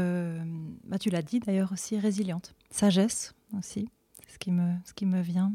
bah, 0.85 0.99
tu 0.99 1.11
l'as 1.11 1.23
dit 1.23 1.41
d'ailleurs 1.41 1.73
aussi, 1.73 1.99
résiliente. 1.99 2.55
Sagesse 2.71 3.35
aussi 3.59 3.89
ce 4.33 4.39
qui 4.39 4.53
me, 4.53 4.73
ce 4.85 4.93
qui 4.95 5.07
me 5.07 5.21
vient. 5.21 5.53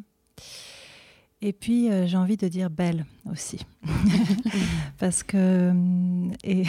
Et 1.41 1.53
puis, 1.53 1.91
euh, 1.91 2.07
j'ai 2.07 2.17
envie 2.17 2.37
de 2.37 2.47
dire 2.47 2.69
belle 2.69 3.05
aussi. 3.31 3.65
Parce 4.97 5.23
que, 5.23 5.37
euh, 5.37 6.33
et 6.43 6.63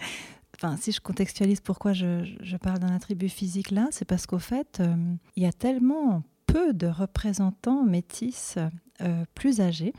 enfin, 0.56 0.76
si 0.76 0.92
je 0.92 1.00
contextualise 1.00 1.60
pourquoi 1.60 1.92
je, 1.92 2.24
je 2.40 2.56
parle 2.56 2.78
d'un 2.78 2.94
attribut 2.94 3.28
physique 3.28 3.70
là, 3.70 3.88
c'est 3.90 4.04
parce 4.04 4.26
qu'au 4.26 4.38
fait, 4.38 4.78
euh, 4.80 4.94
il 5.36 5.42
y 5.42 5.46
a 5.46 5.52
tellement 5.52 6.22
peu 6.46 6.72
de 6.72 6.86
représentants 6.86 7.82
métis 7.82 8.58
plus 9.34 9.60
âgés 9.60 9.92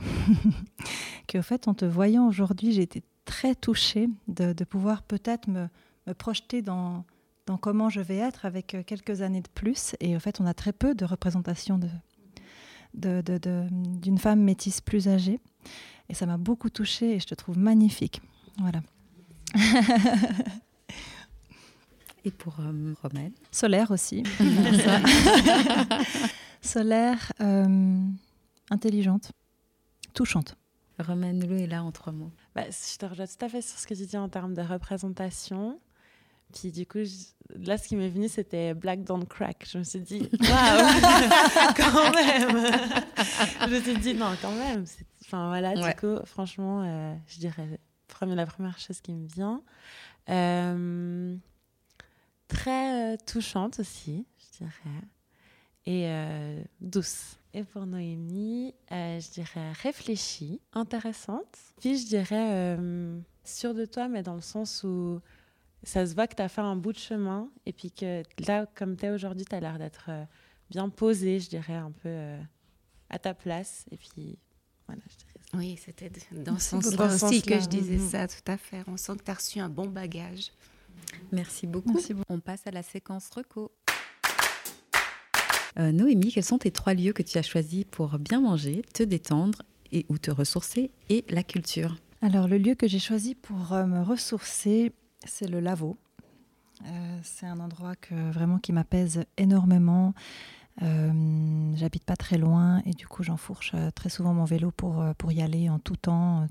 qu'au 1.29 1.41
fait, 1.41 1.67
en 1.67 1.73
te 1.73 1.83
voyant 1.83 2.25
aujourd'hui, 2.25 2.71
j'ai 2.71 2.83
été 2.83 3.03
très 3.25 3.55
touchée 3.55 4.07
de, 4.29 4.53
pouvoir 4.63 5.03
peut-être 5.03 5.49
me, 5.49 5.67
projeter 6.13 6.61
dans, 6.61 7.03
dans 7.45 7.57
comment 7.57 7.89
je 7.89 8.01
vais 8.01 8.17
être 8.17 8.45
avec 8.45 8.77
quelques 8.85 9.21
années 9.21 9.41
de 9.41 9.49
plus. 9.49 9.95
Et 9.99 10.15
en 10.15 10.19
fait, 10.19 10.39
on 10.39 10.45
a 10.45 10.53
très 10.53 10.73
peu 10.73 10.95
de 10.95 11.05
représentation 11.05 11.77
de, 11.77 11.89
d'une 12.93 14.17
femme 14.17 14.41
métisse 14.41 14.81
plus 14.81 15.07
âgée. 15.07 15.39
Et 16.09 16.13
ça 16.13 16.25
m'a 16.25 16.37
beaucoup 16.37 16.69
touchée 16.69 17.15
et 17.15 17.19
je 17.19 17.27
te 17.27 17.35
trouve 17.35 17.57
magnifique. 17.57 18.21
Voilà. 18.59 18.81
et 22.25 22.31
pour 22.31 22.59
euh, 22.59 22.93
Romaine? 23.01 23.33
Solaire 23.51 23.91
aussi. 23.91 24.23
Solaire, 26.61 27.31
euh, 27.41 28.07
intelligente, 28.69 29.31
touchante. 30.13 30.55
Romaine 30.99 31.45
Lou 31.45 31.55
est 31.55 31.67
là 31.67 31.83
en 31.83 31.91
trois 31.91 32.13
mots. 32.13 32.31
Bah, 32.55 32.63
je 32.69 32.97
te 32.97 33.05
rejoins 33.05 33.25
tout 33.25 33.43
à 33.45 33.49
fait 33.49 33.61
sur 33.61 33.79
ce 33.79 33.87
que 33.87 33.93
tu 33.93 34.05
dis 34.05 34.17
en 34.17 34.29
termes 34.29 34.53
de 34.53 34.61
représentation. 34.61 35.79
Puis 36.53 36.71
du 36.71 36.85
coup, 36.85 36.99
là, 37.55 37.77
ce 37.77 37.87
qui 37.87 37.95
m'est 37.95 38.09
venu, 38.09 38.29
c'était 38.29 38.73
Black 38.73 39.03
Don't 39.03 39.25
Crack. 39.25 39.67
Je 39.69 39.77
me 39.79 39.83
suis 39.83 40.01
dit, 40.01 40.19
waouh, 40.39 40.39
quand 41.75 42.13
même. 42.13 42.65
je 43.61 43.69
me 43.69 43.81
suis 43.81 43.97
dit, 43.97 44.13
non, 44.13 44.35
quand 44.41 44.51
même. 44.51 44.85
Enfin 45.25 45.47
voilà, 45.47 45.73
du 45.73 45.95
coup, 45.99 46.17
franchement, 46.25 46.83
euh, 46.83 47.15
je 47.27 47.39
dirais 47.39 47.79
la 48.21 48.45
première 48.45 48.77
chose 48.77 49.01
qui 49.01 49.11
me 49.13 49.27
vient. 49.27 49.61
Euh, 50.29 51.35
très 52.47 53.13
euh, 53.13 53.17
touchante 53.25 53.79
aussi, 53.79 54.25
je 54.37 54.57
dirais. 54.59 55.01
Et 55.85 56.07
douce. 56.79 57.37
Et 57.53 57.63
pour 57.63 57.85
Noémie, 57.85 58.73
je 58.89 59.31
dirais 59.31 59.71
réfléchie, 59.81 60.61
intéressante. 60.71 61.57
Puis 61.81 61.97
je 61.97 62.05
dirais 62.05 62.77
sûre 63.43 63.73
de 63.73 63.85
toi, 63.85 64.07
mais 64.07 64.23
dans 64.23 64.35
le 64.35 64.41
sens 64.41 64.83
où 64.83 65.19
ça 65.83 66.05
se 66.05 66.15
voit 66.15 66.27
que 66.27 66.35
tu 66.35 66.41
as 66.41 66.49
fait 66.49 66.61
un 66.61 66.75
bout 66.75 66.93
de 66.93 66.97
chemin 66.97 67.49
et 67.65 67.73
puis 67.73 67.91
que 67.91 68.23
là, 68.47 68.65
comme 68.75 68.95
tu 68.95 69.05
es 69.05 69.09
aujourd'hui, 69.09 69.45
tu 69.45 69.55
as 69.55 69.59
l'air 69.59 69.77
d'être 69.77 70.05
euh, 70.09 70.23
bien 70.69 70.89
posé, 70.89 71.39
je 71.39 71.49
dirais, 71.49 71.75
un 71.75 71.91
peu 71.91 72.09
euh, 72.09 72.41
à 73.09 73.19
ta 73.19 73.33
place. 73.33 73.85
Et 73.91 73.97
puis, 73.97 74.37
voilà, 74.87 75.01
je 75.09 75.17
dirais 75.17 75.33
Oui, 75.53 75.79
c'était 75.83 76.09
dans 76.31 76.57
ce 76.57 76.81
sens 76.81 77.23
aussi 77.23 77.41
que 77.41 77.59
je 77.59 77.67
disais 77.67 77.99
ça, 77.99 78.27
tout 78.27 78.51
à 78.51 78.57
fait. 78.57 78.83
On 78.87 78.97
sent 78.97 79.17
que 79.17 79.23
tu 79.23 79.31
as 79.31 79.35
reçu 79.35 79.59
un 79.59 79.69
bon 79.69 79.87
bagage. 79.87 80.51
Merci 81.31 81.67
beaucoup. 81.67 81.99
On 82.29 82.39
passe 82.39 82.65
à 82.65 82.71
la 82.71 82.83
séquence 82.83 83.29
reco. 83.29 83.71
Euh, 85.79 85.91
Noémie, 85.91 86.31
quels 86.31 86.43
sont 86.43 86.59
tes 86.59 86.71
trois 86.71 86.93
lieux 86.93 87.13
que 87.13 87.23
tu 87.23 87.37
as 87.37 87.41
choisis 87.41 87.83
pour 87.83 88.19
bien 88.19 88.41
manger, 88.41 88.83
te 88.93 89.01
détendre 89.01 89.63
et 89.91 90.05
ou 90.07 90.17
te 90.17 90.31
ressourcer 90.31 90.91
et 91.09 91.25
la 91.29 91.43
culture? 91.43 91.97
Alors, 92.21 92.47
le 92.47 92.57
lieu 92.57 92.75
que 92.75 92.87
j'ai 92.87 92.99
choisi 92.99 93.35
pour 93.35 93.57
me 93.73 94.01
ressourcer, 94.01 94.93
c'est 95.25 95.47
le 95.47 95.59
Lavaux. 95.59 95.97
Euh, 96.85 97.19
c'est 97.23 97.45
un 97.45 97.59
endroit 97.59 97.95
que, 97.95 98.31
vraiment 98.31 98.57
qui 98.57 98.73
m'apaise 98.73 99.25
énormément. 99.37 100.13
Euh, 100.81 101.71
j'habite 101.75 102.03
pas 102.03 102.15
très 102.15 102.37
loin 102.37 102.81
et 102.85 102.91
du 102.91 103.07
coup 103.07 103.21
j'enfourche 103.21 103.73
euh, 103.75 103.91
très 103.91 104.09
souvent 104.09 104.33
mon 104.33 104.43
vélo 104.43 104.71
pour, 104.71 105.05
pour 105.19 105.31
y 105.31 105.43
aller 105.43 105.69
en 105.69 105.77
tout 105.77 105.95
temps, 105.95 106.47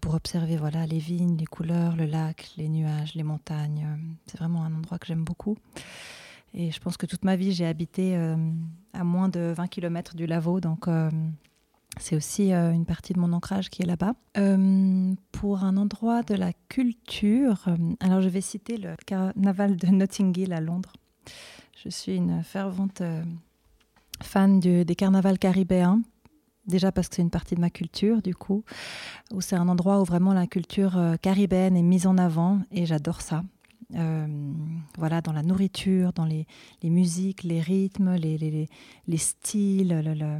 pour 0.00 0.14
observer 0.14 0.56
voilà, 0.56 0.86
les 0.86 0.98
vignes, 0.98 1.36
les 1.36 1.46
couleurs, 1.46 1.94
le 1.94 2.06
lac, 2.06 2.52
les 2.56 2.68
nuages, 2.68 3.14
les 3.14 3.22
montagnes. 3.22 3.86
C'est 4.26 4.38
vraiment 4.38 4.64
un 4.64 4.74
endroit 4.74 4.98
que 4.98 5.06
j'aime 5.06 5.24
beaucoup. 5.24 5.56
Et 6.54 6.72
je 6.72 6.80
pense 6.80 6.96
que 6.96 7.06
toute 7.06 7.24
ma 7.24 7.36
vie 7.36 7.52
j'ai 7.52 7.66
habité 7.66 8.16
à 8.92 9.04
moins 9.04 9.28
de 9.28 9.54
20 9.56 9.68
km 9.68 10.16
du 10.16 10.26
Lavaux, 10.26 10.60
donc 10.60 10.88
c'est 11.98 12.16
aussi 12.16 12.52
euh, 12.52 12.72
une 12.72 12.86
partie 12.86 13.12
de 13.12 13.18
mon 13.18 13.32
ancrage 13.32 13.68
qui 13.68 13.82
est 13.82 13.86
là-bas. 13.86 14.14
Euh, 14.38 15.14
pour 15.32 15.64
un 15.64 15.76
endroit 15.76 16.22
de 16.22 16.34
la 16.34 16.52
culture, 16.68 17.64
euh, 17.66 17.76
alors 18.00 18.20
je 18.20 18.28
vais 18.28 18.40
citer 18.40 18.76
le 18.76 18.94
carnaval 19.06 19.76
de 19.76 19.88
Notting 19.88 20.36
Hill 20.38 20.52
à 20.52 20.60
Londres. 20.60 20.92
Je 21.82 21.88
suis 21.88 22.16
une 22.16 22.42
fervente 22.42 23.02
fan 24.22 24.60
des 24.60 24.94
carnavals 24.96 25.38
caribéens. 25.38 26.02
Déjà 26.66 26.92
parce 26.92 27.08
que 27.08 27.16
c'est 27.16 27.22
une 27.22 27.30
partie 27.30 27.54
de 27.54 27.60
ma 27.60 27.70
culture, 27.70 28.20
du 28.20 28.34
coup, 28.34 28.64
où 29.32 29.40
c'est 29.40 29.56
un 29.56 29.66
endroit 29.66 30.00
où 30.00 30.04
vraiment 30.04 30.34
la 30.34 30.46
culture 30.46 31.00
caribéenne 31.22 31.74
est 31.74 31.82
mise 31.82 32.06
en 32.06 32.18
avant 32.18 32.60
et 32.70 32.84
j'adore 32.84 33.22
ça. 33.22 33.42
voilà, 34.98 35.22
dans 35.22 35.32
la 35.32 35.42
nourriture, 35.42 36.12
dans 36.12 36.26
les, 36.26 36.46
musiques, 36.84 37.44
les 37.44 37.60
rythmes, 37.60 38.14
les, 38.14 38.68
les, 39.06 39.16
styles, 39.16 40.02
le, 40.04 40.38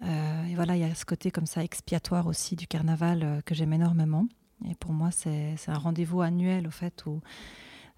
euh, 0.00 0.44
et 0.46 0.54
voilà, 0.54 0.76
il 0.76 0.80
y 0.80 0.84
a 0.84 0.94
ce 0.94 1.04
côté 1.04 1.30
comme 1.30 1.46
ça 1.46 1.62
expiatoire 1.62 2.26
aussi 2.26 2.56
du 2.56 2.66
carnaval 2.66 3.22
euh, 3.22 3.40
que 3.44 3.54
j'aime 3.54 3.72
énormément. 3.72 4.26
Et 4.68 4.74
pour 4.74 4.92
moi, 4.92 5.10
c'est 5.10 5.56
un 5.66 5.78
rendez-vous 5.78 6.22
annuel, 6.22 6.66
au 6.68 6.70
fait, 6.70 7.04
où, 7.06 7.20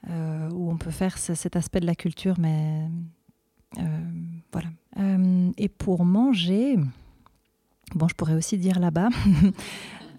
euh, 0.09 0.51
où 0.51 0.71
on 0.71 0.77
peut 0.77 0.91
faire 0.91 1.19
cet 1.19 1.57
aspect 1.57 1.81
de 1.81 1.87
la 1.87 1.95
culture, 1.95 2.37
mais 2.39 2.89
voilà. 4.53 4.69
et 5.59 5.69
pour 5.69 6.07
manger, 6.07 6.77
bon, 7.95 8.09
je 8.09 8.15
pourrais 8.15 8.35
aussi 8.35 8.57
dire 8.57 8.79
là-bas. 8.79 9.11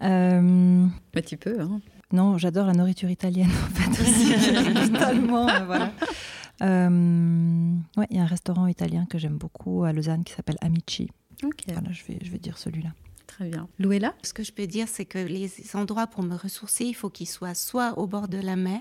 mais 0.00 1.22
tu 1.24 1.36
peux, 1.36 1.60
hein. 1.60 1.80
Non, 2.12 2.38
j'adore 2.38 2.66
la 2.66 2.74
nourriture 2.74 3.10
italienne, 3.10 3.50
en 3.50 3.74
fait, 3.74 4.02
aussi. 4.02 4.32
Totalement, 4.92 5.48
voilà. 5.66 5.90
ouais, 6.60 8.06
il 8.10 8.16
y 8.16 8.20
a 8.20 8.22
un 8.22 8.26
restaurant 8.26 8.68
italien 8.68 9.04
que 9.06 9.18
j'aime 9.18 9.36
beaucoup 9.36 9.82
à 9.82 9.92
Lausanne 9.92 10.22
qui 10.22 10.32
s'appelle 10.32 10.58
Amici. 10.60 11.10
Ok. 11.42 11.64
Voilà, 11.68 11.92
je 11.92 12.04
vais, 12.04 12.18
je 12.22 12.30
vais 12.30 12.38
dire 12.38 12.58
celui-là. 12.58 12.90
Très 13.26 13.48
bien. 13.48 13.68
Louella 13.78 14.14
Ce 14.22 14.32
que 14.32 14.42
je 14.42 14.52
peux 14.52 14.66
dire, 14.66 14.88
c'est 14.88 15.04
que 15.04 15.18
les 15.18 15.50
endroits 15.74 16.06
pour 16.06 16.22
me 16.22 16.36
ressourcer, 16.36 16.84
il 16.84 16.94
faut 16.94 17.10
qu'ils 17.10 17.28
soient 17.28 17.54
soit 17.54 17.98
au 17.98 18.06
bord 18.06 18.28
de 18.28 18.38
la 18.38 18.56
mer, 18.56 18.80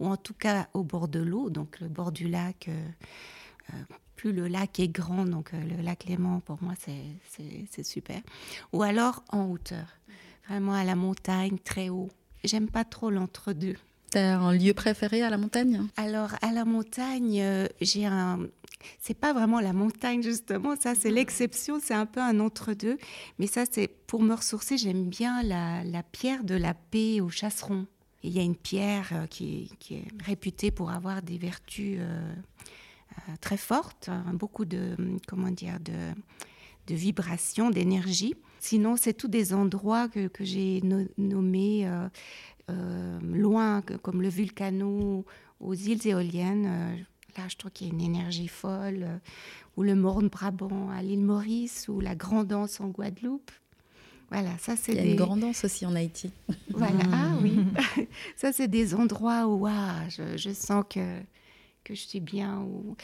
ou 0.00 0.08
en 0.08 0.16
tout 0.16 0.34
cas 0.34 0.68
au 0.74 0.82
bord 0.82 1.08
de 1.08 1.20
l'eau, 1.20 1.50
donc 1.50 1.78
le 1.80 1.88
bord 1.88 2.10
du 2.10 2.28
lac. 2.28 2.68
Euh, 2.68 2.88
euh, 3.70 3.76
plus 4.16 4.32
le 4.32 4.48
lac 4.48 4.80
est 4.80 4.88
grand, 4.88 5.26
donc 5.26 5.52
euh, 5.52 5.62
le 5.62 5.82
lac 5.82 6.06
Léman, 6.06 6.40
pour 6.40 6.62
moi, 6.62 6.74
c'est 6.78 7.82
super. 7.84 8.20
Ou 8.72 8.82
alors 8.82 9.22
en 9.28 9.44
hauteur, 9.50 9.86
vraiment 10.48 10.72
à 10.72 10.84
la 10.84 10.96
montagne, 10.96 11.58
très 11.62 11.90
haut. 11.90 12.08
J'aime 12.42 12.68
pas 12.70 12.84
trop 12.84 13.10
l'entre-deux. 13.10 13.76
Un 14.20 14.52
lieu 14.52 14.72
préféré 14.74 15.22
à 15.22 15.30
la 15.30 15.38
montagne? 15.38 15.86
Alors, 15.96 16.30
à 16.42 16.52
la 16.52 16.64
montagne, 16.64 17.68
j'ai 17.80 18.06
un, 18.06 18.40
c'est 19.00 19.18
pas 19.18 19.32
vraiment 19.32 19.60
la 19.60 19.72
montagne 19.72 20.22
justement, 20.22 20.74
ça 20.76 20.94
c'est 20.94 21.10
l'exception, 21.10 21.78
c'est 21.82 21.94
un 21.94 22.06
peu 22.06 22.20
un 22.20 22.40
entre-deux. 22.40 22.98
Mais 23.38 23.46
ça 23.46 23.64
c'est 23.70 23.88
pour 23.88 24.22
me 24.22 24.34
ressourcer, 24.34 24.78
j'aime 24.78 25.08
bien 25.08 25.42
la, 25.42 26.02
pierre 26.02 26.44
de 26.44 26.54
la 26.54 26.74
paix 26.74 27.20
au 27.20 27.28
chasseron. 27.28 27.86
Il 28.22 28.32
y 28.32 28.38
a 28.38 28.42
une 28.42 28.56
pierre 28.56 29.10
euh, 29.12 29.26
qui, 29.26 29.70
est 29.90 30.24
réputée 30.24 30.70
pour 30.70 30.90
avoir 30.90 31.22
des 31.22 31.38
vertus 31.38 31.98
euh, 32.00 32.34
euh, 33.28 33.32
très 33.40 33.56
fortes, 33.56 34.08
hein, 34.08 34.24
beaucoup 34.32 34.64
de 34.64 34.96
comment 35.28 35.50
dire 35.50 35.78
de, 35.80 35.92
de 36.88 36.94
vibrations, 36.94 37.70
d'énergie. 37.70 38.34
Sinon, 38.58 38.96
c'est 38.96 39.12
tous 39.12 39.28
des 39.28 39.54
endroits 39.54 40.08
que, 40.08 40.28
j'ai 40.40 40.82
nommés 41.18 41.88
loin, 42.68 43.82
comme 44.02 44.22
le 44.22 44.28
Vulcano, 44.28 45.24
aux 45.60 45.74
îles 45.74 46.06
éoliennes 46.06 47.06
je 47.48 47.56
trouve 47.56 47.70
qu'il 47.70 47.88
y 47.88 47.90
a 47.90 47.92
une 47.92 48.00
énergie 48.00 48.48
folle, 48.48 49.04
euh, 49.04 49.18
ou 49.76 49.82
le 49.82 49.94
Morne-Brabant 49.94 50.90
à 50.90 51.02
l'île 51.02 51.22
Maurice, 51.22 51.88
ou 51.88 52.00
la 52.00 52.14
Grandance 52.14 52.80
en 52.80 52.88
Guadeloupe. 52.88 53.50
Voilà, 54.30 54.50
ça 54.58 54.74
c'est. 54.76 54.92
Il 54.92 54.98
y 54.98 55.00
a 55.00 55.04
une 55.04 55.16
Grandance 55.16 55.64
aussi 55.64 55.86
en 55.86 55.94
Haïti. 55.94 56.32
Voilà, 56.70 56.98
ah, 57.12 57.32
oui. 57.42 57.58
ça 58.36 58.52
c'est 58.52 58.68
des 58.68 58.94
endroits 58.94 59.46
où 59.46 59.66
je, 60.08 60.36
je, 60.36 60.50
sens 60.50 60.84
que, 60.88 61.20
que 61.84 61.94
je 61.94 62.00
suis 62.00 62.20
bien. 62.20 62.60
Où... 62.60 62.96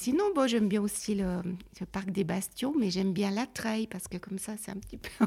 Sinon, 0.00 0.26
bon, 0.32 0.46
j'aime 0.46 0.68
bien 0.68 0.80
aussi 0.80 1.16
le, 1.16 1.42
parc 1.90 2.12
des 2.12 2.22
Bastions, 2.22 2.72
mais 2.78 2.88
j'aime 2.88 3.12
bien 3.12 3.32
la 3.32 3.46
traille 3.46 3.88
parce 3.88 4.06
que 4.06 4.16
comme 4.16 4.38
ça, 4.38 4.52
c'est 4.56 4.70
un 4.70 4.76
petit 4.76 4.96
peu 4.96 5.08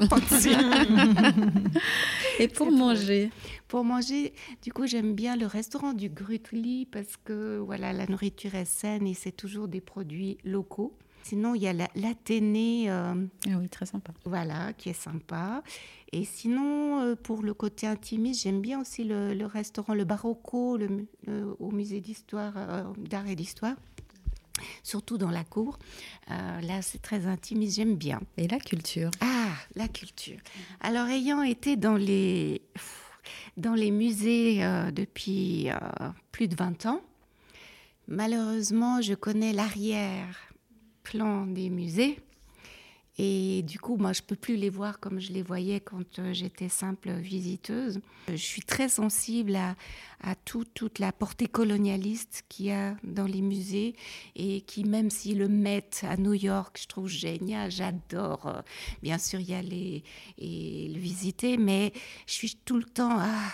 Et 2.38 2.48
pour 2.48 2.72
manger? 2.72 3.30
Pour, 3.68 3.84
manger, 3.84 4.32
du 4.62 4.72
coup, 4.72 4.86
j'aime 4.86 5.14
bien 5.14 5.36
le 5.36 5.44
restaurant 5.44 5.92
du 5.92 6.08
Grutli 6.08 6.86
parce 6.86 7.18
que 7.22 7.58
voilà, 7.58 7.92
la 7.92 8.06
nourriture 8.06 8.54
est 8.54 8.64
saine 8.64 9.06
et 9.06 9.12
c'est 9.12 9.32
toujours 9.32 9.68
des 9.68 9.82
produits 9.82 10.38
locaux. 10.42 10.96
Sinon, 11.22 11.54
il 11.54 11.62
y 11.62 11.68
a 11.68 11.74
l'Athénée. 11.94 12.90
Euh, 12.90 13.26
ah 13.48 13.58
oui, 13.60 13.68
très 13.68 13.84
sympa. 13.84 14.14
Voilà, 14.24 14.72
qui 14.72 14.88
est 14.88 14.94
sympa. 14.94 15.62
Et 16.12 16.24
sinon, 16.24 16.98
euh, 17.00 17.14
pour 17.14 17.42
le 17.42 17.52
côté 17.52 17.86
intimiste, 17.86 18.42
j'aime 18.42 18.62
bien 18.62 18.80
aussi 18.80 19.04
le, 19.04 19.44
restaurant, 19.44 19.92
le 19.92 20.04
Barocco, 20.04 20.78
le, 20.78 21.06
au 21.60 21.70
musée 21.70 22.00
d'histoire, 22.00 22.54
euh, 22.56 22.84
d'art 22.96 23.28
et 23.28 23.36
d'histoire 23.36 23.76
surtout 24.82 25.18
dans 25.18 25.30
la 25.30 25.44
cour. 25.44 25.78
Euh, 26.30 26.60
là, 26.60 26.82
c'est 26.82 27.00
très 27.00 27.26
intime, 27.26 27.62
j'aime 27.68 27.96
bien. 27.96 28.20
Et 28.36 28.48
la 28.48 28.58
culture 28.58 29.10
Ah, 29.20 29.52
la 29.74 29.88
culture. 29.88 30.38
Alors, 30.80 31.08
ayant 31.08 31.42
été 31.42 31.76
dans 31.76 31.96
les, 31.96 32.62
dans 33.56 33.74
les 33.74 33.90
musées 33.90 34.64
euh, 34.64 34.90
depuis 34.90 35.70
euh, 35.70 35.76
plus 36.30 36.48
de 36.48 36.56
20 36.56 36.86
ans, 36.86 37.00
malheureusement, 38.08 39.00
je 39.00 39.14
connais 39.14 39.52
l'arrière-plan 39.52 41.46
des 41.46 41.70
musées. 41.70 42.18
Et 43.18 43.62
du 43.62 43.78
coup, 43.78 43.96
moi, 43.96 44.14
je 44.14 44.22
peux 44.22 44.36
plus 44.36 44.56
les 44.56 44.70
voir 44.70 44.98
comme 44.98 45.20
je 45.20 45.32
les 45.32 45.42
voyais 45.42 45.80
quand 45.80 46.18
euh, 46.18 46.32
j'étais 46.32 46.70
simple 46.70 47.12
visiteuse. 47.12 48.00
Je 48.28 48.36
suis 48.36 48.62
très 48.62 48.88
sensible 48.88 49.54
à, 49.54 49.76
à 50.22 50.34
toute 50.34 50.98
la 50.98 51.12
portée 51.12 51.46
colonialiste 51.46 52.44
qu'il 52.48 52.66
y 52.66 52.70
a 52.72 52.96
dans 53.04 53.26
les 53.26 53.42
musées 53.42 53.94
et 54.34 54.62
qui, 54.62 54.84
même 54.84 55.10
s'ils 55.10 55.38
le 55.38 55.48
mettent 55.48 56.04
à 56.08 56.16
New 56.16 56.32
York, 56.32 56.78
je 56.80 56.86
trouve 56.86 57.08
génial, 57.08 57.70
j'adore 57.70 58.46
euh, 58.46 58.62
bien 59.02 59.18
sûr 59.18 59.40
y 59.40 59.52
aller 59.52 60.04
et 60.38 60.88
le 60.88 60.98
visiter, 60.98 61.58
mais 61.58 61.92
je 62.26 62.32
suis 62.32 62.56
tout 62.64 62.78
le 62.78 62.84
temps... 62.84 63.16
Ah, 63.18 63.50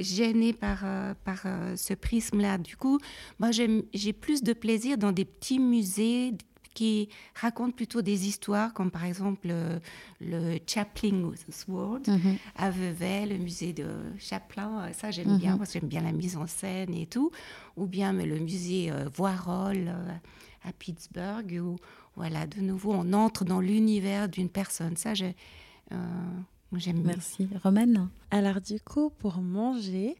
gênée 0.00 0.52
par, 0.52 0.82
euh, 0.84 1.12
par 1.24 1.42
ce 1.74 1.92
prisme-là. 1.92 2.58
Du 2.58 2.76
coup, 2.76 3.00
moi, 3.40 3.50
j'ai 3.50 4.12
plus 4.12 4.44
de 4.44 4.52
plaisir 4.52 4.96
dans 4.96 5.10
des 5.10 5.24
petits 5.24 5.58
musées, 5.58 6.34
qui 6.78 7.08
racontent 7.34 7.72
plutôt 7.72 8.02
des 8.02 8.28
histoires, 8.28 8.72
comme 8.72 8.92
par 8.92 9.04
exemple 9.04 9.48
euh, 9.50 9.80
le, 10.20 10.60
Chaplin 10.64 11.32
World 11.66 12.06
mhm. 12.06 12.36
à 12.54 12.70
Vevey, 12.70 13.26
le 13.26 13.36
musée 13.36 13.72
de 13.72 13.88
Chaplin. 14.16 14.84
Euh, 14.84 14.92
ça, 14.92 15.10
j'aime 15.10 15.38
bien, 15.38 15.52
mhm. 15.52 15.58
parce 15.58 15.72
que 15.72 15.80
j'aime 15.80 15.88
bien 15.88 16.02
la 16.02 16.12
mise 16.12 16.36
en 16.36 16.46
scène 16.46 16.94
et 16.94 17.06
tout. 17.06 17.32
Ou 17.76 17.86
bien 17.86 18.12
mais 18.12 18.26
le 18.26 18.38
musée 18.38 18.92
euh, 18.92 19.08
Voirol 19.12 19.92
à 20.62 20.72
Pittsburgh, 20.72 21.60
où, 21.60 21.78
voilà, 22.14 22.46
de 22.46 22.60
nouveau, 22.60 22.92
on 22.92 23.12
entre 23.12 23.44
dans 23.44 23.60
l'univers 23.60 24.28
d'une 24.28 24.48
personne. 24.48 24.96
Ça, 24.96 25.14
j'aime 25.14 25.34
bien. 25.90 26.92
Merci. 26.94 27.48
Romaine 27.60 28.08
Alors, 28.30 28.60
du 28.60 28.78
coup, 28.78 29.10
pour 29.10 29.38
manger, 29.38 30.14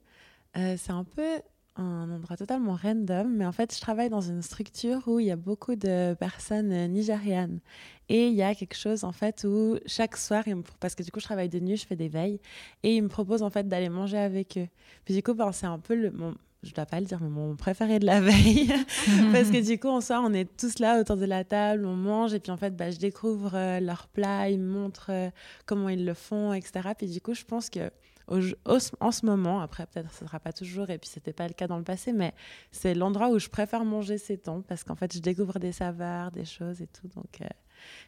c'est 0.54 0.90
un 0.90 1.04
peu 1.04 1.40
un 1.78 2.10
endroit 2.10 2.36
totalement 2.36 2.74
random, 2.74 3.32
mais 3.36 3.46
en 3.46 3.52
fait, 3.52 3.74
je 3.74 3.80
travaille 3.80 4.08
dans 4.08 4.20
une 4.20 4.42
structure 4.42 5.06
où 5.06 5.20
il 5.20 5.26
y 5.26 5.30
a 5.30 5.36
beaucoup 5.36 5.76
de 5.76 6.14
personnes 6.14 6.72
euh, 6.72 6.86
nigérianes. 6.88 7.60
Et 8.08 8.28
il 8.28 8.34
y 8.34 8.42
a 8.42 8.54
quelque 8.54 8.76
chose, 8.76 9.04
en 9.04 9.12
fait, 9.12 9.44
où 9.44 9.78
chaque 9.86 10.16
soir, 10.16 10.44
parce 10.80 10.94
que 10.94 11.02
du 11.02 11.10
coup, 11.10 11.20
je 11.20 11.24
travaille 11.24 11.48
de 11.48 11.60
nuit, 11.60 11.76
je 11.76 11.86
fais 11.86 11.96
des 11.96 12.08
veilles, 12.08 12.40
et 12.82 12.96
ils 12.96 13.02
me 13.02 13.08
proposent, 13.08 13.42
en 13.42 13.50
fait, 13.50 13.68
d'aller 13.68 13.88
manger 13.88 14.18
avec 14.18 14.56
eux. 14.56 14.68
Puis 15.04 15.14
du 15.14 15.22
coup, 15.22 15.34
ben, 15.34 15.52
c'est 15.52 15.66
un 15.66 15.78
peu 15.78 15.94
le, 15.94 16.10
mon, 16.10 16.34
je 16.62 16.72
dois 16.72 16.86
pas 16.86 17.00
le 17.00 17.06
dire, 17.06 17.20
mais 17.20 17.28
mon 17.28 17.54
préféré 17.54 17.98
de 17.98 18.06
la 18.06 18.20
veille. 18.22 18.68
parce 19.32 19.50
que 19.50 19.64
du 19.64 19.78
coup, 19.78 19.88
en 19.88 20.00
soir, 20.00 20.22
on 20.24 20.32
est 20.32 20.48
tous 20.56 20.78
là 20.78 21.00
autour 21.00 21.16
de 21.16 21.26
la 21.26 21.44
table, 21.44 21.86
on 21.86 21.96
mange, 21.96 22.34
et 22.34 22.40
puis 22.40 22.50
en 22.50 22.56
fait, 22.56 22.74
bah, 22.76 22.90
je 22.90 22.98
découvre 22.98 23.52
euh, 23.54 23.80
leurs 23.80 24.08
plats, 24.08 24.48
ils 24.48 24.58
me 24.58 24.68
montrent 24.68 25.10
euh, 25.10 25.30
comment 25.66 25.88
ils 25.88 26.04
le 26.04 26.14
font, 26.14 26.52
etc. 26.52 26.90
Puis 26.96 27.08
du 27.08 27.20
coup, 27.20 27.34
je 27.34 27.44
pense 27.44 27.70
que 27.70 27.90
en 28.28 29.10
ce 29.10 29.26
moment, 29.26 29.60
après 29.60 29.86
peut-être 29.86 30.12
ce 30.12 30.24
ne 30.24 30.28
sera 30.28 30.40
pas 30.40 30.52
toujours, 30.52 30.90
et 30.90 30.98
puis 30.98 31.08
c'était 31.08 31.32
pas 31.32 31.46
le 31.46 31.54
cas 31.54 31.66
dans 31.66 31.78
le 31.78 31.84
passé, 31.84 32.12
mais 32.12 32.34
c'est 32.70 32.94
l'endroit 32.94 33.30
où 33.30 33.38
je 33.38 33.48
préfère 33.48 33.84
manger 33.84 34.18
ces 34.18 34.38
temps, 34.38 34.62
parce 34.62 34.84
qu'en 34.84 34.94
fait 34.94 35.12
je 35.14 35.20
découvre 35.20 35.58
des 35.58 35.72
saveurs, 35.72 36.30
des 36.30 36.44
choses 36.44 36.82
et 36.82 36.86
tout, 36.86 37.08
donc 37.08 37.40
euh, 37.40 37.46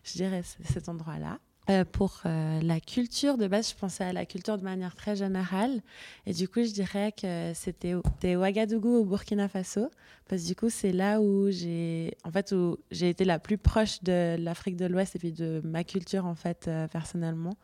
je 0.04 0.12
dirais 0.14 0.42
cet 0.64 0.88
endroit-là. 0.88 1.38
Euh, 1.68 1.84
pour 1.84 2.22
euh, 2.26 2.60
la 2.62 2.80
culture 2.80 3.36
de 3.38 3.46
base, 3.46 3.70
je 3.70 3.76
pensais 3.76 4.02
à 4.02 4.12
la 4.12 4.26
culture 4.26 4.58
de 4.58 4.64
manière 4.64 4.96
très 4.96 5.14
générale. 5.14 5.82
Et 6.26 6.32
du 6.32 6.48
coup, 6.48 6.64
je 6.64 6.72
dirais 6.72 7.12
que 7.12 7.52
c'était 7.54 7.94
Ouagadougou 8.34 8.96
au 8.96 9.04
Burkina 9.04 9.46
Faso. 9.46 9.88
Parce 10.26 10.42
que 10.42 10.48
du 10.48 10.56
coup, 10.56 10.68
c'est 10.68 10.90
là 10.90 11.20
où 11.20 11.48
j'ai 11.50 12.16
en 12.24 12.32
fait, 12.32 12.52
été 12.90 13.24
la 13.24 13.38
plus 13.38 13.58
proche 13.58 14.02
de 14.02 14.36
l'Afrique 14.40 14.76
de 14.76 14.86
l'Ouest 14.86 15.14
et 15.14 15.18
puis 15.20 15.32
de 15.32 15.60
ma 15.62 15.84
culture, 15.84 16.26
en 16.26 16.34
fait, 16.34 16.68
personnellement. 16.90 17.54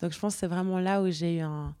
Donc, 0.00 0.12
je 0.12 0.18
pense 0.20 0.34
que 0.34 0.40
c'est 0.40 0.46
vraiment 0.46 0.78
là 0.78 1.02
où 1.02 1.10
j'ai 1.10 1.38
eu 1.38 1.40
un, 1.40 1.74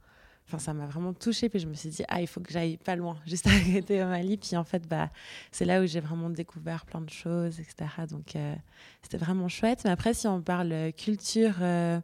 Enfin, 0.46 0.58
ça 0.58 0.72
m'a 0.72 0.86
vraiment 0.86 1.12
touchée. 1.12 1.48
Puis 1.48 1.58
je 1.58 1.66
me 1.66 1.74
suis 1.74 1.88
dit, 1.88 2.04
ah, 2.08 2.20
il 2.20 2.26
faut 2.26 2.40
que 2.40 2.52
j'aille 2.52 2.76
pas 2.76 2.94
loin, 2.94 3.18
juste 3.26 3.48
côté 3.72 4.02
au 4.02 4.06
Mali. 4.06 4.36
Puis 4.36 4.56
en 4.56 4.64
fait, 4.64 4.86
bah, 4.88 5.10
c'est 5.50 5.64
là 5.64 5.82
où 5.82 5.86
j'ai 5.86 6.00
vraiment 6.00 6.30
découvert 6.30 6.86
plein 6.86 7.00
de 7.00 7.10
choses, 7.10 7.58
etc. 7.58 7.86
Donc, 8.08 8.36
euh, 8.36 8.54
c'était 9.02 9.18
vraiment 9.18 9.48
chouette. 9.48 9.82
Mais 9.84 9.90
après, 9.90 10.14
si 10.14 10.26
on 10.26 10.40
parle 10.40 10.92
culture 10.96 11.56
euh, 11.60 12.00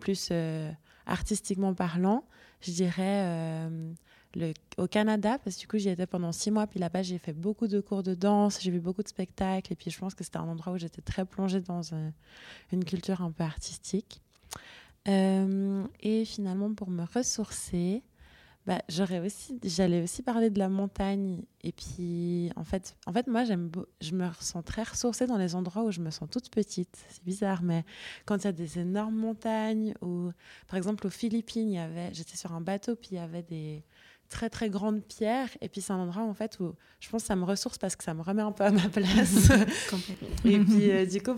plus 0.00 0.28
euh, 0.32 0.70
artistiquement 1.06 1.74
parlant, 1.74 2.24
je 2.60 2.72
dirais 2.72 3.70
au 4.78 4.88
Canada, 4.88 5.38
parce 5.38 5.54
que 5.54 5.60
du 5.60 5.68
coup, 5.68 5.78
j'y 5.78 5.90
étais 5.90 6.06
pendant 6.06 6.32
six 6.32 6.50
mois. 6.50 6.66
Puis 6.66 6.80
là-bas, 6.80 7.02
j'ai 7.02 7.18
fait 7.18 7.32
beaucoup 7.32 7.68
de 7.68 7.80
cours 7.80 8.02
de 8.02 8.14
danse, 8.14 8.58
j'ai 8.60 8.72
vu 8.72 8.80
beaucoup 8.80 9.04
de 9.04 9.08
spectacles. 9.08 9.72
Et 9.72 9.76
puis, 9.76 9.92
je 9.92 9.98
pense 9.98 10.14
que 10.14 10.24
c'était 10.24 10.38
un 10.38 10.48
endroit 10.48 10.72
où 10.72 10.78
j'étais 10.78 11.02
très 11.02 11.24
plongée 11.24 11.60
dans 11.60 11.82
une 12.72 12.84
culture 12.84 13.22
un 13.22 13.30
peu 13.30 13.44
artistique. 13.44 14.20
Euh, 15.08 15.84
et 16.00 16.24
finalement, 16.24 16.72
pour 16.74 16.90
me 16.90 17.04
ressourcer, 17.04 18.02
bah, 18.66 18.80
j'aurais 18.88 19.20
aussi, 19.20 19.58
j'allais 19.62 20.02
aussi 20.02 20.22
parler 20.22 20.48
de 20.48 20.58
la 20.58 20.70
montagne. 20.70 21.42
Et 21.62 21.72
puis, 21.72 22.50
en 22.56 22.64
fait, 22.64 22.96
en 23.06 23.12
fait 23.12 23.26
moi, 23.26 23.44
j'aime, 23.44 23.70
je 24.00 24.14
me 24.14 24.26
ressens 24.26 24.62
très 24.62 24.82
ressourcée 24.84 25.26
dans 25.26 25.36
les 25.36 25.54
endroits 25.54 25.84
où 25.84 25.90
je 25.90 26.00
me 26.00 26.10
sens 26.10 26.28
toute 26.30 26.50
petite. 26.50 27.04
C'est 27.08 27.22
bizarre, 27.24 27.62
mais 27.62 27.84
quand 28.24 28.38
il 28.38 28.44
y 28.44 28.48
a 28.48 28.52
des 28.52 28.78
énormes 28.78 29.16
montagnes, 29.16 29.94
ou 30.00 30.30
par 30.66 30.78
exemple 30.78 31.06
aux 31.06 31.10
Philippines, 31.10 31.68
il 31.70 31.74
y 31.74 31.78
avait, 31.78 32.14
j'étais 32.14 32.36
sur 32.36 32.52
un 32.52 32.62
bateau, 32.62 32.96
puis 32.96 33.10
il 33.12 33.16
y 33.16 33.20
avait 33.20 33.42
des, 33.42 33.84
très 34.28 34.50
très 34.50 34.70
grande 34.70 35.02
pierre. 35.02 35.48
Et 35.60 35.68
puis 35.68 35.80
c'est 35.80 35.92
un 35.92 35.98
endroit 35.98 36.22
en 36.22 36.34
fait 36.34 36.58
où 36.60 36.74
je 37.00 37.08
pense 37.08 37.22
que 37.22 37.28
ça 37.28 37.36
me 37.36 37.44
ressource 37.44 37.78
parce 37.78 37.96
que 37.96 38.04
ça 38.04 38.14
me 38.14 38.22
remet 38.22 38.42
un 38.42 38.52
peu 38.52 38.64
à 38.64 38.70
ma 38.70 38.88
place. 38.88 39.50
Et 40.44 40.58
puis 40.58 40.90
euh, 40.90 41.06
du 41.06 41.22
coup 41.22 41.32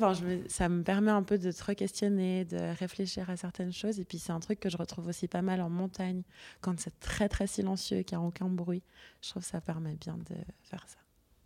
ça 0.48 0.68
me 0.68 0.82
permet 0.82 1.10
un 1.10 1.22
peu 1.22 1.38
de 1.38 1.52
te 1.52 1.72
questionner 1.72 2.44
de 2.44 2.78
réfléchir 2.78 3.28
à 3.30 3.36
certaines 3.36 3.72
choses. 3.72 4.00
Et 4.00 4.04
puis 4.04 4.18
c'est 4.18 4.32
un 4.32 4.40
truc 4.40 4.60
que 4.60 4.70
je 4.70 4.76
retrouve 4.76 5.08
aussi 5.08 5.28
pas 5.28 5.42
mal 5.42 5.60
en 5.60 5.70
montagne 5.70 6.22
quand 6.60 6.78
c'est 6.80 6.98
très 7.00 7.28
très 7.28 7.46
silencieux 7.46 8.02
qu'il 8.02 8.16
n'y 8.18 8.24
a 8.24 8.26
aucun 8.26 8.48
bruit. 8.48 8.82
Je 9.22 9.30
trouve 9.30 9.42
que 9.42 9.48
ça 9.48 9.60
permet 9.60 9.94
bien 9.94 10.16
de 10.16 10.36
faire 10.62 10.84
ça. 10.86 10.98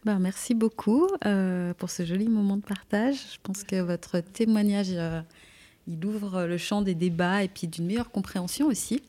Ben, 0.05 0.19
merci 0.19 0.55
beaucoup 0.55 1.07
euh, 1.27 1.75
pour 1.75 1.91
ce 1.91 2.07
joli 2.07 2.29
moment 2.29 2.57
de 2.57 2.62
partage. 2.62 3.17
Je 3.35 3.39
pense 3.43 3.65
que 3.65 3.81
votre 3.83 4.21
témoignage 4.21 4.93
euh, 4.93 5.21
il 5.87 6.05
ouvre 6.05 6.45
le 6.45 6.57
champ 6.57 6.83
des 6.83 6.95
débats 6.95 7.43
et 7.43 7.49
puis 7.49 7.67
d'une 7.67 7.87
meilleure 7.87 8.11
compréhension 8.11 8.67
aussi 8.67 9.03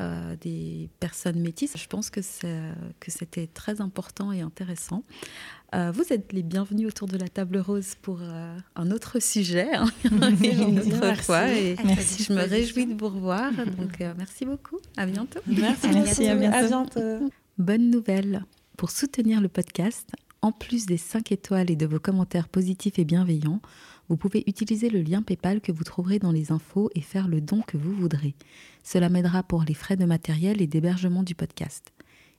euh, 0.00 0.36
des 0.36 0.88
personnes 1.00 1.40
métisses. 1.40 1.76
Je 1.76 1.86
pense 1.86 2.10
que, 2.10 2.20
que 2.20 3.10
c'était 3.10 3.46
très 3.46 3.80
important 3.80 4.32
et 4.32 4.40
intéressant. 4.40 5.02
Euh, 5.74 5.90
vous 5.92 6.12
êtes 6.12 6.32
les 6.32 6.42
bienvenus 6.42 6.88
autour 6.88 7.08
de 7.08 7.18
la 7.18 7.28
table 7.28 7.58
rose 7.58 7.94
pour 8.00 8.20
euh, 8.22 8.56
un 8.76 8.90
autre 8.90 9.20
sujet, 9.20 9.74
hein, 9.74 9.88
une 10.04 10.78
autre 10.78 11.22
fois. 11.22 11.48
Et 11.48 11.76
merci. 11.84 12.22
je 12.22 12.32
me 12.32 12.42
réjouis 12.42 12.86
de 12.86 12.98
vous 12.98 13.08
revoir. 13.08 13.52
Donc, 13.78 13.98
merci 14.16 14.46
beaucoup. 14.46 14.78
À 14.96 15.04
bientôt. 15.04 15.40
Merci, 15.46 15.88
merci 15.92 16.28
à, 16.28 16.36
bientôt. 16.36 16.56
à 16.56 16.62
bientôt. 16.62 17.30
Bonne 17.58 17.90
nouvelle. 17.90 18.44
Pour 18.76 18.90
soutenir 18.90 19.40
le 19.40 19.48
podcast, 19.48 20.08
en 20.42 20.52
plus 20.52 20.86
des 20.86 20.96
5 20.96 21.32
étoiles 21.32 21.70
et 21.70 21.76
de 21.76 21.86
vos 21.86 21.98
commentaires 21.98 22.48
positifs 22.48 22.98
et 22.98 23.04
bienveillants, 23.04 23.60
vous 24.08 24.16
pouvez 24.16 24.44
utiliser 24.46 24.88
le 24.88 25.02
lien 25.02 25.22
PayPal 25.22 25.60
que 25.60 25.72
vous 25.72 25.84
trouverez 25.84 26.18
dans 26.18 26.32
les 26.32 26.50
infos 26.50 26.90
et 26.94 27.00
faire 27.00 27.28
le 27.28 27.40
don 27.40 27.62
que 27.66 27.76
vous 27.76 27.92
voudrez. 27.92 28.34
Cela 28.82 29.08
m'aidera 29.08 29.42
pour 29.42 29.64
les 29.64 29.74
frais 29.74 29.96
de 29.96 30.04
matériel 30.04 30.62
et 30.62 30.66
d'hébergement 30.66 31.22
du 31.22 31.34
podcast. 31.34 31.92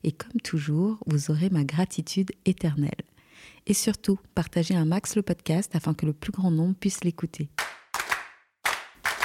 Et 0.04 0.12
comme 0.12 0.42
toujours, 0.42 0.98
vous 1.06 1.30
aurez 1.30 1.50
ma 1.50 1.64
gratitude 1.64 2.32
éternelle. 2.46 3.04
Et 3.68 3.74
surtout, 3.74 4.18
partagez 4.34 4.76
un 4.76 4.86
max 4.86 5.16
le 5.16 5.22
podcast 5.22 5.76
afin 5.76 5.94
que 5.94 6.06
le 6.06 6.14
plus 6.14 6.32
grand 6.32 6.52
nombre 6.52 6.76
puisse 6.76 7.04
l'écouter. 7.04 7.50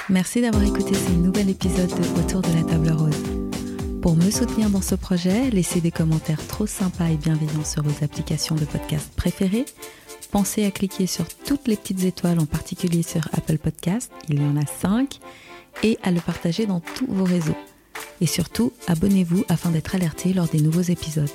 Merci 0.09 0.41
d'avoir 0.41 0.63
écouté 0.63 0.93
ce 0.93 1.11
nouvel 1.11 1.49
épisode 1.49 1.89
de 1.89 2.19
Autour 2.19 2.41
de 2.41 2.53
la 2.53 2.63
table 2.63 2.91
rose. 2.91 3.23
Pour 4.03 4.15
me 4.15 4.29
soutenir 4.29 4.69
dans 4.69 4.81
ce 4.81 4.93
projet, 4.93 5.49
laissez 5.49 5.81
des 5.81 5.89
commentaires 5.89 6.45
trop 6.45 6.67
sympas 6.67 7.07
et 7.07 7.17
bienveillants 7.17 7.63
sur 7.63 7.81
vos 7.81 8.03
applications 8.03 8.53
de 8.53 8.65
podcast 8.65 9.11
préférées 9.15 9.65
Pensez 10.31 10.65
à 10.65 10.71
cliquer 10.71 11.07
sur 11.07 11.25
toutes 11.45 11.67
les 11.67 11.77
petites 11.77 12.03
étoiles, 12.03 12.39
en 12.39 12.45
particulier 12.45 13.03
sur 13.03 13.21
Apple 13.33 13.57
Podcast, 13.57 14.11
il 14.29 14.41
y 14.41 14.45
en 14.45 14.57
a 14.57 14.65
5, 14.65 15.19
et 15.83 15.97
à 16.03 16.11
le 16.11 16.19
partager 16.19 16.65
dans 16.65 16.79
tous 16.79 17.07
vos 17.07 17.23
réseaux. 17.23 17.55
Et 18.21 18.27
surtout, 18.27 18.73
abonnez-vous 18.87 19.45
afin 19.49 19.69
d'être 19.69 19.95
alerté 19.95 20.33
lors 20.33 20.47
des 20.47 20.61
nouveaux 20.61 20.81
épisodes. 20.81 21.29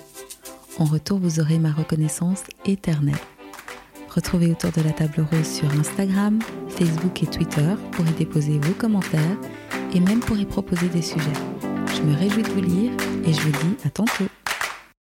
En 0.79 0.85
retour, 0.85 1.19
vous 1.19 1.41
aurez 1.41 1.59
ma 1.59 1.73
reconnaissance 1.73 2.43
éternelle. 2.65 3.19
Retrouvez 4.09 4.51
autour 4.51 4.73
de 4.73 4.83
la 4.83 4.93
table 4.93 5.27
rose 5.31 5.47
sur 5.47 5.71
Instagram, 5.73 6.41
Facebook 6.69 7.23
et 7.23 7.27
Twitter 7.27 7.75
pour 7.93 8.07
y 8.07 8.13
déposer 8.13 8.59
vos 8.59 8.73
commentaires 8.73 9.37
et 9.95 10.01
même 10.01 10.21
pour 10.21 10.37
y 10.37 10.45
proposer 10.45 10.89
des 10.89 11.03
sujets. 11.03 11.27
Je 11.95 12.03
me 12.03 12.17
réjouis 12.17 12.43
de 12.43 12.51
vous 12.51 12.63
lire 12.63 12.93
et 13.25 13.33
je 13.33 13.41
vous 13.41 13.53
dis 13.53 13.77
à 13.85 13.91
tantôt. 13.91 14.25